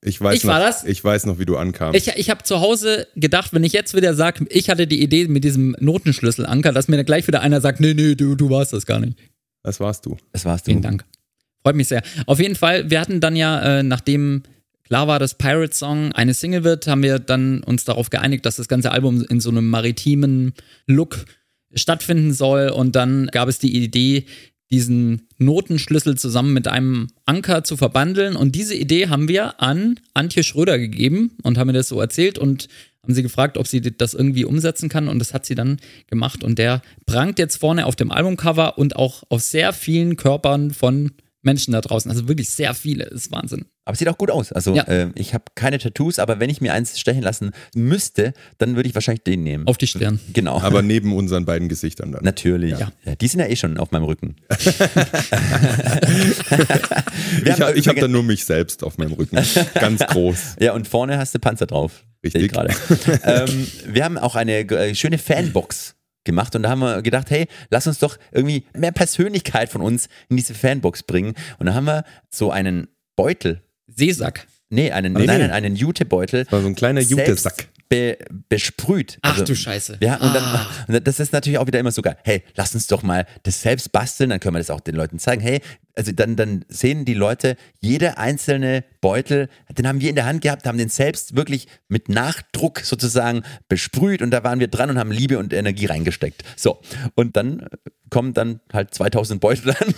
Ich 0.00 0.20
weiß 0.20 0.36
Ich 0.36 0.44
noch, 0.44 0.52
war 0.52 0.60
das? 0.60 0.84
Ich 0.84 1.02
weiß 1.02 1.26
noch, 1.26 1.40
wie 1.40 1.44
du 1.44 1.56
ankamst. 1.56 1.96
ich, 2.08 2.14
ich 2.16 2.30
habe 2.30 2.44
zu 2.44 2.60
Hause 2.60 3.08
gedacht, 3.16 3.52
wenn 3.52 3.64
ich 3.64 3.72
jetzt 3.72 3.94
wieder 3.96 4.14
sage, 4.14 4.46
ich 4.48 4.70
hatte 4.70 4.86
die 4.86 5.02
Idee 5.02 5.26
mit 5.26 5.42
diesem 5.42 5.74
Notenschlüsselanker, 5.80 6.72
dass 6.72 6.86
mir 6.86 6.96
dann 6.96 7.06
gleich 7.06 7.26
wieder 7.26 7.40
einer 7.40 7.60
sagt, 7.60 7.80
nee, 7.80 7.94
nee, 7.94 8.14
du, 8.14 8.36
du 8.36 8.48
warst 8.48 8.72
das 8.72 8.86
gar 8.86 9.00
nicht. 9.00 9.18
das 9.64 9.80
warst 9.80 10.06
du. 10.06 10.16
das 10.32 10.44
warst 10.44 10.66
du. 10.66 10.70
Vielen 10.70 10.82
Dank. 10.82 11.04
Freut 11.64 11.74
mich 11.74 11.88
sehr. 11.88 12.02
Auf 12.26 12.38
jeden 12.38 12.54
Fall, 12.54 12.88
wir 12.90 13.00
hatten 13.00 13.20
dann 13.20 13.34
ja, 13.34 13.80
äh, 13.80 13.82
nachdem 13.82 14.44
klar 14.84 15.08
war, 15.08 15.18
dass 15.18 15.34
Pirate 15.34 15.74
Song 15.74 16.12
eine 16.12 16.32
Single 16.32 16.62
wird, 16.62 16.86
haben 16.86 17.02
wir 17.02 17.18
dann 17.18 17.64
uns 17.64 17.84
darauf 17.84 18.08
geeinigt, 18.08 18.46
dass 18.46 18.54
das 18.56 18.68
ganze 18.68 18.92
Album 18.92 19.24
in 19.28 19.40
so 19.40 19.50
einem 19.50 19.68
maritimen 19.68 20.54
Look 20.86 21.24
stattfinden 21.74 22.32
soll. 22.32 22.68
Und 22.68 22.94
dann 22.94 23.26
gab 23.26 23.48
es 23.48 23.58
die 23.58 23.76
Idee, 23.82 24.26
diesen 24.70 25.28
Notenschlüssel 25.38 26.16
zusammen 26.16 26.52
mit 26.52 26.68
einem 26.68 27.08
Anker 27.24 27.64
zu 27.64 27.76
verbandeln. 27.76 28.36
Und 28.36 28.54
diese 28.54 28.74
Idee 28.74 29.08
haben 29.08 29.28
wir 29.28 29.62
an 29.62 29.98
Antje 30.14 30.44
Schröder 30.44 30.78
gegeben 30.78 31.32
und 31.42 31.58
haben 31.58 31.68
mir 31.68 31.72
das 31.72 31.88
so 31.88 32.00
erzählt 32.00 32.38
und 32.38 32.68
haben 33.02 33.14
sie 33.14 33.22
gefragt, 33.22 33.56
ob 33.56 33.66
sie 33.66 33.80
das 33.80 34.14
irgendwie 34.14 34.44
umsetzen 34.44 34.88
kann. 34.88 35.08
Und 35.08 35.18
das 35.18 35.32
hat 35.32 35.46
sie 35.46 35.54
dann 35.54 35.78
gemacht. 36.08 36.44
Und 36.44 36.58
der 36.58 36.82
prangt 37.06 37.38
jetzt 37.38 37.56
vorne 37.56 37.86
auf 37.86 37.96
dem 37.96 38.10
Albumcover 38.10 38.76
und 38.76 38.96
auch 38.96 39.22
auf 39.30 39.40
sehr 39.40 39.72
vielen 39.72 40.16
Körpern 40.16 40.70
von 40.70 41.12
Menschen 41.48 41.72
da 41.72 41.80
draußen. 41.80 42.10
Also 42.10 42.28
wirklich 42.28 42.50
sehr 42.50 42.74
viele. 42.74 43.04
Das 43.04 43.14
ist 43.24 43.32
Wahnsinn. 43.32 43.66
Aber 43.84 43.94
es 43.94 43.98
sieht 44.00 44.08
auch 44.08 44.18
gut 44.18 44.30
aus. 44.30 44.52
Also 44.52 44.74
Ja. 44.74 44.82
äh, 44.84 45.08
ich 45.14 45.32
habe 45.34 45.44
keine 45.54 45.78
Tattoos, 45.78 46.18
aber 46.18 46.40
wenn 46.40 46.50
ich 46.50 46.60
mir 46.60 46.74
eins 46.74 46.98
stechen 47.00 47.22
lassen 47.22 47.52
müsste, 47.74 48.34
dann 48.58 48.76
würde 48.76 48.88
ich 48.88 48.94
wahrscheinlich 48.94 49.24
den 49.24 49.42
nehmen. 49.42 49.66
Auf 49.66 49.78
die 49.78 49.86
Stirn. 49.86 50.20
genau. 50.34 50.60
Aber 50.60 50.82
neben 50.82 51.14
unseren 51.16 51.44
beiden 51.46 51.68
Gesichtern 51.68 52.12
dann. 52.12 52.22
Natürlich. 52.22 52.72
Ja. 52.78 52.92
Ja, 53.04 53.14
die 53.16 53.28
sind 53.28 53.40
ja 53.40 53.46
eh 53.46 53.56
schon 53.56 53.78
auf 53.78 53.90
meinem 53.90 54.04
Rücken. 54.04 54.36
Ich, 57.44 57.50
hab- 57.52 57.60
habe 57.60 57.72
übrigens- 57.78 58.00
dann 58.00 58.10
nur 58.12 58.22
mich 58.22 58.44
selbst 58.44 58.82
auf 58.84 58.98
meinem 58.98 59.12
Rücken. 59.12 59.38
Ganz 59.74 60.04
groß. 60.06 60.38
Ja, 60.60 60.72
und 60.72 60.86
vorne 60.88 61.18
hast 61.18 61.34
du 61.34 61.38
Panzer 61.38 61.66
drauf. 61.66 62.04
Richtig. 62.24 62.50
gerade. 62.52 62.74
ähm, 63.24 63.66
wir 63.86 64.04
haben 64.04 64.18
auch 64.18 64.34
eine 64.34 64.58
äh, 64.60 64.94
schöne 64.94 65.18
Fanbox 65.18 65.94
gemacht 66.28 66.54
und 66.54 66.62
da 66.62 66.68
haben 66.70 66.80
wir 66.80 67.02
gedacht, 67.02 67.30
hey, 67.30 67.48
lass 67.70 67.86
uns 67.88 67.98
doch 67.98 68.18
irgendwie 68.30 68.64
mehr 68.76 68.92
Persönlichkeit 68.92 69.68
von 69.70 69.80
uns 69.80 70.08
in 70.28 70.36
diese 70.36 70.54
Fanbox 70.54 71.02
bringen. 71.02 71.34
Und 71.58 71.66
da 71.66 71.74
haben 71.74 71.86
wir 71.86 72.04
so 72.30 72.52
einen 72.52 72.86
Beutel, 73.16 73.62
Seesack. 73.88 74.46
nee, 74.68 74.92
einen, 74.92 75.14
Nee, 75.14 75.26
nein, 75.26 75.40
nee. 75.40 75.48
einen 75.50 75.74
Jute-Beutel. 75.74 76.46
war 76.50 76.60
so 76.60 76.68
ein 76.68 76.74
kleiner 76.76 77.00
selbst 77.02 77.26
Jutesack. 77.28 77.68
Be 77.88 78.18
besprüht. 78.50 79.18
Ach 79.22 79.40
du 79.40 79.54
Scheiße. 79.56 79.96
Ja, 80.00 80.16
und 80.16 80.34
dann, 80.34 80.42
Ah. 80.44 80.66
und 80.88 81.06
das 81.06 81.20
ist 81.20 81.32
natürlich 81.32 81.58
auch 81.58 81.66
wieder 81.66 81.78
immer 81.78 81.90
so 81.90 82.02
geil. 82.02 82.16
Hey, 82.24 82.42
lass 82.54 82.74
uns 82.74 82.86
doch 82.86 83.02
mal 83.02 83.26
das 83.44 83.62
selbst 83.62 83.92
basteln, 83.92 84.28
dann 84.30 84.40
können 84.40 84.54
wir 84.56 84.60
das 84.60 84.68
auch 84.70 84.80
den 84.80 84.94
Leuten 84.94 85.18
zeigen. 85.18 85.40
Hey, 85.40 85.60
also 85.94 86.12
dann, 86.12 86.36
dann 86.36 86.64
sehen 86.68 87.04
die 87.06 87.14
Leute, 87.14 87.56
jede 87.80 88.18
einzelne 88.18 88.84
Beutel, 89.00 89.48
den 89.76 89.88
haben 89.88 90.00
wir 90.02 90.10
in 90.10 90.16
der 90.16 90.26
Hand 90.26 90.42
gehabt, 90.42 90.66
haben 90.66 90.76
den 90.78 90.90
selbst 90.90 91.34
wirklich 91.34 91.66
mit 91.88 92.08
Nachdruck 92.10 92.80
sozusagen 92.80 93.42
besprüht 93.68 94.20
und 94.22 94.30
da 94.32 94.44
waren 94.44 94.60
wir 94.60 94.68
dran 94.68 94.90
und 94.90 94.98
haben 94.98 95.10
Liebe 95.10 95.38
und 95.38 95.52
Energie 95.54 95.86
reingesteckt. 95.86 96.42
So, 96.56 96.80
und 97.14 97.36
dann 97.36 97.66
kommen 98.10 98.34
dann 98.34 98.60
halt 98.72 98.92
2000 98.94 99.40
Beutel 99.40 99.70
an 99.80 99.94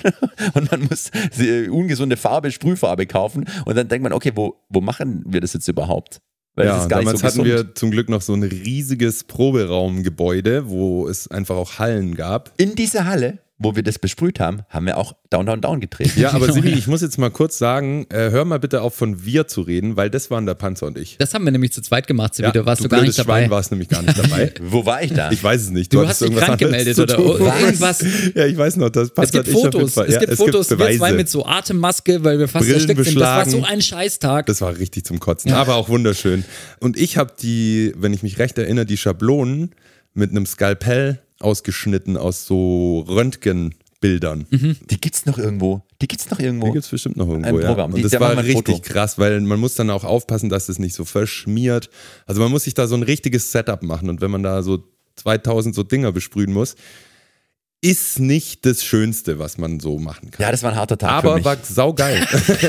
und 0.55 0.71
man 0.71 0.83
muss 0.83 1.11
sie- 1.33 1.69
ungesunde 1.69 2.17
Farbe, 2.17 2.51
Sprühfarbe 2.53 3.07
kaufen 3.07 3.47
und 3.65 3.77
dann 3.77 3.89
denkt 3.89 4.05
man, 4.05 4.13
okay, 4.13 4.33
wo, 4.37 4.57
wo 4.69 4.81
machen 4.81 5.25
wir 5.27 5.41
das 5.41 5.53
jetzt 5.55 5.67
überhaupt? 5.69 6.21
Weil 6.55 6.67
Ja, 6.67 6.83
ist 6.83 6.89
gar 6.89 7.01
damals 7.01 7.23
nicht 7.23 7.33
so 7.33 7.41
hatten 7.41 7.49
wir 7.49 7.75
zum 7.75 7.91
Glück 7.91 8.09
noch 8.09 8.23
so 8.23 8.35
ein 8.35 8.43
riesiges 8.43 9.25
Proberaumgebäude, 9.25 10.69
wo 10.69 11.09
es 11.09 11.29
einfach 11.29 11.57
auch 11.57 11.79
Hallen 11.79 12.15
gab. 12.17 12.53
In 12.57 12.75
dieser 12.75 13.07
Halle, 13.07 13.39
wo 13.63 13.77
wir 13.77 13.83
das 13.83 13.99
besprüht 13.99 14.41
haben, 14.41 14.63
haben 14.71 14.87
wir 14.87 14.97
auch 14.97 15.15
Down, 15.29 15.45
Down, 15.45 15.61
Down 15.61 15.81
gedreht. 15.81 16.17
Ja, 16.17 16.33
aber 16.33 16.51
Sibi, 16.53 16.71
ich 16.71 16.87
muss 16.87 17.03
jetzt 17.03 17.19
mal 17.19 17.31
kurz 17.31 17.59
sagen, 17.59 18.07
äh, 18.09 18.31
hör 18.31 18.47
mal 18.47 18.59
bitte 18.59 18.81
auf 18.81 18.95
von 18.95 19.23
wir 19.27 19.49
zu 19.49 19.61
reden, 19.61 19.97
weil 19.97 20.09
das 20.09 20.31
waren 20.31 20.47
der 20.47 20.55
Panzer 20.55 20.87
und 20.87 20.97
ich. 20.97 21.19
Das 21.19 21.35
haben 21.35 21.45
wir 21.45 21.53
nämlich 21.53 21.71
zu 21.71 21.83
zweit 21.83 22.07
gemacht, 22.07 22.35
Sibi. 22.35 22.51
da 22.53 22.65
warst 22.65 22.83
du, 22.83 22.89
gar 22.89 23.01
blödes 23.01 23.19
nicht 23.19 23.29
dabei. 23.29 23.43
Schwein 23.43 23.51
warst 23.51 23.71
nämlich 23.71 23.91
gar 23.91 24.01
nicht 24.01 24.19
dabei. 24.19 24.55
Wo 24.63 24.87
war 24.87 25.03
ich 25.03 25.13
da? 25.13 25.31
Ich 25.31 25.45
weiß 25.45 25.61
es 25.61 25.71
nicht. 25.71 25.93
Du 25.93 26.01
hattest 26.01 26.23
hast 26.23 26.31
dich 26.31 26.37
krank 26.39 26.59
gemeldet 26.59 26.99
oder 26.99 27.19
irgendwas. 27.19 28.05
Ja, 28.35 28.47
ich 28.47 28.57
weiß 28.57 28.77
noch, 28.77 28.89
das 28.91 29.09
Es 29.09 29.15
Panzer 29.15 29.43
gibt 29.43 29.49
und 29.49 29.51
ich 29.53 29.57
auf 29.57 29.63
jeden 29.65 29.73
Fotos. 29.73 29.95
Fall. 29.95 30.07
Es 30.07 30.15
Ja, 30.15 30.21
gibt 30.21 30.37
Fotos, 30.37 30.71
wir 30.71 30.91
zwei 30.97 31.13
mit 31.13 31.29
so 31.29 31.45
Atemmaske, 31.45 32.25
weil 32.25 32.39
wir 32.39 32.49
fast 32.49 32.65
Brillen 32.65 32.81
erstickt 32.81 33.05
sind. 33.05 33.21
Das 33.21 33.29
war 33.29 33.49
so 33.49 33.63
ein 33.63 33.83
Scheißtag. 33.83 34.47
Das 34.47 34.61
war 34.63 34.79
richtig 34.79 35.05
zum 35.05 35.21
Kotzen. 35.21 35.53
Aber 35.53 35.75
auch 35.75 35.89
wunderschön. 35.91 36.45
Und 36.81 36.97
ich 36.97 37.19
habe 37.19 37.33
die, 37.41 37.93
wenn 37.97 38.15
ich 38.15 38.23
mich 38.23 38.39
recht 38.39 38.57
erinnere, 38.57 38.87
die 38.87 38.97
Schablonen 38.97 39.73
mit 40.15 40.31
einem 40.31 40.47
Skalpell 40.47 41.21
ausgeschnitten 41.41 42.17
aus 42.17 42.47
so 42.47 43.01
Röntgenbildern. 43.09 44.47
Die 44.51 45.01
gibt's 45.01 45.27
noch 45.27 45.39
irgendwo. 45.39 45.83
Die 46.01 46.09
gibt's 46.09 46.31
noch 46.31 46.39
irgendwo. 46.39 46.67
Die 46.67 46.73
gibt 46.73 46.85
es 46.85 46.91
bestimmt 46.91 47.17
noch 47.17 47.29
irgendwo. 47.29 47.57
Ein 47.57 47.63
ja. 47.63 47.69
Programm. 47.69 47.95
Und 47.95 48.03
das 48.03 48.13
da 48.13 48.21
war 48.21 48.37
richtig 48.39 48.77
Foto. 48.77 48.81
krass, 48.81 49.19
weil 49.19 49.41
man 49.41 49.61
muss 49.61 49.75
dann 49.75 49.91
auch 49.91 50.05
aufpassen, 50.05 50.49
dass 50.49 50.69
es 50.69 50.79
nicht 50.79 50.95
so 50.95 51.05
verschmiert. 51.05 51.91
Also 52.27 52.41
man 52.41 52.51
muss 52.51 52.65
sich 52.65 52.75
da 52.75 52.87
so 52.87 52.95
ein 52.95 53.03
richtiges 53.03 53.53
Setup 53.53 53.83
machen. 53.83 54.09
Und 54.09 54.21
wenn 54.21 54.31
man 54.31 54.43
da 54.43 54.63
so 54.63 54.85
2000 55.17 55.75
so 55.75 55.83
Dinger 55.83 56.13
besprühen 56.13 56.53
muss, 56.53 56.77
ist 57.83 58.19
nicht 58.19 58.67
das 58.67 58.85
Schönste, 58.85 59.39
was 59.39 59.57
man 59.57 59.81
so 59.81 59.99
machen 59.99 60.31
kann. 60.31 60.43
Ja, 60.43 60.51
das 60.51 60.63
war 60.63 60.73
ein 60.73 60.77
harter 60.77 60.99
Tag 60.99 61.23
für 61.23 61.29
Aber 61.29 61.37
mich. 61.37 61.45
war 61.45 61.57
saugeil. 61.63 62.27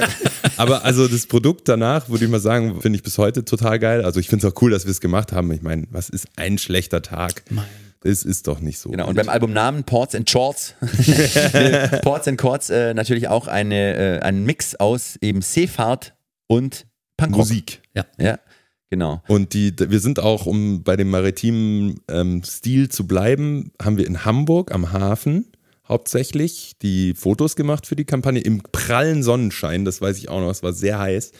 Aber 0.57 0.86
also 0.86 1.07
das 1.07 1.28
Produkt 1.28 1.67
danach, 1.67 2.07
würde 2.07 2.24
ich 2.24 2.32
mal 2.32 2.39
sagen, 2.39 2.80
finde 2.82 2.95
ich 2.95 3.03
bis 3.03 3.17
heute 3.17 3.43
total 3.43 3.78
geil. 3.80 4.05
Also 4.05 4.19
ich 4.22 4.30
finde 4.30 4.47
es 4.47 4.53
auch 4.53 4.61
cool, 4.61 4.72
dass 4.72 4.86
wir 4.86 4.91
es 4.91 5.01
gemacht 5.01 5.34
haben. 5.34 5.51
Ich 5.51 5.61
meine, 5.61 5.86
was 5.91 6.07
ist 6.07 6.28
ein 6.38 6.57
schlechter 6.57 7.01
Tag? 7.01 7.43
Das 8.02 8.24
ist 8.24 8.47
doch 8.47 8.60
nicht 8.60 8.80
so. 8.80 8.89
Genau, 8.89 9.08
und 9.08 9.16
beim 9.16 9.30
Albumnamen 9.30 9.84
Ports 9.84 10.16
and 10.16 10.30
Shorts, 10.30 10.76
Ports 12.02 12.28
and 12.28 12.39
Chords 12.39 12.70
äh, 12.70 12.93
natürlich 12.93 13.28
auch 13.28 13.47
eine, 13.47 13.95
äh, 13.95 14.20
ein 14.20 14.43
Mix 14.43 14.76
aus 14.76 15.18
eben 15.22 15.41
Seefahrt 15.41 16.16
und 16.47 16.88
Punkrock. 17.18 17.39
Musik. 17.39 17.82
Ja, 17.93 18.06
genau. 18.89 19.22
Und 19.28 19.54
die, 19.54 19.74
wir 19.78 19.99
sind 19.99 20.20
auch, 20.20 20.47
um 20.47 20.84
bei 20.84 20.95
dem 20.95 21.10
maritimen 21.10 21.99
ähm, 22.10 22.43
Stil 22.43 22.89
zu 22.89 23.06
bleiben, 23.06 23.72
haben 23.82 23.97
wir 23.97 24.08
in 24.08 24.26
Hamburg 24.26 24.74
am 24.74 24.91
Hafen 24.91 25.45
hauptsächlich 25.88 26.78
die 26.82 27.14
Fotos 27.14 27.56
gemacht 27.56 27.86
für 27.86 27.97
die 27.97 28.06
Kampagne 28.06 28.41
im 28.41 28.64
prallen 28.64 29.24
Sonnenschein, 29.24 29.86
das 29.86 30.02
weiß 30.02 30.18
ich 30.18 30.30
auch 30.30 30.39
noch, 30.39 30.49
es 30.49 30.64
war 30.64 30.74
sehr 30.74 30.97
heiß. 30.97 31.34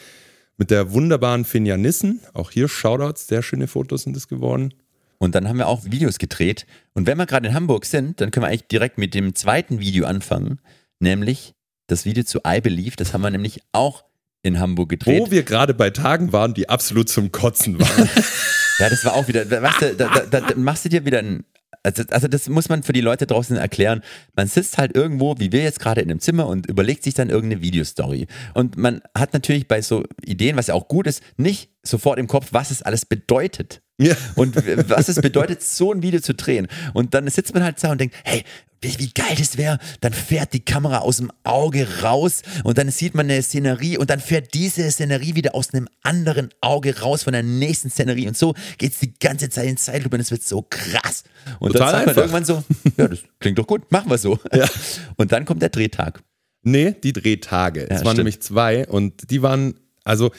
Mit 0.58 0.70
der 0.70 0.92
wunderbaren 0.92 1.46
Finja 1.46 1.78
Nissen, 1.78 2.20
auch 2.34 2.50
hier 2.50 2.68
Shoutouts, 2.68 3.26
sehr 3.26 3.42
schöne 3.42 3.66
Fotos 3.66 4.02
sind 4.02 4.16
es 4.16 4.28
geworden. 4.28 4.74
Und 5.22 5.36
dann 5.36 5.48
haben 5.48 5.58
wir 5.58 5.68
auch 5.68 5.84
Videos 5.84 6.18
gedreht. 6.18 6.66
Und 6.94 7.06
wenn 7.06 7.16
wir 7.16 7.26
gerade 7.26 7.46
in 7.46 7.54
Hamburg 7.54 7.84
sind, 7.84 8.20
dann 8.20 8.32
können 8.32 8.42
wir 8.42 8.48
eigentlich 8.48 8.66
direkt 8.66 8.98
mit 8.98 9.14
dem 9.14 9.36
zweiten 9.36 9.78
Video 9.78 10.04
anfangen, 10.04 10.58
nämlich 10.98 11.54
das 11.86 12.04
Video 12.04 12.24
zu 12.24 12.40
I 12.44 12.60
Believe. 12.60 12.96
Das 12.96 13.14
haben 13.14 13.20
wir 13.20 13.30
nämlich 13.30 13.60
auch 13.70 14.04
in 14.42 14.58
Hamburg 14.58 14.88
gedreht. 14.88 15.20
Wo 15.20 15.30
wir 15.30 15.44
gerade 15.44 15.74
bei 15.74 15.90
Tagen 15.90 16.32
waren, 16.32 16.54
die 16.54 16.68
absolut 16.68 17.08
zum 17.08 17.30
Kotzen 17.30 17.78
waren. 17.78 18.10
Ja, 18.78 18.88
das 18.88 19.04
war 19.04 19.14
auch 19.14 19.28
wieder, 19.28 19.48
weißt 19.48 19.82
du, 19.82 19.94
da, 19.94 20.08
da, 20.28 20.40
da, 20.40 20.56
machst 20.56 20.86
du 20.86 20.88
dir 20.88 21.04
wieder 21.04 21.18
ein. 21.20 21.44
Also, 21.84 22.02
also 22.10 22.26
das 22.26 22.48
muss 22.48 22.68
man 22.68 22.82
für 22.82 22.92
die 22.92 23.00
Leute 23.00 23.26
draußen 23.26 23.56
erklären. 23.56 24.02
Man 24.34 24.48
sitzt 24.48 24.76
halt 24.78 24.96
irgendwo, 24.96 25.38
wie 25.38 25.52
wir 25.52 25.62
jetzt 25.62 25.78
gerade 25.78 26.00
in 26.00 26.10
einem 26.10 26.18
Zimmer 26.18 26.48
und 26.48 26.66
überlegt 26.66 27.04
sich 27.04 27.14
dann 27.14 27.30
irgendeine 27.30 27.62
Videostory. 27.62 28.26
Und 28.54 28.76
man 28.76 29.02
hat 29.16 29.34
natürlich 29.34 29.68
bei 29.68 29.82
so 29.82 30.02
Ideen, 30.24 30.56
was 30.56 30.66
ja 30.66 30.74
auch 30.74 30.88
gut 30.88 31.06
ist, 31.06 31.22
nicht 31.36 31.70
sofort 31.84 32.18
im 32.18 32.26
Kopf, 32.26 32.48
was 32.50 32.72
es 32.72 32.82
alles 32.82 33.06
bedeutet. 33.06 33.82
Ja. 33.98 34.16
Und 34.36 34.56
was 34.88 35.08
es 35.08 35.20
bedeutet, 35.20 35.62
so 35.62 35.92
ein 35.92 36.02
Video 36.02 36.20
zu 36.20 36.34
drehen. 36.34 36.66
Und 36.92 37.14
dann 37.14 37.28
sitzt 37.28 37.54
man 37.54 37.62
halt 37.62 37.82
da 37.82 37.92
und 37.92 38.00
denkt, 38.00 38.16
hey, 38.24 38.44
wie, 38.82 39.10
geil 39.10 39.36
das 39.38 39.56
wäre. 39.56 39.78
Dann 40.00 40.12
fährt 40.12 40.52
die 40.52 40.64
Kamera 40.64 40.98
aus 40.98 41.18
dem 41.18 41.30
Auge 41.44 41.86
raus 42.02 42.42
und 42.64 42.78
dann 42.78 42.90
sieht 42.90 43.14
man 43.14 43.26
eine 43.30 43.40
Szenerie 43.40 43.96
und 43.96 44.10
dann 44.10 44.20
fährt 44.20 44.54
diese 44.54 44.90
Szenerie 44.90 45.34
wieder 45.36 45.54
aus 45.54 45.72
einem 45.72 45.88
anderen 46.02 46.50
Auge 46.60 47.00
raus 47.00 47.22
von 47.22 47.32
der 47.32 47.44
nächsten 47.44 47.90
Szenerie. 47.90 48.26
Und 48.26 48.36
so 48.36 48.54
geht 48.78 48.92
es 48.92 48.98
die 48.98 49.14
ganze 49.14 49.50
Zeit 49.50 49.68
in 49.68 49.76
Zeitlupe 49.76 50.16
und 50.16 50.20
es 50.20 50.30
wird 50.30 50.42
so 50.42 50.66
krass. 50.68 51.22
Und 51.60 51.72
Total 51.72 52.04
dann 52.04 52.06
sagt 52.06 52.06
man 52.06 52.08
einfach. 52.08 52.22
irgendwann 52.22 52.44
so, 52.44 52.64
ja, 52.96 53.08
das 53.08 53.20
klingt 53.38 53.58
doch 53.58 53.66
gut, 53.66 53.90
machen 53.92 54.10
wir 54.10 54.18
so. 54.18 54.38
Ja. 54.52 54.66
Und 55.16 55.32
dann 55.32 55.44
kommt 55.44 55.62
der 55.62 55.68
Drehtag. 55.68 56.22
Nee, 56.62 56.94
die 57.02 57.12
Drehtage. 57.12 57.82
es 57.82 57.90
waren 57.90 58.00
stimmt. 58.00 58.16
nämlich 58.18 58.40
zwei 58.40 58.86
und 58.86 59.30
die 59.30 59.42
waren, 59.42 59.74
also 60.04 60.30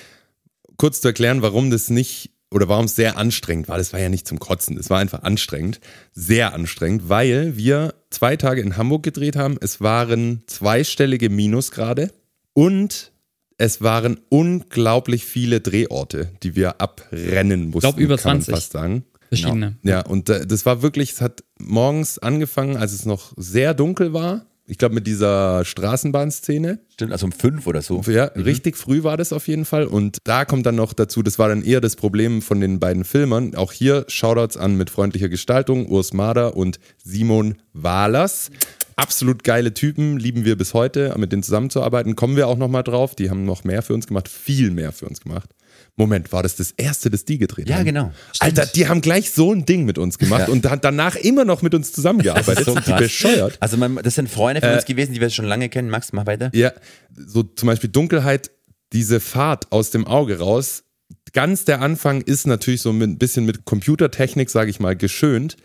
kurz 0.78 1.02
zu 1.02 1.10
erklären, 1.10 1.42
warum 1.42 1.70
das 1.70 1.90
nicht 1.90 2.33
oder 2.54 2.70
warum 2.70 2.86
es 2.86 2.96
sehr 2.96 3.18
anstrengend 3.18 3.68
war, 3.68 3.78
das 3.78 3.94
war 3.94 4.00
ja 4.00 4.10
nicht 4.10 4.28
zum 4.28 4.40
Kotzen, 4.40 4.78
es 4.78 4.90
war 4.90 5.00
einfach 5.00 5.24
anstrengend, 5.24 5.80
sehr 6.14 6.54
anstrengend, 6.54 7.10
weil 7.10 7.58
wir 7.58 7.96
zwei 8.12 8.38
Tage 8.38 8.62
in 8.62 8.78
Hamburg 8.78 9.04
gedreht 9.04 9.36
haben. 9.36 9.58
Es 9.60 9.82
waren 9.82 10.44
zweistellige 10.46 11.30
Minusgrade 11.30 12.12
und 12.54 13.12
es 13.58 13.82
waren 13.82 14.20
unglaublich 14.30 15.26
viele 15.26 15.62
Drehorte, 15.62 16.32
die 16.44 16.56
wir 16.56 16.80
abrennen 16.80 17.66
mussten. 17.66 17.80
glaub, 17.80 17.98
über 17.98 18.18
kann 18.18 18.38
man 18.38 18.42
20. 18.42 18.54
fast 18.54 18.72
sagen. 18.72 19.06
Verschiedene. 19.30 19.78
Ja, 19.82 20.02
und 20.02 20.30
äh, 20.30 20.46
das 20.46 20.66
war 20.66 20.82
wirklich, 20.82 21.14
es 21.14 21.22
hat 21.22 21.44
morgens 21.58 22.20
angefangen, 22.20 22.78
als 22.78 22.94
es 22.94 23.06
noch 23.06 23.34
sehr 23.36 23.74
dunkel 23.74 24.14
war. 24.14 24.46
Ich 24.74 24.80
glaube, 24.80 24.96
mit 24.96 25.06
dieser 25.06 25.64
Straßenbahnszene. 25.66 26.80
Stimmt, 26.92 27.12
also 27.12 27.28
um 27.28 27.32
fünf 27.32 27.68
oder 27.68 27.84
so. 27.84 28.02
Ja, 28.08 28.24
richtig 28.24 28.76
früh 28.76 29.04
war 29.04 29.18
das 29.18 29.32
auf 29.32 29.48
jeden 29.48 29.66
Fall. 29.66 29.86
Und 29.86 30.18
da 30.24 30.46
kommt 30.46 30.66
dann 30.66 30.74
noch 30.74 30.94
dazu, 30.94 31.22
das 31.22 31.38
war 31.38 31.48
dann 31.48 31.62
eher 31.62 31.80
das 31.80 31.96
Problem 31.96 32.42
von 32.42 32.60
den 32.60 32.80
beiden 32.80 33.04
Filmern. 33.04 33.54
Auch 33.54 33.72
hier 33.72 34.04
Shoutouts 34.08 34.58
an 34.58 34.76
mit 34.76 34.90
freundlicher 34.90 35.30
Gestaltung, 35.30 35.86
Urs 35.86 36.12
Mader 36.12 36.58
und 36.58 36.80
Simon 37.04 37.60
Wahlers. 37.74 38.50
Absolut 38.96 39.44
geile 39.44 39.76
Typen, 39.76 40.18
lieben 40.18 40.44
wir 40.44 40.58
bis 40.58 40.74
heute, 40.74 41.14
mit 41.20 41.32
denen 41.32 41.44
zusammenzuarbeiten. 41.44 42.16
Kommen 42.16 42.36
wir 42.36 42.48
auch 42.48 42.58
nochmal 42.58 42.84
drauf. 42.84 43.14
Die 43.14 43.30
haben 43.30 43.46
noch 43.46 43.64
mehr 43.64 43.84
für 43.84 43.94
uns 43.94 44.08
gemacht, 44.08 44.28
viel 44.28 44.72
mehr 44.72 44.92
für 44.92 45.06
uns 45.06 45.22
gemacht. 45.22 45.52
Moment, 45.96 46.32
war 46.32 46.42
das 46.42 46.56
das 46.56 46.72
erste, 46.72 47.12
das 47.12 47.24
die 47.24 47.38
gedreht 47.38 47.70
Ja, 47.70 47.76
haben? 47.78 47.86
genau. 47.86 48.12
Alter, 48.40 48.66
die 48.66 48.88
haben 48.88 49.02
gleich 49.02 49.30
so 49.30 49.54
ein 49.54 49.66
Ding 49.66 49.86
mit 49.86 50.00
uns 50.00 50.18
gemacht 50.18 50.48
Ja. 50.48 50.54
und 50.54 50.66
danach 50.66 51.16
immer 51.16 51.46
noch 51.46 51.62
mit 51.62 51.76
uns 51.76 51.92
zusammengearbeitet. 51.92 52.66
so 52.66 52.76
die 52.80 52.94
bescheuert? 52.94 53.58
Also 53.60 53.78
man, 53.78 53.98
das 53.98 54.16
sind 54.16 54.28
Freunde 54.30 54.62
von 54.62 54.72
Äh, 54.72 54.76
uns 54.76 54.86
gewesen, 54.86 55.14
die 55.14 55.22
wir 55.22 55.30
schon 55.30 55.46
lange 55.46 55.70
kennen. 55.70 55.90
Max, 55.92 56.12
mach 56.12 56.26
weiter. 56.26 56.50
Ja, 56.54 56.72
so 57.16 57.44
zum 57.44 57.68
Beispiel 57.68 57.92
Dunkelheit, 57.92 58.50
diese 58.92 59.20
Fahrt 59.20 59.72
aus 59.72 59.92
dem 59.92 60.08
Auge 60.08 60.40
raus. 60.40 60.84
Ganz 61.32 61.66
der 61.66 61.82
Anfang 61.82 62.22
ist 62.22 62.48
natürlich 62.48 62.82
so 62.82 62.90
ein 62.92 63.18
bisschen 63.20 63.46
mit 63.46 63.66
Computertechnik, 63.66 64.50
sage 64.50 64.72
ich 64.72 64.80
mal, 64.80 64.96
geschönt. 64.96 65.58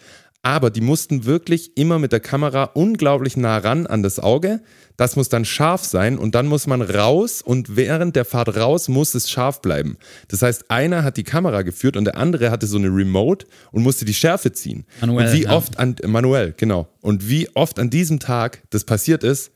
Aber 0.42 0.70
die 0.70 0.80
mussten 0.80 1.24
wirklich 1.24 1.76
immer 1.76 1.98
mit 1.98 2.12
der 2.12 2.20
Kamera 2.20 2.64
unglaublich 2.64 3.36
nah 3.36 3.58
ran 3.58 3.86
an 3.86 4.02
das 4.02 4.20
Auge. 4.20 4.60
Das 4.96 5.16
muss 5.16 5.28
dann 5.28 5.44
scharf 5.44 5.84
sein 5.84 6.18
und 6.18 6.34
dann 6.34 6.46
muss 6.46 6.66
man 6.66 6.82
raus 6.82 7.42
und 7.42 7.76
während 7.76 8.16
der 8.16 8.24
Fahrt 8.24 8.56
raus 8.56 8.88
muss 8.88 9.14
es 9.14 9.30
scharf 9.30 9.60
bleiben. 9.60 9.96
Das 10.28 10.42
heißt, 10.42 10.70
einer 10.70 11.04
hat 11.04 11.16
die 11.16 11.24
Kamera 11.24 11.62
geführt 11.62 11.96
und 11.96 12.04
der 12.04 12.16
andere 12.16 12.50
hatte 12.50 12.66
so 12.66 12.78
eine 12.78 12.88
Remote 12.88 13.46
und 13.72 13.82
musste 13.82 14.04
die 14.04 14.14
Schärfe 14.14 14.52
ziehen. 14.52 14.86
Manuell, 15.00 15.26
und 15.26 15.32
wie 15.34 15.42
ja. 15.44 15.50
oft 15.50 15.78
an, 15.78 15.96
manuell, 16.06 16.54
genau. 16.56 16.88
Und 17.00 17.28
wie 17.28 17.48
oft 17.54 17.78
an 17.78 17.90
diesem 17.90 18.18
Tag 18.18 18.62
das 18.70 18.84
passiert 18.84 19.24
ist, 19.24 19.52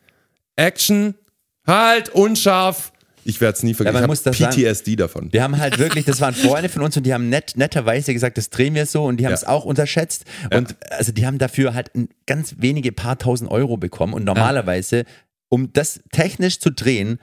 Action, 0.57 1.15
halt, 1.67 2.11
unscharf. 2.11 2.92
Ich 3.25 3.41
werde 3.41 3.57
es 3.57 3.63
nie 3.63 3.75
vergessen. 3.75 3.95
man 3.95 4.03
ich 4.05 4.09
muss 4.09 4.23
das 4.23 4.37
sagen. 4.39 4.53
PTSD 4.55 4.97
davon. 4.97 5.33
Wir 5.33 5.43
haben 5.43 5.59
halt 5.59 5.79
wirklich, 5.79 6.05
das 6.05 6.21
waren 6.21 6.35
Freunde 6.35 6.69
von 6.69 6.83
uns 6.83 6.97
und 6.97 7.05
die 7.05 7.15
haben 7.15 7.29
nett, 7.29 7.53
netterweise 7.57 8.13
gesagt, 8.13 8.37
das 8.39 8.51
drehen 8.51 8.75
wir 8.75 8.87
so 8.87 9.05
und 9.05 9.19
die 9.19 9.25
haben 9.25 9.31
Ja. 9.33 9.37
es 9.37 9.45
auch 9.45 9.65
unterschätzt. 9.65 10.25
Und 10.53 10.77
also 10.91 11.13
die 11.13 11.27
haben 11.27 11.39
dafür 11.39 11.75
halt 11.75 11.91
ganz 12.27 12.57
wenige 12.59 12.93
paar 12.93 13.19
tausend 13.19 13.51
Euro 13.51 13.77
bekommen 13.77 14.13
und 14.15 14.25
normalerweise, 14.25 15.05
um 15.49 15.73
das 15.73 16.01
technisch 16.13 16.59
zu 16.61 16.71
drehen, 16.71 17.19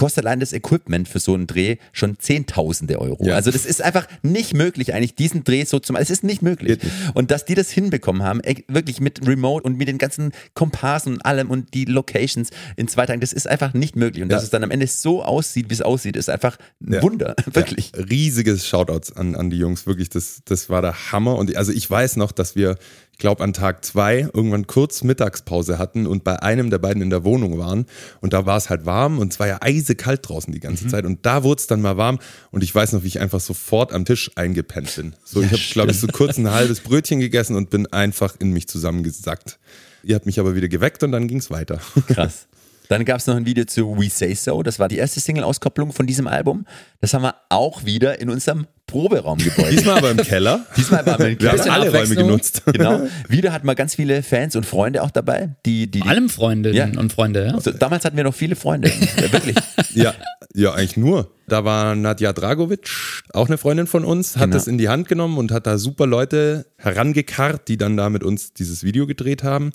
kostet 0.00 0.24
allein 0.24 0.40
das 0.40 0.54
Equipment 0.54 1.08
für 1.08 1.18
so 1.18 1.34
einen 1.34 1.46
Dreh 1.46 1.76
schon 1.92 2.18
Zehntausende 2.18 2.98
Euro. 2.98 3.22
Ja. 3.22 3.34
Also 3.34 3.50
das 3.50 3.66
ist 3.66 3.82
einfach 3.82 4.08
nicht 4.22 4.54
möglich, 4.54 4.94
eigentlich 4.94 5.14
diesen 5.14 5.44
Dreh 5.44 5.66
so 5.66 5.78
zu 5.78 5.92
machen. 5.92 6.02
Es 6.02 6.08
ist 6.08 6.24
nicht 6.24 6.40
möglich. 6.40 6.78
Und 7.12 7.30
dass 7.30 7.44
die 7.44 7.54
das 7.54 7.70
hinbekommen 7.70 8.22
haben, 8.22 8.40
ey, 8.40 8.64
wirklich 8.66 8.98
mit 9.02 9.26
Remote 9.28 9.62
und 9.62 9.76
mit 9.76 9.88
den 9.88 9.98
ganzen 9.98 10.32
Komparsen 10.54 11.12
und 11.16 11.26
allem 11.26 11.50
und 11.50 11.74
die 11.74 11.84
Locations 11.84 12.48
in 12.76 12.88
zwei 12.88 13.04
Tagen, 13.04 13.20
das 13.20 13.34
ist 13.34 13.46
einfach 13.46 13.74
nicht 13.74 13.94
möglich. 13.94 14.22
Und 14.22 14.30
dass 14.30 14.40
Ja. 14.40 14.44
es 14.44 14.50
dann 14.50 14.64
am 14.64 14.70
Ende 14.70 14.86
so 14.86 15.22
aussieht, 15.22 15.66
wie 15.68 15.74
es 15.74 15.82
aussieht, 15.82 16.16
ist 16.16 16.30
einfach 16.30 16.56
ein 16.82 16.94
Ja. 16.94 17.02
Wunder. 17.02 17.36
Wirklich. 17.52 17.92
Riesiges 17.94 18.66
Shoutouts 18.66 19.12
an, 19.14 19.34
an 19.34 19.50
die 19.50 19.58
Jungs, 19.58 19.86
wirklich, 19.86 20.08
das, 20.08 20.40
das 20.46 20.70
war 20.70 20.80
der 20.80 21.12
Hammer. 21.12 21.36
Und 21.36 21.54
also 21.56 21.72
ich 21.72 21.90
weiß 21.90 22.16
noch, 22.16 22.32
dass 22.32 22.56
wir, 22.56 22.78
glaube, 23.20 23.44
an 23.44 23.52
Tag 23.52 23.84
zwei 23.84 24.28
irgendwann 24.32 24.66
kurz 24.66 25.04
Mittagspause 25.04 25.78
hatten 25.78 26.06
und 26.06 26.24
bei 26.24 26.42
einem 26.42 26.70
der 26.70 26.78
beiden 26.78 27.02
in 27.02 27.10
der 27.10 27.22
Wohnung 27.22 27.58
waren. 27.58 27.86
Und 28.20 28.32
da 28.32 28.46
war 28.46 28.56
es 28.56 28.68
halt 28.68 28.86
warm 28.86 29.18
und 29.18 29.32
es 29.32 29.38
war 29.38 29.46
ja 29.46 29.58
eisekalt 29.60 30.28
draußen 30.28 30.52
die 30.52 30.60
ganze 30.60 30.88
Zeit. 30.88 31.04
Und 31.04 31.24
da 31.24 31.44
wurde 31.44 31.60
es 31.60 31.66
dann 31.68 31.80
mal 31.80 31.96
warm. 31.96 32.18
Und 32.50 32.64
ich 32.64 32.74
weiß 32.74 32.92
noch, 32.92 33.04
wie 33.04 33.08
ich 33.08 33.20
einfach 33.20 33.40
sofort 33.40 33.92
am 33.92 34.04
Tisch 34.04 34.30
eingepennt 34.34 34.94
bin. 34.96 35.14
So, 35.24 35.40
ich 35.40 35.52
habe, 35.52 35.62
glaube 35.72 35.92
ich, 35.92 36.00
so 36.00 36.08
kurz 36.08 36.38
ein 36.38 36.50
halbes 36.50 36.80
Brötchen 36.80 37.20
gegessen 37.20 37.54
und 37.54 37.70
bin 37.70 37.86
einfach 37.92 38.34
in 38.40 38.50
mich 38.52 38.66
zusammengesackt. 38.66 39.58
Ihr 40.02 40.14
habt 40.14 40.26
mich 40.26 40.40
aber 40.40 40.54
wieder 40.54 40.68
geweckt 40.68 41.02
und 41.02 41.12
dann 41.12 41.28
ging 41.28 41.38
es 41.38 41.50
weiter. 41.50 41.80
Krass. 42.08 42.46
Dann 42.90 43.04
gab 43.04 43.18
es 43.20 43.28
noch 43.28 43.36
ein 43.36 43.46
Video 43.46 43.64
zu 43.66 43.96
We 43.96 44.10
Say 44.10 44.34
So. 44.34 44.64
Das 44.64 44.80
war 44.80 44.88
die 44.88 44.96
erste 44.96 45.20
Single-Auskopplung 45.20 45.92
von 45.92 46.08
diesem 46.08 46.26
Album. 46.26 46.66
Das 47.00 47.14
haben 47.14 47.22
wir 47.22 47.36
auch 47.48 47.84
wieder 47.84 48.20
in 48.20 48.28
unserem 48.30 48.66
Proberaumgebäude. 48.88 49.70
Diesmal 49.70 49.98
aber 49.98 50.10
im 50.10 50.16
Keller. 50.16 50.66
Diesmal 50.76 51.06
waren 51.06 51.20
wir 51.20 51.28
in 51.28 51.40
Wir 51.40 51.52
haben 51.52 51.70
alle 51.70 51.92
Räume 51.92 52.16
genutzt. 52.16 52.62
Genau. 52.66 53.02
Wieder 53.28 53.52
hatten 53.52 53.64
wir 53.68 53.76
ganz 53.76 53.94
viele 53.94 54.24
Fans 54.24 54.56
und 54.56 54.66
Freunde 54.66 55.04
auch 55.04 55.12
dabei. 55.12 55.50
Die, 55.64 55.86
die, 55.86 55.90
die 55.92 55.98
Vor 56.00 56.08
allem 56.10 56.28
Freundinnen 56.28 56.74
Ja. 56.94 57.00
und 57.00 57.12
Freunde, 57.12 57.46
ja. 57.46 57.54
also, 57.54 57.70
damals 57.70 58.04
hatten 58.04 58.16
wir 58.16 58.24
noch 58.24 58.34
viele 58.34 58.56
Freunde. 58.56 58.90
Ja, 59.20 59.32
wirklich. 59.32 59.54
Ja, 59.92 60.14
ja, 60.54 60.72
eigentlich 60.72 60.96
nur. 60.96 61.32
Da 61.48 61.64
war 61.64 61.96
Nadja 61.96 62.32
Dragovic, 62.32 62.88
auch 63.32 63.48
eine 63.48 63.58
Freundin 63.58 63.88
von 63.88 64.04
uns, 64.04 64.36
hat 64.36 64.44
Genau. 64.44 64.54
das 64.54 64.68
in 64.68 64.78
die 64.78 64.88
Hand 64.88 65.08
genommen 65.08 65.36
und 65.36 65.50
hat 65.50 65.66
da 65.66 65.78
super 65.78 66.06
Leute 66.06 66.66
herangekarrt, 66.76 67.66
die 67.66 67.76
dann 67.76 67.96
da 67.96 68.08
mit 68.08 68.22
uns 68.22 68.52
dieses 68.52 68.84
Video 68.84 69.06
gedreht 69.08 69.42
haben. 69.42 69.72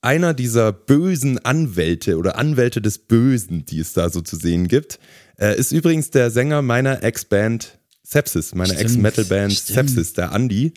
Einer 0.00 0.32
dieser 0.32 0.72
bösen 0.72 1.38
Anwälte 1.44 2.18
oder 2.18 2.38
Anwälte 2.38 2.80
des 2.80 2.98
Bösen, 2.98 3.64
die 3.64 3.80
es 3.80 3.92
da 3.92 4.10
so 4.10 4.20
zu 4.20 4.36
sehen 4.36 4.68
gibt, 4.68 5.00
äh, 5.38 5.58
ist 5.58 5.72
übrigens 5.72 6.10
der 6.10 6.30
Sänger 6.30 6.62
meiner 6.62 7.02
Ex-Band 7.02 7.78
Sepsis, 8.08 8.54
meiner 8.54 8.78
Ex-Metal-Band. 8.78 9.52
Sepsis, 9.52 10.14
der 10.14 10.32
Andy. 10.32 10.72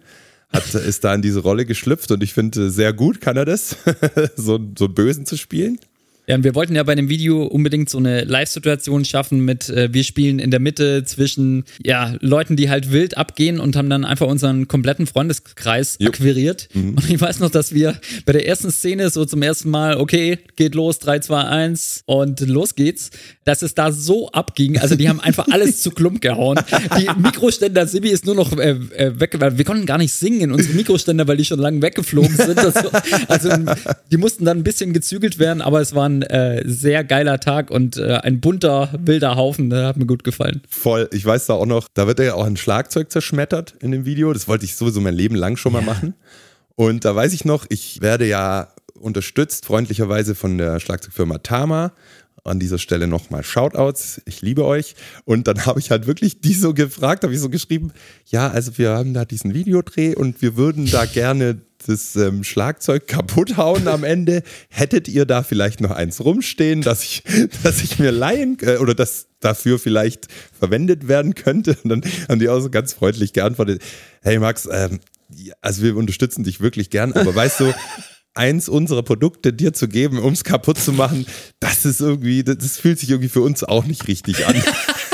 Hat, 0.50 0.76
ist 0.76 1.06
da 1.06 1.16
in 1.16 1.22
diese 1.22 1.40
Rolle 1.40 1.66
geschlüpft 1.66 2.12
und 2.12 2.22
ich 2.22 2.34
finde 2.34 2.72
sehr 2.72 2.92
gut 2.92 3.22
kann 3.22 3.38
er 3.38 3.46
das, 3.46 3.78
so, 4.36 4.60
so 4.78 4.86
einen 4.86 4.94
Bösen 4.94 5.26
zu 5.26 5.38
spielen. 5.38 5.80
Ja, 6.32 6.38
und 6.38 6.46
wir 6.46 6.56
wollten 6.56 6.78
ja 6.78 6.84
bei 6.84 6.96
dem 6.96 7.10
Video 7.10 7.44
unbedingt 7.44 7.90
so 7.90 7.98
eine 7.98 8.24
Live-Situation 8.24 9.04
schaffen 9.04 9.44
mit, 9.44 9.68
äh, 9.68 9.94
wir 9.94 10.06
spielen 10.06 10.40
in 10.40 10.50
der 10.50 10.62
Mitte 10.62 11.04
zwischen 11.04 11.66
ja, 11.84 12.16
Leuten, 12.22 12.56
die 12.56 12.70
halt 12.70 12.94
wild 12.94 13.18
abgehen 13.18 13.60
und 13.60 13.76
haben 13.76 13.90
dann 13.90 14.06
einfach 14.06 14.28
unseren 14.28 14.70
kompletten 14.70 15.08
Freundeskreis 15.08 15.98
akquiriert. 16.02 16.70
Und 16.74 17.10
ich 17.10 17.20
weiß 17.20 17.40
noch, 17.40 17.50
dass 17.50 17.74
wir 17.74 18.00
bei 18.26 18.32
der 18.32 18.48
ersten 18.48 18.72
Szene 18.72 19.10
so 19.10 19.26
zum 19.26 19.42
ersten 19.42 19.70
Mal, 19.70 19.98
okay, 19.98 20.40
geht 20.56 20.74
los, 20.74 21.00
3, 21.00 21.20
2, 21.20 21.44
1 21.44 22.04
und 22.06 22.40
los 22.40 22.76
geht's, 22.76 23.10
dass 23.44 23.62
es 23.62 23.76
da 23.76 23.92
so 23.92 24.32
abging. 24.32 24.78
Also 24.78 24.96
die 24.96 25.10
haben 25.10 25.20
einfach 25.20 25.50
alles 25.52 25.82
zu 25.82 25.92
Klump 25.92 26.22
gehauen. 26.22 26.58
Die 26.98 27.10
Mikroständer, 27.22 27.88
Sibi 27.88 28.08
ist 28.08 28.26
nur 28.26 28.36
noch 28.36 28.58
äh, 28.58 28.78
äh, 28.96 29.20
weg, 29.20 29.36
weil 29.38 29.58
wir 29.58 29.66
konnten 29.66 29.86
gar 29.86 29.98
nicht 29.98 30.14
singen 30.14 30.40
in 30.40 30.52
unsere 30.54 30.76
Mikroständer, 30.76 31.28
weil 31.28 31.36
die 31.36 31.44
schon 31.44 31.60
lange 31.60 31.82
weggeflogen 31.82 32.38
sind. 32.38 32.58
Also, 32.58 32.90
also 33.28 33.50
die 34.10 34.18
mussten 34.18 34.46
dann 34.46 34.60
ein 34.60 34.64
bisschen 34.64 34.94
gezügelt 34.94 35.38
werden, 35.38 35.62
aber 35.62 35.82
es 35.82 35.94
war 35.94 36.21
ein 36.24 36.58
äh, 36.58 36.64
sehr 36.66 37.04
geiler 37.04 37.40
Tag 37.40 37.72
und 37.72 37.98
äh, 37.98 38.18
ein 38.24 38.42
bunter, 38.42 38.90
wilder 38.98 39.36
Haufen. 39.36 39.70
Der 39.70 39.88
hat 39.88 39.98
mir 39.98 40.06
gut 40.06 40.24
gefallen. 40.24 40.62
Voll. 40.70 41.10
Ich 41.12 41.26
weiß 41.26 41.48
da 41.48 41.54
auch 41.54 41.66
noch, 41.66 41.88
da 41.94 42.08
wird 42.08 42.20
ja 42.20 42.34
auch 42.36 42.46
ein 42.46 42.58
Schlagzeug 42.58 43.12
zerschmettert 43.12 43.76
in 43.80 43.92
dem 43.92 44.06
Video. 44.06 44.34
Das 44.34 44.48
wollte 44.48 44.66
ich 44.66 44.76
sowieso 44.76 45.02
mein 45.02 45.16
Leben 45.16 45.36
lang 45.36 45.58
schon 45.58 45.74
mal 45.74 45.82
machen. 45.82 46.14
Und 46.76 47.06
da 47.06 47.16
weiß 47.16 47.34
ich 47.34 47.46
noch, 47.46 47.66
ich 47.70 48.02
werde 48.02 48.26
ja 48.28 48.70
unterstützt, 49.00 49.66
freundlicherweise 49.66 50.36
von 50.36 50.58
der 50.58 50.80
Schlagzeugfirma 50.80 51.40
Tama. 51.40 51.92
An 52.44 52.60
dieser 52.60 52.80
Stelle 52.80 53.08
nochmal 53.08 53.44
Shoutouts. 53.44 54.22
Ich 54.26 54.42
liebe 54.42 54.66
euch. 54.66 54.96
Und 55.26 55.48
dann 55.48 55.66
habe 55.66 55.80
ich 55.80 55.92
halt 55.92 56.08
wirklich 56.08 56.42
die 56.42 56.54
so 56.54 56.74
gefragt, 56.74 57.24
habe 57.24 57.34
ich 57.34 57.40
so 57.40 57.50
geschrieben, 57.50 57.92
ja, 58.26 58.50
also 58.50 58.78
wir 58.78 58.92
haben 58.92 59.14
da 59.14 59.26
diesen 59.26 59.54
Videodreh 59.54 60.16
und 60.16 60.42
wir 60.42 60.58
würden 60.58 60.90
da 60.90 61.06
gerne 61.14 61.62
das 61.88 62.16
ähm, 62.16 62.44
Schlagzeug 62.44 63.08
kaputt 63.08 63.58
hauen 63.58 63.88
am 63.88 64.04
Ende. 64.04 64.44
Hättet 64.70 65.08
ihr 65.08 65.26
da 65.26 65.44
vielleicht 65.44 65.82
noch 65.82 65.92
eins 65.92 66.24
rumstehen, 66.24 66.82
dass 66.82 67.04
ich, 67.04 67.24
dass 67.64 67.84
ich 67.84 68.00
mir 68.00 68.12
leihen 68.12 68.58
äh, 68.62 68.78
oder 68.78 68.96
das 68.96 69.28
dafür 69.40 69.80
vielleicht 69.80 70.28
verwendet 70.58 71.08
werden 71.08 71.36
könnte? 71.36 71.78
Und 71.84 71.90
dann 71.90 72.04
haben 72.28 72.40
die 72.40 72.50
auch 72.50 72.60
so 72.60 72.70
ganz 72.70 72.94
freundlich 72.94 73.34
geantwortet: 73.34 73.82
Hey 74.22 74.40
Max, 74.40 74.68
ähm, 74.72 75.00
also 75.62 75.84
wir 75.84 75.96
unterstützen 75.96 76.44
dich 76.44 76.62
wirklich 76.62 76.90
gern, 76.90 77.14
aber 77.14 77.34
weißt 77.34 77.62
du, 77.62 77.74
eins 78.34 78.70
unserer 78.70 79.04
Produkte 79.04 79.54
dir 79.54 79.74
zu 79.74 79.88
geben, 79.88 80.20
um 80.20 80.34
es 80.34 80.44
kaputt 80.44 80.78
zu 80.78 80.94
machen, 80.94 81.26
das 81.60 81.86
ist 81.86 82.00
irgendwie, 82.00 82.44
das, 82.44 82.78
fühlt 82.78 83.00
sich 83.00 83.10
irgendwie 83.10 83.30
für 83.30 83.42
uns 83.42 83.64
auch 83.64 83.86
nicht 83.86 84.08
richtig 84.08 84.48
an. 84.48 84.56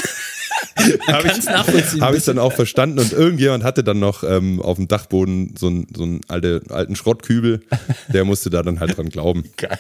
Habe 1.07 1.27
kann's 1.27 1.45
nachvollziehen, 1.45 2.01
Habe 2.01 2.17
ich 2.17 2.23
dann 2.23 2.39
auch 2.39 2.53
verstanden 2.53 2.99
und 2.99 3.11
irgendjemand 3.13 3.63
hatte 3.63 3.83
dann 3.83 3.99
noch 3.99 4.23
ähm, 4.23 4.61
auf 4.61 4.77
dem 4.77 4.87
Dachboden 4.87 5.55
so 5.57 5.67
einen 5.67 5.87
so 5.95 6.03
einen 6.03 6.21
alte, 6.27 6.61
alten 6.69 6.95
Schrottkübel, 6.95 7.61
der 8.09 8.25
musste 8.25 8.49
da 8.49 8.63
dann 8.63 8.79
halt 8.79 8.97
dran 8.97 9.09
glauben. 9.09 9.43
Geil. 9.57 9.79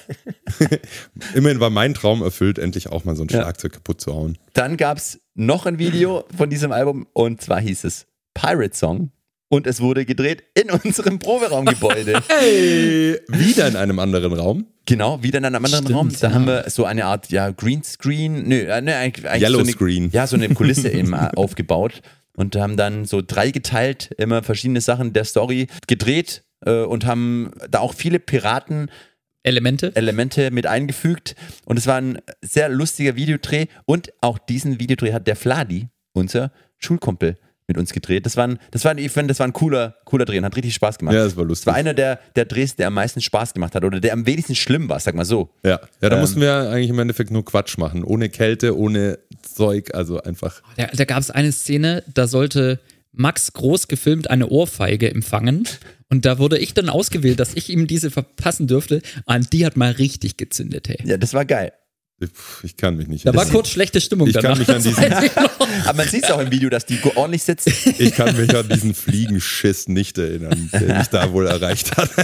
Immerhin 1.33 1.59
war 1.59 1.69
mein 1.69 1.93
Traum 1.93 2.21
erfüllt, 2.21 2.59
endlich 2.59 2.89
auch 2.89 3.05
mal 3.05 3.15
so 3.15 3.23
ein 3.23 3.29
Schlagzeug 3.29 3.73
kaputt 3.73 4.01
zu 4.01 4.13
hauen. 4.13 4.37
Dann 4.53 4.77
gab 4.77 4.97
es 4.97 5.19
noch 5.35 5.65
ein 5.65 5.79
Video 5.79 6.25
von 6.35 6.49
diesem 6.49 6.71
Album 6.71 7.07
und 7.13 7.41
zwar 7.41 7.59
hieß 7.59 7.83
es 7.83 8.07
Pirate 8.33 8.75
Song. 8.75 9.11
Und 9.49 9.65
es 9.65 9.79
wurde 9.79 10.05
gedreht 10.05 10.43
in 10.53 10.69
unserem 10.83 11.19
Proberaumgebäude. 11.19 12.21
Hey, 12.27 13.19
wieder 13.27 13.67
in 13.67 13.75
einem 13.75 13.99
anderen 13.99 14.33
Raum. 14.33 14.67
Genau, 14.85 15.21
wieder 15.23 15.39
in 15.39 15.45
einem 15.45 15.63
anderen 15.63 15.85
Stimmt, 15.85 15.97
Raum. 15.97 16.09
Da 16.19 16.27
ja. 16.27 16.33
haben 16.33 16.47
wir 16.47 16.69
so 16.69 16.85
eine 16.85 17.05
Art 17.05 17.29
ja, 17.31 17.51
Greenscreen, 17.51 18.47
nö, 18.47 18.55
äh, 18.55 18.81
nö 18.81 18.93
eigentlich, 18.93 19.25
Yellow 19.25 19.59
so 19.59 19.63
eine, 19.63 19.71
Screen. 19.71 20.09
Ja, 20.11 20.27
so 20.27 20.35
eine 20.35 20.49
Kulisse 20.49 20.89
eben 20.91 21.13
äh, 21.13 21.29
aufgebaut. 21.35 22.01
und 22.35 22.55
haben 22.55 22.77
dann 22.77 23.05
so 23.05 23.21
drei 23.25 23.51
geteilt, 23.51 24.11
immer 24.17 24.43
verschiedene 24.43 24.81
Sachen 24.81 25.13
der 25.13 25.23
Story 25.23 25.67
gedreht 25.87 26.43
äh, 26.65 26.83
und 26.83 27.05
haben 27.05 27.51
da 27.69 27.79
auch 27.79 27.93
viele 27.93 28.19
Piraten 28.19 28.89
Elemente. 29.43 29.95
Elemente 29.95 30.51
mit 30.51 30.67
eingefügt 30.67 31.35
und 31.65 31.77
es 31.77 31.87
war 31.87 31.95
ein 31.95 32.19
sehr 32.41 32.67
lustiger 32.67 33.15
Videodreh 33.15 33.67
und 33.85 34.11
auch 34.21 34.37
diesen 34.37 34.79
Videodreh 34.79 35.13
hat 35.13 35.25
der 35.27 35.37
Fladi, 35.37 35.87
unser 36.13 36.51
Schulkumpel, 36.77 37.37
mit 37.67 37.77
uns 37.77 37.91
gedreht. 37.91 38.25
Das 38.25 38.37
war 38.37 38.47
ein, 38.47 38.59
das 38.71 38.85
war 38.85 38.91
ein, 38.91 38.97
ich 38.97 39.11
finde, 39.11 39.27
das 39.27 39.39
war 39.39 39.47
ein 39.47 39.53
cooler, 39.53 39.95
cooler 40.05 40.25
Dreh 40.25 40.37
und 40.37 40.45
hat 40.45 40.55
richtig 40.55 40.73
Spaß 40.73 40.97
gemacht. 40.97 41.15
Ja, 41.15 41.23
das 41.25 41.35
war 41.35 41.43
lustig. 41.43 41.65
Das 41.65 41.73
war 41.73 41.79
einer 41.79 41.93
der, 41.93 42.19
der 42.35 42.45
Drehs, 42.45 42.75
der 42.77 42.87
am 42.87 42.93
meisten 42.93 43.21
Spaß 43.21 43.53
gemacht 43.53 43.75
hat 43.75 43.83
oder 43.83 43.99
der 43.99 44.13
am 44.13 44.25
wenigsten 44.25 44.55
schlimm 44.55 44.87
war, 44.89 44.99
sag 44.99 45.15
mal 45.15 45.25
so. 45.25 45.49
Ja, 45.63 45.81
ja 46.01 46.09
da 46.09 46.15
Ähm. 46.15 46.21
mussten 46.21 46.39
wir 46.41 46.69
eigentlich 46.69 46.89
im 46.89 46.99
Endeffekt 46.99 47.29
nur 47.29 47.43
Quatsch 47.43 47.77
machen. 47.77 48.03
Ohne 48.03 48.29
Kälte, 48.29 48.77
ohne 48.77 49.19
Zeug, 49.41 49.93
also 49.93 50.21
einfach. 50.21 50.61
Da, 50.77 50.87
da 50.87 51.05
gab 51.05 51.19
es 51.19 51.29
eine 51.29 51.51
Szene, 51.51 52.03
da 52.13 52.27
sollte 52.27 52.79
Max 53.11 53.51
groß 53.51 53.87
gefilmt 53.87 54.29
eine 54.29 54.47
Ohrfeige 54.47 55.11
empfangen. 55.11 55.67
Und 56.09 56.25
da 56.25 56.39
wurde 56.39 56.57
ich 56.57 56.73
dann 56.73 56.87
ausgewählt, 56.87 57.39
dass 57.39 57.53
ich 57.53 57.69
ihm 57.69 57.85
diese 57.87 58.11
verpassen 58.11 58.67
dürfte. 58.67 59.01
Und 59.25 59.51
die 59.51 59.65
hat 59.65 59.75
mal 59.75 59.91
richtig 59.91 60.37
gezündet, 60.37 60.87
hey. 60.87 60.99
Ja, 61.03 61.17
das 61.17 61.33
war 61.33 61.43
geil. 61.43 61.73
Ich 62.63 62.75
kann 62.75 62.97
mich 62.97 63.07
nicht 63.07 63.27
Da 63.27 63.35
war 63.35 63.45
kurz 63.45 63.69
schlechte 63.69 64.01
Stimmung 64.01 64.27
Ich 64.27 64.33
kann 64.33 64.43
danach. 64.43 64.57
mich 64.57 64.69
an 64.69 64.81
diesen-. 64.81 65.05
Aber 65.85 65.97
man 65.97 66.07
sieht 66.07 66.23
es 66.23 66.31
auch 66.31 66.39
im 66.39 66.49
Video, 66.49 66.67
dass 66.69 66.85
die 66.85 66.99
ordentlich 67.15 67.43
sitzt. 67.43 67.69
Ich 67.99 68.15
kann 68.15 68.35
mich 68.35 68.55
an 68.55 68.67
diesen 68.69 68.95
Fliegenschiss 68.95 69.87
nicht 69.87 70.17
erinnern, 70.17 70.69
der 70.73 70.97
mich 70.97 71.07
da 71.07 71.31
wohl 71.31 71.45
erreicht 71.47 71.95
hat. 71.95 72.09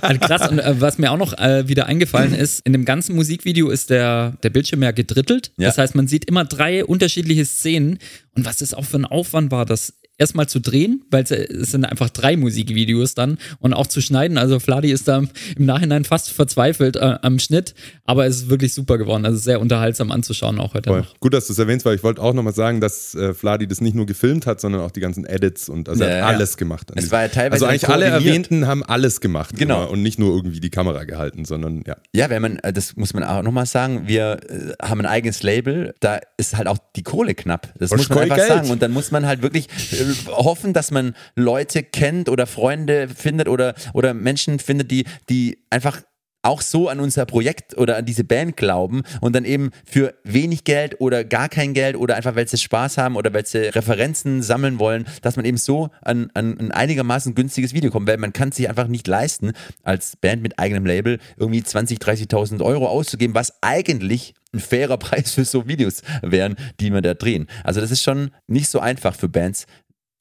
Also 0.00 0.20
krass, 0.20 0.50
und 0.50 0.58
äh, 0.58 0.80
was 0.80 0.98
mir 0.98 1.12
auch 1.12 1.16
noch 1.16 1.32
äh, 1.38 1.66
wieder 1.68 1.86
eingefallen 1.86 2.34
ist, 2.34 2.60
in 2.66 2.72
dem 2.72 2.84
ganzen 2.84 3.14
Musikvideo 3.14 3.70
ist 3.70 3.88
der, 3.90 4.34
der 4.42 4.50
Bildschirm 4.50 4.82
ja 4.82 4.90
gedrittelt. 4.90 5.52
Ja. 5.56 5.68
Das 5.68 5.78
heißt, 5.78 5.94
man 5.94 6.08
sieht 6.08 6.26
immer 6.26 6.44
drei 6.44 6.84
unterschiedliche 6.84 7.44
Szenen. 7.46 7.98
Und 8.34 8.44
was 8.44 8.56
das 8.56 8.74
auch 8.74 8.84
für 8.84 8.98
ein 8.98 9.06
Aufwand 9.06 9.50
war, 9.50 9.64
das 9.64 9.94
erstmal 10.18 10.48
zu 10.48 10.60
drehen, 10.60 11.02
weil 11.10 11.24
es, 11.24 11.30
äh, 11.30 11.44
es 11.52 11.70
sind 11.72 11.84
einfach 11.84 12.10
drei 12.10 12.36
Musikvideos 12.36 13.14
dann 13.14 13.38
und 13.58 13.74
auch 13.74 13.86
zu 13.86 14.00
schneiden. 14.00 14.38
Also 14.38 14.60
Fladi 14.60 14.90
ist 14.92 15.08
da 15.08 15.18
im 15.56 15.66
Nachhinein 15.66 16.04
fast 16.04 16.30
verzweifelt 16.30 16.96
äh, 16.96 17.16
am 17.22 17.38
Schnitt, 17.38 17.74
aber 18.04 18.26
es 18.26 18.36
ist 18.36 18.50
wirklich 18.50 18.72
super 18.74 18.98
geworden. 18.98 19.24
Also 19.24 19.38
sehr 19.38 19.60
unterhaltsam 19.60 20.12
anzuschauen 20.12 20.60
auch 20.60 20.74
heute 20.74 20.90
Voll. 20.90 21.00
noch. 21.00 21.18
Gut, 21.20 21.34
dass 21.34 21.46
du 21.48 21.52
es 21.52 21.58
erwähnst, 21.58 21.84
weil 21.84 21.96
ich 21.96 22.02
wollte 22.02 22.22
auch 22.22 22.32
nochmal 22.32 22.54
sagen, 22.54 22.80
dass 22.80 23.14
äh, 23.14 23.34
Fladi 23.34 23.66
das 23.66 23.80
nicht 23.80 23.94
nur 23.94 24.06
gefilmt 24.06 24.46
hat, 24.46 24.60
sondern 24.60 24.82
auch 24.82 24.90
die 24.92 25.00
ganzen 25.00 25.24
Edits 25.26 25.68
und 25.68 25.88
also 25.88 26.04
er 26.04 26.10
Ja, 26.10 26.24
hat 26.26 26.30
ja. 26.32 26.36
alles 26.38 26.56
gemacht. 26.56 26.90
an 26.92 26.98
Es 26.98 27.10
war 27.10 27.22
ja 27.22 27.28
teilweise 27.28 27.52
Also 27.52 27.66
eigentlich 27.66 27.88
alle. 27.88 28.04
Erwähnten 28.04 28.66
haben 28.66 28.82
alles 28.84 29.20
gemacht. 29.20 29.56
Genau. 29.56 29.82
immer 29.82 29.90
Und 29.90 30.02
nicht 30.02 30.18
nur 30.18 30.34
irgendwie 30.34 30.60
die 30.60 30.70
Kamera 30.70 31.04
gehalten, 31.04 31.44
sondern 31.44 31.82
ja. 31.86 31.96
Ja, 32.14 32.30
wenn 32.30 32.42
man, 32.42 32.58
äh, 32.58 32.72
das 32.72 32.96
muss 32.96 33.14
man 33.14 33.24
auch 33.24 33.42
nochmal 33.42 33.66
sagen, 33.66 34.02
wir 34.06 34.38
äh, 34.48 34.72
haben 34.86 35.00
ein 35.00 35.06
eigenes 35.06 35.42
Label, 35.42 35.94
da 36.00 36.20
ist 36.36 36.56
halt 36.56 36.68
auch 36.68 36.78
die 36.96 37.02
Kohle 37.02 37.34
knapp. 37.34 37.72
Das 37.78 37.90
Was 37.90 37.98
muss 37.98 38.08
man 38.10 38.18
einfach 38.20 38.36
Geld. 38.36 38.48
sagen. 38.48 38.70
Und 38.70 38.82
dann 38.82 38.92
muss 38.92 39.10
man 39.10 39.26
halt 39.26 39.42
wirklich 39.42 39.68
äh, 39.92 40.03
hoffen, 40.28 40.72
dass 40.72 40.90
man 40.90 41.14
Leute 41.34 41.82
kennt 41.82 42.28
oder 42.28 42.46
Freunde 42.46 43.08
findet 43.08 43.48
oder, 43.48 43.74
oder 43.92 44.14
Menschen 44.14 44.58
findet, 44.58 44.90
die, 44.90 45.04
die 45.28 45.58
einfach 45.70 46.02
auch 46.44 46.60
so 46.60 46.88
an 46.88 47.00
unser 47.00 47.26
Projekt 47.26 47.76
oder 47.76 47.96
an 47.96 48.04
diese 48.04 48.22
Band 48.22 48.56
glauben 48.56 49.02
und 49.20 49.34
dann 49.34 49.44
eben 49.44 49.70
für 49.84 50.14
wenig 50.24 50.64
Geld 50.64 51.00
oder 51.00 51.24
gar 51.24 51.48
kein 51.48 51.74
Geld 51.74 51.96
oder 51.96 52.16
einfach 52.16 52.36
weil 52.36 52.46
sie 52.46 52.58
Spaß 52.58 52.98
haben 52.98 53.16
oder 53.16 53.32
weil 53.32 53.46
sie 53.46 53.68
Referenzen 53.74 54.42
sammeln 54.42 54.78
wollen, 54.78 55.06
dass 55.22 55.36
man 55.36 55.44
eben 55.44 55.56
so 55.56 55.90
an, 56.02 56.30
an 56.34 56.58
ein 56.58 56.70
einigermaßen 56.70 57.34
günstiges 57.34 57.72
Video 57.72 57.90
kommt, 57.90 58.06
weil 58.06 58.18
man 58.18 58.32
kann 58.32 58.52
sich 58.52 58.68
einfach 58.68 58.88
nicht 58.88 59.08
leisten, 59.08 59.52
als 59.82 60.16
Band 60.16 60.42
mit 60.42 60.58
eigenem 60.58 60.84
Label 60.84 61.18
irgendwie 61.36 61.62
20, 61.62 61.98
30.000 61.98 62.62
Euro 62.62 62.88
auszugeben, 62.88 63.34
was 63.34 63.54
eigentlich 63.62 64.34
ein 64.52 64.60
fairer 64.60 64.96
Preis 64.98 65.32
für 65.32 65.44
so 65.44 65.66
Videos 65.66 66.02
wären, 66.22 66.56
die 66.78 66.92
wir 66.92 67.00
da 67.00 67.14
drehen. 67.14 67.46
Also 67.64 67.80
das 67.80 67.90
ist 67.90 68.02
schon 68.02 68.30
nicht 68.46 68.68
so 68.68 68.80
einfach 68.80 69.14
für 69.14 69.28
Bands, 69.28 69.66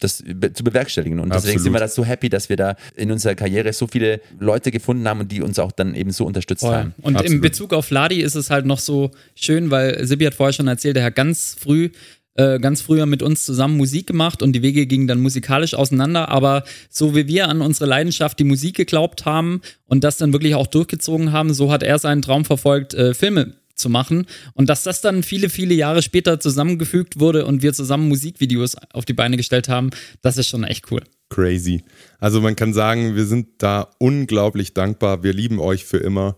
das 0.03 0.17
zu 0.17 0.63
bewerkstelligen. 0.63 1.19
Und 1.19 1.29
deswegen 1.29 1.57
Absolut. 1.57 1.61
sind 1.63 1.73
wir 1.73 1.79
da 1.79 1.87
so 1.87 2.05
happy, 2.05 2.29
dass 2.29 2.49
wir 2.49 2.57
da 2.57 2.75
in 2.95 3.11
unserer 3.11 3.35
Karriere 3.35 3.73
so 3.73 3.87
viele 3.87 4.21
Leute 4.39 4.71
gefunden 4.71 5.07
haben 5.07 5.21
und 5.21 5.31
die 5.31 5.41
uns 5.41 5.59
auch 5.59 5.71
dann 5.71 5.95
eben 5.95 6.11
so 6.11 6.25
unterstützt 6.25 6.61
Voll. 6.61 6.75
haben. 6.75 6.93
Und 7.01 7.15
Absolut. 7.15 7.35
im 7.35 7.41
Bezug 7.41 7.73
auf 7.73 7.89
Ladi 7.89 8.21
ist 8.21 8.35
es 8.35 8.49
halt 8.49 8.65
noch 8.65 8.79
so 8.79 9.11
schön, 9.35 9.71
weil 9.71 10.05
Sibi 10.05 10.25
hat 10.25 10.33
vorher 10.33 10.53
schon 10.53 10.67
erzählt, 10.67 10.97
er 10.97 11.05
hat 11.05 11.15
ganz 11.15 11.55
früh, 11.59 11.89
äh, 12.35 12.59
ganz 12.59 12.81
früher 12.81 13.05
mit 13.05 13.21
uns 13.21 13.45
zusammen 13.45 13.77
Musik 13.77 14.07
gemacht 14.07 14.41
und 14.41 14.53
die 14.53 14.61
Wege 14.61 14.85
gingen 14.85 15.07
dann 15.07 15.21
musikalisch 15.21 15.73
auseinander. 15.73 16.29
Aber 16.29 16.63
so 16.89 17.15
wie 17.15 17.27
wir 17.27 17.47
an 17.47 17.61
unsere 17.61 17.85
Leidenschaft, 17.85 18.39
die 18.39 18.43
Musik 18.43 18.75
geglaubt 18.75 19.25
haben 19.25 19.61
und 19.85 20.03
das 20.03 20.17
dann 20.17 20.33
wirklich 20.33 20.55
auch 20.55 20.67
durchgezogen 20.67 21.31
haben, 21.31 21.53
so 21.53 21.71
hat 21.71 21.83
er 21.83 21.99
seinen 21.99 22.21
Traum 22.21 22.45
verfolgt, 22.45 22.93
äh, 22.93 23.13
Filme 23.13 23.53
zu 23.75 23.89
machen. 23.89 24.25
Und 24.53 24.69
dass 24.69 24.83
das 24.83 25.01
dann 25.01 25.23
viele, 25.23 25.49
viele 25.49 25.73
Jahre 25.73 26.01
später 26.01 26.39
zusammengefügt 26.39 27.19
wurde 27.19 27.45
und 27.45 27.61
wir 27.61 27.73
zusammen 27.73 28.07
Musikvideos 28.07 28.75
auf 28.93 29.05
die 29.05 29.13
Beine 29.13 29.37
gestellt 29.37 29.69
haben, 29.69 29.89
das 30.21 30.37
ist 30.37 30.47
schon 30.47 30.63
echt 30.63 30.91
cool. 30.91 31.03
Crazy. 31.29 31.83
Also 32.19 32.41
man 32.41 32.55
kann 32.55 32.73
sagen, 32.73 33.15
wir 33.15 33.25
sind 33.25 33.47
da 33.57 33.89
unglaublich 33.97 34.73
dankbar. 34.73 35.23
Wir 35.23 35.33
lieben 35.33 35.59
euch 35.59 35.85
für 35.85 35.97
immer. 35.97 36.37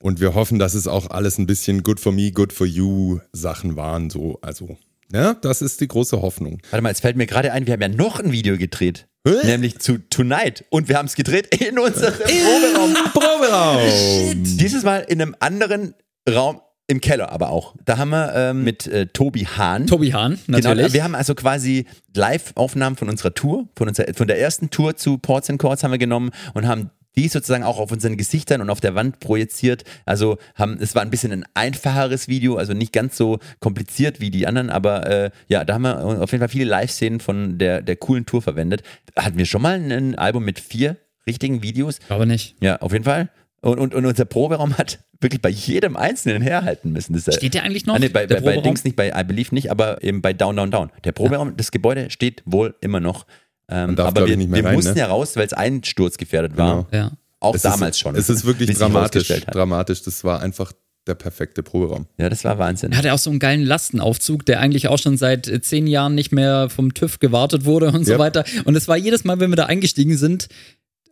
Und 0.00 0.20
wir 0.20 0.34
hoffen, 0.34 0.58
dass 0.58 0.74
es 0.74 0.86
auch 0.86 1.10
alles 1.10 1.38
ein 1.38 1.46
bisschen 1.46 1.82
good 1.82 1.98
for 1.98 2.12
me, 2.12 2.30
good 2.30 2.52
for 2.52 2.66
you 2.66 3.20
Sachen 3.32 3.74
waren. 3.76 4.10
So, 4.10 4.38
also, 4.42 4.76
ja, 5.12 5.34
das 5.34 5.62
ist 5.62 5.80
die 5.80 5.88
große 5.88 6.20
Hoffnung. 6.20 6.60
Warte 6.70 6.82
mal, 6.82 6.90
jetzt 6.90 7.00
fällt 7.00 7.16
mir 7.16 7.26
gerade 7.26 7.52
ein, 7.52 7.66
wir 7.66 7.72
haben 7.72 7.80
ja 7.80 7.88
noch 7.88 8.20
ein 8.20 8.30
Video 8.30 8.56
gedreht. 8.56 9.08
Hä? 9.26 9.44
Nämlich 9.44 9.78
zu 9.78 9.98
Tonight. 10.10 10.64
Und 10.70 10.88
wir 10.88 10.98
haben 10.98 11.06
es 11.06 11.14
gedreht 11.14 11.54
in 11.56 11.78
unserem 11.78 12.14
Proberaum. 12.14 12.94
Proberaum! 13.12 14.44
Dieses 14.44 14.84
Mal 14.84 15.00
in 15.08 15.20
einem 15.20 15.34
anderen 15.40 15.94
Raum, 16.34 16.60
im 16.90 17.00
Keller 17.00 17.30
aber 17.30 17.50
auch. 17.50 17.74
Da 17.84 17.98
haben 17.98 18.10
wir 18.10 18.34
ähm, 18.34 18.64
mit 18.64 18.86
äh, 18.86 19.06
Tobi 19.06 19.44
Hahn. 19.44 19.86
Tobi 19.86 20.12
Hahn, 20.12 20.38
natürlich. 20.46 20.78
Genau, 20.78 20.92
wir 20.94 21.04
haben 21.04 21.14
also 21.14 21.34
quasi 21.34 21.86
Live-Aufnahmen 22.14 22.96
von 22.96 23.10
unserer 23.10 23.34
Tour, 23.34 23.68
von, 23.76 23.88
unserer, 23.88 24.14
von 24.14 24.26
der 24.26 24.40
ersten 24.40 24.70
Tour 24.70 24.96
zu 24.96 25.18
Ports 25.18 25.50
and 25.50 25.60
Chords 25.60 25.84
haben 25.84 25.90
wir 25.90 25.98
genommen 25.98 26.30
und 26.54 26.66
haben 26.66 26.90
die 27.18 27.28
sozusagen 27.28 27.64
auch 27.64 27.78
auf 27.78 27.92
unseren 27.92 28.16
Gesichtern 28.16 28.60
und 28.60 28.70
auf 28.70 28.80
der 28.80 28.94
Wand 28.94 29.20
projiziert. 29.20 29.84
Also 30.06 30.38
haben, 30.54 30.78
es 30.80 30.94
war 30.94 31.02
ein 31.02 31.10
bisschen 31.10 31.32
ein 31.32 31.44
einfacheres 31.52 32.28
Video, 32.28 32.56
also 32.56 32.72
nicht 32.72 32.92
ganz 32.92 33.16
so 33.16 33.38
kompliziert 33.60 34.20
wie 34.20 34.30
die 34.30 34.46
anderen, 34.46 34.70
aber 34.70 35.06
äh, 35.06 35.30
ja, 35.48 35.64
da 35.64 35.74
haben 35.74 35.82
wir 35.82 36.04
auf 36.22 36.30
jeden 36.30 36.40
Fall 36.40 36.48
viele 36.48 36.64
Live-Szenen 36.64 37.20
von 37.20 37.58
der, 37.58 37.82
der 37.82 37.96
coolen 37.96 38.24
Tour 38.24 38.40
verwendet. 38.40 38.82
Hatten 39.16 39.36
wir 39.36 39.46
schon 39.46 39.62
mal 39.62 39.78
ein 39.78 40.14
Album 40.14 40.44
mit 40.44 40.60
vier 40.60 40.96
richtigen 41.26 41.62
Videos? 41.62 41.98
Glaube 42.06 42.26
nicht. 42.26 42.56
Ja, 42.60 42.76
auf 42.76 42.92
jeden 42.92 43.04
Fall. 43.04 43.28
Und, 43.60 43.78
und, 43.78 43.94
und 43.94 44.06
unser 44.06 44.24
Proberaum 44.24 44.78
hat 44.78 45.00
wirklich 45.20 45.42
bei 45.42 45.48
jedem 45.48 45.96
Einzelnen 45.96 46.42
herhalten 46.42 46.92
müssen. 46.92 47.12
Das 47.12 47.34
Steht 47.34 47.54
der 47.54 47.64
eigentlich 47.64 47.86
noch? 47.86 47.96
Ah, 47.96 47.98
nee, 47.98 48.08
bei, 48.08 48.26
der 48.26 48.40
bei, 48.40 48.56
bei? 48.56 48.60
Dings 48.62 48.84
nicht, 48.84 48.96
bei 48.96 49.08
I 49.08 49.24
Believe 49.24 49.54
nicht, 49.54 49.70
aber 49.70 50.02
eben 50.02 50.22
bei 50.22 50.32
Down, 50.32 50.56
Down, 50.56 50.70
Down. 50.70 50.90
Der 51.04 51.12
Proberaum, 51.12 51.56
das 51.56 51.70
Gebäude 51.70 52.10
steht 52.10 52.42
wohl 52.44 52.74
immer 52.80 53.00
noch. 53.00 53.26
Ähm, 53.70 53.96
darf, 53.96 54.08
aber 54.08 54.26
wir, 54.26 54.36
nicht 54.36 54.48
mehr 54.48 54.62
wir 54.62 54.68
rein, 54.70 54.76
mussten 54.76 54.94
ne? 54.94 55.00
ja 55.00 55.06
raus, 55.06 55.36
weil 55.36 55.44
es 55.46 55.52
einsturzgefährdet 55.52 56.56
war. 56.56 56.86
Genau. 56.90 57.04
Ja. 57.04 57.12
Auch 57.40 57.54
Es 57.54 57.62
damals 57.62 57.96
ist, 57.96 58.00
schon. 58.00 58.14
Es 58.16 58.28
ist 58.30 58.44
wirklich 58.44 58.76
dramatisch. 58.76 59.28
Dramatisch. 59.28 60.02
Das 60.02 60.24
war 60.24 60.40
einfach 60.40 60.72
der 61.06 61.14
perfekte 61.14 61.62
Proberaum. 61.62 62.06
Ja, 62.18 62.28
das 62.28 62.44
war 62.44 62.58
Wahnsinn. 62.58 62.92
Er 62.92 62.98
hatte 62.98 63.12
auch 63.12 63.18
so 63.18 63.30
einen 63.30 63.38
geilen 63.38 63.64
Lastenaufzug, 63.64 64.44
der 64.46 64.60
eigentlich 64.60 64.88
auch 64.88 64.98
schon 64.98 65.16
seit 65.16 65.48
äh, 65.48 65.60
zehn 65.60 65.86
Jahren 65.86 66.14
nicht 66.14 66.32
mehr 66.32 66.68
vom 66.68 66.94
TÜV 66.94 67.18
gewartet 67.18 67.64
wurde 67.64 67.90
und 67.90 68.04
so 68.04 68.12
Yep. 68.12 68.18
weiter. 68.18 68.44
Und 68.64 68.76
es 68.76 68.88
war 68.88 68.96
jedes 68.96 69.24
Mal, 69.24 69.40
wenn 69.40 69.50
wir 69.50 69.56
da 69.56 69.66
eingestiegen 69.66 70.16
sind, 70.16 70.48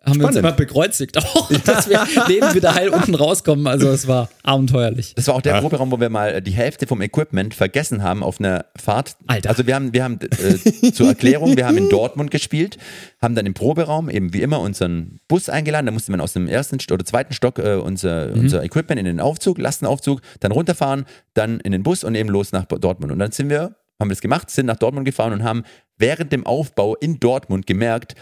haben 0.04 0.20
wir 0.20 0.26
uns 0.26 0.36
Spannend. 0.36 0.36
immer 0.38 0.52
bekreuzigt, 0.52 1.18
auch, 1.18 1.50
dass 1.64 1.88
wir 1.88 2.06
neben 2.28 2.54
wieder 2.54 2.74
heil 2.74 2.90
unten 2.90 3.14
rauskommen. 3.14 3.66
Also 3.66 3.88
es 3.88 4.06
war 4.06 4.28
abenteuerlich. 4.42 5.14
Das 5.16 5.26
war 5.26 5.34
auch 5.34 5.40
der 5.40 5.60
Proberaum, 5.60 5.90
wo 5.90 5.98
wir 5.98 6.10
mal 6.10 6.40
die 6.40 6.52
Hälfte 6.52 6.86
vom 6.86 7.02
Equipment 7.02 7.54
vergessen 7.54 8.02
haben 8.02 8.22
auf 8.22 8.38
einer 8.38 8.66
Fahrt. 8.76 9.16
Alter. 9.26 9.48
Also 9.50 9.66
wir 9.66 9.74
haben, 9.74 9.92
wir 9.92 10.04
haben 10.04 10.18
äh, 10.20 10.92
zur 10.92 11.08
Erklärung, 11.08 11.56
wir 11.56 11.66
haben 11.66 11.76
in 11.76 11.88
Dortmund 11.88 12.30
gespielt, 12.30 12.78
haben 13.20 13.34
dann 13.34 13.46
im 13.46 13.54
Proberaum 13.54 14.08
eben 14.08 14.32
wie 14.32 14.42
immer 14.42 14.60
unseren 14.60 15.18
Bus 15.26 15.48
eingeladen. 15.48 15.86
Da 15.86 15.92
musste 15.92 16.12
man 16.12 16.20
aus 16.20 16.32
dem 16.34 16.46
ersten 16.46 16.76
St- 16.76 16.92
oder 16.92 17.04
zweiten 17.04 17.34
Stock 17.34 17.58
äh, 17.58 17.74
unser, 17.74 18.32
unser 18.32 18.62
Equipment 18.62 19.00
in 19.00 19.06
den 19.06 19.20
Aufzug, 19.20 19.58
Lastenaufzug, 19.58 20.20
dann 20.40 20.52
runterfahren, 20.52 21.04
dann 21.34 21.58
in 21.60 21.72
den 21.72 21.82
Bus 21.82 22.04
und 22.04 22.14
eben 22.14 22.28
los 22.28 22.52
nach 22.52 22.66
Dortmund. 22.66 23.12
Und 23.12 23.18
dann 23.18 23.32
sind 23.32 23.50
wir, 23.50 23.74
haben 23.98 24.08
wir 24.08 24.14
das 24.14 24.20
gemacht, 24.20 24.50
sind 24.50 24.66
nach 24.66 24.76
Dortmund 24.76 25.04
gefahren 25.04 25.32
und 25.32 25.42
haben 25.42 25.64
während 25.98 26.30
dem 26.32 26.46
Aufbau 26.46 26.94
in 26.94 27.18
Dortmund 27.18 27.66
gemerkt, 27.66 28.14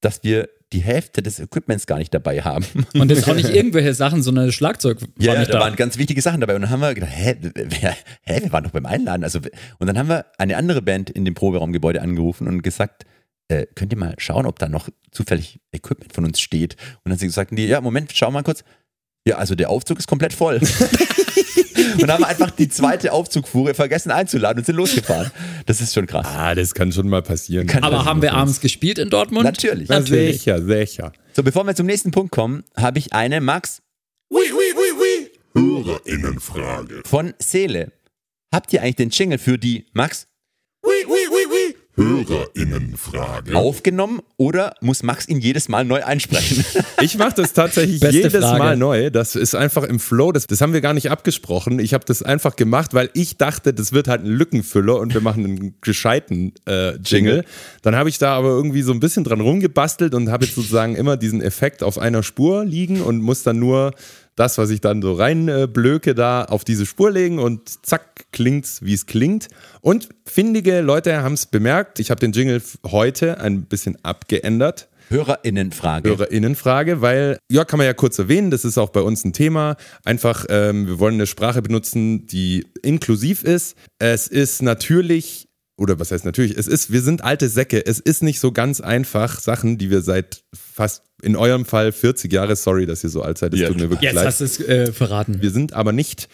dass 0.00 0.22
wir 0.22 0.48
die 0.76 0.82
Hälfte 0.82 1.22
des 1.22 1.40
Equipments 1.40 1.86
gar 1.86 1.98
nicht 1.98 2.12
dabei 2.12 2.42
haben. 2.42 2.64
Und 2.94 3.10
das 3.10 3.24
auch 3.28 3.34
nicht 3.34 3.48
irgendwelche 3.48 3.94
Sachen, 3.94 4.22
sondern 4.22 4.46
das 4.46 4.54
Schlagzeug 4.54 5.00
war 5.00 5.08
Ja, 5.18 5.38
nicht 5.38 5.48
da 5.48 5.54
da. 5.54 5.60
waren 5.60 5.74
ganz 5.76 5.96
wichtige 5.98 6.20
Sachen 6.22 6.40
dabei. 6.40 6.54
Und 6.54 6.60
dann 6.62 6.70
haben 6.70 6.80
wir 6.80 6.94
gedacht, 6.94 7.12
hä, 7.14 7.36
wer, 7.54 7.96
hä, 8.22 8.42
wir 8.42 8.52
waren 8.52 8.64
doch 8.64 8.70
beim 8.70 8.86
Einladen. 8.86 9.24
Also, 9.24 9.40
und 9.78 9.86
dann 9.86 9.98
haben 9.98 10.08
wir 10.08 10.26
eine 10.38 10.56
andere 10.56 10.82
Band 10.82 11.10
in 11.10 11.24
dem 11.24 11.34
Proberaumgebäude 11.34 12.02
angerufen 12.02 12.46
und 12.46 12.62
gesagt, 12.62 13.04
äh, 13.48 13.66
könnt 13.74 13.92
ihr 13.92 13.98
mal 13.98 14.14
schauen, 14.18 14.44
ob 14.46 14.58
da 14.58 14.68
noch 14.68 14.88
zufällig 15.12 15.60
Equipment 15.72 16.12
von 16.12 16.24
uns 16.24 16.40
steht. 16.40 16.76
Und 17.04 17.10
dann 17.18 17.30
sagten 17.30 17.56
die, 17.56 17.66
ja, 17.66 17.80
Moment, 17.80 18.12
schau 18.14 18.30
mal 18.30 18.42
kurz. 18.42 18.62
Ja, 19.26 19.36
also 19.38 19.54
der 19.54 19.70
Aufzug 19.70 19.98
ist 19.98 20.06
komplett 20.06 20.32
voll. 20.32 20.60
und 22.02 22.10
haben 22.10 22.24
einfach 22.24 22.50
die 22.50 22.68
zweite 22.68 23.12
Aufzugfuhre 23.12 23.74
vergessen 23.74 24.10
einzuladen 24.10 24.60
und 24.60 24.64
sind 24.66 24.76
losgefahren. 24.76 25.30
Das 25.66 25.80
ist 25.80 25.94
schon 25.94 26.06
krass. 26.06 26.26
Ah, 26.26 26.54
das 26.54 26.74
kann 26.74 26.92
schon 26.92 27.08
mal 27.08 27.22
passieren. 27.22 27.66
Kann- 27.66 27.82
Aber 27.84 28.04
haben 28.04 28.22
wir 28.22 28.34
abends 28.34 28.60
gespielt 28.60 28.98
in 28.98 29.10
Dortmund? 29.10 29.44
Natürlich. 29.44 29.88
Na, 29.88 30.00
Natürlich. 30.00 30.38
sicher, 30.38 30.62
sicher. 30.62 31.12
So, 31.32 31.42
bevor 31.42 31.64
wir 31.64 31.74
zum 31.74 31.86
nächsten 31.86 32.10
Punkt 32.10 32.32
kommen, 32.32 32.64
habe 32.76 32.98
ich 32.98 33.12
eine 33.12 33.40
Max 33.40 33.82
Hörerinnenfrage. 35.54 37.02
von 37.06 37.34
Seele. 37.38 37.92
Habt 38.52 38.72
ihr 38.72 38.82
eigentlich 38.82 38.96
den 38.96 39.10
Jingle 39.10 39.38
für 39.38 39.58
die 39.58 39.86
Max 39.92 40.26
Hörerinnenfrage. 41.96 43.56
Aufgenommen 43.56 44.20
oder 44.36 44.74
muss 44.80 45.02
Max 45.02 45.26
ihn 45.28 45.40
jedes 45.40 45.68
Mal 45.68 45.84
neu 45.84 46.04
einsprechen? 46.04 46.64
Ich 47.02 47.18
mache 47.18 47.34
das 47.36 47.52
tatsächlich 47.52 48.00
Beste 48.00 48.16
jedes 48.16 48.42
Frage. 48.42 48.58
Mal 48.58 48.76
neu. 48.76 49.10
Das 49.10 49.36
ist 49.36 49.54
einfach 49.54 49.82
im 49.82 50.00
Flow. 50.00 50.32
Das, 50.32 50.46
das 50.46 50.60
haben 50.60 50.72
wir 50.72 50.80
gar 50.80 50.94
nicht 50.94 51.10
abgesprochen. 51.10 51.78
Ich 51.78 51.92
habe 51.92 52.04
das 52.06 52.22
einfach 52.22 52.56
gemacht, 52.56 52.94
weil 52.94 53.10
ich 53.12 53.36
dachte, 53.36 53.74
das 53.74 53.92
wird 53.92 54.08
halt 54.08 54.22
ein 54.22 54.30
Lückenfüller 54.30 54.98
und 54.98 55.12
wir 55.12 55.20
machen 55.20 55.44
einen 55.44 55.74
gescheiten 55.82 56.52
äh, 56.66 56.96
Jingle. 56.96 57.44
Dann 57.82 57.94
habe 57.94 58.08
ich 58.08 58.18
da 58.18 58.34
aber 58.34 58.48
irgendwie 58.48 58.82
so 58.82 58.92
ein 58.92 59.00
bisschen 59.00 59.24
dran 59.24 59.40
rumgebastelt 59.40 60.14
und 60.14 60.30
habe 60.30 60.46
jetzt 60.46 60.54
sozusagen 60.54 60.96
immer 60.96 61.16
diesen 61.16 61.42
Effekt 61.42 61.82
auf 61.82 61.98
einer 61.98 62.22
Spur 62.22 62.64
liegen 62.64 63.02
und 63.02 63.20
muss 63.20 63.42
dann 63.42 63.58
nur 63.58 63.92
das, 64.36 64.58
was 64.58 64.70
ich 64.70 64.80
dann 64.80 65.02
so 65.02 65.14
rein 65.14 65.48
äh, 65.48 65.66
blöke, 65.66 66.14
da 66.14 66.44
auf 66.44 66.64
diese 66.64 66.86
Spur 66.86 67.10
legen 67.10 67.38
und 67.38 67.84
zack, 67.84 68.26
klingt's, 68.32 68.82
wie 68.82 68.94
es 68.94 69.06
klingt. 69.06 69.48
Und 69.80 70.08
findige 70.24 70.82
Leute 70.82 71.22
haben 71.22 71.32
es 71.32 71.46
bemerkt. 71.46 71.98
Ich 71.98 72.10
habe 72.10 72.20
den 72.20 72.32
Jingle 72.32 72.62
heute 72.84 73.40
ein 73.40 73.64
bisschen 73.64 73.96
abgeändert. 74.04 74.88
Hörerinnenfrage. 75.08 76.10
Hörerinnenfrage, 76.10 77.00
weil, 77.00 77.38
ja, 77.50 77.64
kann 77.64 77.78
man 77.78 77.86
ja 77.86 77.94
kurz 77.94 78.18
erwähnen, 78.18 78.50
das 78.50 78.64
ist 78.64 78.76
auch 78.76 78.90
bei 78.90 79.00
uns 79.00 79.24
ein 79.24 79.32
Thema. 79.32 79.76
Einfach, 80.04 80.46
ähm, 80.48 80.86
wir 80.86 80.98
wollen 80.98 81.14
eine 81.14 81.26
Sprache 81.26 81.62
benutzen, 81.62 82.26
die 82.26 82.66
inklusiv 82.82 83.42
ist. 83.42 83.76
Es 83.98 84.26
ist 84.26 84.62
natürlich, 84.62 85.48
oder 85.78 85.98
was 86.00 86.10
heißt 86.10 86.24
natürlich, 86.24 86.58
es 86.58 86.66
ist, 86.66 86.90
wir 86.90 87.02
sind 87.02 87.22
alte 87.22 87.48
Säcke. 87.48 87.86
Es 87.86 88.00
ist 88.00 88.22
nicht 88.22 88.40
so 88.40 88.52
ganz 88.52 88.80
einfach, 88.80 89.38
Sachen, 89.40 89.78
die 89.78 89.90
wir 89.90 90.02
seit 90.02 90.42
fast, 90.54 91.04
in 91.26 91.36
eurem 91.36 91.64
Fall 91.66 91.92
40 91.92 92.32
Jahre, 92.32 92.56
sorry, 92.56 92.86
dass 92.86 93.04
ihr 93.04 93.10
so 93.10 93.20
alt 93.22 93.36
seid, 93.36 93.52
es 93.52 93.60
Ja. 93.60 93.68
tut 93.68 93.76
mir 93.76 93.82
wirklich 93.90 94.00
Jetzt 94.02 94.14
leid. 94.14 94.26
hast 94.26 94.40
du 94.40 94.44
es 94.44 94.60
äh, 94.60 94.92
verraten. 94.92 95.42
Wir 95.42 95.50
sind 95.50 95.74
aber 95.74 95.92
nicht 95.92 96.28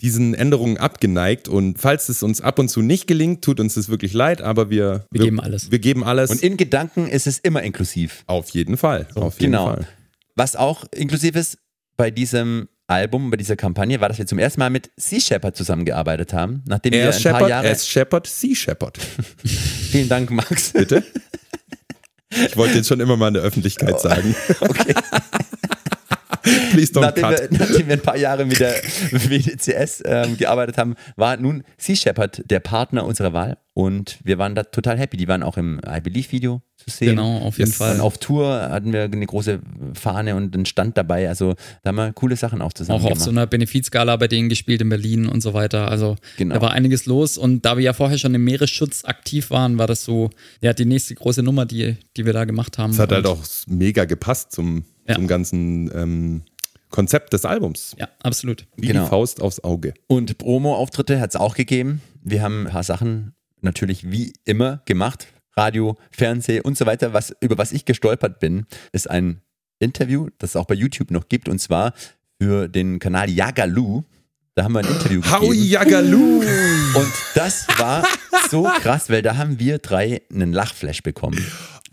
diesen 0.00 0.34
Änderungen 0.34 0.76
abgeneigt 0.78 1.48
und 1.48 1.78
falls 1.80 2.08
es 2.08 2.22
uns 2.22 2.40
ab 2.40 2.58
und 2.58 2.68
zu 2.68 2.80
nicht 2.82 3.06
gelingt, 3.06 3.42
tut 3.42 3.60
uns 3.60 3.74
das 3.74 3.88
wirklich 3.88 4.12
leid, 4.12 4.40
aber 4.42 4.68
wir, 4.70 5.06
Wir 5.10 5.22
geben 5.24 5.40
alles. 5.40 5.70
Wir 5.70 5.78
geben 5.78 6.04
alles. 6.04 6.30
Und 6.30 6.42
in 6.42 6.56
Gedanken 6.56 7.08
ist 7.08 7.26
es 7.26 7.38
immer 7.38 7.62
inklusiv. 7.62 8.22
auf 8.26 8.50
jeden 8.50 8.76
Fall. 8.76 9.06
auf 9.14 9.40
jeden 9.40 9.52
Genau. 9.52 9.66
Fall. 9.66 9.88
Was 10.34 10.54
auch 10.54 10.84
inklusiv 10.94 11.34
ist 11.34 11.58
bei 11.96 12.10
diesem 12.10 12.68
Album, 12.88 13.30
bei 13.30 13.36
dieser 13.38 13.56
Kampagne, 13.56 14.00
war, 14.00 14.08
dass 14.10 14.18
wir 14.18 14.26
zum 14.26 14.38
ersten 14.38 14.60
Mal 14.60 14.68
mit 14.70 14.90
Sea 14.96 15.18
Shepherd 15.18 15.56
zusammengearbeitet 15.56 16.32
haben. 16.34 16.62
Nachdem 16.68 16.92
Er 16.92 16.98
wir 16.98 17.04
ein 17.06 17.10
paar 17.12 17.20
Shepherd, 17.20 17.48
Jahre. 17.48 17.68
S 17.68 17.88
Shepherd, 17.88 18.26
Sea 18.26 18.54
Shepherd. 18.54 18.98
Vielen 19.90 20.08
Dank, 20.10 20.30
Max. 20.30 20.72
Bitte? 20.72 21.02
Ich 22.46 22.56
wollte 22.56 22.76
jetzt 22.76 22.88
schon 22.88 23.00
immer 23.00 23.16
mal 23.16 23.28
in 23.28 23.34
der 23.34 23.42
Öffentlichkeit 23.42 24.00
sagen. 24.00 24.34
Okay. 24.60 24.94
Please 26.72 26.92
don't 26.92 27.00
nachdem, 27.02 27.22
cut. 27.24 27.50
wir, 27.50 27.58
nachdem 27.58 27.86
wir 27.88 27.94
ein 27.94 28.00
paar 28.02 28.16
Jahre 28.16 28.44
mit 28.44 28.60
der 28.60 28.72
WDCS 29.10 30.02
ähm, 30.04 30.36
gearbeitet 30.36 30.78
haben, 30.78 30.94
war 31.16 31.36
nun 31.36 31.64
Sea 31.78 31.96
Shepherd 31.96 32.42
der 32.50 32.60
Partner 32.60 33.04
unserer 33.04 33.32
Wahl 33.32 33.58
und 33.74 34.18
wir 34.24 34.38
waren 34.38 34.54
da 34.54 34.62
total 34.62 34.98
happy. 34.98 35.16
Die 35.16 35.28
waren 35.28 35.42
auch 35.42 35.56
im 35.56 35.80
I 35.86 36.00
Believe 36.00 36.32
Video 36.32 36.62
zu 36.76 36.90
sehen. 36.90 37.10
Genau, 37.10 37.38
auf 37.38 37.58
jeden 37.58 37.70
Das- 37.70 37.78
Fall. 37.78 37.94
Und 37.96 38.00
auf 38.00 38.18
Tour 38.18 38.46
hatten 38.70 38.92
wir 38.92 39.02
eine 39.04 39.26
große 39.26 39.60
Fahne 39.94 40.34
und 40.36 40.54
einen 40.54 40.64
Stand 40.66 40.96
dabei. 40.96 41.28
Also 41.28 41.54
da 41.82 41.88
haben 41.88 41.96
wir 41.96 42.12
coole 42.12 42.36
Sachen 42.36 42.62
auch 42.62 42.72
zusammen 42.72 43.00
Auch 43.00 43.04
auf 43.04 43.08
gemacht. 43.10 43.24
so 43.24 43.30
einer 43.30 43.46
Benefizgala 43.46 44.16
bei 44.16 44.28
denen 44.28 44.48
gespielt 44.48 44.80
in 44.80 44.88
Berlin 44.88 45.26
und 45.26 45.42
so 45.42 45.52
weiter. 45.54 45.90
Also 45.90 46.16
Genau. 46.38 46.54
da 46.54 46.60
war 46.62 46.70
einiges 46.72 47.06
los 47.06 47.36
und 47.36 47.64
da 47.66 47.76
wir 47.76 47.84
ja 47.84 47.92
vorher 47.92 48.18
schon 48.18 48.34
im 48.34 48.44
Meeresschutz 48.44 49.04
aktiv 49.04 49.50
waren, 49.50 49.78
war 49.78 49.86
das 49.86 50.04
so, 50.04 50.30
ja, 50.62 50.72
die 50.72 50.84
nächste 50.86 51.14
große 51.14 51.42
Nummer, 51.42 51.66
die, 51.66 51.96
die 52.16 52.24
wir 52.24 52.32
da 52.32 52.44
gemacht 52.44 52.78
haben. 52.78 52.92
Es 52.92 52.98
hat 52.98 53.12
halt 53.12 53.26
Und- 53.26 53.32
auch 53.32 53.44
mega 53.66 54.04
gepasst 54.06 54.52
zum, 54.52 54.84
Ja. 55.08 55.14
zum 55.14 55.26
ganzen 55.26 55.90
ähm, 55.94 56.42
Konzept 56.90 57.32
des 57.32 57.44
Albums. 57.44 57.94
Ja, 57.98 58.08
absolut. 58.22 58.66
Wie 58.76 58.86
Genau. 58.88 59.04
die 59.04 59.08
Faust 59.08 59.40
aufs 59.42 59.60
Auge. 59.62 59.94
Und 60.06 60.38
Promo-Auftritte 60.38 61.20
hat 61.20 61.30
es 61.30 61.36
auch 61.36 61.54
gegeben. 61.54 62.00
Wir 62.22 62.42
haben 62.42 62.66
ein 62.66 62.72
paar 62.72 62.82
Sachen 62.84 63.34
natürlich 63.60 64.10
wie 64.10 64.32
immer 64.44 64.82
gemacht. 64.86 65.26
Radio, 65.56 65.96
Fernsehen 66.10 66.62
und 66.62 66.76
so 66.76 66.86
weiter. 66.86 67.12
Was, 67.12 67.34
über 67.40 67.56
was 67.58 67.72
ich 67.72 67.84
gestolpert 67.86 68.40
bin, 68.40 68.66
ist 68.92 69.08
ein 69.08 69.40
Interview, 69.78 70.28
das 70.38 70.50
es 70.50 70.56
auch 70.56 70.66
bei 70.66 70.74
YouTube 70.74 71.10
noch 71.10 71.28
gibt, 71.28 71.48
und 71.48 71.58
zwar 71.60 71.92
für 72.40 72.68
den 72.68 72.98
Kanal 72.98 73.30
Yagalu. 73.30 74.02
Da 74.54 74.64
haben 74.64 74.72
wir 74.72 74.80
ein 74.80 74.86
Interview 74.86 75.22
Hau 75.30 75.40
gegeben. 75.48 75.64
Yagalu! 75.66 76.40
Und 76.94 77.12
das 77.34 77.66
war 77.78 78.04
so 78.50 78.62
krass, 78.80 79.10
weil 79.10 79.20
da 79.22 79.36
haben 79.36 79.58
wir 79.58 79.78
drei 79.78 80.22
einen 80.32 80.52
Lachflash 80.52 81.02
bekommen. 81.02 81.44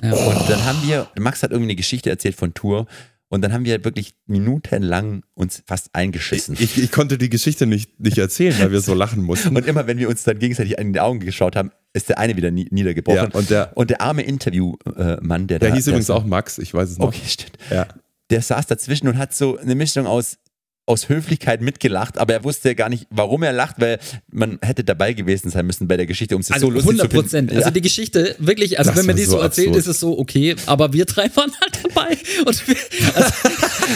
Ja. 0.04 0.12
Und 0.14 0.50
dann 0.50 0.64
haben 0.66 0.80
wir, 0.86 1.08
Max 1.18 1.42
hat 1.44 1.52
irgendwie 1.52 1.72
eine 1.72 1.76
Geschichte 1.76 2.10
erzählt 2.10 2.36
von 2.36 2.54
Tour. 2.54 2.86
Und 3.30 3.42
dann 3.42 3.52
haben 3.52 3.66
wir 3.66 3.84
wirklich 3.84 4.14
minutenlang 4.28 5.24
uns 5.34 5.64
fast 5.66 5.90
eingeschissen. 5.94 6.56
Ich, 6.60 6.78
ich 6.78 6.92
konnte 6.92 7.18
die 7.18 7.30
Geschichte 7.32 7.66
nicht, 7.66 8.00
nicht 8.00 8.20
erzählen, 8.20 8.54
weil 8.60 8.72
wir 8.72 8.80
so 8.82 8.94
lachen 8.94 9.24
mussten. 9.24 9.56
Und 9.58 9.66
immer 9.66 9.88
wenn 9.88 9.98
wir 9.98 10.08
uns 10.08 10.24
dann 10.24 10.38
gegenseitig 10.38 10.78
in 10.78 10.94
die 10.94 11.00
Augen 11.00 11.20
geschaut 11.20 11.56
haben, 11.56 11.72
ist 11.94 12.10
der 12.10 12.20
eine 12.20 12.38
wieder 12.38 12.52
nie, 12.52 12.68
niedergebrochen. 12.70 13.32
Ja, 13.34 13.40
und 13.40 13.50
der- 13.50 13.72
und 13.76 13.90
der 13.90 14.02
arme 14.02 14.22
Interviewmann, 14.22 15.48
der 15.48 15.60
Der 15.60 15.70
da. 15.70 15.76
hieß 15.76 15.88
übrigens 15.88 16.08
so- 16.08 16.14
auch 16.14 16.26
Max, 16.26 16.58
ich 16.60 16.74
weiß 16.74 16.92
es 16.92 16.98
noch. 17.00 17.08
Okay, 17.08 17.22
stimmt. 17.26 17.58
Ja. 17.72 17.88
Der 18.30 18.42
saß 18.42 18.68
dazwischen 18.68 19.08
und 19.08 19.18
hat 19.18 19.34
so 19.34 19.58
eine 19.58 19.76
Mischung 19.76 20.06
aus, 20.06 20.38
aus 20.86 21.08
Höflichkeit 21.08 21.62
mitgelacht, 21.62 22.18
aber 22.18 22.34
er 22.34 22.44
wusste 22.44 22.76
gar 22.76 22.90
nicht, 22.90 23.08
warum 23.10 23.42
er 23.44 23.54
lacht, 23.54 23.76
weil 23.80 24.00
man 24.30 24.60
hätte 24.62 24.84
dabei 24.84 25.14
gewesen 25.14 25.50
sein 25.50 25.66
müssen 25.66 25.88
bei 25.88 25.96
der 25.96 26.06
Geschichte, 26.06 26.36
um 26.36 26.42
es 26.42 26.52
Also 26.52 26.68
so 26.68 26.72
lustig 26.74 26.90
100 26.92 27.10
zu 27.12 27.16
Prozent. 27.18 27.32
finden. 27.50 27.56
Also 27.56 27.68
Ja. 27.70 27.72
die 27.72 27.82
Geschichte, 27.82 28.36
wirklich, 28.40 28.80
also 28.80 28.92
Das 28.92 29.00
wenn 29.00 29.06
man 29.06 29.16
die 29.16 29.24
so 29.24 29.38
erzählt, 29.38 29.68
absurd. 29.70 29.80
ist 29.80 29.88
es 29.88 30.00
so, 30.02 30.20
okay, 30.20 30.56
aber 30.66 30.92
wir 30.92 31.06
drei 31.06 31.30
waren 31.36 31.52
halt 31.62 31.80
dabei. 31.84 32.18
Und 32.46 32.68
wir, 32.68 32.76
also, 33.16 33.32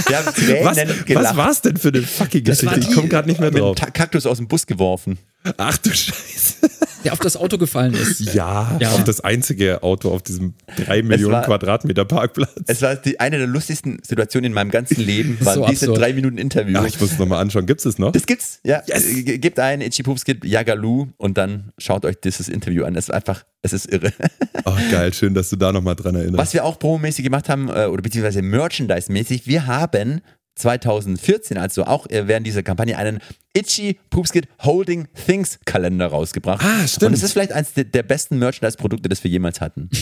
Wir 0.07 0.17
haben 0.17 0.25
Was, 0.65 1.05
gelacht. 1.05 1.25
was 1.25 1.35
war 1.37 1.49
es 1.51 1.61
denn 1.61 1.75
für 1.77 1.89
eine 1.89 2.03
fucking 2.03 2.43
Das 2.45 2.59
Geschichte? 2.61 2.81
war 2.83 2.89
Ich 2.89 2.95
komme 2.95 3.09
gerade 3.09 3.27
nicht 3.27 3.41
mehr 3.41 3.51
drauf. 3.51 3.75
Kaktus 3.93 4.25
aus 4.25 4.37
dem 4.37 4.47
Bus 4.47 4.65
geworfen. 4.65 5.17
Ach 5.57 5.77
du 5.77 5.89
Scheiße. 5.91 6.55
der 7.03 7.13
auf 7.13 7.19
das 7.19 7.37
Auto 7.37 7.57
gefallen 7.57 7.93
ist. 7.93 8.19
Ja, 8.33 8.75
Ja. 8.79 8.91
auf 8.91 9.03
das 9.03 9.21
einzige 9.21 9.83
Auto 9.83 10.11
auf 10.11 10.23
diesem 10.23 10.55
drei 10.75 11.03
Millionen 11.03 11.33
war- 11.35 11.43
Quadratmeter 11.45 12.05
Parkplatz. 12.05 12.51
Es 12.65 12.81
war 12.81 12.95
die, 12.95 13.19
eine 13.19 13.37
der 13.37 13.47
lustigsten 13.47 13.99
Situationen 14.05 14.45
in 14.47 14.53
meinem 14.53 14.71
ganzen 14.71 14.99
Leben, 14.99 15.37
waren 15.45 15.53
so 15.55 15.65
diese 15.67 15.85
absurd. 15.85 15.99
drei 16.01 16.13
Minuten 16.13 16.37
Interview. 16.37 16.73
Ja, 16.73 16.85
ich 16.85 16.99
muss 16.99 17.11
es 17.13 17.19
nochmal 17.19 17.39
anschauen. 17.39 17.65
Gibt 17.65 17.79
es 17.81 17.85
es 17.85 17.99
noch? 17.99 18.11
Das 18.11 18.25
gibt's, 18.25 18.59
ja. 18.63 18.81
Yes. 18.87 19.05
Gebt 19.23 19.59
ein 19.59 19.81
Itchy 19.81 20.03
Poops 20.03 20.25
Kid 20.25 20.43
Yagalu 20.43 21.07
und 21.17 21.37
dann 21.37 21.71
schaut 21.77 22.03
euch 22.03 22.15
dieses 22.19 22.49
Interview 22.49 22.83
an. 22.83 22.95
Es 22.95 23.05
ist 23.05 23.13
einfach, 23.13 23.43
es 23.61 23.73
ist 23.73 23.91
irre. 23.91 24.11
Oh, 24.65 24.75
geil, 24.91 25.13
schön, 25.13 25.33
dass 25.33 25.49
du 25.49 25.55
da 25.55 25.71
nochmal 25.71 25.95
dran 25.95 26.15
erinnerst. 26.15 26.37
Was 26.39 26.53
wir 26.53 26.65
auch 26.65 26.77
promomäßig 26.77 27.23
gemacht 27.23 27.47
haben, 27.47 27.69
äh, 27.69 27.85
oder 27.85 28.01
beziehungsweise 28.01 28.41
Merchandise-mäßig, 28.41 29.47
wir 29.47 29.65
haben 29.65 30.19
2014, 30.57 31.57
also 31.57 31.85
auch 31.85 32.07
äh, 32.09 32.27
während 32.27 32.45
dieser 32.45 32.63
Kampagne, 32.63 32.97
einen 32.97 33.19
Itchy 33.53 33.99
Poops 34.09 34.31
Kid 34.31 34.47
Holding 34.63 35.07
Things 35.25 35.59
Kalender 35.65 36.07
rausgebracht. 36.07 36.63
Ah, 36.63 36.87
stimmt. 36.87 37.09
Und 37.09 37.13
es 37.13 37.23
ist 37.23 37.33
vielleicht 37.33 37.53
eines 37.53 37.73
der, 37.73 37.85
der 37.85 38.03
besten 38.03 38.39
Merchandise-Produkte, 38.39 39.09
das 39.09 39.23
wir 39.23 39.31
jemals 39.31 39.61
hatten. 39.61 39.89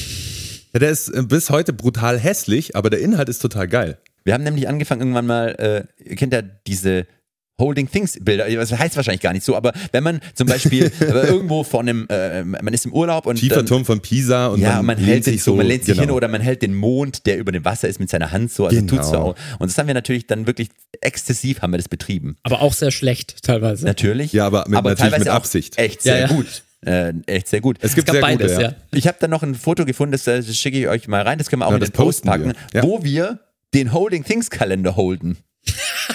Ja, 0.74 0.80
der 0.80 0.90
ist 0.90 1.08
äh, 1.08 1.24
bis 1.24 1.52
heute 1.52 1.72
brutal 1.72 2.20
hässlich, 2.20 2.76
aber 2.76 2.90
der 2.90 3.00
Inhalt 3.00 3.30
ist 3.30 3.40
total 3.40 3.66
geil. 3.70 3.98
Wir 4.26 4.34
haben 4.34 4.44
nämlich 4.44 4.68
angefangen 4.68 5.00
irgendwann 5.00 5.26
mal, 5.26 5.56
äh, 5.58 6.04
ihr 6.04 6.18
kennt 6.18 6.34
ja 6.34 6.42
diese 6.42 7.08
Holding 7.60 7.90
Things 7.90 8.18
Bilder, 8.22 8.50
das 8.50 8.72
heißt 8.78 8.98
wahrscheinlich 8.98 9.22
gar 9.22 9.32
nicht 9.32 9.46
so, 9.46 9.56
aber 9.56 9.72
wenn 9.94 10.04
man 10.04 10.20
zum 10.34 10.48
Beispiel 10.48 10.92
irgendwo 11.00 11.64
von 11.64 11.88
einem, 11.88 12.06
äh, 12.10 12.44
man 12.44 12.74
ist 12.74 12.86
im 12.86 12.92
Urlaub 12.92 13.26
und 13.26 13.38
Tiefer 13.38 13.56
dann, 13.58 13.66
Turm 13.66 13.86
von 13.86 14.02
Pisa 14.02 14.48
und 14.48 14.60
ja, 14.60 14.72
man, 14.72 14.80
und 14.80 14.86
man 14.86 14.98
hält 14.98 15.24
sich 15.24 15.42
so, 15.42 15.56
man 15.56 15.66
lehnt 15.66 15.86
sich 15.86 15.94
genau. 15.94 16.02
hin 16.08 16.12
oder 16.12 16.28
man 16.28 16.42
hält 16.42 16.62
den 16.62 16.76
Mond, 16.76 17.26
der 17.26 17.38
über 17.38 17.54
dem 17.54 17.64
Wasser 17.64 17.88
ist, 17.88 18.00
mit 18.00 18.10
seiner 18.10 18.32
Hand 18.32 18.52
so, 18.52 18.66
also 18.66 18.76
Genau. 18.78 18.96
tut's 18.96 19.10
so. 19.10 19.18
auch. 19.18 19.36
Und 19.60 19.70
das 19.72 19.78
haben 19.78 19.88
wir 19.88 19.94
natürlich 19.94 20.28
dann 20.28 20.48
wirklich 20.48 20.68
exzessiv 21.02 21.62
haben 21.62 21.72
wir 21.72 21.78
das 21.78 21.88
betrieben. 21.88 22.36
Aber 22.44 22.62
auch 22.62 22.74
sehr 22.74 22.92
schlecht 22.92 23.44
teilweise. 23.44 23.86
Natürlich. 23.86 24.34
Ja, 24.34 24.48
aber 24.48 24.66
mit- 24.68 24.72
natürlich 24.74 24.98
teilweise 25.00 25.20
mit 25.20 25.30
auch 25.30 25.36
Absicht. 25.36 25.78
Echt 25.78 26.02
sehr 26.02 26.20
Ja, 26.20 26.28
ja. 26.28 26.36
gut. 26.36 26.64
Äh, 26.86 27.14
echt 27.26 27.48
sehr 27.48 27.62
gut. 27.62 27.78
Es 27.82 27.96
gibt 27.96 28.08
gab 28.08 28.14
sehr 28.16 28.22
beides, 28.22 28.52
gute, 28.52 28.62
ja. 28.64 28.76
Ich 28.92 29.08
habe 29.08 29.18
dann 29.20 29.32
noch 29.32 29.42
ein 29.44 29.56
Foto 29.56 29.86
gefunden, 29.86 30.12
das, 30.12 30.28
äh, 30.28 30.42
das 30.44 30.56
schicke 30.58 30.78
ich 30.80 30.88
euch 30.88 31.08
mal 31.08 31.22
rein, 31.22 31.38
das 31.38 31.50
können 31.50 31.62
wir 31.62 31.68
auch 31.68 31.72
Ja, 31.72 31.78
in 31.78 31.80
das 31.82 31.90
den 31.92 31.96
Post 31.96 32.26
packen, 32.26 32.54
wir. 32.72 32.82
Ja. 32.82 32.84
wo 32.84 33.04
wir 33.04 33.40
den 33.74 33.92
Holding 33.94 34.24
Things 34.24 34.50
Kalender 34.50 34.96
holden. 34.96 35.38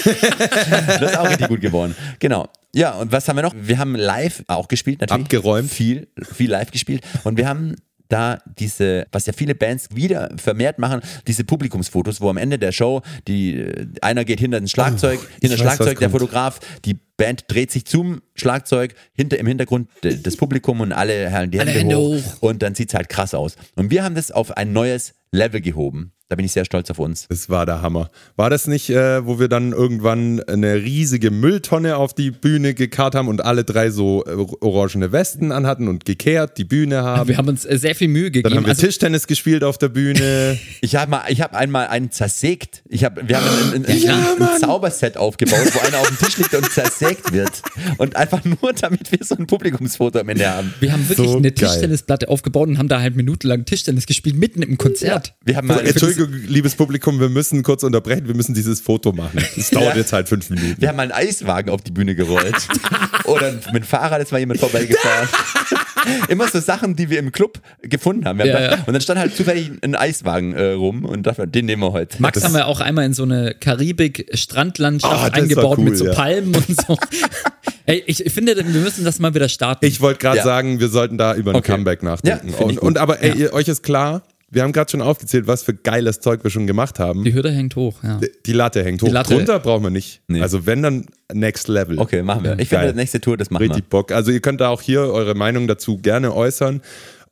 Das 0.05 1.03
ist 1.03 1.19
auch 1.19 1.29
richtig 1.29 1.49
gut 1.49 1.61
geworden. 1.61 1.95
Genau. 2.19 2.49
Ja, 2.75 2.93
und 2.93 3.11
was 3.11 3.29
haben 3.29 3.37
wir 3.37 3.43
noch? 3.43 3.55
Wir 3.61 3.79
haben 3.79 3.97
live 3.97 4.45
auch 4.47 4.69
gespielt, 4.69 5.01
natürlich. 5.01 5.25
Abgeräumt. 5.25 5.71
Viel, 5.71 6.09
viel 6.33 6.51
live 6.51 6.71
gespielt. 6.71 7.03
Und 7.25 7.37
wir 7.37 7.49
haben 7.49 7.75
da 8.09 8.39
diese, 8.59 9.07
was 9.13 9.27
ja 9.27 9.33
viele 9.33 9.55
Bands 9.55 9.89
wieder 9.95 10.31
vermehrt 10.37 10.79
machen, 10.79 11.01
diese 11.27 11.45
Publikumsfotos, 11.45 12.21
wo 12.21 12.29
am 12.29 12.37
Ende 12.37 12.59
der 12.59 12.73
Show 12.73 13.03
die, 13.29 13.57
äh, 13.57 13.87
einer 14.03 14.25
geht 14.25 14.41
hinter 14.41 14.61
das 14.61 14.71
Schlagzeug, 14.71 15.21
hinter 15.41 15.57
das 15.57 15.61
Schlagzeug, 15.61 15.99
der 15.99 16.09
kommt. 16.09 16.21
Fotograf, 16.21 16.61
die 16.85 16.95
Band 17.17 17.45
dreht 17.49 17.71
sich 17.71 17.85
zum 17.87 18.21
Schlagzeug, 18.35 18.95
hinter 19.15 19.39
im 19.39 19.47
Hintergrund 19.47 19.89
das 20.03 20.37
Publikum 20.37 20.81
und 20.81 20.93
alle 20.93 21.31
halten 21.33 21.53
die 21.53 21.61
Alle 21.61 21.71
Hände, 21.71 21.95
Hände 21.95 21.99
hoch, 21.99 22.35
hoch. 22.37 22.43
und 22.43 22.63
dann 22.63 22.75
sieht 22.75 22.89
es 22.89 22.95
halt 22.95 23.09
krass 23.09 23.35
aus. 23.35 23.57
Und 23.77 23.91
wir 23.91 24.03
haben 24.03 24.15
das 24.15 24.31
auf 24.33 24.57
ein 24.57 24.73
neues 24.73 25.15
Level 25.31 25.61
gehoben. 25.61 26.13
Da 26.31 26.37
bin 26.37 26.45
ich 26.47 26.53
sehr 26.53 26.65
stolz 26.65 26.89
auf 26.93 27.01
uns. 27.01 27.27
Das 27.29 27.51
war 27.51 27.67
der 27.67 27.83
Hammer. 27.83 28.09
War 28.37 28.51
das 28.51 28.69
nicht, 28.69 28.89
äh, 28.89 29.27
wo 29.27 29.41
wir 29.41 29.49
dann 29.49 29.73
irgendwann 29.73 30.41
eine 30.45 30.77
riesige 30.77 31.33
Mülltonne 31.33 31.97
auf 31.97 32.15
die 32.15 32.31
Bühne 32.31 32.73
gekarrt 32.73 33.17
haben 33.17 33.27
und 33.27 33.45
alle 33.45 33.65
drei 33.65 33.91
so 33.91 34.25
äh, 34.25 34.47
orangene 34.65 35.11
Westen 35.11 35.51
anhatten 35.51 35.89
und 35.89 36.05
gekehrt 36.05 36.57
die 36.57 36.63
Bühne 36.63 37.03
haben? 37.03 37.27
Wir 37.29 37.37
haben 37.37 37.49
uns 37.49 37.65
äh, 37.65 37.77
sehr 37.79 37.97
viel 37.97 38.07
Mühe 38.07 38.31
dann 38.31 38.33
gegeben. 38.33 38.57
haben 38.59 38.65
wir 38.65 38.69
Also, 38.71 38.87
Tischtennis 38.87 39.27
gespielt 39.27 39.65
auf 39.65 39.77
der 39.77 39.89
Bühne. 39.89 40.57
Ich 40.83 40.95
habe 40.97 41.11
mal, 41.11 41.23
ich 41.29 41.41
habe 41.43 41.57
einmal 41.57 41.89
einen 41.89 42.11
zersägt. 42.13 42.83
Ich 42.89 43.05
hab, 43.05 43.29
wir 43.29 43.37
haben 43.37 43.47
ein, 43.75 43.75
ein, 43.75 43.87
ein, 43.87 43.99
Ja, 43.99 44.35
ein. 44.39 44.61
Zauberset 44.61 45.17
aufgebaut, 45.17 45.59
wo 45.73 45.81
einer 45.81 45.99
auf 45.99 46.09
dem 46.09 46.19
Tisch 46.19 46.39
liegt 46.39 46.55
und 46.55 46.71
zersägt 46.71 47.33
wird. 47.33 47.51
Und 47.99 48.15
einfach 48.17 48.45
nur, 48.45 48.73
damit 48.73 49.11
wir 49.11 49.19
so 49.23 49.35
ein 49.37 49.47
Publikumsfoto 49.47 50.21
am 50.21 50.29
Ende 50.29 50.49
haben. 50.49 50.73
wir 50.81 50.93
haben 50.93 51.07
wirklich 51.09 51.29
So 51.29 51.37
eine 51.37 51.51
geil. 51.51 51.69
Tischtennisplatte 51.69 52.29
aufgebaut 52.29 52.69
und 52.69 52.79
haben 52.79 52.89
da 52.89 53.01
halt 53.01 53.17
minutenlang 53.17 53.65
Tischtennis 53.65 54.07
gespielt, 54.07 54.37
mitten 54.37 54.63
im 54.63 54.79
Konzert. 54.79 55.35
Wir 55.45 55.57
haben 55.57 55.67
mal, 55.67 55.85
Entschuldigung, 56.21 56.53
liebes 56.53 56.75
Publikum, 56.75 57.21
wir 57.21 57.29
müssen 57.29 57.63
kurz 57.63 57.83
unterbrechen. 57.83 58.27
Wir 58.27 58.35
müssen 58.35 58.55
dieses 58.55 58.81
Foto 58.81 59.13
machen. 59.13 59.43
Es 59.57 59.71
dauert 59.71 59.95
Ja. 59.95 59.97
jetzt 60.01 60.13
halt 60.13 60.29
fünf 60.29 60.51
Minuten. 60.51 60.77
wir 60.81 60.89
haben 60.89 60.97
mal 60.97 61.03
einen 61.03 61.13
Eiswagen 61.13 61.71
auf 61.71 61.81
die 61.83 61.91
Bühne 61.91 62.15
gerollt. 62.15 62.69
Oder 63.25 63.53
mit 63.73 63.83
dem 63.83 63.83
Fahrrad 63.85 64.21
ist 64.23 64.33
mal 64.33 64.39
jemand 64.39 64.61
vorbeigefahren. 64.61 65.29
Immer 66.29 66.49
so 66.49 66.61
Sachen, 66.61 66.97
die 66.97 67.11
wir 67.11 67.19
im 67.19 67.31
Club 67.31 67.61
gefunden 67.83 68.25
haben. 68.25 68.39
Wir 68.39 68.45
haben 68.45 68.51
Ja, 68.51 68.59
gedacht- 68.69 68.79
ja. 68.81 68.85
Und 68.87 68.93
dann 68.95 69.03
stand 69.03 69.19
halt 69.21 69.37
zufällig 69.37 69.71
ein 69.83 69.95
Eiswagen 69.95 70.55
äh, 70.55 70.71
rum 70.73 71.05
und 71.05 71.25
dachten, 71.27 71.51
den 71.53 71.67
nehmen 71.67 71.83
wir 71.83 71.93
heute. 71.93 72.21
Max 72.21 72.35
Das- 72.35 72.45
haben 72.45 72.55
wir 72.55 72.67
auch 72.67 72.81
einmal 72.81 73.05
in 73.05 73.13
so 73.15 73.23
eine 73.23 73.55
Karibik-Strandlandschaft 73.61 75.13
Ah, 75.13 75.17
das 75.29 75.33
war 75.33 75.43
eingebaut 75.43 75.79
cool, 75.79 75.85
mit 75.85 75.99
so 75.99 76.07
ja. 76.07 76.13
Palmen 76.15 76.55
und 76.55 76.81
so. 76.87 76.97
Ey, 77.87 78.03
ich 78.07 78.25
finde, 78.33 78.57
wir 78.57 78.65
müssen 78.81 79.05
das 79.05 79.19
mal 79.19 79.35
wieder 79.35 79.49
starten. 79.49 79.85
Ich 79.85 80.01
wollte 80.01 80.21
gerade 80.21 80.39
Ja. 80.39 80.45
sagen, 80.45 80.81
wir 80.81 80.89
sollten 80.89 81.19
da 81.19 81.35
über 81.35 81.53
ein 81.53 81.57
Okay. 81.57 81.73
Comeback 81.73 82.03
nachdenken. 82.03 82.55
Und, 82.55 82.79
und 82.79 82.99
aber 82.99 83.23
ey, 83.23 83.37
ihr, 83.37 83.53
euch 83.53 83.69
ist 83.69 83.83
klar, 83.83 84.23
wir 84.51 84.63
haben 84.63 84.73
gerade 84.73 84.91
schon 84.91 85.01
aufgezählt, 85.01 85.47
was 85.47 85.63
für 85.63 85.75
geiles 85.75 86.21
Zeug 86.21 86.43
wir 86.43 86.51
schon 86.51 86.67
gemacht 86.67 86.99
haben. 86.99 87.25
die 87.25 87.33
Hürde 87.33 87.53
hängt 87.53 87.77
hoch, 87.77 88.03
ja. 88.03 88.21
Die 88.47 88.53
Latte 88.53 88.85
hängt 88.85 89.01
hoch. 89.03 89.07
Die 89.07 89.13
Latte. 89.13 89.35
Drunter 89.35 89.61
brauchen 89.61 89.85
wir 89.85 89.91
nicht. 89.91 90.23
Nee. 90.27 90.41
Also 90.43 90.67
wenn 90.67 90.83
dann 90.83 91.07
Next 91.33 91.69
Level. 91.69 91.99
Okay, 91.99 92.23
machen 92.23 92.43
wir. 92.45 92.59
Ich 92.59 92.69
Geil. 92.71 92.87
finde, 92.89 92.97
nächste 93.01 93.21
Tour, 93.21 93.37
das 93.37 93.51
machen 93.51 93.63
Richtig 93.63 93.89
Bock. 93.89 94.11
Also 94.11 94.33
ihr 94.33 94.41
könnt 94.41 94.61
da 94.61 94.69
auch 94.69 94.83
hier 94.83 95.01
eure 95.03 95.35
Meinung 95.35 95.69
dazu 95.69 95.99
gerne 95.99 96.35
äußern. 96.35 96.83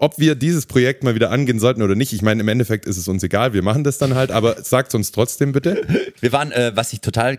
Ob 0.01 0.19
wir 0.21 0.37
dieses 0.37 0.67
Projekt 0.67 1.03
mal 1.03 1.17
wieder 1.17 1.31
angehen 1.33 1.59
sollten 1.59 1.83
oder 1.83 1.97
nicht. 1.97 2.13
Ich 2.13 2.23
meine, 2.23 2.41
im 2.41 2.47
Endeffekt 2.49 2.87
ist 2.87 2.97
es 2.99 3.09
uns 3.09 3.23
egal, 3.25 3.53
wir 3.53 3.63
machen 3.63 3.83
das 3.83 3.99
dann 3.99 4.15
halt, 4.15 4.31
aber 4.31 4.63
sagt 4.63 4.95
uns 4.95 5.11
trotzdem 5.11 5.51
bitte. 5.53 5.83
Wir 6.21 6.33
waren, 6.33 6.51
äh, 6.51 6.73
was 6.75 6.93
ich 6.93 7.01
total 7.01 7.39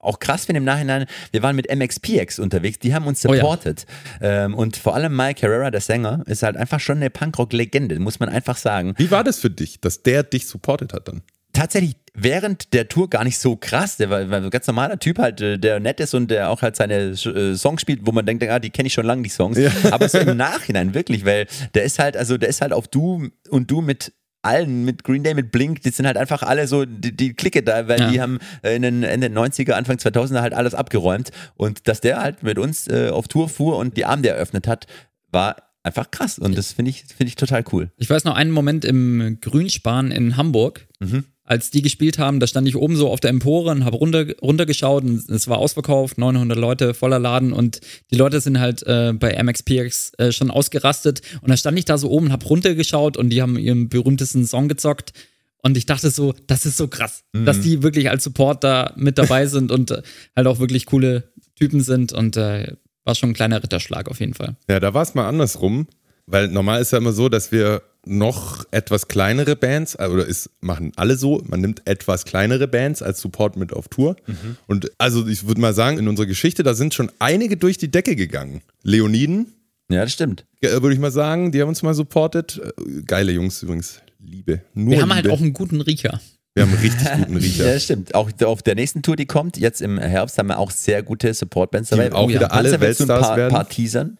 auch 0.00 0.18
krass 0.18 0.46
finde 0.46 0.58
im 0.58 0.64
Nachhinein, 0.64 1.04
wir 1.32 1.42
waren 1.42 1.54
mit 1.54 1.74
MXPX 1.74 2.38
unterwegs, 2.38 2.78
die 2.78 2.94
haben 2.94 3.06
uns 3.06 3.24
Oh 3.26 3.34
ja. 3.34 3.40
supportet. 3.40 3.84
ähm, 4.22 4.54
und 4.54 4.78
vor 4.78 4.94
allem 4.94 5.14
Mike 5.14 5.42
Herrera, 5.42 5.70
der 5.70 5.82
Sänger, 5.82 6.22
ist 6.26 6.42
halt 6.42 6.56
einfach 6.56 6.80
schon 6.80 6.96
eine 6.96 7.10
Punkrock-Legende, 7.10 7.98
muss 7.98 8.18
man 8.18 8.30
einfach 8.30 8.56
sagen. 8.56 8.94
Wie 8.96 9.10
war 9.10 9.22
das 9.22 9.38
für 9.38 9.50
dich, 9.50 9.80
dass 9.82 10.02
der 10.02 10.22
dich 10.22 10.46
supportet 10.46 10.94
hat 10.94 11.08
dann? 11.08 11.20
Tatsächlich 11.52 11.96
während 12.16 12.72
der 12.72 12.88
Tour 12.88 13.08
gar 13.10 13.24
nicht 13.24 13.38
so 13.38 13.56
krass. 13.56 13.96
Der 13.98 14.10
war, 14.10 14.18
ein 14.20 14.50
ganz 14.50 14.66
normaler 14.66 14.98
Typ 14.98 15.18
halt, 15.18 15.40
äh, 15.40 15.58
der 15.58 15.80
nett 15.80 16.00
ist 16.00 16.14
und 16.14 16.30
der 16.30 16.50
auch 16.50 16.62
halt 16.62 16.74
seine 16.76 16.94
äh, 17.10 17.54
Songs 17.54 17.80
spielt, 17.82 18.00
wo 18.06 18.12
man 18.12 18.24
denkt, 18.26 18.42
ah, 18.44 18.58
die 18.58 18.70
kenne 18.70 18.86
ich 18.88 18.94
schon 18.94 19.06
lange, 19.06 19.22
die 19.22 19.28
Songs. 19.28 19.58
Aber 19.90 20.08
so 20.08 20.18
im 20.18 20.36
Nachhinein 20.36 20.94
wirklich, 20.94 21.24
weil 21.24 21.46
der 21.74 21.84
ist 21.84 21.98
halt, 21.98 22.16
also 22.16 22.38
der 22.38 22.48
ist 22.48 22.60
halt 22.62 22.72
auf 22.72 22.88
Du 22.88 23.28
und 23.50 23.70
Du 23.70 23.80
mit 23.82 24.12
allen, 24.42 24.84
mit 24.84 25.02
Green 25.02 25.24
Day, 25.24 25.34
mit 25.34 25.50
Blink, 25.50 25.82
die 25.82 25.90
sind 25.90 26.06
halt 26.06 26.16
einfach 26.16 26.42
alle 26.44 26.68
so, 26.68 26.84
die, 26.84 27.16
die 27.16 27.34
Clique 27.34 27.62
da, 27.64 27.88
weil 27.88 27.98
Ja. 28.00 28.10
die 28.10 28.20
haben 28.20 28.38
äh, 28.62 28.76
in 28.76 28.82
den 28.82 29.02
Ende 29.02 29.26
90er, 29.26 29.72
Anfang 29.72 29.96
2000er 29.96 30.40
halt 30.40 30.54
alles 30.54 30.72
abgeräumt 30.74 31.30
und 31.56 31.88
dass 31.88 32.00
der 32.00 32.20
halt 32.22 32.44
mit 32.44 32.56
uns 32.58 32.86
äh, 32.86 33.08
auf 33.10 33.26
Tour 33.28 33.48
fuhr 33.48 33.76
und 33.76 33.96
die 33.96 34.04
Abende 34.04 34.28
eröffnet 34.28 34.68
hat, 34.68 34.86
war 35.32 35.56
einfach 35.82 36.10
krass 36.12 36.38
und 36.38 36.56
das 36.56 36.72
finde 36.72 36.90
ich, 36.90 37.02
finde 37.04 37.26
ich 37.28 37.34
total 37.34 37.64
cool. 37.72 37.90
Ich 37.96 38.08
weiß 38.08 38.22
noch 38.24 38.36
einen 38.36 38.52
Moment 38.52 38.84
im 38.84 39.38
Grünspan 39.40 40.12
in 40.12 40.36
Hamburg, 40.36 40.86
als 41.46 41.70
die 41.70 41.80
gespielt 41.80 42.18
haben, 42.18 42.40
da 42.40 42.46
stand 42.46 42.68
ich 42.68 42.76
oben 42.76 42.96
so 42.96 43.08
auf 43.10 43.20
der 43.20 43.30
Empore 43.30 43.70
und 43.70 43.84
habe 43.84 43.96
runter, 43.96 44.26
runtergeschaut 44.42 45.04
und 45.04 45.30
es 45.30 45.48
war 45.48 45.58
ausverkauft, 45.58 46.18
900 46.18 46.58
Leute, 46.58 46.92
voller 46.92 47.20
Laden 47.20 47.52
und 47.52 47.80
die 48.10 48.16
Leute 48.16 48.40
sind 48.40 48.58
halt 48.58 48.82
äh, 48.82 49.12
bei 49.12 49.40
MXPX 49.42 50.12
äh, 50.18 50.32
schon 50.32 50.50
ausgerastet 50.50 51.22
und 51.40 51.48
dann 51.48 51.56
stand 51.56 51.78
ich 51.78 51.84
da 51.84 51.98
so 51.98 52.10
oben 52.10 52.32
habe 52.32 52.44
runtergeschaut 52.44 53.16
und 53.16 53.30
die 53.30 53.40
haben 53.40 53.56
ihren 53.58 53.88
berühmtesten 53.88 54.44
Song 54.44 54.68
gezockt 54.68 55.12
und 55.62 55.76
ich 55.76 55.86
dachte 55.86 56.10
so, 56.10 56.34
das 56.46 56.66
ist 56.66 56.76
so 56.76 56.88
krass, 56.88 57.24
dass 57.32 57.60
die 57.60 57.82
wirklich 57.82 58.10
als 58.10 58.24
Support 58.24 58.62
da 58.64 58.92
mit 58.96 59.16
dabei 59.16 59.46
sind 59.46 59.70
und 59.70 59.92
äh, 59.92 60.02
halt 60.34 60.46
auch 60.48 60.58
wirklich 60.58 60.86
coole 60.86 61.30
Typen 61.54 61.80
sind 61.80 62.12
und 62.12 62.36
äh, 62.36 62.74
war 63.04 63.14
schon 63.14 63.30
ein 63.30 63.34
kleiner 63.34 63.62
Ritterschlag 63.62 64.08
auf 64.08 64.18
jeden 64.20 64.34
Fall. 64.34 64.56
Ja, 64.68 64.80
da 64.80 64.94
war 64.94 65.02
es 65.02 65.14
mal 65.14 65.28
andersrum, 65.28 65.86
weil 66.26 66.48
normal 66.48 66.82
ist 66.82 66.90
ja 66.92 66.98
immer 66.98 67.12
so, 67.12 67.28
dass 67.28 67.52
wir 67.52 67.82
noch 68.06 68.64
etwas 68.70 69.08
kleinere 69.08 69.56
Bands, 69.56 69.94
äh, 69.96 70.06
oder 70.06 70.28
es 70.28 70.48
machen 70.60 70.92
alle 70.96 71.16
so, 71.16 71.42
man 71.46 71.60
nimmt 71.60 71.82
etwas 71.86 72.24
kleinere 72.24 72.68
Bands 72.68 73.02
als 73.02 73.20
Support 73.20 73.56
mit 73.56 73.72
auf 73.72 73.88
Tour. 73.88 74.16
Und 74.66 74.90
also 74.98 75.26
ich 75.26 75.46
würde 75.46 75.60
mal 75.60 75.74
sagen, 75.74 75.98
in 75.98 76.08
unserer 76.08 76.26
Geschichte, 76.26 76.62
da 76.62 76.74
sind 76.74 76.94
schon 76.94 77.10
einige 77.18 77.56
durch 77.56 77.78
die 77.78 77.90
Decke 77.90 78.16
gegangen. 78.16 78.62
Leoniden, 78.82 79.52
Ja, 79.90 80.02
das 80.04 80.12
stimmt. 80.12 80.44
äh, 80.60 80.70
würde 80.70 80.92
ich 80.94 81.00
mal 81.00 81.10
sagen, 81.12 81.52
die 81.52 81.60
haben 81.60 81.68
uns 81.68 81.82
mal 81.82 81.94
supportet. 81.94 82.60
Äh, 82.64 83.02
Geile 83.02 83.32
Jungs 83.32 83.62
übrigens, 83.62 84.00
Liebe. 84.20 84.62
Nur 84.74 84.92
Wir 84.94 85.02
haben 85.02 85.12
halt 85.14 85.24
Liebe. 85.24 85.34
auch 85.34 85.40
einen 85.40 85.52
guten 85.52 85.80
Riecher. 85.80 86.20
wir 86.54 86.62
haben 86.64 86.72
einen 86.72 86.80
richtig 86.82 87.08
guten 87.12 87.32
Ja, 87.38 87.38
Riecher. 87.38 87.64
das 87.74 87.84
stimmt. 87.84 88.14
Auch 88.14 88.30
auf 88.44 88.62
der 88.62 88.74
nächsten 88.76 89.02
Tour, 89.02 89.16
die 89.16 89.26
kommt, 89.26 89.56
jetzt 89.58 89.82
im 89.82 89.98
Herbst, 89.98 90.38
haben 90.38 90.48
wir 90.48 90.58
auch 90.58 90.70
sehr 90.70 91.02
gute 91.02 91.32
Support-Bands 91.34 91.90
dabei. 91.90 92.12
auch 92.12 92.28
wieder 92.28 92.52
alle 92.52 92.68
du 92.70 92.74
ein 92.76 92.80
Weltstars 92.80 93.20
paar, 93.28 93.36
werden? 93.36 93.52
paar 93.52 93.68
Teasern. 93.68 94.18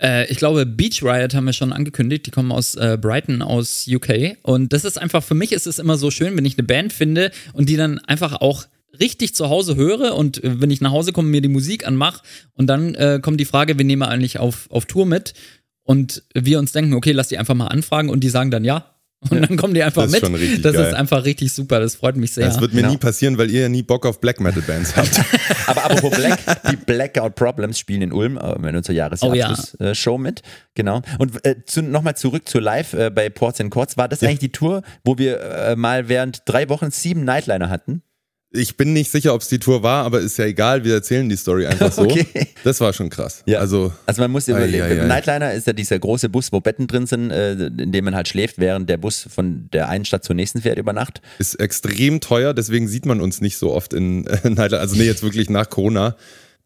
Äh, 0.00 0.30
ich 0.30 0.38
glaube, 0.38 0.66
Beach 0.66 1.02
Riot 1.02 1.34
haben 1.34 1.44
wir 1.44 1.52
schon 1.52 1.72
angekündigt. 1.72 2.26
Die 2.26 2.30
kommen 2.30 2.52
aus 2.52 2.74
äh, 2.74 2.98
Brighton, 3.00 3.42
aus 3.42 3.86
UK. 3.88 4.36
Und 4.42 4.72
das 4.72 4.84
ist 4.84 4.98
einfach, 4.98 5.22
für 5.22 5.34
mich 5.34 5.52
ist 5.52 5.66
es 5.66 5.78
immer 5.78 5.96
so 5.96 6.10
schön, 6.10 6.36
wenn 6.36 6.44
ich 6.44 6.58
eine 6.58 6.66
Band 6.66 6.92
finde 6.92 7.30
und 7.52 7.68
die 7.68 7.76
dann 7.76 7.98
einfach 8.00 8.40
auch 8.40 8.66
richtig 8.98 9.34
zu 9.34 9.48
Hause 9.48 9.76
höre 9.76 10.14
und 10.14 10.42
äh, 10.42 10.60
wenn 10.60 10.70
ich 10.70 10.80
nach 10.80 10.92
Hause 10.92 11.12
komme, 11.12 11.28
mir 11.28 11.40
die 11.40 11.48
Musik 11.48 11.86
anmache 11.86 12.22
und 12.54 12.66
dann 12.66 12.94
äh, 12.94 13.20
kommt 13.22 13.40
die 13.40 13.44
Frage, 13.44 13.78
wen 13.78 13.86
nehmen 13.86 14.02
wir 14.02 14.08
eigentlich 14.08 14.38
auf, 14.38 14.70
auf 14.70 14.86
Tour 14.86 15.06
mit? 15.06 15.34
Und 15.82 16.22
wir 16.34 16.58
uns 16.58 16.72
denken, 16.72 16.92
okay, 16.92 17.12
lass 17.12 17.28
die 17.28 17.38
einfach 17.38 17.54
mal 17.54 17.68
anfragen 17.68 18.10
und 18.10 18.20
die 18.20 18.28
sagen 18.28 18.50
dann 18.50 18.64
ja. 18.64 18.94
Und 19.30 19.42
dann 19.48 19.56
kommen 19.56 19.74
die 19.74 19.82
einfach 19.82 20.02
Das 20.02 20.12
ist 20.12 20.22
mit. 20.22 20.24
schon 20.24 20.34
richtig 20.36 20.62
das 20.62 20.74
geil. 20.74 20.86
ist 20.86 20.94
einfach 20.94 21.24
richtig 21.24 21.52
super. 21.52 21.80
Das 21.80 21.96
freut 21.96 22.16
mich 22.16 22.30
sehr. 22.32 22.46
Das 22.46 22.60
wird 22.60 22.72
mir 22.72 22.82
Genau. 22.82 22.92
nie 22.92 22.98
passieren, 22.98 23.36
weil 23.36 23.50
ihr 23.50 23.62
ja 23.62 23.68
nie 23.68 23.82
Bock 23.82 24.06
auf 24.06 24.20
Black 24.20 24.38
Metal 24.40 24.62
Bands 24.62 24.94
habt. 24.96 25.20
Aber 25.66 25.84
apropos 25.86 26.16
Black, 26.16 26.38
die 26.70 26.76
Blackout 26.76 27.34
Problems 27.34 27.78
spielen 27.80 28.02
in 28.02 28.12
Ulm 28.12 28.36
äh, 28.38 28.68
in 28.68 28.76
unserer 28.76 28.94
Jahresabschluss-Show 28.94 30.18
mit. 30.18 30.42
Genau. 30.74 31.02
Und 31.18 31.44
äh, 31.44 31.56
zu, 31.64 31.82
nochmal 31.82 32.16
zurück 32.16 32.48
zu 32.48 32.60
live 32.60 32.92
äh, 32.94 33.10
bei 33.10 33.28
Ports 33.28 33.60
and 33.60 33.72
Courts. 33.72 33.96
War 33.96 34.08
das 34.08 34.22
eigentlich 34.22 34.38
die 34.38 34.52
Tour, 34.52 34.82
wo 35.04 35.18
wir 35.18 35.40
äh, 35.40 35.76
mal 35.76 36.08
während 36.08 36.42
drei 36.44 36.68
Wochen 36.68 36.90
sieben 36.92 37.24
Nightliner 37.24 37.70
hatten? 37.70 38.02
Ich 38.50 38.78
bin 38.78 38.94
nicht 38.94 39.10
sicher, 39.10 39.34
ob 39.34 39.42
es 39.42 39.48
die 39.48 39.58
Tour 39.58 39.82
war, 39.82 40.04
aber 40.06 40.20
ist 40.20 40.38
ja 40.38 40.46
egal, 40.46 40.82
wir 40.82 40.94
erzählen 40.94 41.28
die 41.28 41.36
Story 41.36 41.66
einfach 41.66 41.92
so. 41.92 42.02
Okay. 42.08 42.26
Das 42.64 42.80
war 42.80 42.94
schon 42.94 43.10
krass. 43.10 43.42
Ja. 43.44 43.58
Also, 43.58 43.92
Also 44.06 44.22
man 44.22 44.30
muss 44.30 44.48
überlegen, 44.48 44.82
ei, 44.84 45.02
ei. 45.02 45.06
Nightliner 45.06 45.52
ist 45.52 45.66
ja 45.66 45.74
dieser 45.74 45.98
große 45.98 46.30
Bus, 46.30 46.50
wo 46.50 46.60
Betten 46.60 46.86
drin 46.86 47.06
sind, 47.06 47.30
äh, 47.30 47.52
in 47.66 47.92
dem 47.92 48.04
man 48.06 48.14
halt 48.14 48.26
schläft, 48.26 48.56
während 48.58 48.88
der 48.88 48.96
Bus 48.96 49.28
von 49.30 49.68
der 49.74 49.90
einen 49.90 50.06
Stadt 50.06 50.24
zur 50.24 50.34
nächsten 50.34 50.62
fährt 50.62 50.78
über 50.78 50.94
Nacht. 50.94 51.20
ist 51.38 51.56
extrem 51.60 52.20
teuer, 52.20 52.54
deswegen 52.54 52.88
sieht 52.88 53.04
man 53.04 53.20
uns 53.20 53.42
nicht 53.42 53.58
so 53.58 53.72
oft 53.74 53.92
in 53.92 54.26
äh, 54.26 54.38
Nightliner. 54.48 54.80
Also, 54.80 54.96
nee, 54.96 55.04
jetzt 55.04 55.22
wirklich 55.22 55.50
nach 55.50 55.68
Corona. 55.68 56.16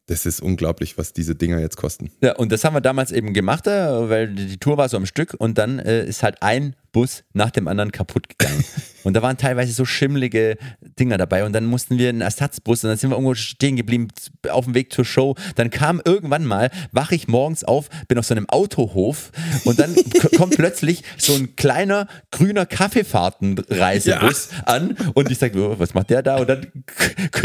Das 0.07 0.27
ist 0.27 0.41
unglaublich, 0.41 0.99
was 0.99 1.13
diese 1.13 1.35
Dinger 1.35 1.59
jetzt 1.61 1.77
kosten. 1.77 2.11
Ja, 2.23 2.37
und 2.37 2.53
das 2.53 2.65
haben 2.65 2.75
wir 2.75 2.81
damals 2.81 3.11
eben 3.13 3.33
gemacht, 3.33 3.67
äh, 3.67 4.09
weil 4.09 4.29
die 4.29 4.59
Tour 4.59 4.77
war 4.77 4.89
so 4.89 4.97
am 4.97 5.07
Stück 5.07 5.35
und 5.39 5.59
dann 5.59 5.79
ist 5.81 6.23
halt 6.23 6.43
ein 6.43 6.77
Bus 6.93 7.25
nach 7.33 7.51
dem 7.51 7.69
anderen 7.69 7.91
kaputt 7.91 8.29
gegangen. 8.29 8.65
und 9.05 9.15
da 9.15 9.23
waren 9.23 9.37
teilweise 9.37 9.73
so 9.73 9.85
schimmlige 9.85 10.59
Dinger 10.99 11.19
dabei 11.19 11.45
und 11.45 11.53
dann 11.53 11.65
mussten 11.65 11.99
wir 11.99 12.11
einen 12.11 12.21
Ersatzbus 12.21 12.85
und 12.85 12.91
dann 12.91 12.99
sind 12.99 13.11
wir 13.11 13.17
irgendwo 13.17 13.35
stehen 13.35 13.77
geblieben 13.77 14.09
auf 14.51 14.67
dem 14.67 14.75
Weg 14.75 14.93
zur 14.93 15.05
Show. 15.05 15.35
Dann 15.57 15.71
kam 15.71 16.01
irgendwann 16.05 16.45
mal, 16.45 16.71
wache 16.93 17.15
ich 17.15 17.29
morgens 17.29 17.65
auf, 17.65 17.89
bin 18.09 18.19
auf 18.19 18.27
so 18.27 18.35
einem 18.35 18.49
Autohof 18.49 19.33
und 19.65 19.79
dann 19.79 19.95
kommt 20.37 20.57
plötzlich 20.57 21.03
so 21.17 21.35
ein 21.35 21.57
kleiner 21.57 22.07
grüner 22.31 22.67
Kaffeefahrtenreisebus 22.67 24.51
an 24.67 24.97
und 25.15 25.31
ich 25.31 25.39
sage, 25.39 25.59
oh, 25.59 25.79
was 25.79 25.95
macht 25.95 26.11
der 26.11 26.23
da? 26.23 26.37
Und 26.37 26.49
dann 26.49 26.67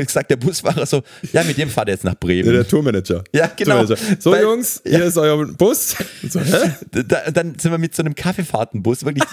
sagt 0.07 0.30
der 0.30 0.38
Busfahrer 0.38 0.86
so, 0.86 1.03
ja, 1.32 1.44
mit 1.44 1.57
dem 1.57 1.69
fahrt 1.69 1.88
ihr 1.88 1.94
jetzt 1.94 2.03
nach 2.03 2.15
Bremen. 2.15 2.48
Ja, 2.48 2.53
der 2.53 2.68
Tourmanager. 2.68 3.24
Ja, 3.34 3.48
genau. 3.48 3.86
Tourmanager. 3.86 3.98
So, 4.19 4.32
Weil- 4.32 4.44
Jungs, 4.44 4.82
hier 4.86 5.06
ist 5.06 5.18
euer 5.18 5.45
Bus. 5.53 5.95
So, 6.28 6.40
hä? 6.40 6.72
da, 6.91 7.32
dann 7.32 7.57
sind 7.57 7.72
wir 7.72 7.78
mit 7.78 7.95
so 7.95 8.03
einem 8.03 8.15
Kaffeefahrtenbus 8.15 9.06
wirklich, 9.06 9.24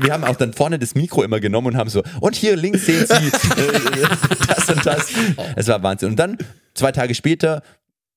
wir 0.00 0.12
haben 0.12 0.24
auch 0.24 0.36
dann 0.36 0.52
vorne 0.52 0.78
das 0.78 0.94
Mikro 0.94 1.22
immer 1.22 1.40
genommen 1.40 1.68
und 1.68 1.76
haben 1.76 1.90
so, 1.90 2.02
und 2.20 2.36
hier 2.36 2.56
links 2.56 2.86
sehen 2.86 3.06
Sie 3.06 3.14
äh, 3.14 4.06
das 4.46 4.68
und 4.70 4.84
das. 4.86 5.06
Es 5.56 5.68
war 5.68 5.82
Wahnsinn. 5.82 6.10
Und 6.10 6.16
dann, 6.18 6.38
zwei 6.74 6.92
Tage 6.92 7.14
später, 7.14 7.62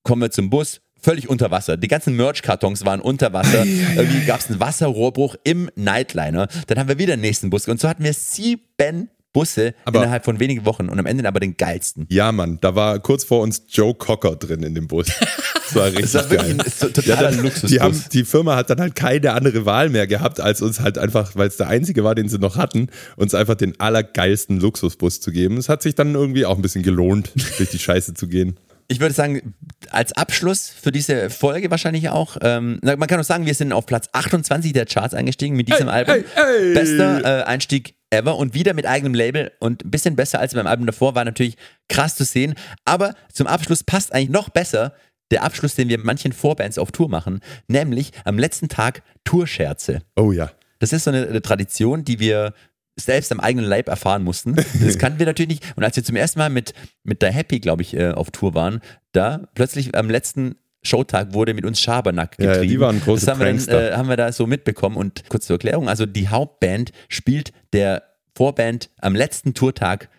kommen 0.03 0.21
wir 0.21 0.31
zum 0.31 0.49
Bus, 0.49 0.81
völlig 1.01 1.29
unter 1.29 1.51
Wasser. 1.51 1.77
Die 1.77 1.87
ganzen 1.87 2.15
Merch-Kartons 2.15 2.85
waren 2.85 3.01
unter 3.01 3.33
Wasser. 3.33 3.65
Irgendwie 3.65 4.25
gab 4.25 4.39
es 4.39 4.47
einen 4.49 4.59
Wasserrohrbruch 4.59 5.35
im 5.43 5.69
Nightliner. 5.75 6.47
Dann 6.67 6.77
haben 6.79 6.87
wir 6.89 6.99
wieder 6.99 7.15
den 7.15 7.21
nächsten 7.21 7.49
Bus. 7.49 7.67
Und 7.67 7.79
so 7.79 7.87
hatten 7.89 8.03
wir 8.03 8.13
sieben 8.13 9.09
Busse 9.33 9.73
Aber- 9.85 9.99
innerhalb 9.99 10.25
von 10.25 10.39
wenigen 10.39 10.65
Wochen 10.65 10.89
und 10.89 10.99
am 10.99 11.05
Ende 11.05 11.27
aber 11.27 11.39
den 11.39 11.55
geilsten. 11.57 12.05
Ja, 12.09 12.31
Mann, 12.31 12.57
da 12.61 12.75
war 12.75 12.99
kurz 12.99 13.23
vor 13.23 13.41
uns 13.41 13.63
Joe 13.69 13.93
Cocker 13.93 14.35
drin 14.35 14.61
in 14.63 14.75
dem 14.75 14.87
Bus. 14.87 15.07
Das 15.73 15.75
war 15.75 15.85
richtig 15.91 16.11
Das 16.11 16.29
war 16.29 16.37
geil. 16.37 16.57
ein 16.57 16.93
totaler 16.93 17.31
dann-. 17.31 17.51
Die, 17.63 17.79
haben, 17.79 18.03
die 18.13 18.23
Firma 18.25 18.55
hat 18.55 18.69
dann 18.69 18.79
halt 18.79 18.95
keine 18.95 19.33
andere 19.33 19.65
Wahl 19.65 19.89
mehr 19.89 20.07
gehabt, 20.07 20.39
als 20.39 20.61
uns 20.61 20.79
halt 20.79 20.97
einfach, 20.97 21.35
weil 21.35 21.47
es 21.47 21.57
der 21.57 21.67
einzige 21.67 22.03
war, 22.03 22.15
den 22.15 22.29
sie 22.29 22.39
noch 22.39 22.57
hatten, 22.57 22.87
uns 23.15 23.33
einfach 23.33 23.55
den 23.55 23.79
allergeilsten 23.79 24.59
Luxusbus 24.59 25.19
zu 25.21 25.31
geben. 25.31 25.57
Es 25.57 25.69
hat 25.69 25.81
sich 25.83 25.95
dann 25.95 26.13
irgendwie 26.15 26.45
auch 26.45 26.55
ein 26.55 26.61
bisschen 26.61 26.83
gelohnt, 26.83 27.31
durch 27.57 27.69
die 27.69 27.79
Scheiße 27.79 28.13
zu 28.13 28.27
gehen. 28.27 28.57
Ich 28.87 28.99
würde 28.99 29.15
sagen, 29.15 29.53
als 29.89 30.11
Abschluss 30.11 30.69
für 30.69 30.91
diese 30.91 31.29
Folge 31.29 31.71
wahrscheinlich 31.71 32.09
auch, 32.09 32.35
ähm, 32.41 32.77
man 32.83 33.07
kann 33.07 33.21
auch 33.21 33.25
sagen, 33.25 33.45
wir 33.45 33.55
sind 33.55 33.71
auf 33.71 33.85
Platz 33.85 34.09
28 34.11 34.73
der 34.73 34.85
Charts 34.85 35.13
eingestiegen 35.13 35.55
mit 35.55 35.69
diesem 35.69 35.87
Album. 35.87 36.15
hey, 36.15 36.25
hey. 36.35 36.73
Bester 36.73 37.23
äh, 37.23 37.43
Einstieg 37.43 37.95
ever 38.09 38.35
und 38.35 38.53
wieder 38.53 38.73
mit 38.73 38.85
eigenem 38.85 39.13
Label 39.13 39.53
und 39.59 39.85
ein 39.85 39.91
bisschen 39.91 40.17
besser 40.17 40.39
als 40.39 40.53
beim 40.53 40.67
Album 40.67 40.85
davor, 40.87 41.15
war 41.15 41.23
natürlich 41.23 41.55
krass 41.87 42.15
zu 42.17 42.25
sehen. 42.25 42.55
Aber 42.83 43.15
zum 43.31 43.47
Abschluss 43.47 43.83
passt 43.85 44.13
eigentlich 44.13 44.29
noch 44.29 44.49
besser 44.49 44.93
der 45.31 45.43
Abschluss, 45.43 45.75
den 45.75 45.89
wir 45.89 45.97
mit 45.97 46.05
manchen 46.05 46.33
Vorbands 46.33 46.77
auf 46.77 46.91
Tour 46.91 47.09
machen, 47.09 47.39
nämlich 47.67 48.11
am 48.25 48.37
letzten 48.37 48.69
Tag 48.69 49.01
Tourscherze. 49.23 49.99
Oh 50.15 50.31
ja. 50.31 50.51
Das 50.79 50.93
ist 50.93 51.03
so 51.05 51.11
eine, 51.11 51.27
eine 51.27 51.41
Tradition, 51.41 52.03
die 52.03 52.19
wir 52.19 52.53
selbst 52.99 53.31
am 53.31 53.39
eigenen 53.39 53.65
Leib 53.65 53.87
erfahren 53.87 54.23
mussten. 54.23 54.55
Das 54.55 54.97
kannten 54.97 55.19
wir 55.19 55.25
natürlich 55.25 55.49
nicht. 55.61 55.77
Und 55.77 55.83
als 55.83 55.95
wir 55.95 56.03
zum 56.03 56.15
ersten 56.15 56.39
Mal 56.39 56.49
mit, 56.49 56.73
mit 57.03 57.21
der 57.21 57.31
Happy, 57.31 57.59
glaube 57.59 57.81
ich, 57.81 57.95
äh, 57.95 58.11
auf 58.11 58.31
Tour 58.31 58.53
waren, 58.53 58.81
da 59.13 59.47
plötzlich 59.55 59.95
am 59.95 60.09
letzten 60.09 60.55
Showtag 60.83 61.33
wurde 61.33 61.53
mit 61.53 61.63
uns 61.65 61.79
Schabernack 61.79 62.37
getrieben. 62.37 62.53
ja, 62.55 62.61
die 62.61 62.79
waren 62.79 62.99
große 62.99 63.25
Das 63.25 63.33
haben 63.33 63.39
wir, 63.39 63.45
dann, 63.45 63.55
Prankster. 63.55 63.91
äh, 63.91 63.95
haben 63.95 64.09
wir 64.09 64.17
da 64.17 64.31
so 64.31 64.47
mitbekommen. 64.47 64.97
Und 64.97 65.29
kurz 65.29 65.45
zur 65.45 65.55
Erklärung, 65.55 65.87
also 65.87 66.05
die 66.05 66.27
Hauptband 66.27 66.91
spielt 67.07 67.53
der 67.73 68.03
Vorband 68.35 68.89
am 68.99 69.15
letzten 69.15 69.53
Tourtag 69.53 70.09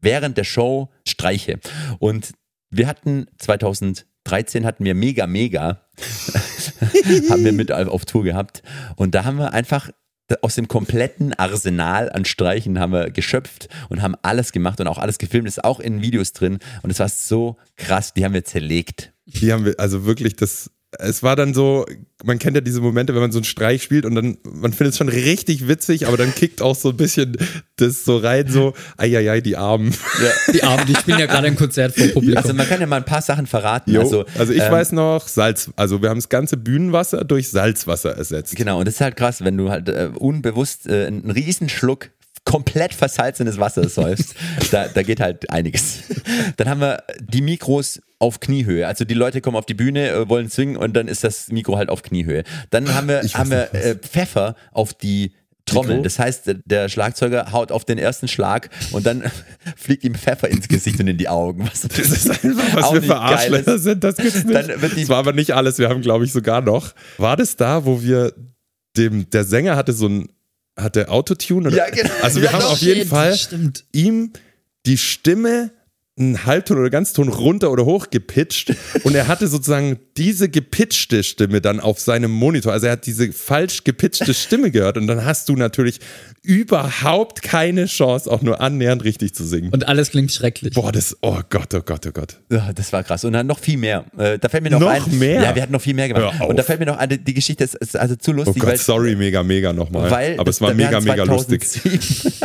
während 0.00 0.36
der 0.36 0.44
Show 0.44 0.90
Streiche. 1.06 1.58
Und 1.98 2.32
wir 2.70 2.86
hatten 2.86 3.26
2013 4.32 4.64
hatten 4.64 4.84
wir 4.84 4.94
Mega 4.94 5.26
Mega. 5.26 5.82
Haben 7.28 7.44
wir 7.44 7.52
mit 7.52 7.70
auf 7.70 8.06
Tour 8.06 8.24
gehabt. 8.24 8.62
Und 8.96 9.14
da 9.14 9.24
haben 9.24 9.36
wir 9.36 9.52
einfach 9.52 9.90
aus 10.40 10.54
dem 10.54 10.68
kompletten 10.68 11.34
Arsenal 11.34 12.10
an 12.10 12.24
Streichen 12.24 12.78
haben 12.78 12.92
wir 12.92 13.10
geschöpft 13.10 13.68
und 13.90 14.00
haben 14.00 14.14
alles 14.22 14.52
gemacht 14.52 14.80
und 14.80 14.86
auch 14.86 14.96
alles 14.96 15.18
gefilmt, 15.18 15.46
ist 15.46 15.62
auch 15.62 15.78
in 15.78 16.00
Videos 16.00 16.32
drin. 16.32 16.58
Und 16.82 16.88
es 16.88 17.00
war 17.00 17.10
so 17.10 17.58
krass, 17.76 18.14
die 18.14 18.24
haben 18.24 18.32
wir 18.32 18.44
zerlegt. 18.44 19.12
Die 19.26 19.52
haben 19.52 19.66
wir, 19.66 19.78
also 19.78 20.06
wirklich, 20.06 20.34
das, 20.36 20.70
es 20.98 21.22
war 21.22 21.36
dann 21.36 21.54
so, 21.54 21.86
man 22.22 22.38
kennt 22.38 22.54
ja 22.54 22.60
diese 22.60 22.80
Momente, 22.80 23.14
wenn 23.14 23.22
man 23.22 23.32
so 23.32 23.38
einen 23.38 23.44
Streich 23.44 23.82
spielt 23.82 24.04
und 24.04 24.14
dann, 24.14 24.36
man 24.44 24.72
findet 24.72 24.92
es 24.92 24.98
schon 24.98 25.08
richtig 25.08 25.66
witzig, 25.66 26.06
aber 26.06 26.16
dann 26.16 26.34
kickt 26.34 26.60
auch 26.60 26.76
so 26.76 26.90
ein 26.90 26.96
bisschen 26.96 27.36
das 27.76 28.04
so 28.04 28.18
rein, 28.18 28.48
so, 28.48 28.74
eieiei, 28.98 29.40
die 29.40 29.56
Armen. 29.56 29.94
Die 30.52 30.62
Armen, 30.62 30.86
die 30.86 30.94
spielen 30.94 31.18
ja 31.18 31.26
gerade 31.26 31.46
ein 31.46 31.56
Konzert 31.56 31.94
vor 31.94 32.06
Publikum. 32.08 32.36
Also 32.36 32.52
man 32.52 32.68
kann 32.68 32.80
ja 32.80 32.86
mal 32.86 32.96
ein 32.96 33.04
paar 33.04 33.22
Sachen 33.22 33.46
verraten. 33.46 33.92
Jo, 33.92 34.02
also, 34.02 34.24
also, 34.38 34.52
ich 34.52 34.62
ähm, 34.62 34.70
weiß 34.70 34.92
noch, 34.92 35.26
Salz, 35.28 35.70
also 35.76 36.02
wir 36.02 36.10
haben 36.10 36.18
das 36.18 36.28
ganze 36.28 36.56
Bühnenwasser 36.56 37.24
durch 37.24 37.48
Salzwasser 37.48 38.16
ersetzt. 38.16 38.54
Genau, 38.56 38.78
und 38.78 38.86
das 38.86 38.94
ist 38.94 39.00
halt 39.00 39.16
krass, 39.16 39.42
wenn 39.42 39.56
du 39.56 39.70
halt 39.70 39.88
äh, 39.88 40.10
unbewusst 40.14 40.86
äh, 40.86 41.06
einen 41.06 41.30
Riesenschluck 41.30 42.10
komplett 42.44 42.92
versalzenes 42.92 43.58
Wasser 43.58 43.88
säufst, 43.88 44.34
da, 44.70 44.88
da 44.88 45.02
geht 45.02 45.20
halt 45.20 45.48
einiges. 45.50 46.00
Dann 46.56 46.68
haben 46.68 46.80
wir 46.80 47.04
die 47.20 47.40
Mikros 47.40 48.00
auf 48.22 48.38
Kniehöhe. 48.40 48.86
Also 48.86 49.04
die 49.04 49.14
Leute 49.14 49.40
kommen 49.40 49.56
auf 49.56 49.66
die 49.66 49.74
Bühne, 49.74 50.08
äh, 50.10 50.28
wollen 50.28 50.48
singen 50.48 50.76
und 50.76 50.94
dann 50.94 51.08
ist 51.08 51.24
das 51.24 51.48
Mikro 51.48 51.76
halt 51.76 51.88
auf 51.88 52.02
Kniehöhe. 52.02 52.44
Dann 52.70 52.94
haben 52.94 53.08
wir, 53.08 53.20
haben 53.22 53.50
wir 53.50 53.74
äh, 53.74 53.96
Pfeffer 53.96 54.54
auf 54.70 54.94
die 54.94 55.32
Trommel. 55.64 56.02
Das 56.02 56.18
heißt, 56.18 56.50
der- 56.64 56.88
Schlagzeuger 56.88 57.52
haut 57.52 57.70
auf 57.72 57.84
den 57.84 57.98
ersten 57.98 58.26
Schlag 58.28 58.68
und 58.92 59.06
dann 59.06 59.22
fliegt 59.76 60.04
ihm 60.04 60.14
Pfeffer 60.14 60.48
ins 60.48 60.66
Gesicht 60.68 60.98
und 61.00 61.06
in 61.08 61.18
die 61.18 61.28
Augen. 61.28 61.68
Was 61.70 61.82
Das 61.82 61.98
ist 61.98 62.30
einfach, 62.30 62.74
was 62.74 62.92
wir 62.94 63.02
für 63.02 63.16
Arschlöcher 63.16 63.78
sind, 63.78 64.02
das 64.04 64.16
gibt's 64.16 64.44
nicht. 64.44 64.54
Dann 64.54 64.80
wird 64.82 64.96
die- 64.96 65.00
das 65.02 65.08
war 65.08 65.18
aber 65.18 65.32
nicht 65.32 65.52
alles, 65.52 65.78
wir 65.78 65.88
haben, 65.88 66.00
glaube 66.02 66.24
ich, 66.24 66.32
sogar 66.32 66.60
noch. 66.62 66.94
War 67.18 67.36
das 67.36 67.56
da, 67.56 67.84
wo 67.84 68.02
wir 68.02 68.32
dem, 68.96 69.30
der 69.30 69.44
Sänger 69.44 69.76
hatte 69.76 69.92
so 69.92 70.08
ein, 70.08 70.28
hatte 70.78 71.08
Autotune? 71.08 71.68
Oder? 71.68 71.76
Ja, 71.76 71.90
genau. 71.90 72.10
Also 72.22 72.40
wir 72.40 72.46
Ja, 72.46 72.52
haben 72.54 72.62
doch, 72.62 72.72
auf 72.72 72.78
jeden 72.82 73.08
Fall 73.08 73.34
stimmt. 73.36 73.84
ihm 73.92 74.32
die 74.86 74.98
Stimme 74.98 75.70
einen 76.18 76.44
Halbton 76.44 76.78
oder 76.78 76.90
Ganzton 76.90 77.28
runter 77.28 77.70
oder 77.70 77.86
hoch 77.86 78.10
gepitcht 78.10 78.74
und 79.04 79.14
er 79.14 79.28
hatte 79.28 79.48
sozusagen 79.48 79.98
diese 80.18 80.50
gepitchte 80.50 81.22
Stimme 81.22 81.62
dann 81.62 81.80
auf 81.80 82.00
seinem 82.00 82.30
Monitor. 82.30 82.70
Also 82.70 82.86
er 82.86 82.92
hat 82.92 83.06
diese 83.06 83.32
falsch 83.32 83.82
gepitchte 83.84 84.34
Stimme 84.34 84.70
gehört 84.70 84.98
und 84.98 85.06
dann 85.06 85.24
hast 85.24 85.48
du 85.48 85.56
natürlich 85.56 86.00
überhaupt 86.42 87.40
keine 87.40 87.86
Chance, 87.86 88.30
auch 88.30 88.42
nur 88.42 88.60
annähernd 88.60 89.04
richtig 89.04 89.34
zu 89.34 89.44
singen. 89.46 89.70
Und 89.72 89.88
alles 89.88 90.10
klingt 90.10 90.30
schrecklich. 90.30 90.74
Boah, 90.74 90.92
das, 90.92 91.16
oh 91.22 91.40
Gott, 91.48 91.72
oh 91.74 91.80
Gott, 91.80 92.06
oh 92.06 92.12
Gott. 92.12 92.40
Ja, 92.50 92.74
das 92.74 92.92
war 92.92 93.02
krass. 93.04 93.24
Und 93.24 93.32
dann 93.32 93.46
noch 93.46 93.58
viel 93.58 93.78
mehr. 93.78 94.04
Äh, 94.18 94.38
da 94.38 94.50
fällt 94.50 94.64
mir 94.64 94.70
noch, 94.70 94.80
Noch 94.80 94.90
ein. 95.06 95.18
mehr? 95.18 95.40
Ja, 95.42 95.54
wir 95.54 95.62
hatten 95.62 95.72
noch 95.72 95.80
viel 95.80 95.94
mehr 95.94 96.08
gemacht. 96.08 96.42
Und 96.46 96.56
da 96.58 96.62
fällt 96.62 96.80
mir 96.80 96.86
noch 96.86 96.98
eine, 96.98 97.16
die 97.16 97.32
Geschichte 97.32 97.64
ist, 97.64 97.74
ist 97.76 97.96
also 97.96 98.16
zu 98.16 98.32
Oh 98.32 98.34
lustig, 98.34 98.60
Gott, 98.60 98.70
weil, 98.72 98.76
sorry, 98.76 99.16
mega, 99.16 99.42
mega 99.42 99.72
nochmal. 99.72 100.10
weil 100.10 100.38
Aber 100.38 100.50
es 100.50 100.60
war 100.60 100.74
mega, 100.74 101.00
mega 101.00 101.22
lustig. 101.24 101.62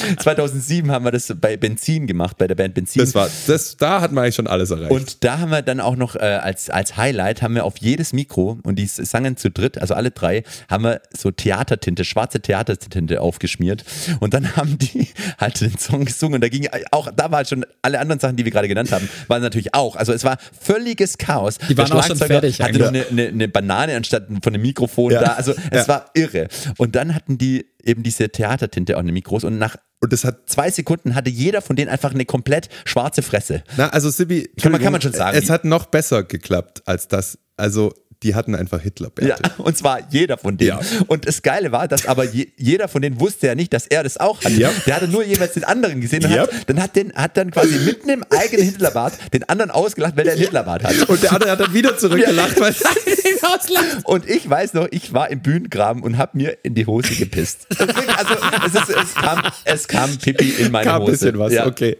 2007 0.18 0.50
2007 0.50 0.90
haben 0.90 1.04
wir 1.04 1.12
das 1.12 1.32
bei 1.40 1.56
Benzin 1.56 2.06
gemacht, 2.06 2.38
bei 2.38 2.46
der 2.46 2.54
Band 2.54 2.74
Benzin. 2.74 3.00
Das 3.00 3.14
war, 3.14 3.28
das, 3.46 3.76
da 3.76 4.00
hat 4.00 4.12
man 4.12 4.24
eigentlich 4.24 4.34
schon 4.36 4.46
alles 4.46 4.70
erreicht. 4.70 4.90
und 4.90 5.24
da 5.24 5.38
haben 5.38 5.50
wir 5.50 5.62
dann 5.62 5.80
auch 5.80 5.96
noch 5.96 6.16
äh, 6.16 6.20
als, 6.20 6.70
als 6.70 6.96
Highlight 6.96 7.42
haben 7.42 7.54
wir 7.54 7.64
auf 7.64 7.76
jedes 7.78 8.12
Mikro 8.12 8.58
und 8.62 8.76
die 8.78 8.86
sangen 8.86 9.36
zu 9.36 9.50
dritt, 9.50 9.78
also 9.78 9.94
alle 9.94 10.10
drei, 10.10 10.42
haben 10.68 10.84
wir 10.84 11.00
so 11.16 11.30
Theatertinte, 11.30 12.04
schwarze 12.04 12.40
Theatertinte 12.40 13.20
aufgeschmiert 13.20 13.84
und 14.20 14.34
dann 14.34 14.56
haben 14.56 14.78
die 14.78 15.08
halt 15.38 15.60
den 15.60 15.76
Song 15.78 16.04
gesungen 16.04 16.36
und 16.36 16.40
da 16.42 16.48
ging 16.48 16.68
auch, 16.90 17.10
da 17.14 17.30
war 17.30 17.44
schon 17.44 17.64
alle 17.82 17.98
anderen 18.00 18.20
Sachen, 18.20 18.36
die 18.36 18.44
wir 18.44 18.52
gerade 18.52 18.68
genannt 18.68 18.92
haben, 18.92 19.08
waren 19.28 19.42
natürlich 19.42 19.74
auch. 19.74 19.96
Also 19.96 20.12
es 20.12 20.24
war 20.24 20.38
völliges 20.60 21.18
Chaos. 21.18 21.58
Die 21.68 21.76
waren 21.76 21.90
auch 21.92 22.04
schon 22.06 22.16
fertig 22.16 22.60
Hatte 22.60 22.78
noch 22.78 22.88
eine, 22.88 23.06
eine, 23.06 23.28
eine 23.28 23.48
Banane 23.48 23.96
anstatt 23.96 24.26
von 24.42 24.54
einem 24.54 24.62
Mikrofon 24.62 25.12
Ja. 25.12 25.20
da. 25.20 25.32
Also 25.34 25.52
es 25.70 25.86
Ja. 25.86 25.88
war 25.88 26.10
irre. 26.14 26.48
Und 26.78 26.94
dann 26.96 27.14
hatten 27.14 27.38
die 27.38 27.66
eben 27.84 28.02
diese 28.02 28.28
Theatertinte 28.30 28.96
an 28.96 29.06
den 29.06 29.14
Mikros 29.14 29.44
und 29.44 29.58
nach 29.58 29.76
Und 30.00 30.12
das 30.12 30.24
hat, 30.24 30.48
zwei 30.48 30.70
Sekunden 30.70 31.14
hatte 31.14 31.30
jeder 31.30 31.60
von 31.62 31.76
denen 31.76 31.90
einfach 31.90 32.12
eine 32.14 32.24
komplett 32.24 32.68
schwarze 32.84 33.22
Fresse. 33.22 33.62
na, 33.76 33.88
also 33.90 34.08
Sibi, 34.10 34.50
Kann 34.60 34.72
man- 34.72 34.80
kann 34.82 34.92
man 34.92 35.00
schon 35.02 35.12
sagen. 35.12 35.36
Es 35.36 35.50
hat 35.50 35.64
noch 35.64 35.86
besser 35.86 36.22
geklappt 36.22 36.82
als 36.86 37.08
das. 37.08 37.38
Also, 37.56 37.92
die 38.22 38.34
hatten 38.34 38.54
einfach 38.54 38.80
Hitlerbärte. 38.80 39.42
Ja, 39.42 39.50
und 39.64 39.76
zwar 39.76 40.00
jeder 40.10 40.36
von 40.38 40.56
denen. 40.56 40.70
Ja. 40.78 40.80
Und 41.06 41.26
das 41.26 41.42
Geile 41.42 41.72
war, 41.72 41.88
dass 41.88 42.06
aber 42.06 42.24
je, 42.24 42.48
jeder 42.56 42.88
von 42.88 43.00
denen 43.02 43.18
wusste 43.20 43.46
ja 43.46 43.54
nicht, 43.54 43.72
dass 43.72 43.86
er 43.86 44.02
das 44.02 44.18
auch 44.18 44.44
hat. 44.44 44.52
Ja. 44.52 44.70
Der 44.86 44.96
hatte 44.96 45.08
nur 45.08 45.24
jeweils 45.24 45.54
den 45.54 45.64
anderen 45.64 46.00
gesehen 46.00 46.24
und 46.24 46.30
Ja. 46.32 46.42
hat, 46.42 46.50
dann 46.68 46.82
hat 46.82 46.96
den, 46.96 47.12
hat 47.14 47.36
dann 47.36 47.50
quasi 47.50 47.78
mitten 47.78 48.08
im 48.10 48.24
eigenen 48.30 48.64
Hitlerbart 48.66 49.14
den 49.32 49.48
anderen 49.48 49.70
ausgelacht, 49.70 50.16
weil 50.16 50.24
der 50.24 50.34
einen 50.34 50.42
Hitlerbart 50.42 50.84
hat. 50.84 51.08
Und 51.08 51.22
der 51.22 51.32
andere 51.32 51.50
hat 51.50 51.60
dann 51.60 51.72
wieder 51.74 51.96
zurückgelacht, 51.96 52.60
weil 52.60 52.74
Und 54.04 54.28
ich 54.28 54.48
weiß 54.48 54.74
noch, 54.74 54.86
ich 54.90 55.12
war 55.12 55.30
im 55.30 55.40
Bühnengraben 55.40 56.02
und 56.02 56.18
habe 56.18 56.36
mir 56.36 56.58
in 56.62 56.74
die 56.74 56.86
Hose 56.86 57.14
gepisst. 57.14 57.66
Also 58.20 58.34
es, 58.66 58.74
ist, 58.74 58.96
es, 58.96 59.14
kam, 59.14 59.42
es 59.64 59.88
kam 59.88 60.16
Pipi 60.18 60.50
in 60.58 60.70
meine 60.72 60.84
kam 60.84 60.96
ein 60.96 61.02
Hose. 61.02 61.12
bisschen 61.12 61.38
was, 61.38 61.52
Ja. 61.52 61.66
okay. 61.66 61.96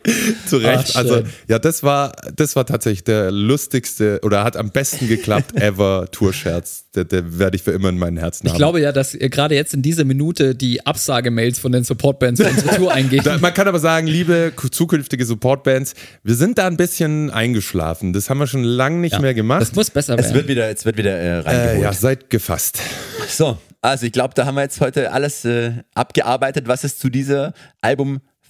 Zu 0.47 0.59
Recht. 0.59 0.91
Ach, 0.95 0.97
also, 0.97 1.23
ja, 1.49 1.59
das 1.59 1.83
war, 1.83 2.13
das 2.37 2.57
war 2.57 2.67
tatsächlich 2.67 3.05
der 3.05 3.31
lustigste 3.31 4.21
oder 4.23 4.45
hat 4.45 4.57
am 4.57 4.71
besten 4.71 5.09
geklappt 5.09 5.55
ever 5.61 6.10
Tourscherz. 6.11 6.85
Der, 6.95 7.05
der 7.05 7.39
werde 7.39 7.57
ich 7.57 7.63
für 7.63 7.71
immer 7.73 7.89
in 7.89 7.99
meinen 7.99 8.17
Herzen 8.17 8.47
Ich 8.47 8.53
haben. 8.53 8.59
glaube 8.59 8.81
ja, 8.81 8.93
dass 8.93 9.13
gerade 9.13 9.55
jetzt 9.55 9.75
in 9.75 9.83
dieser 9.83 10.05
Minute 10.05 10.55
die 10.55 10.85
Absagemails 10.87 11.59
von 11.59 11.73
den 11.73 11.85
Supportbands 11.85 12.41
für 12.43 12.49
unsere 12.49 12.77
Tour 12.77 12.93
eingehen. 12.95 13.23
Man 13.41 13.55
kann 13.55 13.69
aber 13.69 13.79
sagen, 13.79 14.07
liebe 14.07 14.53
zukünftige 14.71 15.25
Supportbands, 15.25 15.95
wir 16.23 16.35
sind 16.35 16.59
da 16.59 16.67
ein 16.67 16.77
bisschen 16.77 17.31
eingeschlafen. 17.31 18.13
Das 18.13 18.31
haben 18.31 18.39
wir 18.39 18.47
schon 18.47 18.65
lange 18.65 18.99
nicht 18.99 19.19
mehr 19.21 19.35
gemacht. 19.35 19.63
Das 19.63 19.75
muss 19.75 19.91
besser 19.91 20.15
Es 20.19 20.27
werden. 20.27 20.35
wird 20.37 20.49
wieder, 20.49 20.69
es 20.71 20.85
wird 20.85 20.97
wieder 20.97 21.17
äh, 21.19 21.27
äh, 21.27 21.39
reingeholt. 21.39 21.83
ja, 21.83 21.93
seid 21.93 22.31
gefasst. 22.31 22.79
So, 23.29 23.59
also 23.81 24.07
ich 24.07 24.13
glaube, 24.13 24.35
da 24.35 24.47
haben 24.47 24.57
wir 24.57 24.63
jetzt 24.63 24.81
heute 24.81 25.13
alles 25.13 25.45
äh, 25.45 25.73
abgearbeitet, 25.95 26.69
was 26.69 26.85
es 26.85 26.99
zu 26.99 27.09
dieser 27.09 27.55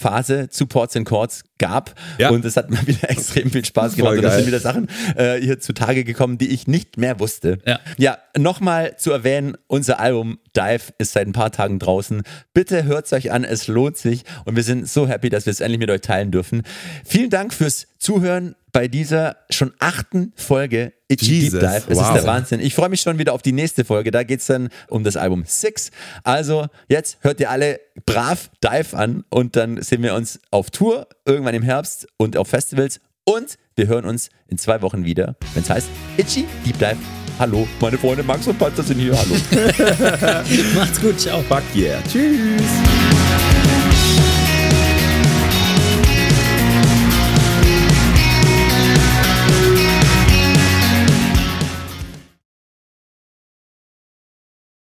Albumphase 0.00 0.48
zu 0.48 0.66
Ports 0.66 0.96
and 0.96 1.06
Chords 1.06 1.44
gab. 1.58 1.94
Ja. 2.18 2.30
Und 2.30 2.44
es 2.44 2.56
hat 2.56 2.70
mir 2.70 2.84
wieder 2.86 3.10
extrem 3.10 3.50
viel 3.50 3.64
Spaß 3.64 3.96
gemacht. 3.96 4.12
Und 4.12 4.24
es 4.24 4.30
geil. 4.30 4.38
sind 4.38 4.46
wieder 4.46 4.60
Sachen 4.60 4.88
äh, 5.16 5.40
hier 5.40 5.60
zutage 5.60 6.04
gekommen, 6.04 6.38
die 6.38 6.48
ich 6.48 6.66
nicht 6.66 6.96
mehr 6.96 7.20
wusste. 7.20 7.58
Ja. 7.66 7.80
ja 7.98 8.18
nochmal 8.36 8.96
zu 8.96 9.12
erwähnen, 9.12 9.56
unser 9.66 10.00
Album 10.00 10.38
Dive 10.56 10.92
ist 10.98 11.12
seit 11.12 11.26
ein 11.26 11.32
paar 11.32 11.52
Tagen 11.52 11.78
draußen. 11.78 12.22
Bitte 12.54 12.84
hört 12.84 13.06
es 13.06 13.12
euch 13.12 13.30
an, 13.30 13.44
es 13.44 13.68
lohnt 13.68 13.96
sich. 13.96 14.24
Und 14.44 14.56
wir 14.56 14.62
sind 14.62 14.88
so 14.88 15.06
happy, 15.06 15.28
dass 15.28 15.46
wir 15.46 15.52
es 15.52 15.60
endlich 15.60 15.80
mit 15.80 15.90
euch 15.90 16.00
teilen 16.00 16.30
dürfen. 16.30 16.62
Vielen 17.04 17.30
Dank 17.30 17.52
fürs 17.52 17.86
Zuhören 17.98 18.56
bei 18.72 18.88
dieser 18.88 19.36
schon 19.50 19.72
achten 19.78 20.32
Folge 20.36 20.92
Itchy 21.08 21.40
Jesus, 21.40 21.60
Deep 21.60 21.60
Dive. 21.60 21.84
Es 21.88 21.98
ist 21.98 22.04
wow. 22.04 22.12
der 22.14 22.24
Wahnsinn. 22.24 22.60
Ich 22.60 22.74
freue 22.74 22.88
mich 22.88 23.00
schon 23.00 23.18
wieder 23.18 23.32
auf 23.32 23.42
die 23.42 23.52
nächste 23.52 23.84
Folge. 23.84 24.10
Da 24.10 24.22
geht 24.22 24.40
es 24.40 24.46
dann 24.46 24.68
um 24.88 25.04
das 25.04 25.16
Album 25.16 25.44
Six. 25.46 25.90
Also 26.24 26.66
jetzt 26.88 27.18
hört 27.20 27.40
ihr 27.40 27.50
alle 27.50 27.80
brav 28.06 28.50
Dive 28.62 28.96
an 28.96 29.24
und 29.30 29.56
dann 29.56 29.82
sehen 29.82 30.02
wir 30.02 30.14
uns 30.14 30.40
auf 30.50 30.70
Tour 30.70 31.08
irgendwann 31.24 31.54
im 31.54 31.62
Herbst 31.62 32.06
und 32.16 32.36
auf 32.36 32.48
Festivals. 32.48 33.00
Und 33.24 33.56
wir 33.76 33.86
hören 33.86 34.04
uns 34.04 34.30
in 34.48 34.58
zwei 34.58 34.82
Wochen 34.82 35.04
wieder, 35.04 35.36
wenn 35.54 35.62
es 35.62 35.70
heißt 35.70 35.88
Itchy 36.16 36.46
Deep 36.64 36.78
Dive. 36.78 36.96
Hallo, 37.38 37.66
meine 37.80 37.96
Freunde 37.96 38.22
Max 38.22 38.46
und 38.46 38.58
Panzer 38.58 38.82
sind 38.82 38.98
hier. 38.98 39.16
Hallo. 39.16 39.34
Macht's 40.74 41.00
gut, 41.00 41.18
ciao. 41.18 41.40
Fuck 41.42 41.62
yeah. 41.74 41.98
Tschüss. 42.02 43.09